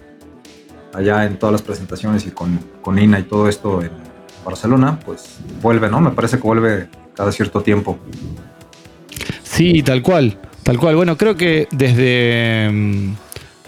allá 0.93 1.25
en 1.25 1.37
todas 1.37 1.53
las 1.53 1.61
presentaciones 1.61 2.25
y 2.25 2.31
con, 2.31 2.59
con 2.81 2.99
Ina 2.99 3.19
y 3.19 3.23
todo 3.23 3.47
esto 3.47 3.81
en 3.81 3.91
Barcelona, 4.45 4.99
pues 5.05 5.37
vuelve, 5.61 5.89
¿no? 5.89 6.01
Me 6.01 6.11
parece 6.11 6.37
que 6.37 6.43
vuelve 6.43 6.87
cada 7.15 7.31
cierto 7.31 7.61
tiempo. 7.61 7.97
Sí, 9.43 9.83
tal 9.83 10.01
cual, 10.01 10.37
tal 10.63 10.77
cual. 10.77 10.95
Bueno, 10.95 11.17
creo 11.17 11.35
que 11.35 11.67
desde, 11.71 12.69
mm, 12.71 13.13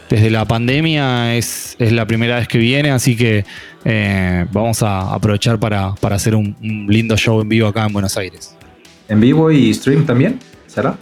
desde 0.10 0.30
la 0.30 0.46
pandemia 0.46 1.36
es, 1.36 1.76
la 1.80 2.06
primera 2.06 2.38
vez 2.38 2.48
que 2.48 2.58
viene, 2.58 2.92
así 2.92 3.16
que 3.16 3.46
eh, 3.84 4.46
vamos 4.52 4.82
a 4.84 5.14
aprovechar 5.14 5.60
para, 5.60 5.94
hacer 6.02 6.36
un, 6.36 6.56
un 6.62 6.88
lindo 6.90 7.16
show 7.18 7.42
en 7.42 7.50
vivo 7.50 7.68
acá 7.68 7.86
en 7.86 7.94
Buenos 7.94 8.18
Aires. 8.18 8.56
¿En 9.08 9.20
vivo 9.20 9.52
y 9.52 9.74
stream 9.74 10.06
también? 10.06 10.40
¿Será? 10.68 10.98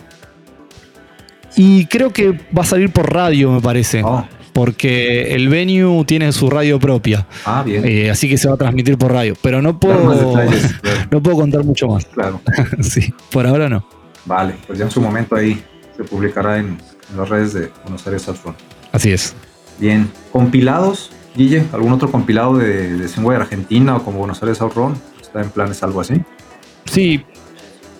Y 1.55 1.85
creo 1.85 2.11
que 2.11 2.31
va 2.31 2.63
a 2.63 2.65
salir 2.65 2.91
por 2.91 3.11
radio, 3.13 3.51
me 3.51 3.61
parece. 3.61 4.01
Ah. 4.03 4.27
Porque 4.53 5.33
el 5.33 5.49
venue 5.49 6.05
tiene 6.05 6.31
su 6.31 6.49
radio 6.49 6.79
propia. 6.79 7.27
Ah, 7.45 7.63
bien. 7.65 7.83
Eh, 7.85 8.11
así 8.11 8.29
que 8.29 8.37
se 8.37 8.47
va 8.47 8.53
a 8.53 8.57
transmitir 8.57 8.97
por 8.97 9.11
radio. 9.11 9.33
Pero 9.41 9.61
no 9.61 9.79
puedo, 9.79 10.35
no 11.11 11.23
puedo 11.23 11.37
contar 11.37 11.63
mucho 11.63 11.87
más. 11.87 12.05
Claro. 12.05 12.39
sí, 12.81 13.13
por 13.31 13.47
ahora 13.47 13.67
no. 13.67 13.85
Vale, 14.25 14.55
pues 14.67 14.79
ya 14.79 14.85
en 14.85 14.91
su 14.91 15.01
momento 15.01 15.35
ahí 15.35 15.61
se 15.97 16.03
publicará 16.03 16.57
en, 16.59 16.77
las 17.17 17.29
redes 17.29 17.53
de 17.53 17.69
Buenos 17.83 18.05
Aires 18.07 18.27
Outrun. 18.27 18.55
Así 18.91 19.11
es. 19.11 19.35
Bien. 19.79 20.09
¿Compilados, 20.31 21.11
Guille? 21.35 21.63
¿Algún 21.73 21.91
otro 21.91 22.09
compilado 22.09 22.57
de, 22.57 22.97
de 22.97 23.35
Argentina 23.35 23.97
o 23.97 24.03
como 24.03 24.19
Buenos 24.19 24.41
Aires 24.41 24.61
Outrun? 24.61 24.95
¿Está 25.21 25.41
en 25.41 25.49
planes 25.49 25.83
algo 25.83 26.01
así? 26.01 26.15
Sí, 26.85 27.23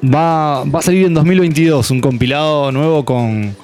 Va, 0.04 0.64
a 0.64 0.82
salir 0.82 1.06
en 1.06 1.14
2022 1.14 1.92
un 1.92 2.02
compilado 2.02 2.72
nuevo 2.74 3.06
con, 3.06 3.56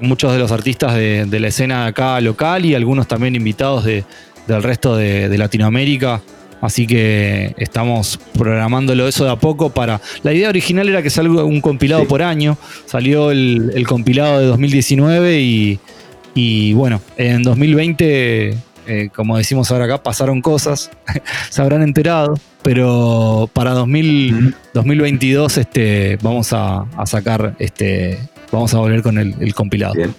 muchos 0.00 0.32
de 0.32 0.38
los 0.38 0.52
artistas 0.52 0.94
de, 0.94 1.26
la 1.40 1.48
escena 1.48 1.86
acá 1.86 2.20
local 2.20 2.64
y 2.64 2.74
algunos 2.74 3.06
también 3.06 3.34
invitados 3.34 3.84
del 3.84 4.62
resto 4.62 4.96
de, 4.96 5.36
Latinoamérica. 5.36 6.22
Así 6.60 6.86
que 6.86 7.54
estamos 7.58 8.18
programándolo 8.32 9.06
eso 9.06 9.24
de 9.24 9.30
a 9.30 9.36
poco 9.36 9.70
para... 9.70 10.00
La 10.22 10.32
idea 10.32 10.48
original 10.48 10.88
era 10.88 11.02
que 11.02 11.10
salga 11.10 11.44
un 11.44 11.60
compilado 11.60 12.08
por 12.08 12.22
año. 12.22 12.56
Salió 12.86 13.30
el, 13.30 13.84
compilado 13.86 14.40
de 14.40 14.46
2019 14.46 15.40
y, 15.40 15.78
y 16.34 16.72
bueno, 16.72 17.00
en 17.18 17.42
2020 17.42 18.56
eh, 18.88 19.10
como 19.14 19.36
decimos 19.36 19.72
ahora 19.72 19.86
acá, 19.86 20.02
pasaron 20.02 20.40
cosas, 20.40 20.90
se 21.50 21.60
habrán 21.60 21.82
enterado, 21.82 22.38
pero 22.62 23.50
para 23.52 23.72
2022 23.72 25.58
este, 25.58 26.18
vamos 26.22 26.52
a, 26.52 26.86
sacar, 27.04 27.56
este, 27.58 28.20
vamos 28.52 28.74
a 28.74 28.78
volver 28.78 29.02
con 29.02 29.18
el, 29.18 29.54
compilado. 29.54 29.94
Bien, 29.94 30.14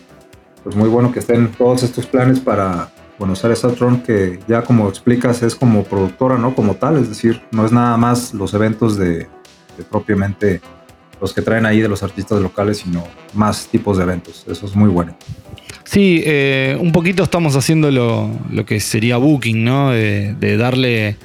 pues 0.64 0.76
muy 0.76 0.90
bueno 0.90 1.12
que 1.12 1.20
estén 1.20 1.52
todos 1.52 1.84
estos 1.84 2.06
planes 2.06 2.40
para 2.40 2.90
Buenos 3.20 3.44
Aires 3.44 3.64
Outrun, 3.64 4.02
que 4.02 4.40
ya 4.48 4.62
como 4.64 4.88
explicas 4.90 5.42
es 5.44 5.56
como 5.56 5.84
productora, 5.84 6.38
¿no? 6.38 6.56
Como 6.56 6.76
tal, 6.76 6.98
es 6.98 7.10
decir, 7.10 7.42
no 7.52 7.66
es 7.66 7.72
nada 7.72 7.98
más 7.98 8.34
los 8.34 8.54
eventos 8.54 8.98
de, 8.98 9.28
de 9.78 9.84
propiamente 9.90 10.62
los 11.20 11.34
que 11.34 11.42
traen 11.42 11.66
ahí 11.66 11.82
de 11.82 11.90
los 11.90 12.04
artistas 12.04 12.42
locales, 12.42 12.78
sino 12.80 13.04
más 13.34 13.68
tipos 13.68 13.98
de 13.98 14.04
eventos. 14.04 14.46
Eso 14.48 14.66
es 14.66 14.76
muy 14.76 14.90
bueno. 14.90 15.16
Sí, 15.84 16.22
eh, 16.26 16.78
un 16.80 16.92
poquito 16.92 17.24
estamos 17.24 17.56
haciendo 17.56 17.90
lo, 17.92 18.66
que 18.66 18.80
sería 18.82 19.18
booking, 19.18 19.64
¿no? 19.64 19.92
De, 19.92 20.58
darle, 20.58 21.16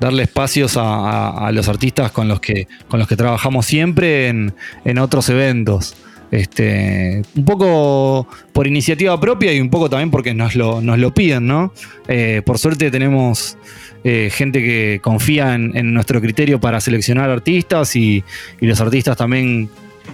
darle 0.00 0.24
espacios 0.24 0.74
a, 0.76 1.48
los 1.52 1.68
artistas 1.68 2.10
con 2.10 2.26
los 2.26 2.40
que, 2.40 2.66
con 2.88 2.98
los 2.98 3.08
que 3.08 3.16
trabajamos 3.16 3.66
siempre 3.66 4.28
en, 4.28 4.98
otros 4.98 5.28
eventos. 5.28 5.94
Este, 6.30 7.22
un 7.34 7.44
poco 7.44 8.26
por 8.52 8.66
iniciativa 8.66 9.18
propia 9.18 9.52
y 9.52 9.60
un 9.60 9.68
poco 9.68 9.90
también 9.90 10.10
porque 10.10 10.32
nos 10.32 10.54
lo, 10.54 10.80
nos 10.80 10.98
lo 10.98 11.12
piden, 11.12 11.46
¿no? 11.46 11.72
Eh, 12.06 12.42
por 12.44 12.58
suerte 12.58 12.90
tenemos 12.90 13.58
eh, 14.04 14.30
gente 14.32 14.62
que 14.62 15.00
confía 15.02 15.54
en, 15.54 15.92
nuestro 15.92 16.20
criterio 16.20 16.60
para 16.60 16.80
seleccionar 16.80 17.30
artistas 17.30 17.96
y, 17.96 18.22
los 18.60 18.80
artistas 18.80 19.16
también 19.16 19.68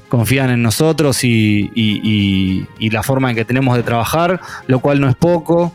confían 0.08 0.50
en 0.50 0.62
nosotros 0.62 1.22
y, 1.22 2.66
la 2.78 3.02
forma 3.02 3.30
en 3.30 3.36
que 3.36 3.44
tenemos 3.44 3.76
de 3.76 3.82
trabajar, 3.82 4.40
lo 4.66 4.80
cual 4.80 5.00
no 5.00 5.08
es 5.08 5.16
poco. 5.16 5.72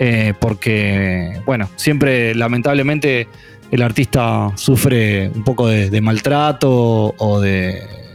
eh, 0.00 0.32
porque, 0.38 1.40
bueno, 1.44 1.68
siempre 1.76 2.34
lamentablemente 2.34 3.26
el 3.70 3.82
artista 3.82 4.52
sufre 4.54 5.28
un 5.34 5.44
poco 5.44 5.66
de, 5.66 6.00
maltrato 6.00 7.14
o 7.16 7.40
de, 7.40 8.07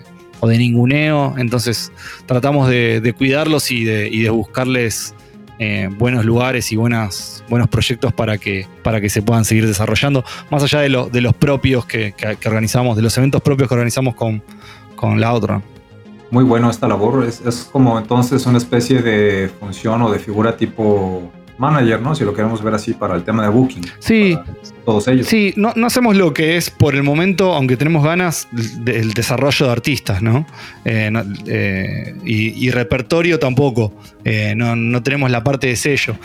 o 0.44 0.48
de 0.50 0.58
ninguneo, 0.58 1.36
entonces 1.38 1.90
tratamos 2.26 2.68
de, 2.68 3.16
cuidarlos 3.18 3.72
y 3.72 3.86
de, 3.86 4.30
buscarles 4.30 5.16
eh, 5.58 5.88
buenos 5.98 6.26
lugares 6.26 6.70
y 6.74 6.76
buenas, 6.76 7.46
buenos 7.48 7.70
proyectos 7.70 8.12
para 8.12 8.38
que, 8.38 8.68
para 8.84 9.00
que 9.00 9.10
se 9.10 9.22
puedan 9.22 9.46
seguir 9.46 9.66
desarrollando, 9.66 10.26
más 10.52 10.62
allá 10.62 10.82
de, 10.82 10.90
de 11.10 11.22
los 11.22 11.34
propios 11.34 11.86
que, 11.86 12.14
organizamos, 12.46 12.98
de 12.98 13.04
los 13.04 13.18
eventos 13.18 13.42
propios 13.42 13.70
que 13.70 13.76
organizamos 13.76 14.16
con, 14.16 14.44
con 14.98 15.22
la 15.22 15.32
otra. 15.32 15.62
Muy 16.30 16.44
bueno 16.44 16.70
esta 16.70 16.90
labor, 16.90 17.26
es 17.26 17.70
como 17.72 17.98
entonces 17.98 18.46
una 18.46 18.58
especie 18.58 19.02
de 19.02 19.50
función 19.62 20.02
o 20.02 20.12
de 20.12 20.20
figura 20.20 20.58
tipo 20.58 21.32
manager, 21.58 22.02
¿no? 22.02 22.16
Si 22.16 22.24
lo 22.24 22.34
queremos 22.34 22.64
ver 22.64 22.74
así 22.74 22.94
para 22.94 23.16
el 23.16 23.24
tema 23.24 23.44
de 23.44 23.50
booking. 23.50 23.84
Sí. 24.00 24.38
Todos 24.86 25.08
ellos. 25.08 25.28
Sí, 25.28 25.54
no, 25.56 25.74
hacemos 25.86 26.16
lo 26.16 26.34
que 26.34 26.58
es 26.58 26.70
por 26.70 26.96
el 26.96 27.04
momento, 27.04 27.54
aunque 27.54 27.78
tenemos 27.78 28.04
ganas, 28.04 28.48
del 28.52 29.14
desarrollo 29.14 29.68
de 29.68 29.72
artistas, 29.72 30.22
¿no? 30.22 30.46
Eh, 30.84 31.12
eh, 31.48 32.16
y, 32.26 32.70
repertorio 32.72 33.40
tampoco. 33.40 33.94
Eh, 34.26 34.54
no, 34.56 35.02
tenemos 35.02 35.32
la 35.32 35.44
parte 35.44 35.68
de 35.68 35.76
sello. 35.76 36.18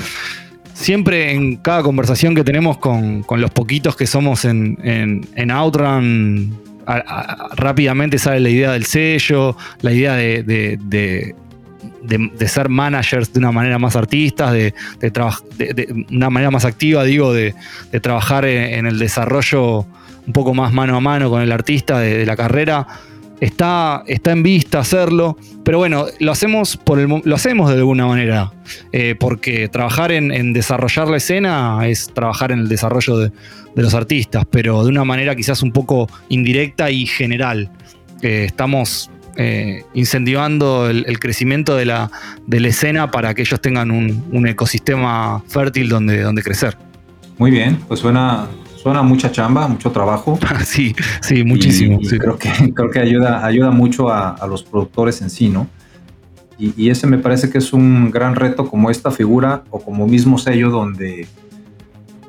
Siempre 0.72 1.32
en 1.32 1.56
cada 1.56 1.82
conversación 1.82 2.34
que 2.34 2.44
tenemos 2.44 2.78
con, 2.78 3.24
los 3.28 3.50
poquitos 3.50 3.96
que 3.96 4.06
somos 4.06 4.44
en, 4.44 4.78
en, 5.34 5.50
Outrun, 5.50 6.56
rápidamente 7.56 8.18
sale 8.18 8.40
la 8.40 8.48
idea 8.48 8.72
del 8.72 8.86
sello, 8.86 9.56
la 9.82 9.92
idea 9.92 10.14
de 10.14 10.42
de, 10.42 11.34
ser 12.47 12.68
managers 12.68 13.32
de 13.32 13.39
una 13.39 13.52
manera 13.52 13.78
más 13.78 13.97
artista, 13.97 14.52
de, 14.52 14.74
de, 15.01 16.05
una 16.10 16.30
manera 16.30 16.51
más 16.51 16.64
activa, 16.64 17.05
digo, 17.05 17.32
de, 17.32 17.55
trabajar 18.01 18.44
en, 18.44 18.86
el 18.86 18.98
desarrollo 18.98 19.86
un 20.26 20.32
poco 20.32 20.55
más 20.55 20.72
mano 20.72 20.97
a 20.97 21.01
mano 21.01 21.30
con 21.30 21.43
el 21.43 21.52
artista 21.52 21.98
de, 22.01 22.24
la 22.26 22.36
carrera. 22.36 22.86
Está, 23.40 24.02
está, 24.09 24.32
en 24.32 24.43
vista 24.43 24.80
hacerlo, 24.80 25.36
pero 25.64 25.78
bueno, 25.78 26.06
lo 26.18 26.32
hacemos, 26.32 26.76
por 26.76 26.98
el, 26.98 27.22
lo 27.24 27.35
hacemos 27.36 27.70
de 27.70 27.76
alguna 27.76 28.05
manera, 28.05 28.52
eh, 28.90 29.14
porque 29.18 29.68
trabajar 29.68 30.10
en, 30.10 30.52
desarrollar 30.52 31.06
la 31.06 31.18
escena 31.18 31.86
es 31.86 32.12
trabajar 32.12 32.51
en 32.51 32.59
el 32.60 32.68
desarrollo 32.68 33.16
de, 33.18 33.32
los 33.76 33.94
artistas, 33.94 34.44
pero 34.51 34.82
de 34.82 34.89
una 34.89 35.05
manera 35.05 35.36
quizás 35.36 35.62
un 35.62 35.70
poco 35.70 36.09
indirecta 36.30 36.90
y 36.90 37.06
general. 37.06 37.70
Eh, 38.22 38.47
estamos 38.47 39.09
eh, 39.40 39.85
incentivando 39.94 40.90
el, 40.90 41.20
crecimiento 41.20 41.77
de 41.77 41.85
la, 41.85 42.10
de 42.48 42.59
la, 42.59 42.66
escena 42.66 43.12
para 43.12 43.35
que 43.35 43.43
ellos 43.43 43.60
tengan 43.60 43.93
un, 43.93 44.47
ecosistema 44.48 45.44
fértil 45.47 45.89
donde, 45.89 46.23
donde 46.23 46.43
crecer. 46.43 46.77
Muy 47.39 47.52
bien, 47.52 47.77
pues 47.86 48.01
suena, 48.01 48.48
suena 48.74 49.02
mucha 49.02 49.31
chamba, 49.31 49.69
mucho 49.69 49.93
trabajo. 49.93 50.40
sí, 50.65 50.93
sí, 51.20 51.44
muchísimo. 51.44 52.01
Creo 52.01 52.36
que, 52.36 52.51
creo 52.74 52.90
que 52.90 52.98
ayuda, 52.98 53.47
ayuda 53.47 53.70
mucho 53.70 54.10
a, 54.10 54.44
los 54.48 54.65
productores 54.65 55.23
en 55.23 55.31
sí, 55.31 55.48
¿no? 55.48 55.69
Y, 56.59 56.74
y, 56.77 56.90
ese 56.90 57.06
me 57.06 57.19
parece 57.19 57.48
que 57.48 57.59
es 57.59 57.73
un 57.73 58.10
gran 58.10 58.35
reto 58.35 58.69
como 58.69 58.90
esta 58.90 59.12
figura 59.12 59.62
o 59.70 59.78
como 59.78 60.09
mismo 60.09 60.39
sello 60.39 60.70
donde 60.70 61.28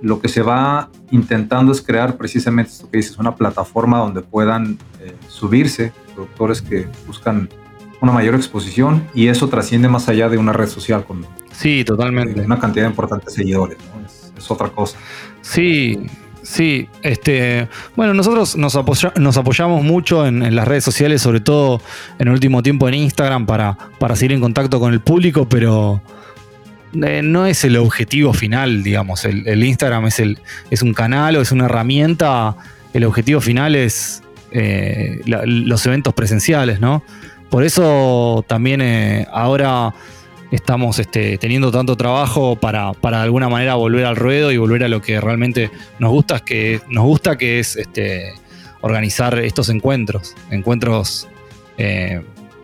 lo 0.01 0.21
que 0.21 0.30
se 0.30 0.41
va 0.41 0.89
intentando 1.11 1.71
es 1.71 1.81
crear 1.81 2.17
precisamente 2.17 2.71
esto 2.71 2.89
que 2.89 2.97
dices, 2.97 3.17
una 3.17 3.35
plataforma 3.35 3.99
donde 3.99 4.21
puedan 4.21 4.77
eh, 5.01 5.15
subirse 5.27 5.91
productores 6.13 6.61
que 6.61 6.88
buscan 7.07 7.49
una 8.01 8.11
mayor 8.11 8.35
exposición 8.35 9.07
y 9.13 9.27
eso 9.27 9.49
trasciende 9.49 9.89
más 9.89 10.07
allá 10.07 10.30
de 10.30 10.38
una 10.38 10.53
red 10.53 10.67
social 10.67 11.03
con 11.03 11.26
sí, 11.51 11.84
totalmente. 11.84 12.41
una 12.41 12.59
cantidad 12.59 12.88
importante 12.88 13.26
de 13.26 13.31
seguidores, 13.31 13.77
es, 14.38 14.49
otra 14.49 14.69
cosa. 14.69 14.97
Sí, 15.41 15.99
sí. 16.41 16.88
Este, 17.03 17.67
bueno, 17.95 18.13
nosotros 18.13 18.55
nos, 18.55 18.76
nos 19.17 19.38
apoyamos 19.38 19.84
mucho 19.84 20.26
en, 20.26 20.55
las 20.55 20.67
redes 20.67 20.85
sociales, 20.85 21.21
sobre 21.21 21.41
todo 21.41 21.81
en 22.19 22.27
el 22.30 22.34
último 22.34 22.63
tiempo 22.63 22.88
en 22.88 22.95
Instagram 22.95 23.45
para, 23.45 23.77
para 23.99 24.15
seguir 24.15 24.31
en 24.31 24.41
contacto 24.41 24.80
con 24.80 24.93
el 24.93 25.01
público, 25.01 25.47
pero 25.49 26.01
eh, 26.94 27.22
no 27.24 27.45
es 27.45 27.64
el 27.64 27.78
objetivo 27.78 28.34
final, 28.34 28.84
digamos. 28.84 29.26
El, 29.26 29.64
Instagram 29.64 30.07
es, 30.07 30.20
el, 30.20 30.40
es 30.72 30.82
un 30.82 30.94
canal 30.94 31.36
o 31.36 31.41
es 31.41 31.52
una 31.52 31.66
herramienta. 31.66 32.56
El 32.94 33.03
objetivo 33.03 33.41
final 33.41 33.76
es 33.76 34.24
eh, 34.52 35.22
los 35.26 35.86
eventos 35.86 36.14
presenciales, 36.14 36.80
¿no? 36.80 37.03
Por 37.49 37.64
eso 37.64 38.44
también 38.48 38.82
eh, 38.82 39.28
ahora 39.32 39.94
estamos 40.52 40.98
este, 40.98 41.38
teniendo 41.38 41.72
tanto 41.72 41.95
trabajo 41.95 42.56
para, 42.56 42.94
para, 42.94 43.18
de 43.18 43.24
alguna 43.24 43.49
manera 43.49 43.76
volver 43.76 44.06
al 44.06 44.16
ruedo 44.16 44.52
y 44.52 44.57
volver 44.57 44.84
a 44.84 44.88
lo 44.88 45.02
que 45.02 45.22
realmente 45.22 45.70
nos 45.99 46.11
gusta, 46.11 46.40
que 46.40 46.82
nos 46.90 47.03
gusta, 47.06 47.38
que 47.38 47.60
es 47.60 47.76
este, 47.76 48.34
organizar 48.82 49.38
estos 49.40 49.70
encuentros, 49.70 50.36
encuentros 50.49 51.28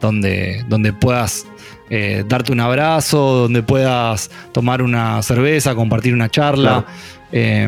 donde, 0.02 0.66
donde 0.68 0.92
puedas 0.92 1.46
eh, 1.90 2.24
darte 2.28 2.52
un 2.52 2.60
abrazo, 2.60 3.42
donde 3.44 3.62
puedas 3.64 4.32
tomar 4.52 4.82
una 4.82 5.22
cerveza, 5.22 5.76
compartir 5.76 6.14
una 6.14 6.30
charla. 6.30 6.86
Eh, 7.32 7.68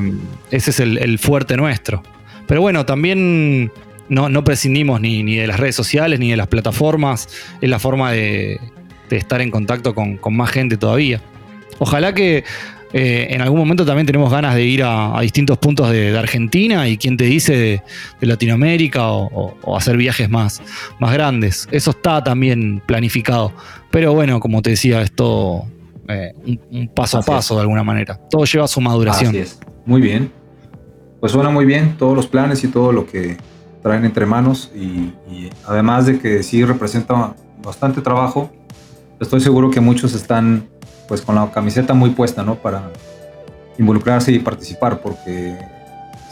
ese 0.51 0.71
es 0.71 0.79
el, 0.79 1.19
fuerte 1.19 1.57
nuestro. 1.57 2.01
Pero 2.47 2.61
bueno, 2.61 2.85
también 2.85 3.71
no, 4.09 4.43
prescindimos 4.43 5.01
ni, 5.01 5.35
de 5.35 5.47
las 5.47 5.59
redes 5.59 5.75
sociales 5.75 6.19
ni 6.19 6.31
de 6.31 6.37
las 6.37 6.47
plataformas. 6.47 7.29
Es 7.61 7.69
la 7.69 7.79
forma 7.79 8.11
de, 8.11 8.59
estar 9.09 9.41
en 9.41 9.51
contacto 9.51 9.93
con, 9.93 10.17
con, 10.17 10.35
más 10.35 10.51
gente 10.51 10.77
todavía. 10.77 11.21
Ojalá 11.79 12.13
que 12.13 12.43
eh, 12.93 13.27
en 13.31 13.41
algún 13.41 13.59
momento 13.59 13.85
también 13.85 14.05
tenemos 14.05 14.31
ganas 14.31 14.55
de 14.55 14.63
ir 14.63 14.81
a, 14.83 15.19
distintos 15.21 15.57
puntos 15.57 15.91
de, 15.91 16.17
Argentina 16.17 16.87
y 16.87 16.97
quién 16.97 17.17
te 17.17 17.25
dice 17.25 17.55
de, 17.55 18.27
Latinoamérica 18.27 19.11
o, 19.11 19.77
hacer 19.77 19.97
viajes 19.97 20.29
más, 20.29 20.61
más 20.99 21.13
grandes. 21.13 21.67
Eso 21.71 21.91
está 21.91 22.23
también 22.23 22.81
planificado. 22.85 23.53
Pero 23.91 24.13
bueno, 24.13 24.39
como 24.39 24.61
te 24.61 24.71
decía, 24.71 25.01
esto 25.01 25.65
eh, 26.07 26.33
un, 26.71 26.87
paso 26.89 27.17
a 27.17 27.21
paso 27.21 27.55
de 27.55 27.61
alguna 27.61 27.83
manera. 27.83 28.19
Todo 28.29 28.45
lleva 28.45 28.67
su 28.67 28.81
maduración. 28.81 29.29
Así 29.29 29.39
es. 29.39 29.59
Muy 29.85 30.01
bien. 30.01 30.31
Pues 31.19 31.31
suena 31.31 31.49
muy 31.49 31.65
bien 31.65 31.97
todos 31.97 32.15
los 32.15 32.27
planes 32.27 32.63
y 32.63 32.67
todo 32.67 32.91
lo 32.91 33.07
que 33.07 33.37
traen 33.81 34.05
entre 34.05 34.25
manos 34.25 34.71
y, 34.75 35.13
y 35.31 35.49
además 35.65 36.05
de 36.05 36.19
que 36.19 36.43
sí 36.43 36.63
representa 36.63 37.35
bastante 37.63 38.01
trabajo, 38.01 38.51
estoy 39.19 39.41
seguro 39.41 39.71
que 39.71 39.79
muchos 39.79 40.13
están 40.13 40.67
pues 41.07 41.21
con 41.21 41.35
la 41.35 41.49
camiseta 41.51 41.93
muy 41.93 42.11
puesta, 42.11 42.43
¿no? 42.43 42.55
Para 42.55 42.91
involucrarse 43.77 44.31
y 44.31 44.39
participar, 44.39 45.01
porque 45.01 45.57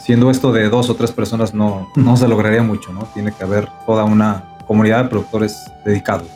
siendo 0.02 0.30
esto 0.30 0.52
de 0.52 0.68
dos 0.68 0.90
o 0.90 0.94
tres 0.94 1.12
personas 1.12 1.54
no, 1.54 1.90
no 1.96 2.16
se 2.16 2.28
lograría 2.28 2.62
mucho, 2.62 2.92
¿no? 2.92 3.08
Tiene 3.14 3.32
que 3.32 3.42
haber 3.42 3.68
toda 3.86 4.04
una 4.04 4.56
comunidad 4.66 5.04
de 5.04 5.10
productores 5.10 5.58
dedicados. 5.84 6.28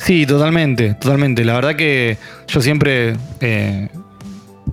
Sí, 0.00 0.26
totalmente, 0.26 0.94
totalmente. 0.94 1.44
La 1.44 1.54
verdad 1.54 1.76
que 1.76 2.16
yo 2.48 2.60
siempre 2.62 3.16
eh, 3.40 3.88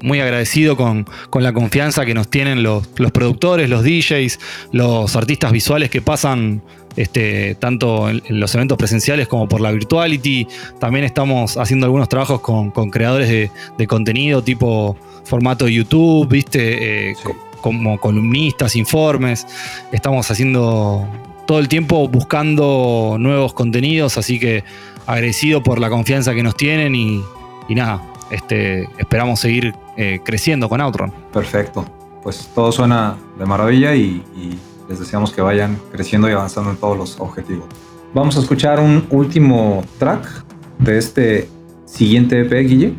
muy 0.01 0.19
agradecido 0.19 0.77
con, 0.77 1.05
la 1.33 1.53
confianza 1.53 2.05
que 2.05 2.13
nos 2.13 2.29
tienen 2.29 2.63
los, 2.63 2.89
los, 2.97 3.11
productores, 3.11 3.69
los 3.69 3.83
DJs, 3.83 4.39
los 4.71 5.15
artistas 5.15 5.51
visuales 5.51 5.89
que 5.89 6.01
pasan 6.01 6.61
este, 6.95 7.55
tanto 7.55 8.09
en, 8.09 8.21
los 8.29 8.55
eventos 8.55 8.77
presenciales 8.77 9.27
como 9.27 9.47
por 9.47 9.61
la 9.61 9.71
virtuality. 9.71 10.47
También 10.79 11.05
estamos 11.05 11.57
haciendo 11.57 11.85
algunos 11.85 12.09
trabajos 12.09 12.41
con, 12.41 12.71
creadores 12.89 13.51
de, 13.77 13.87
contenido 13.87 14.43
tipo 14.43 14.97
formato 15.25 15.67
YouTube, 15.67 16.27
viste, 16.29 17.11
eh, 17.11 17.15
como 17.61 17.99
columnistas, 17.99 18.75
informes. 18.75 19.45
Estamos 19.91 20.29
haciendo 20.31 21.07
todo 21.45 21.59
el 21.59 21.67
tiempo 21.67 22.07
buscando 22.07 23.17
nuevos 23.19 23.53
contenidos, 23.53 24.17
así 24.17 24.39
que 24.39 24.63
agradecido 25.07 25.63
por 25.63 25.79
la 25.79 25.89
confianza 25.89 26.35
que 26.35 26.43
nos 26.43 26.55
tienen 26.55 26.93
y, 26.93 27.23
nada, 27.69 28.03
este, 28.29 28.87
esperamos 28.99 29.39
seguir 29.39 29.73
eh, 29.97 30.19
creciendo 30.23 30.69
con 30.69 30.81
Outrun. 30.81 31.11
Perfecto. 31.33 31.85
Pues 32.21 32.49
todo 32.53 32.71
suena 32.71 33.17
de 33.39 33.45
maravilla 33.45 33.95
y 33.95 34.21
les 34.87 34.99
deseamos 34.99 35.31
que 35.31 35.41
vayan 35.41 35.79
creciendo 35.91 36.29
y 36.29 36.33
avanzando 36.33 36.69
en 36.71 36.77
todos 36.77 36.97
los 36.97 37.19
objetivos. 37.19 37.65
Vamos 38.13 38.37
a 38.37 38.39
escuchar 38.39 38.79
un 38.79 39.05
último 39.09 39.83
track 39.99 40.45
de 40.79 40.97
este 40.97 41.49
siguiente 41.85 42.41
EP, 42.41 42.67
Guille, 42.67 42.93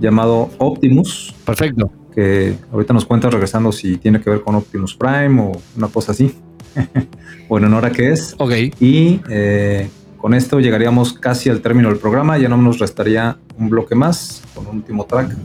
llamado 0.00 0.50
Optimus. 0.58 1.34
Perfecto. 1.44 1.90
Que 2.14 2.56
ahorita 2.72 2.94
nos 2.94 3.04
cuenta 3.04 3.30
regresando 3.30 3.72
si 3.72 3.96
tiene 3.96 4.20
que 4.20 4.30
ver 4.30 4.42
con 4.42 4.54
Optimus 4.54 4.94
Prime 4.94 5.40
o 5.40 5.52
una 5.76 5.88
cosa 5.88 6.12
así. 6.12 6.34
o 7.48 7.58
en 7.58 7.64
honor 7.64 7.86
a 7.86 7.90
qué 7.90 8.12
es. 8.12 8.34
Ok. 8.38 8.52
Y 8.80 9.20
eh, 9.28 9.88
con 10.22 10.34
esto 10.34 10.60
llegaríamos 10.60 11.14
casi 11.14 11.50
al 11.50 11.60
término 11.60 11.88
del 11.88 11.98
programa. 11.98 12.38
Ya 12.38 12.48
no 12.48 12.56
nos 12.56 12.78
restaría 12.78 13.36
un 13.58 13.68
bloque 13.68 13.96
más 13.96 14.44
con 14.54 14.68
un 14.68 14.76
último 14.76 15.04
track 15.04 15.36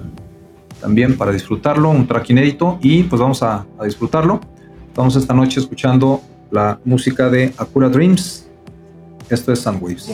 también 0.79 1.17
para 1.17 1.31
disfrutarlo, 1.31 1.89
un 1.89 2.07
track 2.07 2.29
inédito. 2.29 2.77
Y 2.79 3.01
pues 3.01 3.19
vamos 3.19 3.41
a 3.41 3.65
disfrutarlo. 3.83 4.39
Estamos 4.87 5.15
esta 5.15 5.33
noche 5.33 5.59
escuchando 5.59 6.21
la 6.51 6.79
música 6.85 7.27
de 7.27 7.51
Akura 7.57 7.89
Dreams. 7.89 8.47
Esto 9.29 9.51
es 9.51 9.61
Soundwaves. 9.61 10.05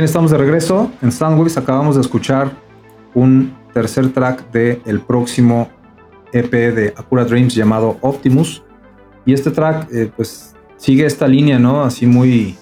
Bien, 0.00 0.06
estamos 0.06 0.30
de 0.30 0.38
regreso. 0.38 0.90
En 1.02 1.12
Soundwaves 1.12 1.58
acabamos 1.58 1.94
de 1.96 2.00
escuchar 2.00 2.50
un 3.12 3.54
tercer 3.74 4.10
track 4.14 4.50
del 4.50 4.80
el 4.86 5.00
próximo 5.00 5.68
EP 6.32 6.50
de 6.50 6.94
Acura 6.96 7.26
Dreams 7.26 7.54
llamado 7.54 7.98
Optimus. 8.00 8.62
Y 9.26 9.34
este 9.34 9.50
track, 9.50 9.92
eh, 9.92 10.10
pues, 10.16 10.54
sigue 10.78 11.04
esta 11.04 11.28
línea, 11.28 11.58
¿no? 11.58 11.82
Así 11.82 12.06
muy, 12.06 12.56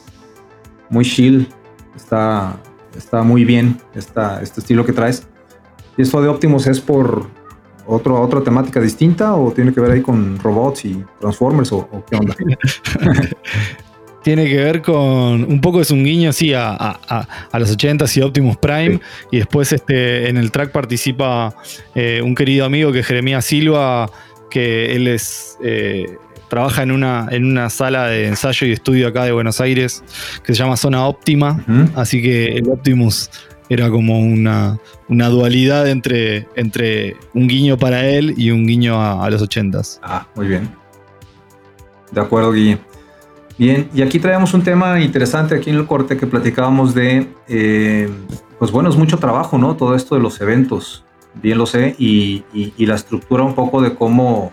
muy 0.90 1.04
chill. 1.04 1.46
Está, 1.94 2.56
está 2.96 3.22
muy 3.22 3.44
bien 3.44 3.78
esta, 3.94 4.42
este 4.42 4.58
estilo 4.58 4.84
que 4.84 4.92
traes. 4.92 5.24
¿Y 5.96 6.02
esto 6.02 6.20
de 6.20 6.26
Optimus 6.26 6.66
es 6.66 6.80
por 6.80 7.28
otro, 7.86 8.20
otra 8.20 8.40
temática 8.40 8.80
distinta 8.80 9.36
o 9.36 9.52
tiene 9.52 9.72
que 9.72 9.80
ver 9.80 9.92
ahí 9.92 10.02
con 10.02 10.40
robots 10.40 10.86
y 10.86 11.04
Transformers 11.20 11.70
o, 11.70 11.88
o 11.92 12.04
qué 12.04 12.16
onda? 12.16 12.34
tiene 14.28 14.46
que 14.46 14.56
ver 14.56 14.82
con. 14.82 15.42
Un 15.42 15.58
poco 15.62 15.80
es 15.80 15.90
un 15.90 16.04
guiño, 16.04 16.34
sí, 16.34 16.52
a, 16.54 16.98
los 17.54 17.74
80s 17.74 18.14
y 18.18 18.20
Optimus 18.20 18.58
Prime. 18.58 19.00
Y 19.30 19.38
después 19.38 19.72
este, 19.72 20.28
en 20.28 20.36
el 20.36 20.50
track 20.50 20.70
participa 20.70 21.56
eh, 21.94 22.20
un 22.22 22.34
querido 22.34 22.66
amigo 22.66 22.92
que 22.92 22.98
es 22.98 23.06
Jeremías 23.06 23.46
Silva, 23.46 24.10
que 24.50 24.94
él 24.94 25.08
es. 25.08 25.56
Eh, 25.64 26.18
trabaja 26.50 26.82
en 26.82 26.90
una, 26.90 27.28
en 27.30 27.46
una 27.46 27.70
sala 27.70 28.08
de 28.08 28.26
ensayo 28.26 28.66
y 28.66 28.72
estudio 28.72 29.08
acá 29.08 29.24
de 29.24 29.32
Buenos 29.32 29.62
Aires 29.62 30.04
que 30.44 30.54
se 30.54 30.62
llama 30.62 30.76
Zona 30.76 31.06
Óptima. 31.06 31.64
Así 31.94 32.20
que 32.20 32.48
el 32.56 32.68
Optimus 32.68 33.30
era 33.70 33.88
como 33.88 34.20
una, 34.20 34.78
una 35.08 35.28
dualidad 35.28 35.88
entre, 35.88 36.46
entre 36.54 37.16
un 37.32 37.48
guiño 37.48 37.78
para 37.78 38.06
él 38.06 38.34
y 38.36 38.50
un 38.50 38.66
guiño 38.66 39.00
a, 39.00 39.30
los 39.30 39.42
80s. 39.42 40.00
Ah, 40.02 40.26
muy 40.34 40.48
bien. 40.48 40.68
De 42.12 42.20
acuerdo, 42.20 42.52
Guille. 42.52 42.78
Bien, 43.58 43.90
y 43.92 44.02
aquí 44.02 44.20
traemos 44.20 44.54
un 44.54 44.62
tema 44.62 45.00
interesante 45.00 45.56
aquí 45.56 45.70
en 45.70 45.76
el 45.76 45.86
corte 45.86 46.16
que 46.16 46.28
platicábamos 46.28 46.94
de, 46.94 47.28
eh, 47.48 48.08
pues 48.56 48.70
bueno, 48.70 48.88
es 48.88 48.94
mucho 48.94 49.18
trabajo, 49.18 49.58
¿no? 49.58 49.74
Todo 49.74 49.96
esto 49.96 50.14
de 50.14 50.20
los 50.20 50.40
eventos, 50.40 51.04
bien 51.34 51.58
lo 51.58 51.66
sé, 51.66 51.96
y, 51.98 52.44
la 52.78 52.94
estructura 52.94 53.42
un 53.42 53.56
poco 53.56 53.82
de 53.82 53.96
cómo, 53.96 54.52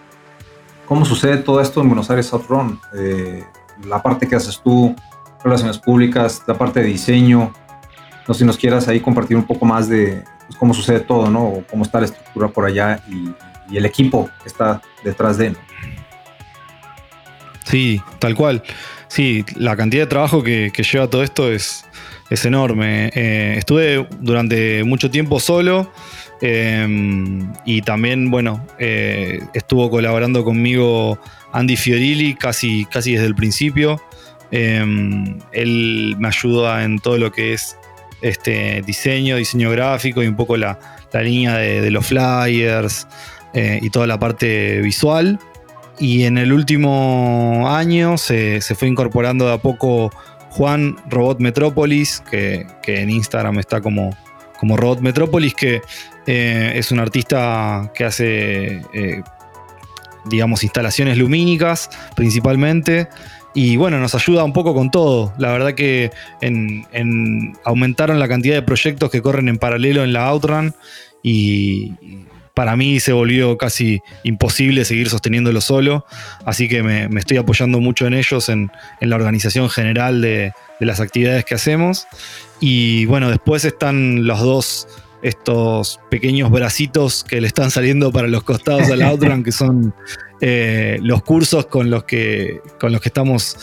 cómo 0.87 1.05
sucede 1.05 1.37
todo 1.37 1.61
esto 1.61 1.81
en 1.81 1.87
Buenos 1.89 2.09
Aires 2.09 2.33
Outrun. 2.33 2.79
Eh, 2.97 3.43
la 3.87 4.01
parte 4.01 4.27
que 4.27 4.37
haces 4.37 4.59
tú, 4.63 4.95
relaciones 5.43 5.77
públicas, 5.77 6.41
la 6.47 6.57
parte 6.57 6.79
de 6.79 6.87
diseño. 6.87 7.53
No 8.27 8.33
sé 8.33 8.39
si 8.39 8.45
nos 8.45 8.57
quieras 8.57 8.87
ahí 8.87 9.01
compartir 9.01 9.37
un 9.37 9.45
poco 9.45 9.67
más 9.67 9.87
de 9.87 10.23
pues, 10.47 10.57
cómo 10.57 10.73
sucede 10.73 11.01
todo, 11.01 11.29
¿no? 11.29 11.43
O 11.43 11.63
cómo 11.69 11.83
está 11.83 11.99
la 11.99 12.07
estructura 12.07 12.47
por 12.47 12.65
allá 12.65 13.03
y, 13.07 13.29
y 13.71 13.77
el 13.77 13.85
equipo 13.85 14.31
que 14.41 14.49
está 14.49 14.81
detrás 15.03 15.37
de 15.37 15.47
él. 15.47 15.57
Sí, 17.65 18.01
tal 18.19 18.35
cual. 18.35 18.63
Sí, 19.15 19.45
la 19.55 19.77
cantidad 19.77 20.03
de 20.03 20.07
trabajo 20.07 20.43
que, 20.43 20.69
lleva 20.91 21.09
todo 21.09 21.23
esto 21.23 21.49
es, 21.49 21.85
es 22.29 22.43
enorme. 22.43 23.09
Eh, 23.15 23.55
estuve 23.57 24.05
durante 24.19 24.83
mucho 24.83 25.09
tiempo 25.09 25.39
solo 25.39 25.89
em, 26.41 27.49
y 27.65 27.81
también, 27.81 28.29
bueno, 28.29 28.67
eh, 28.77 29.39
estuvo 29.53 29.89
colaborando 29.89 30.43
conmigo 30.43 31.17
Andy 31.53 31.77
Fiorilli 31.77 32.35
casi, 32.35 32.83
casi 32.91 33.13
desde 33.13 33.27
el 33.27 33.35
principio. 33.35 34.01
Em, 34.51 35.39
él 35.53 36.17
me 36.19 36.27
ayuda 36.27 36.83
en 36.83 36.99
todo 36.99 37.17
lo 37.17 37.31
que 37.31 37.53
es 37.53 37.77
este 38.21 38.81
diseño, 38.85 39.37
diseño 39.37 39.71
gráfico 39.71 40.23
y 40.23 40.27
un 40.27 40.35
poco 40.35 40.57
la, 40.57 40.77
línea 41.13 41.55
de, 41.55 41.89
los 41.89 42.05
flyers 42.05 43.07
eh, 43.53 43.79
y 43.81 43.89
toda 43.91 44.07
la 44.07 44.19
parte 44.19 44.81
visual. 44.81 45.39
Y 45.99 46.23
en 46.23 46.37
el 46.37 46.51
último 46.51 47.65
año 47.69 48.17
se, 48.17 48.61
fue 48.61 48.87
incorporando 48.87 49.47
de 49.47 49.53
a 49.53 49.57
poco 49.57 50.11
Juan 50.49 50.97
Robot 51.09 51.39
Metrópolis, 51.39 52.21
que, 52.29 52.67
en 52.85 53.09
Instagram 53.09 53.59
está 53.59 53.81
como, 53.81 54.15
como 54.59 54.77
Robot 54.77 54.99
Metrópolis, 55.01 55.53
que 55.53 55.81
eh, 56.27 56.73
es 56.75 56.91
un 56.91 56.99
artista 56.99 57.91
que 57.93 58.03
hace, 58.03 58.81
eh, 58.93 59.21
digamos, 60.25 60.63
instalaciones 60.63 61.17
lumínicas 61.17 61.89
principalmente. 62.15 63.07
Y 63.53 63.77
bueno, 63.77 63.99
nos 63.99 64.13
ayuda 64.15 64.43
un 64.43 64.51
poco 64.51 64.73
con 64.73 64.91
todo. 64.91 65.33
La 65.37 65.53
verdad 65.53 65.75
que 65.75 66.11
aumentaron 67.63 68.19
la 68.19 68.27
cantidad 68.27 68.55
de 68.55 68.61
proyectos 68.61 69.09
que 69.09 69.21
corren 69.21 69.47
en 69.47 69.57
paralelo 69.57 70.03
en 70.03 70.11
la 70.11 70.27
Outrun 70.27 70.75
y, 71.23 71.93
para 72.55 72.75
mí 72.77 72.99
se 73.01 73.11
volvió 73.11 73.57
casi 73.57 74.01
imposible 74.23 74.85
seguir 74.85 75.09
sosteniéndolo 75.09 75.59
solo, 75.61 76.05
así 76.45 76.67
que 76.67 76.81
me, 76.81 77.07
estoy 77.19 77.37
apoyando 77.37 77.81
mucho 77.81 78.07
en 78.07 78.13
ellos, 78.13 78.49
en, 78.49 78.71
la 79.01 79.15
organización 79.17 79.69
general 79.69 80.21
de, 80.21 80.53
las 80.79 80.99
actividades 80.99 81.45
que 81.45 81.53
hacemos. 81.53 82.07
Y 82.59 83.05
bueno, 83.05 83.29
después 83.29 83.65
están 83.65 84.25
los 84.25 84.39
dos, 84.39 84.87
estos 85.21 85.99
pequeños 86.09 86.49
bracitos 86.49 87.25
que 87.25 87.41
le 87.41 87.47
están 87.47 87.71
saliendo 87.71 88.11
para 88.11 88.27
los 88.29 88.43
costados 88.43 88.89
a 88.89 88.95
la 88.95 89.09
Outrun, 89.09 89.43
que 89.43 89.51
son 89.51 89.93
eh, 90.39 90.97
los 91.01 91.23
cursos 91.23 91.65
con 91.65 91.89
los 91.89 92.05
que, 92.05 92.61
con 92.79 92.93
los 92.93 93.01
que 93.01 93.09
estamos 93.09 93.57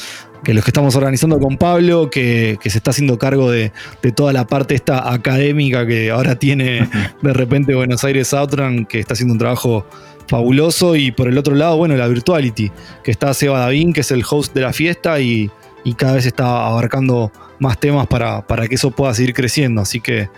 que 0.45 0.55
los 0.55 0.65
que 0.65 0.71
estamos 0.71 0.97
organizando 0.97 1.39
con 1.39 1.57
Pablo, 1.57 2.11
que, 2.11 2.59
se 2.63 2.79
está 2.79 2.91
haciendo 2.91 3.19
cargo 3.19 3.51
de, 3.51 3.73
toda 4.15 4.33
la 4.33 4.47
parte 4.47 4.75
esta 4.75 5.13
académica 5.13 5.87
que 5.87 6.11
ahora 6.11 6.37
tiene 6.37 6.89
de 7.23 7.33
repente 7.33 7.75
Buenos 7.75 8.03
Aires 8.05 8.35
Outrun, 8.35 8.87
que 8.87 8.99
está 8.99 9.15
haciendo 9.15 9.33
un 9.33 9.39
trabajo 9.39 9.87
fabuloso. 10.27 10.97
Y 10.97 11.13
por 11.13 11.29
el 11.29 11.39
otro 11.39 11.55
lado, 11.55 11.77
bueno, 11.77 11.97
la 11.97 12.09
Virtuality, 12.09 12.73
que 13.05 13.11
está 13.11 13.33
Seba 13.35 13.61
Davín, 13.61 13.93
que 13.93 14.01
es 14.01 14.11
el 14.11 14.25
host 14.29 14.55
de 14.55 14.63
la 14.63 14.73
fiesta 14.73 15.21
y, 15.21 15.51
cada 15.97 16.15
vez 16.15 16.27
está 16.27 16.67
abarcando 16.67 17.33
más 17.59 17.79
temas 17.79 18.07
para, 18.07 18.47
para, 18.47 18.69
que 18.69 18.77
eso 18.77 18.91
pueda 18.91 19.15
seguir 19.15 19.35
creciendo. 19.35 19.83
Así 19.83 20.01
que 20.01 20.29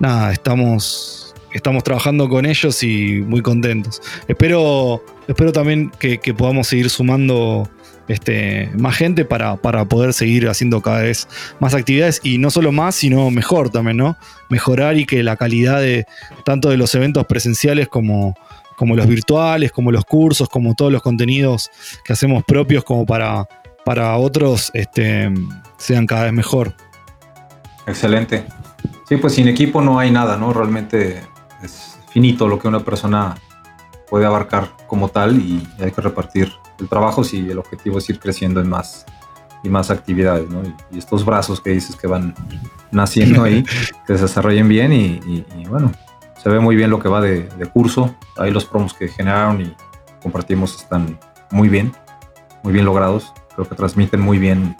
nada, 0.00 0.32
estamos, 0.32 1.34
estamos 1.52 1.84
trabajando 1.84 2.28
con 2.28 2.46
ellos 2.46 2.82
y 2.82 3.22
muy 3.26 3.40
contentos. 3.40 4.00
Espero, 4.26 5.04
espero 5.28 5.52
también 5.52 5.90
que, 6.00 6.18
que 6.18 6.34
podamos 6.34 6.66
seguir 6.66 6.90
sumando 6.90 7.68
este, 8.08 8.70
más 8.76 8.96
gente 8.96 9.24
para, 9.24 9.56
poder 9.56 10.12
seguir 10.12 10.48
haciendo 10.48 10.80
cada 10.80 11.02
vez 11.02 11.28
más 11.60 11.74
actividades 11.74 12.20
y 12.24 12.38
no 12.38 12.50
solo 12.50 12.72
más, 12.72 12.94
sino 12.94 13.30
mejor 13.30 13.70
también, 13.70 13.98
¿no? 13.98 14.16
Mejorar 14.48 14.96
y 14.96 15.04
que 15.06 15.22
la 15.22 15.36
calidad 15.36 15.80
de 15.80 16.06
tanto 16.44 16.70
de 16.70 16.76
los 16.76 16.94
eventos 16.94 17.26
presenciales 17.26 17.88
como, 17.88 18.34
como 18.76 18.96
los 18.96 19.06
virtuales, 19.06 19.72
como 19.72 19.92
los 19.92 20.04
cursos, 20.04 20.48
como 20.48 20.74
todos 20.74 20.90
los 20.90 21.02
contenidos 21.02 21.70
que 22.04 22.14
hacemos 22.14 22.44
propios 22.44 22.82
como 22.82 23.04
para, 23.04 23.46
para 23.84 24.16
otros 24.16 24.70
este, 24.74 25.32
sean 25.76 26.06
cada 26.06 26.24
vez 26.24 26.32
mejor. 26.32 26.74
Excelente. 27.86 28.44
Sí, 29.08 29.16
pues 29.16 29.34
sin 29.34 29.48
equipo 29.48 29.80
no 29.80 29.98
hay 29.98 30.10
nada, 30.10 30.36
¿no? 30.36 30.52
Realmente 30.52 31.22
es 31.62 31.98
finito 32.10 32.48
lo 32.48 32.58
que 32.58 32.68
una 32.68 32.80
persona 32.80 33.36
puede 34.10 34.26
abarcar 34.26 34.70
como 34.86 35.08
tal 35.08 35.36
y 35.38 35.66
hay 35.78 35.90
que 35.90 36.00
repartir 36.00 36.52
el 36.78 36.88
trabajo 36.88 37.24
si 37.24 37.50
el 37.50 37.58
objetivo 37.58 37.98
es 37.98 38.08
ir 38.08 38.18
creciendo 38.18 38.60
en 38.60 38.68
más 38.68 39.04
y 39.62 39.68
más 39.68 39.90
actividades, 39.90 40.48
¿no? 40.48 40.62
Y, 40.90 40.98
estos 40.98 41.24
brazos 41.24 41.60
que 41.60 41.70
dices 41.70 41.96
que 41.96 42.06
van 42.06 42.34
naciendo 42.90 43.44
ahí, 43.44 43.64
que 44.06 44.16
se 44.16 44.22
desarrollen 44.22 44.68
bien 44.68 44.92
y, 44.92 45.42
bueno, 45.68 45.92
se 46.40 46.48
ve 46.48 46.60
muy 46.60 46.76
bien 46.76 46.90
lo 46.90 47.00
que 47.00 47.08
va 47.08 47.20
de, 47.20 47.48
curso. 47.72 48.14
Ahí 48.36 48.50
los 48.50 48.64
promos 48.64 48.94
que 48.94 49.08
generaron 49.08 49.60
y 49.60 49.74
compartimos 50.22 50.76
están 50.76 51.18
muy 51.50 51.68
bien, 51.68 51.92
muy 52.62 52.72
bien 52.72 52.84
logrados. 52.84 53.32
Creo 53.54 53.68
que 53.68 53.74
transmiten 53.74 54.20
muy 54.20 54.38
bien 54.38 54.76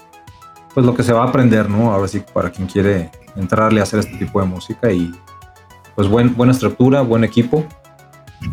pues 0.74 0.86
lo 0.86 0.94
que 0.94 1.02
se 1.02 1.12
va 1.12 1.24
a 1.24 1.28
aprender, 1.28 1.68
¿no? 1.68 1.92
Ahora 1.92 2.06
sí, 2.06 2.22
para 2.32 2.50
quien 2.50 2.68
quiere 2.68 3.10
entrarle 3.34 3.80
a 3.80 3.82
hacer 3.82 3.98
este 3.98 4.16
tipo 4.16 4.40
de 4.40 4.46
música 4.46 4.92
y 4.92 5.12
pues 5.96 6.06
buen, 6.06 6.36
buena 6.36 6.52
estructura, 6.52 7.00
buen 7.00 7.24
equipo, 7.24 7.66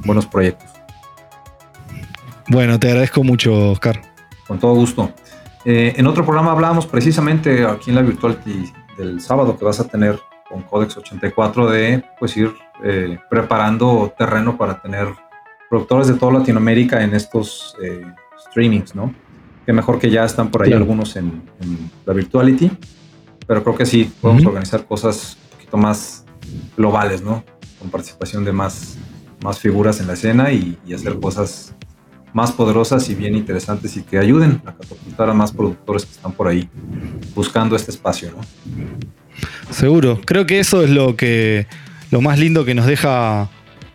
buenos 0.06 0.26
proyectos. 0.26 0.70
Bueno, 2.48 2.80
te 2.80 2.90
agradezco 2.90 3.24
mucho, 3.24 3.72
Oscar. 3.72 4.02
Con 4.48 4.60
todo 4.60 4.76
gusto. 4.76 5.12
Eh, 5.66 5.94
en 5.98 6.06
otro 6.06 6.24
programa 6.24 6.52
hablábamos 6.52 6.86
precisamente 6.86 7.66
aquí 7.66 7.90
en 7.90 7.96
la 7.96 8.04
virtual 8.04 8.40
del 8.98 9.20
sábado 9.20 9.58
que 9.58 9.66
vas 9.66 9.80
a 9.80 9.88
tener 9.88 10.20
con 10.48 10.62
Codex 10.62 10.96
84 10.98 11.70
de 11.70 12.04
pues 12.20 12.38
ir 12.38 12.54
eh, 12.84 13.18
preparando 13.30 14.14
terreno 14.18 14.58
para 14.58 14.80
tener 14.80 15.08
productores 15.70 16.08
de 16.08 16.14
toda 16.14 16.34
Latinoamérica 16.34 17.04
en 17.04 17.16
estos 17.16 17.76
eh, 17.82 18.06
streamings, 18.50 18.94
¿no? 18.94 19.14
Que 19.66 19.74
mejor 19.74 19.98
que 19.98 20.12
ya 20.12 20.24
están 20.24 20.50
por 20.50 20.64
ahí 20.64 20.74
algunos 20.74 21.16
en, 21.16 21.42
la 22.06 22.14
Virtuality, 22.14 22.72
pero 23.48 23.64
creo 23.64 23.76
que 23.76 23.86
sí 23.88 24.12
podemos 24.22 24.46
organizar 24.46 24.86
cosas 24.86 25.38
un 25.42 25.58
poquito 25.58 25.78
más 25.78 26.26
globales, 26.78 27.24
¿no? 27.24 27.44
Con 27.80 27.90
participación 27.90 28.46
de 28.46 28.52
más, 28.52 28.98
más 29.42 29.60
figuras 29.60 30.00
en 30.00 30.08
la 30.08 30.14
escena 30.14 30.52
y 30.52 30.78
hacer 30.94 31.20
cosas 31.20 31.76
más 32.36 32.52
poderosas 32.52 33.10
y 33.10 33.16
bien 33.16 33.34
interesantes 33.34 33.96
y 33.96 34.02
que 34.02 34.18
ayuden 34.18 34.62
a 34.66 34.74
catapultar 34.74 35.30
a 35.30 35.34
más 35.34 35.54
productores 35.54 36.06
que 36.06 36.12
están 36.12 36.34
por 36.34 36.50
ahí 36.50 36.68
buscando 37.34 37.78
este 37.78 37.92
espacio, 37.92 38.34
¿no? 38.36 39.74
Seguro. 39.74 40.20
Creo 40.26 40.46
que 40.46 40.60
eso 40.60 40.84
es 40.84 40.90
lo 40.90 41.16
que 41.16 41.66
lo 42.12 42.20
más 42.20 42.38
lindo 42.38 42.66
que 42.66 42.76
nos 42.76 42.88
deja 42.88 43.50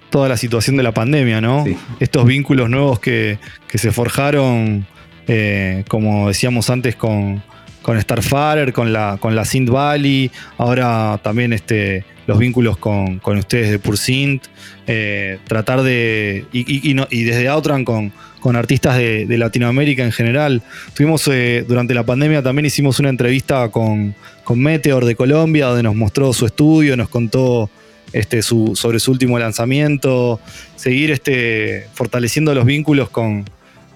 toda 0.08 0.26
la 0.30 0.38
situación 0.38 0.78
de 0.78 0.82
la 0.82 0.92
pandemia, 0.92 1.42
¿no? 1.42 1.66
Estos 2.00 2.24
vínculos 2.24 2.70
nuevos 2.70 2.98
que, 2.98 3.38
se 3.74 3.92
forjaron, 3.92 4.86
eh, 5.28 5.84
como 5.88 6.28
decíamos 6.28 6.70
antes, 6.70 6.96
con, 6.96 7.42
con 7.82 8.00
Starfarer, 8.00 8.72
con 8.72 8.90
la, 8.90 9.18
con 9.20 9.36
la 9.36 9.44
Synth 9.44 9.68
Valley, 9.68 10.30
ahora 10.56 11.20
también 11.22 11.52
este, 11.52 12.06
los 12.31 12.39
vínculos 12.39 12.77
con, 12.77 13.20
ustedes 13.24 13.70
de 13.70 13.78
Pursint, 13.78 14.44
eh, 14.86 15.39
tratar 15.47 15.82
de. 15.82 16.47
Y, 16.52 17.24
desde 17.24 17.48
Outran 17.48 17.85
con, 17.85 18.12
con 18.40 18.55
artistas 18.57 18.97
de, 18.97 19.36
Latinoamérica 19.36 20.05
en 20.05 20.12
general. 20.12 20.62
Tuvimos 20.94 21.27
eh, 21.28 21.65
durante 21.66 21.93
la 21.93 22.05
pandemia 22.05 22.43
también 22.43 22.66
hicimos 22.66 23.01
una 23.01 23.09
entrevista 23.09 23.69
con, 23.70 24.15
con 24.44 24.61
Meteor 24.61 25.05
de 25.05 25.16
Colombia, 25.16 25.66
donde 25.66 25.82
nos 25.82 25.97
mostró 25.97 26.32
su 26.32 26.47
estudio, 26.47 26.97
nos 26.97 27.09
contó 27.09 27.69
este, 28.12 28.43
su, 28.43 28.77
sobre 28.77 29.01
su 29.01 29.11
último 29.11 29.36
lanzamiento, 29.39 30.40
seguir 30.77 31.11
este, 31.11 31.89
fortaleciendo 31.94 32.55
los 32.55 32.65
vínculos 32.65 33.11
con, 33.11 33.44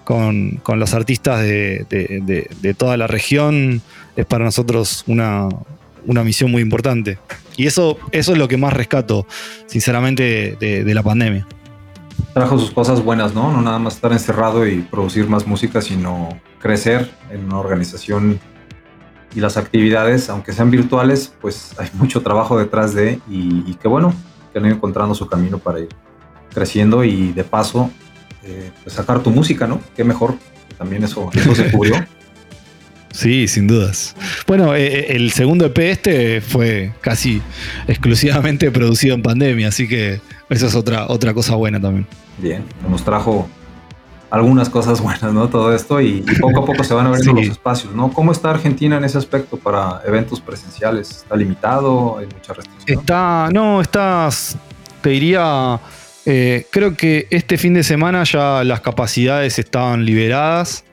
con, 0.05 0.61
los 0.77 0.93
artistas 0.93 1.41
de, 1.41 2.75
toda 2.77 2.97
la 2.97 3.07
región 3.07 3.81
es 4.17 4.27
para 4.27 4.45
nosotros 4.45 5.05
una, 5.07 5.49
misión 6.25 6.51
muy 6.51 6.63
importante. 6.63 7.19
Y 7.57 7.67
eso, 7.67 7.99
eso 8.11 8.33
es 8.33 8.39
lo 8.39 8.49
que 8.49 8.57
más 8.57 8.73
rescato, 8.73 9.27
sinceramente, 9.67 10.57
de, 10.59 10.95
la 10.95 11.03
pandemia. 11.03 11.47
Trajo 12.33 12.59
sus 12.59 12.71
cosas 12.71 13.03
buenas, 13.03 13.35
¿no? 13.35 13.53
No 13.53 13.63
nada 13.63 13.79
más 13.79 13.95
estar 13.95 14.13
encerrado 14.13 14.67
y 14.67 14.83
producir 14.83 15.29
más 15.29 15.47
música, 15.47 15.81
sino 15.81 16.29
crecer 16.59 17.11
en 17.31 17.45
una 17.45 17.59
organización 17.59 18.41
y 19.35 19.41
las 19.41 19.57
actividades, 19.57 20.31
aunque 20.31 20.53
sean 20.53 20.71
virtuales, 20.71 21.33
pues 21.41 21.75
hay 21.79 21.89
mucho 21.95 22.23
trabajo 22.23 22.59
detrás 22.59 22.95
de 22.95 23.21
y, 23.29 23.75
qué 23.75 23.89
bueno 23.89 24.15
que 24.53 24.59
han 24.59 24.67
ido 24.67 24.77
encontrando 24.77 25.15
su 25.15 25.27
camino 25.27 25.59
para 25.59 25.81
ir 25.81 25.89
creciendo 26.53 27.03
y 27.03 27.33
de 27.33 27.43
paso 27.43 27.91
eh, 28.45 28.71
pues 28.83 28.95
sacar 28.95 29.21
tu 29.21 29.31
música, 29.31 29.67
¿no? 29.67 29.81
Qué 29.97 30.05
mejor, 30.05 30.37
también 30.79 31.03
eso, 31.03 31.31
eso 31.33 31.55
se 31.55 31.71
cubrió. 31.71 31.95
Sí, 33.15 33.47
sin 33.47 33.69
dudas. 33.69 34.17
Bueno, 34.45 34.75
eh, 34.75 34.87
eh, 34.87 35.07
el 35.11 35.31
segundo 35.31 35.67
EP 35.67 35.79
este 35.79 36.41
fue 36.41 36.93
casi 37.01 37.41
exclusivamente 37.87 38.71
producido 38.73 39.15
en 39.15 39.23
pandemia, 39.23 39.69
así 39.69 39.89
que 39.89 40.21
esa 40.51 40.67
es 40.67 40.75
otra, 40.75 41.07
otra 41.07 41.33
cosa 41.33 41.55
buena 41.55 41.81
también. 41.81 42.09
Bien, 42.39 42.65
nos 42.91 43.05
trajo 43.05 43.49
algunas 44.31 44.69
cosas 44.69 45.01
buenas, 45.01 45.33
¿no? 45.33 45.49
Todo 45.49 45.73
esto 45.73 46.01
y, 46.01 46.23
poco 46.41 46.65
a 46.65 46.67
poco 46.67 46.83
se 46.83 46.93
van 46.93 47.07
abriendo 47.07 47.35
los 47.35 47.51
espacios, 47.51 47.95
¿no? 47.95 48.13
¿Cómo 48.13 48.33
está 48.33 48.51
Argentina 48.51 48.97
en 48.97 49.05
ese 49.05 49.17
aspecto 49.17 49.59
para 49.59 50.03
eventos 50.05 50.41
presenciales? 50.41 51.11
¿Está 51.11 51.37
limitado? 51.37 52.19
¿Hay 52.19 52.27
mucha 52.27 52.53
restricción? 52.53 52.99
Está, 52.99 53.49
no, 53.53 53.81
estás, 53.81 54.57
te 55.03 55.11
diría, 55.11 55.79
eh, 56.27 56.67
creo 56.69 56.97
que 56.97 57.29
este 57.31 57.59
fin 57.59 57.75
de 57.75 57.85
semana 57.85 58.25
ya 58.25 58.65
las 58.65 58.81
capacidades 58.81 59.61
estaban 59.61 60.05
liberadas 60.05 60.85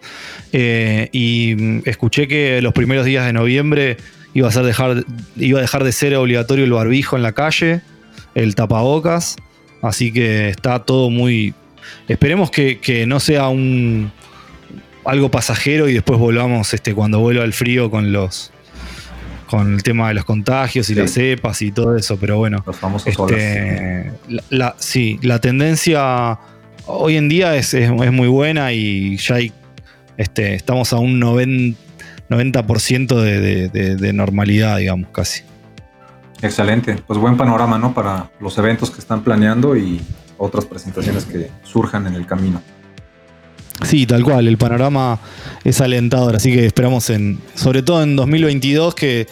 eh, 0.53 1.09
y 1.11 1.87
escuché 1.89 2.27
que 2.27 2.61
los 2.61 2.73
primeros 2.73 3.05
días 3.05 3.25
de 3.25 3.33
noviembre 3.33 3.97
iba 4.33 4.47
a, 4.47 4.51
ser 4.51 4.63
dejar, 4.63 5.03
iba 5.35 5.59
a 5.59 5.61
dejar 5.61 5.83
de 5.83 5.91
ser 5.91 6.15
obligatorio 6.15 6.65
el 6.65 6.71
barbijo 6.71 7.15
en 7.15 7.23
la 7.23 7.33
calle, 7.33 7.81
el 8.35 8.55
tapabocas, 8.55 9.35
así 9.81 10.11
que 10.11 10.49
está 10.49 10.79
todo 10.79 11.09
muy, 11.09 11.53
Esperemos 12.07 12.51
que, 12.51 13.05
no 13.07 13.19
sea 13.19 13.49
un 13.49 14.11
algo 15.05 15.31
pasajero 15.31 15.89
y 15.89 15.93
después 15.93 16.19
volvamos 16.19 16.73
este, 16.73 16.93
cuando 16.93 17.19
vuelva 17.19 17.43
el 17.43 17.53
frío 17.53 17.89
con 17.89 18.11
los 18.11 18.51
con 19.47 19.73
el 19.73 19.83
tema 19.83 20.07
de 20.07 20.13
los 20.13 20.23
contagios 20.23 20.89
y 20.89 20.95
las 20.95 21.11
cepas 21.11 21.61
y 21.61 21.71
todo 21.71 21.97
eso, 21.97 22.17
pero 22.17 22.37
bueno. 22.37 22.63
Los 22.65 22.77
famosos 22.77 23.07
este, 23.07 24.11
la, 24.49 24.75
sí, 24.77 25.19
la 25.23 25.39
tendencia 25.39 26.39
hoy 26.85 27.17
en 27.17 27.27
día 27.27 27.55
es, 27.57 27.75
muy 28.11 28.29
buena 28.29 28.71
y 28.71 29.17
ya 29.17 29.35
hay, 29.35 29.51
este, 30.22 30.53
estamos 30.53 30.93
a 30.93 30.98
un 30.98 31.19
90%, 31.19 31.76
90 32.30 33.15
de, 33.15 33.95
de 33.95 34.14
normalidad, 34.14 34.77
digamos, 34.77 35.10
casi. 35.11 35.41
Excelente, 36.41 36.95
pues 37.06 37.19
buen 37.19 37.38
panorama, 37.38 37.77
¿no? 37.77 37.93
Para 37.93 38.30
los 38.39 38.57
eventos 38.57 38.91
que 38.91 38.99
están 38.99 39.23
planeando 39.23 39.76
y 39.76 40.02
otras 40.38 40.65
presentaciones 40.65 41.26
que 41.26 41.49
surjan 41.64 42.07
en 42.07 42.15
el 42.15 42.26
camino. 42.26 42.61
Sí, 43.84 44.06
tal 44.06 44.23
cual, 44.23 44.48
el 44.48 44.57
panorama 44.57 45.19
es 45.64 45.81
alentador, 45.81 46.35
así 46.35 46.53
que 46.53 46.65
esperamos 46.65 47.10
en, 47.10 47.39
sobre 47.56 47.81
todo 47.81 48.03
en 48.03 48.15
2022, 48.15 48.93
que, 48.95 49.27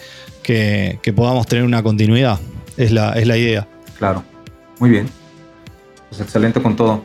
podamos 1.14 1.46
tener 1.46 1.64
una 1.64 1.82
continuidad, 1.82 2.38
es 2.76 2.90
la, 2.90 3.12
es 3.12 3.26
la 3.26 3.36
idea. 3.36 3.68
Claro, 3.96 4.24
muy 4.80 4.90
bien, 4.90 5.08
pues 6.08 6.20
excelente 6.20 6.60
con 6.60 6.74
todo. 6.74 7.04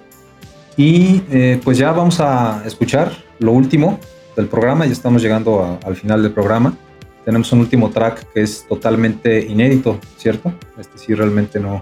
Y 0.76 1.22
eh, 1.32 1.62
pues 1.64 1.78
ya 1.78 1.91
vamos 1.91 2.20
a 2.20 2.64
escuchar 2.66 3.24
lo 3.40 3.52
último 3.52 3.99
del 4.36 4.48
programa, 4.48 4.86
ya 4.86 4.91
estamos 4.91 5.22
llegando 5.22 5.80
al 5.84 5.95
final 5.95 6.22
del 6.22 6.32
programa. 6.32 6.78
Tenemos 7.24 7.52
un 7.52 7.60
último 7.60 7.90
track 7.90 8.32
que 8.34 8.41
es 8.41 8.66
totalmente 8.68 9.40
inédito, 9.45 9.99
¿cierto? 10.18 10.53
Este 10.80 10.98
sí 10.98 11.16
realmente 11.16 11.60
no, 11.60 11.80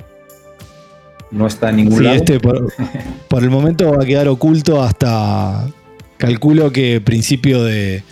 no 1.31 1.47
está 1.47 1.69
en 1.69 1.77
ningún 1.77 2.03
lado. 2.03 2.15
Este 2.15 2.39
por, 3.29 3.43
el 3.43 3.49
momento 3.49 3.91
va 3.91 4.03
a 4.03 4.05
quedar 4.05 4.27
oculto 4.27 4.81
hasta, 4.81 5.67
calculo 6.17 6.71
que 6.71 7.01
principio 7.01 7.63
de, 7.63 8.03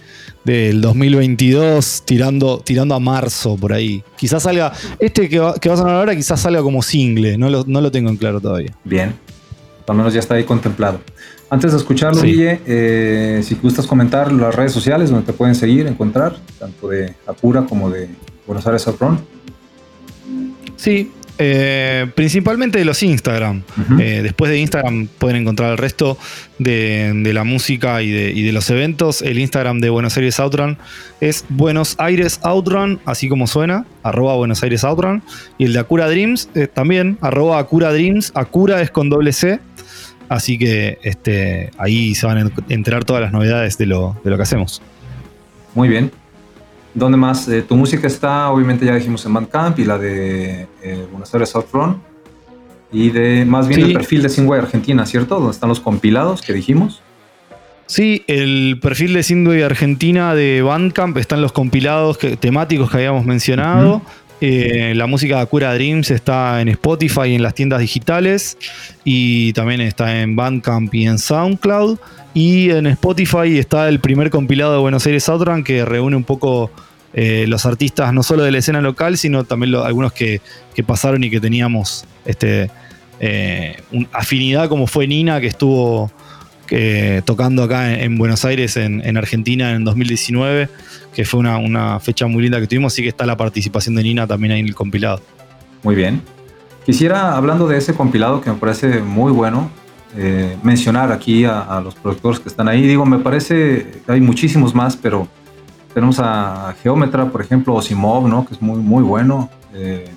del 0.43 0.81
2022, 0.81 2.03
tirando, 2.05 2.59
tirando 2.59 2.95
a 2.95 2.99
marzo 2.99 3.55
por 3.55 3.71
ahí. 3.73 4.03
Quizás 4.17 4.43
salga, 4.43 4.73
este 4.99 5.29
que 5.29 5.39
va, 5.39 5.53
que 5.53 5.69
a 5.69 5.77
sonar 5.77 5.95
ahora 5.95 6.15
quizás 6.15 6.41
salga 6.41 6.61
como 6.61 6.81
single, 6.81 7.37
no 7.37 7.49
lo, 7.49 7.63
no 7.65 7.79
lo 7.79 7.91
tengo 7.91 8.09
en 8.09 8.17
claro 8.17 8.41
todavía. 8.41 8.75
Bien, 8.83 9.13
al 9.87 9.95
menos 9.95 10.13
ya 10.13 10.19
está 10.19 10.35
ahí 10.35 10.43
contemplado. 10.43 11.01
Antes 11.51 11.73
de 11.73 11.77
escucharlo, 11.79 12.21
Guille, 12.21 12.61
eh, 12.65 13.41
si 13.43 13.55
gustas 13.55 13.85
comentar 13.85 14.31
las 14.31 14.55
redes 14.55 14.71
sociales 14.71 15.09
donde 15.09 15.25
te 15.25 15.33
pueden 15.33 15.53
seguir, 15.53 15.85
encontrar, 15.85 16.37
tanto 16.57 16.87
de 16.87 17.13
Apura 17.27 17.65
como 17.65 17.89
de 17.89 18.07
Buenos 18.47 18.65
Aires 18.65 18.85
Run. 18.97 19.19
Sí, 20.77 21.11
eh, 21.43 22.05
principalmente 22.13 22.77
de 22.77 22.85
los 22.85 23.01
Instagram. 23.01 23.63
Eh, 23.99 24.21
después 24.21 24.51
de 24.51 24.59
Instagram 24.59 25.07
pueden 25.17 25.37
encontrar 25.37 25.71
el 25.71 25.77
resto 25.77 26.17
de, 26.59 27.31
la 27.33 27.43
música 27.43 28.01
y 28.01 28.11
de, 28.11 28.51
los 28.51 28.69
eventos. 28.69 29.21
El 29.21 29.39
Instagram 29.39 29.79
de 29.79 29.89
Buenos 29.89 30.15
Aires 30.17 30.39
Outrun 30.39 30.77
es 31.19 31.43
Buenos 31.49 31.95
Aires 31.97 32.39
Outrun, 32.43 32.99
así 33.05 33.27
como 33.27 33.47
suena, 33.47 33.85
arroba 34.03 34.35
Buenos 34.35 34.61
Aires 34.61 34.83
Outrun. 34.83 35.23
Y 35.57 35.65
el 35.65 35.73
de 35.73 35.79
Acura 35.79 36.07
Dreams 36.07 36.47
eh, 36.53 36.67
también, 36.67 37.17
arroba 37.21 37.57
Acura 37.59 37.91
Dreams. 37.91 38.31
Acura 38.35 38.81
es 38.81 38.91
con 38.91 39.09
doble 39.09 39.33
C. 39.33 39.59
Así 40.31 40.57
que 40.57 40.97
este, 41.03 41.71
ahí 41.77 42.15
se 42.15 42.25
van 42.25 42.37
a 42.37 42.51
enterar 42.69 43.03
todas 43.03 43.21
las 43.21 43.33
novedades 43.33 43.77
de 43.77 43.85
lo, 43.85 44.15
de 44.23 44.29
lo 44.29 44.37
que 44.37 44.43
hacemos. 44.43 44.81
Muy 45.75 45.89
bien. 45.89 46.09
¿Dónde 46.93 47.17
más? 47.17 47.49
Eh, 47.49 47.63
tu 47.63 47.75
música 47.75 48.07
está, 48.07 48.49
obviamente 48.49 48.85
ya 48.85 48.95
dijimos 48.95 49.25
en 49.25 49.33
Bandcamp 49.33 49.77
y 49.79 49.83
la 49.83 49.97
de 49.97 50.67
eh, 50.83 51.05
Buenos 51.11 51.33
Aires 51.33 51.53
Front 51.69 51.97
Y 52.93 53.09
de 53.09 53.43
más 53.43 53.67
bien 53.67 53.81
el 53.81 53.93
perfil 53.93 54.21
de 54.21 54.29
Singway 54.29 54.61
Argentina, 54.61 55.05
¿cierto? 55.05 55.35
Donde 55.35 55.51
están 55.51 55.67
los 55.67 55.81
compilados 55.81 56.41
que 56.41 56.53
dijimos. 56.53 57.01
Sí, 57.87 58.23
el 58.27 58.79
perfil 58.81 59.11
de 59.15 59.23
Singway 59.23 59.63
Argentina 59.63 60.33
de 60.33 60.61
Bandcamp 60.61 61.17
están 61.17 61.41
los 61.41 61.51
compilados 61.51 62.17
temáticos 62.39 62.89
que 62.89 62.95
habíamos 62.95 63.25
mencionado. 63.25 64.01
Eh, 64.43 64.93
la 64.95 65.05
música 65.05 65.39
de 65.39 65.45
Cura 65.45 65.71
Dreams 65.75 66.09
está 66.09 66.61
en 66.61 66.67
Spotify 66.69 67.27
y 67.27 67.35
en 67.35 67.43
las 67.43 67.53
tiendas 67.53 67.79
digitales. 67.79 68.57
Y 69.03 69.53
también 69.53 69.81
está 69.81 70.21
en 70.21 70.35
Bandcamp 70.35 70.93
y 70.95 71.05
en 71.05 71.19
SoundCloud. 71.19 71.99
Y 72.33 72.71
en 72.71 72.87
Spotify 72.87 73.59
está 73.59 73.87
el 73.87 73.99
primer 73.99 74.31
compilado 74.31 74.73
de 74.73 74.79
Buenos 74.79 75.05
Aires 75.05 75.29
Outrun 75.29 75.63
que 75.63 75.85
reúne 75.85 76.15
un 76.15 76.23
poco 76.23 76.71
eh, 77.13 77.45
los 77.47 77.65
artistas 77.65 78.13
no 78.13 78.23
solo 78.23 78.43
de 78.43 78.51
la 78.51 78.57
escena 78.59 78.81
local, 78.81 79.17
sino 79.17 79.43
también 79.43 79.75
algunos 79.75 80.13
que, 80.13 80.41
pasaron 80.85 81.23
y 81.23 81.29
que 81.29 81.39
teníamos 81.39 82.05
este, 82.25 82.71
eh, 83.19 83.79
afinidad, 84.11 84.67
como 84.67 84.87
fue 84.87 85.05
Nina, 85.05 85.39
que 85.39 85.47
estuvo 85.47 86.11
tocando 87.25 87.63
acá 87.63 87.93
en, 87.93 88.17
Buenos 88.17 88.45
Aires, 88.45 88.77
en, 88.77 89.17
Argentina, 89.17 89.71
en 89.71 89.83
2019, 89.83 90.69
que 91.13 91.25
fue 91.25 91.39
una, 91.39 91.99
fecha 91.99 92.27
muy 92.27 92.43
linda 92.43 92.59
que 92.59 92.67
tuvimos, 92.67 92.93
así 92.93 93.01
que 93.01 93.09
está 93.09 93.25
la 93.25 93.37
participación 93.37 93.95
de 93.95 94.03
Nina 94.03 94.27
también 94.27 94.53
ahí 94.53 94.59
en 94.61 94.67
el 94.67 94.75
compilado. 94.75 95.21
Muy 95.83 95.95
bien. 95.95 96.21
Quisiera, 96.85 97.35
hablando 97.35 97.67
de 97.67 97.77
ese 97.77 97.93
compilado 97.93 98.41
que 98.41 98.49
me 98.49 98.57
parece 98.57 99.01
muy 99.01 99.31
bueno, 99.31 99.69
eh, 100.17 100.57
mencionar 100.63 101.11
aquí 101.11 101.45
a, 101.45 101.79
los 101.83 101.95
productores 101.95 102.39
que 102.39 102.49
están 102.49 102.67
ahí. 102.67 102.81
Digo, 102.81 103.05
me 103.05 103.19
parece 103.19 104.01
que 104.05 104.11
hay 104.11 104.19
muchísimos 104.19 104.73
más, 104.73 104.95
pero 104.97 105.27
tenemos 105.93 106.19
a 106.19 106.75
Geometra, 106.81 107.25
por 107.29 107.41
ejemplo, 107.41 107.75
Osimov, 107.75 108.27
¿no? 108.27 108.45
que 108.45 108.55
es 108.55 108.61
muy, 108.61 108.79
muy 108.79 109.03
bueno. 109.03 109.49
Eh, 109.73 110.09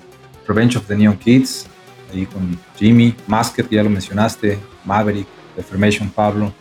Revenge 0.47 0.77
of 0.77 0.85
the 0.87 0.95
Neon 0.95 1.17
Kids, 1.17 1.67
ahí 2.13 2.25
con 2.25 2.57
Jimmy. 2.77 3.15
Masker, 3.27 3.67
ya 3.69 3.83
lo 3.83 3.89
mencionaste. 3.89 4.59
Maverick, 4.83 5.27
Reformation 5.55 6.09
Pablo. 6.09 6.53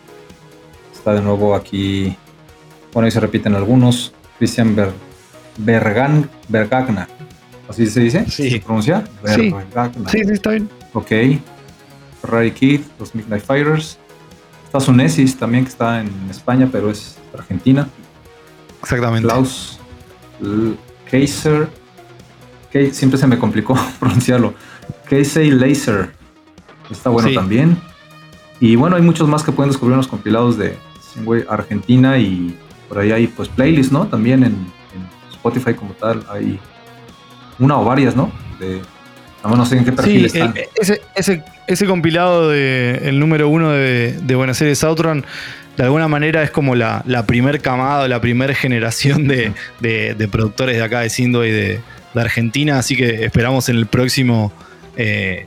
Está 0.93 1.15
de 1.15 1.23
nuevo 1.23 1.55
aquí. 1.55 2.17
Bueno, 2.93 3.07
ahí 3.07 3.11
se 3.11 3.21
repiten 3.21 3.55
algunos. 3.55 4.13
Christian 4.39 4.77
Bergan, 5.59 6.29
Bergagna. 6.49 7.09
¿Así 7.69 7.87
se 7.87 8.01
dice? 8.01 8.25
Sí. 8.29 8.51
¿Se 8.51 8.61
pronuncia? 8.61 9.05
Sí. 9.27 9.55
sí, 10.11 10.25
sí, 10.25 10.33
está 10.33 10.51
bien. 10.51 10.69
Ok. 10.93 11.11
Ferrari 12.21 12.51
Kid, 12.53 12.81
los 12.99 13.15
Midnight 13.15 13.45
Fighters. 13.45 13.99
Está 14.65 14.81
Sunesis 14.81 15.37
también, 15.37 15.65
que 15.65 15.71
está 15.71 16.01
en 16.01 16.11
España, 16.31 16.69
pero 16.71 16.91
es 16.91 17.17
Argentina. 17.33 17.89
Exactamente. 18.83 19.29
Klaus, 19.29 19.79
Kaiser. 21.11 21.69
siempre 22.93 23.19
se 23.19 23.27
me 23.27 23.39
complicó 23.39 23.79
pronunciarlo. 24.01 24.55
Casey 25.09 25.51
Laser. 25.51 26.13
Está 26.91 27.11
bueno 27.11 27.33
también. 27.33 27.79
Y 28.65 28.77
bueno, 28.77 28.97
hay 28.97 29.03
muchos 29.03 29.29
más 29.29 29.43
que 29.43 29.53
pueden 29.53 29.71
descubrir 29.71 29.93
en 29.93 29.99
los 29.99 30.09
compilados 30.09 30.57
de 30.57 30.79
Argentina 31.51 32.17
y 32.17 32.57
por 32.89 32.99
ahí 32.99 33.13
hay 33.13 33.27
pues 33.27 33.47
playlists, 33.51 33.93
¿no? 33.93 34.07
También 34.07 34.43
en, 34.43 34.57
Spotify 35.31 35.75
como 35.75 35.93
tal 35.93 36.25
hay 36.31 36.59
una 37.59 37.79
o 37.79 37.85
varias, 37.85 38.17
¿no? 38.17 38.33
De, 38.59 38.81
no 39.45 39.67
sé 39.67 39.77
en 39.77 39.85
qué 39.85 39.93
perfil 39.93 40.25
están. 40.25 40.57
Eh, 40.57 40.71
ese, 40.77 41.03
ese, 41.15 41.45
ese, 41.67 41.85
compilado 41.85 42.49
de 42.49 43.03
el 43.05 43.21
número 43.21 43.51
uno 43.51 43.69
de, 43.69 44.19
de 44.23 44.35
Buenos 44.35 44.59
Aires 44.63 44.83
Outron 44.83 45.27
de 45.77 45.83
alguna 45.83 46.09
manera 46.09 46.43
es 46.43 46.51
como 46.51 46.75
la, 46.75 47.03
la 47.07 47.27
primer 47.27 47.61
camada, 47.61 48.09
la 48.09 48.23
primera 48.23 48.55
generación 48.55 49.29
de, 49.29 49.53
productores 50.33 50.77
de 50.79 50.83
acá 50.83 51.01
de 51.01 51.11
Sindo 51.11 51.45
y 51.45 51.51
de, 51.51 51.81
Argentina, 52.15 52.79
así 52.79 52.97
que 52.97 53.27
esperamos 53.27 53.69
en 53.69 53.77
el 53.77 53.85
próximo 53.85 54.53
eh, 54.97 55.47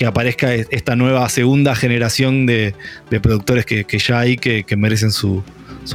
que 0.00 0.06
aparezca 0.06 0.54
esta 0.54 0.96
nueva 0.96 1.28
segunda 1.28 1.74
generación 1.74 2.46
de, 2.46 2.74
productores 3.20 3.66
que, 3.66 3.84
ya 3.98 4.18
hay 4.18 4.38
que, 4.38 4.64
merecen 4.74 5.10
su, 5.10 5.42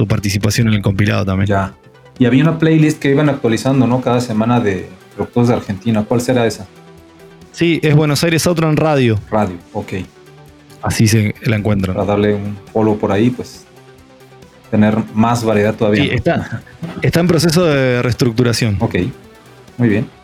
participación 0.06 0.68
en 0.68 0.74
el 0.74 0.80
compilado 0.80 1.24
también. 1.24 1.48
Ya. 1.48 1.74
Y 2.16 2.26
había 2.26 2.44
una 2.44 2.56
playlist 2.56 3.00
que 3.00 3.10
iban 3.10 3.28
actualizando, 3.28 3.88
¿no? 3.88 4.00
Cada 4.00 4.20
semana 4.20 4.60
de 4.60 4.88
productores 5.16 5.48
de 5.48 5.56
Argentina. 5.56 6.04
¿Cuál 6.04 6.20
será 6.20 6.46
esa? 6.46 6.68
Sí, 7.50 7.80
es 7.82 7.96
Buenos 7.96 8.22
Aires 8.22 8.46
Outron 8.46 8.76
Radio. 8.76 9.18
Radio, 9.28 9.56
ok. 9.72 9.94
Así 10.82 11.08
se 11.08 11.34
la 11.42 11.56
encuentran. 11.56 11.96
Para 11.96 12.06
darle 12.06 12.36
un 12.36 12.56
follow 12.72 12.96
por 12.96 13.10
ahí, 13.10 13.30
pues 13.30 13.66
tener 14.70 14.98
más 15.14 15.42
variedad 15.42 15.74
todavía. 15.74 16.04
Sí, 16.04 16.10
está, 16.12 16.62
está 17.02 17.18
en 17.18 17.26
proceso 17.26 17.64
de 17.64 18.02
reestructuración. 18.02 18.76
Ok, 18.78 18.94
muy 19.78 19.88
bien. 19.88 20.15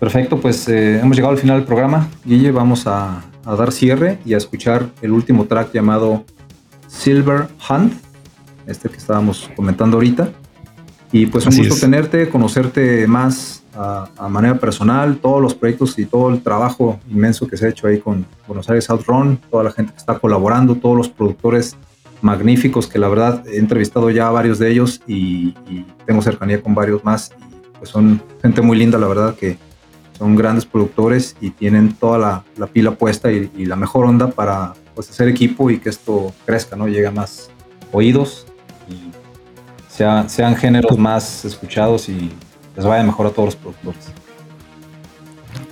Perfecto, 0.00 0.40
pues 0.40 0.66
eh, 0.66 0.98
hemos 0.98 1.14
llegado 1.14 1.34
al 1.34 1.38
final 1.38 1.58
del 1.58 1.66
programa. 1.66 2.08
Guille, 2.24 2.50
vamos 2.50 2.86
a, 2.86 3.22
dar 3.44 3.70
cierre 3.70 4.18
y 4.24 4.32
a 4.32 4.38
escuchar 4.38 4.88
el 5.02 5.12
último 5.12 5.44
track 5.44 5.72
llamado 5.72 6.24
Silver 6.86 7.48
Hunt, 7.68 7.92
este 8.66 8.88
que 8.88 8.96
estábamos 8.96 9.50
comentando 9.54 9.98
ahorita. 9.98 10.30
Y 11.12 11.26
pues 11.26 11.44
un 11.46 11.54
gusto 11.54 11.74
tenerte, 11.74 12.30
conocerte 12.30 13.06
más 13.06 13.62
a, 13.74 14.28
manera 14.30 14.58
personal, 14.58 15.18
todos 15.18 15.42
los 15.42 15.54
proyectos 15.54 15.98
y 15.98 16.06
todo 16.06 16.30
el 16.30 16.42
trabajo 16.42 16.98
inmenso 17.10 17.46
que 17.46 17.58
se 17.58 17.66
ha 17.66 17.68
hecho 17.68 17.86
ahí 17.86 17.98
con 17.98 18.24
Buenos 18.46 18.70
Aires 18.70 18.88
Outrun, 18.88 19.38
toda 19.50 19.64
la 19.64 19.72
gente 19.72 19.92
que 19.92 19.98
está 19.98 20.18
colaborando, 20.18 20.76
todos 20.76 20.96
los 20.96 21.08
productores 21.10 21.76
magníficos 22.22 22.86
que 22.86 22.98
la 22.98 23.08
verdad 23.08 23.44
he 23.46 23.58
entrevistado 23.58 24.08
ya 24.08 24.28
a 24.28 24.30
varios 24.30 24.58
de 24.58 24.70
ellos 24.70 25.02
y, 25.06 25.54
tengo 26.06 26.22
cercanía 26.22 26.62
con 26.62 26.74
varios 26.74 27.04
más. 27.04 27.32
Y 27.38 27.78
pues 27.78 27.90
son 27.90 28.22
gente 28.40 28.62
muy 28.62 28.78
linda, 28.78 28.98
la 28.98 29.06
verdad 29.06 29.34
que 29.34 29.58
son 30.20 30.36
grandes 30.36 30.66
productores 30.66 31.34
y 31.40 31.48
tienen 31.48 31.94
toda 31.94 32.44
la, 32.58 32.66
pila 32.66 32.90
puesta 32.90 33.32
y, 33.32 33.64
la 33.64 33.74
mejor 33.74 34.04
onda 34.04 34.28
para 34.30 34.74
pues, 34.94 35.08
hacer 35.08 35.28
equipo 35.28 35.70
y 35.70 35.78
que 35.78 35.88
esto 35.88 36.34
crezca, 36.44 36.76
¿no? 36.76 36.88
Llegue 36.88 37.06
a 37.06 37.10
más 37.10 37.50
oídos 37.90 38.46
y 38.86 39.10
sean 39.88 40.56
géneros 40.56 40.98
más 40.98 41.46
escuchados 41.46 42.10
y 42.10 42.30
les 42.76 42.84
vaya 42.84 43.02
mejor 43.02 43.28
a 43.28 43.30
todos 43.30 43.46
los 43.46 43.56
productores. 43.56 44.12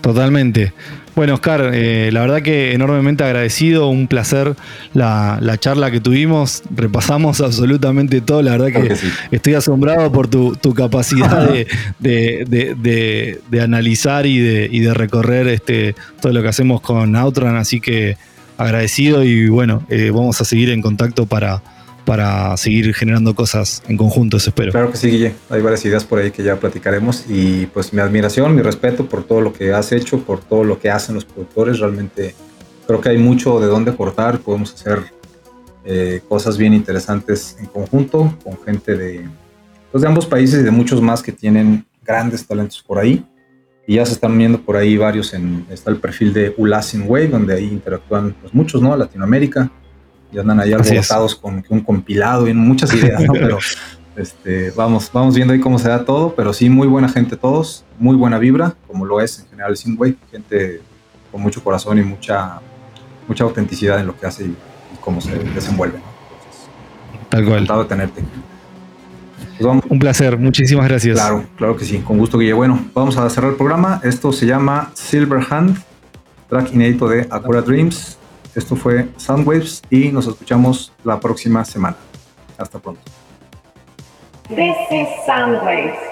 Totalmente. 0.00 0.72
Bueno, 1.18 1.34
Oscar, 1.34 1.72
eh, 1.74 2.10
la 2.12 2.20
verdad 2.20 2.42
que 2.42 2.74
enormemente 2.74 3.24
agradecido, 3.24 3.88
un 3.88 4.06
placer 4.06 4.54
la, 4.94 5.56
charla 5.58 5.90
que 5.90 5.98
tuvimos, 5.98 6.62
repasamos 6.70 7.40
absolutamente 7.44 8.20
todo, 8.20 8.40
la 8.40 8.56
verdad 8.56 8.68
que, 8.68 8.94
estoy 9.32 9.54
asombrado 9.54 10.12
por 10.12 10.28
tu, 10.28 10.56
capacidad 10.76 11.50
de, 11.98 13.40
analizar 13.60 14.26
y 14.26 14.38
de, 14.38 14.94
recorrer 14.94 15.48
este, 15.48 15.96
todo 16.20 16.32
lo 16.32 16.40
que 16.40 16.50
hacemos 16.50 16.80
con 16.82 17.16
Outran, 17.16 17.56
así 17.56 17.80
que 17.80 18.16
agradecido 18.56 19.24
y 19.24 19.48
bueno, 19.48 19.82
eh, 19.88 20.12
vamos 20.14 20.40
a 20.40 20.44
seguir 20.44 20.70
en 20.70 20.80
contacto 20.80 21.26
para, 21.26 21.62
para 22.08 22.56
seguir 22.56 22.94
generando 22.94 23.34
cosas 23.34 23.82
en 23.86 23.98
conjunto, 23.98 24.38
eso 24.38 24.48
espero. 24.48 24.72
Claro 24.72 24.90
que 24.90 24.96
sí, 24.96 25.10
Guille. 25.10 25.34
Hay 25.50 25.60
varias 25.60 25.84
ideas 25.84 26.04
por 26.04 26.18
ahí 26.18 26.30
que 26.30 26.42
ya 26.42 26.56
platicaremos 26.56 27.26
y 27.28 27.66
pues 27.66 27.92
mi 27.92 28.00
admiración, 28.00 28.56
mi 28.56 28.62
respeto 28.62 29.04
por 29.04 29.24
todo 29.24 29.42
lo 29.42 29.52
que 29.52 29.74
has 29.74 29.92
hecho, 29.92 30.20
por 30.20 30.40
todo 30.40 30.64
lo 30.64 30.78
que 30.80 30.88
hacen 30.88 31.16
los 31.16 31.26
productores. 31.26 31.80
Realmente 31.80 32.34
creo 32.86 33.02
que 33.02 33.10
hay 33.10 33.18
mucho 33.18 33.60
de 33.60 33.66
dónde 33.66 33.94
cortar. 33.94 34.38
Podemos 34.38 34.72
hacer 34.72 35.00
eh, 35.84 36.22
cosas 36.26 36.56
bien 36.56 36.72
interesantes 36.72 37.58
en 37.60 37.66
conjunto 37.66 38.34
con 38.42 38.58
gente 38.64 38.96
de, 38.96 39.28
pues, 39.92 40.00
de 40.00 40.08
ambos 40.08 40.24
países 40.24 40.60
y 40.60 40.62
de 40.62 40.70
muchos 40.70 41.02
más 41.02 41.22
que 41.22 41.32
tienen 41.32 41.84
grandes 42.02 42.46
talentos 42.46 42.82
por 42.82 42.98
ahí. 42.98 43.22
Y 43.86 43.96
ya 43.96 44.06
se 44.06 44.14
están 44.14 44.38
viendo 44.38 44.62
por 44.62 44.78
ahí 44.78 44.96
varios 44.96 45.34
en, 45.34 45.66
está 45.68 45.90
el 45.90 45.98
perfil 45.98 46.32
de 46.32 46.54
Ulasin 46.56 47.04
Way, 47.06 47.26
donde 47.26 47.52
ahí 47.52 47.64
interactúan 47.66 48.34
pues, 48.40 48.54
muchos, 48.54 48.80
¿no? 48.80 48.96
Latinoamérica 48.96 49.70
y 50.32 50.38
andan 50.38 50.60
ahí 50.60 50.72
alborotados 50.72 51.34
con 51.34 51.64
un 51.68 51.80
compilado 51.80 52.48
y 52.48 52.54
muchas 52.54 52.92
ideas, 52.94 53.22
¿no? 53.22 53.32
Pero 53.32 53.58
este, 54.16 54.72
vamos, 54.72 55.10
vamos 55.12 55.34
viendo 55.34 55.54
ahí 55.54 55.60
cómo 55.60 55.78
se 55.78 55.88
da 55.88 56.04
todo, 56.04 56.34
pero 56.34 56.52
sí, 56.52 56.68
muy 56.68 56.88
buena 56.88 57.08
gente 57.08 57.36
todos, 57.36 57.84
muy 58.00 58.16
buena 58.16 58.36
vibra, 58.38 58.74
como 58.88 59.04
lo 59.04 59.20
es 59.20 59.38
en 59.38 59.48
general 59.48 59.76
Synthwave, 59.76 60.16
gente 60.32 60.80
con 61.30 61.40
mucho 61.40 61.62
corazón 61.62 61.98
y 61.98 62.02
mucha, 62.02 62.60
mucha 63.28 63.44
autenticidad 63.44 64.00
en 64.00 64.08
lo 64.08 64.18
que 64.18 64.26
hace 64.26 64.46
y, 64.46 64.56
cómo 65.00 65.20
se 65.20 65.38
desenvuelve. 65.38 66.00
Tal 67.28 67.44
cual. 67.44 67.58
Encantado 67.58 67.82
de 67.84 67.88
tenerte. 67.88 68.24
Pues 69.58 69.82
un 69.88 69.98
placer, 69.98 70.36
muchísimas 70.36 70.88
gracias. 70.88 71.14
Claro, 71.14 71.44
claro 71.56 71.76
que 71.76 71.84
sí, 71.84 71.98
con 71.98 72.18
gusto, 72.18 72.38
Guille. 72.38 72.52
Bueno, 72.52 72.86
vamos 72.94 73.16
a 73.16 73.30
cerrar 73.30 73.52
el 73.52 73.56
programa. 73.56 74.00
Esto 74.02 74.32
se 74.32 74.46
llama 74.46 74.90
Silver 74.94 75.46
Hand, 75.48 75.78
track 76.48 76.74
inédito 76.74 77.08
de 77.08 77.26
Acura 77.30 77.62
Dreams. 77.62 78.17
Esto 78.54 78.76
fue 78.76 79.08
Soundwaves 79.16 79.82
y 79.90 80.10
nos 80.10 80.26
escuchamos 80.26 80.92
la 81.04 81.20
próxima 81.20 81.64
semana. 81.64 81.96
Hasta 82.56 82.78
pronto. 82.78 83.00
This 84.48 84.76
is 84.90 85.08
Soundwaves. 85.26 86.07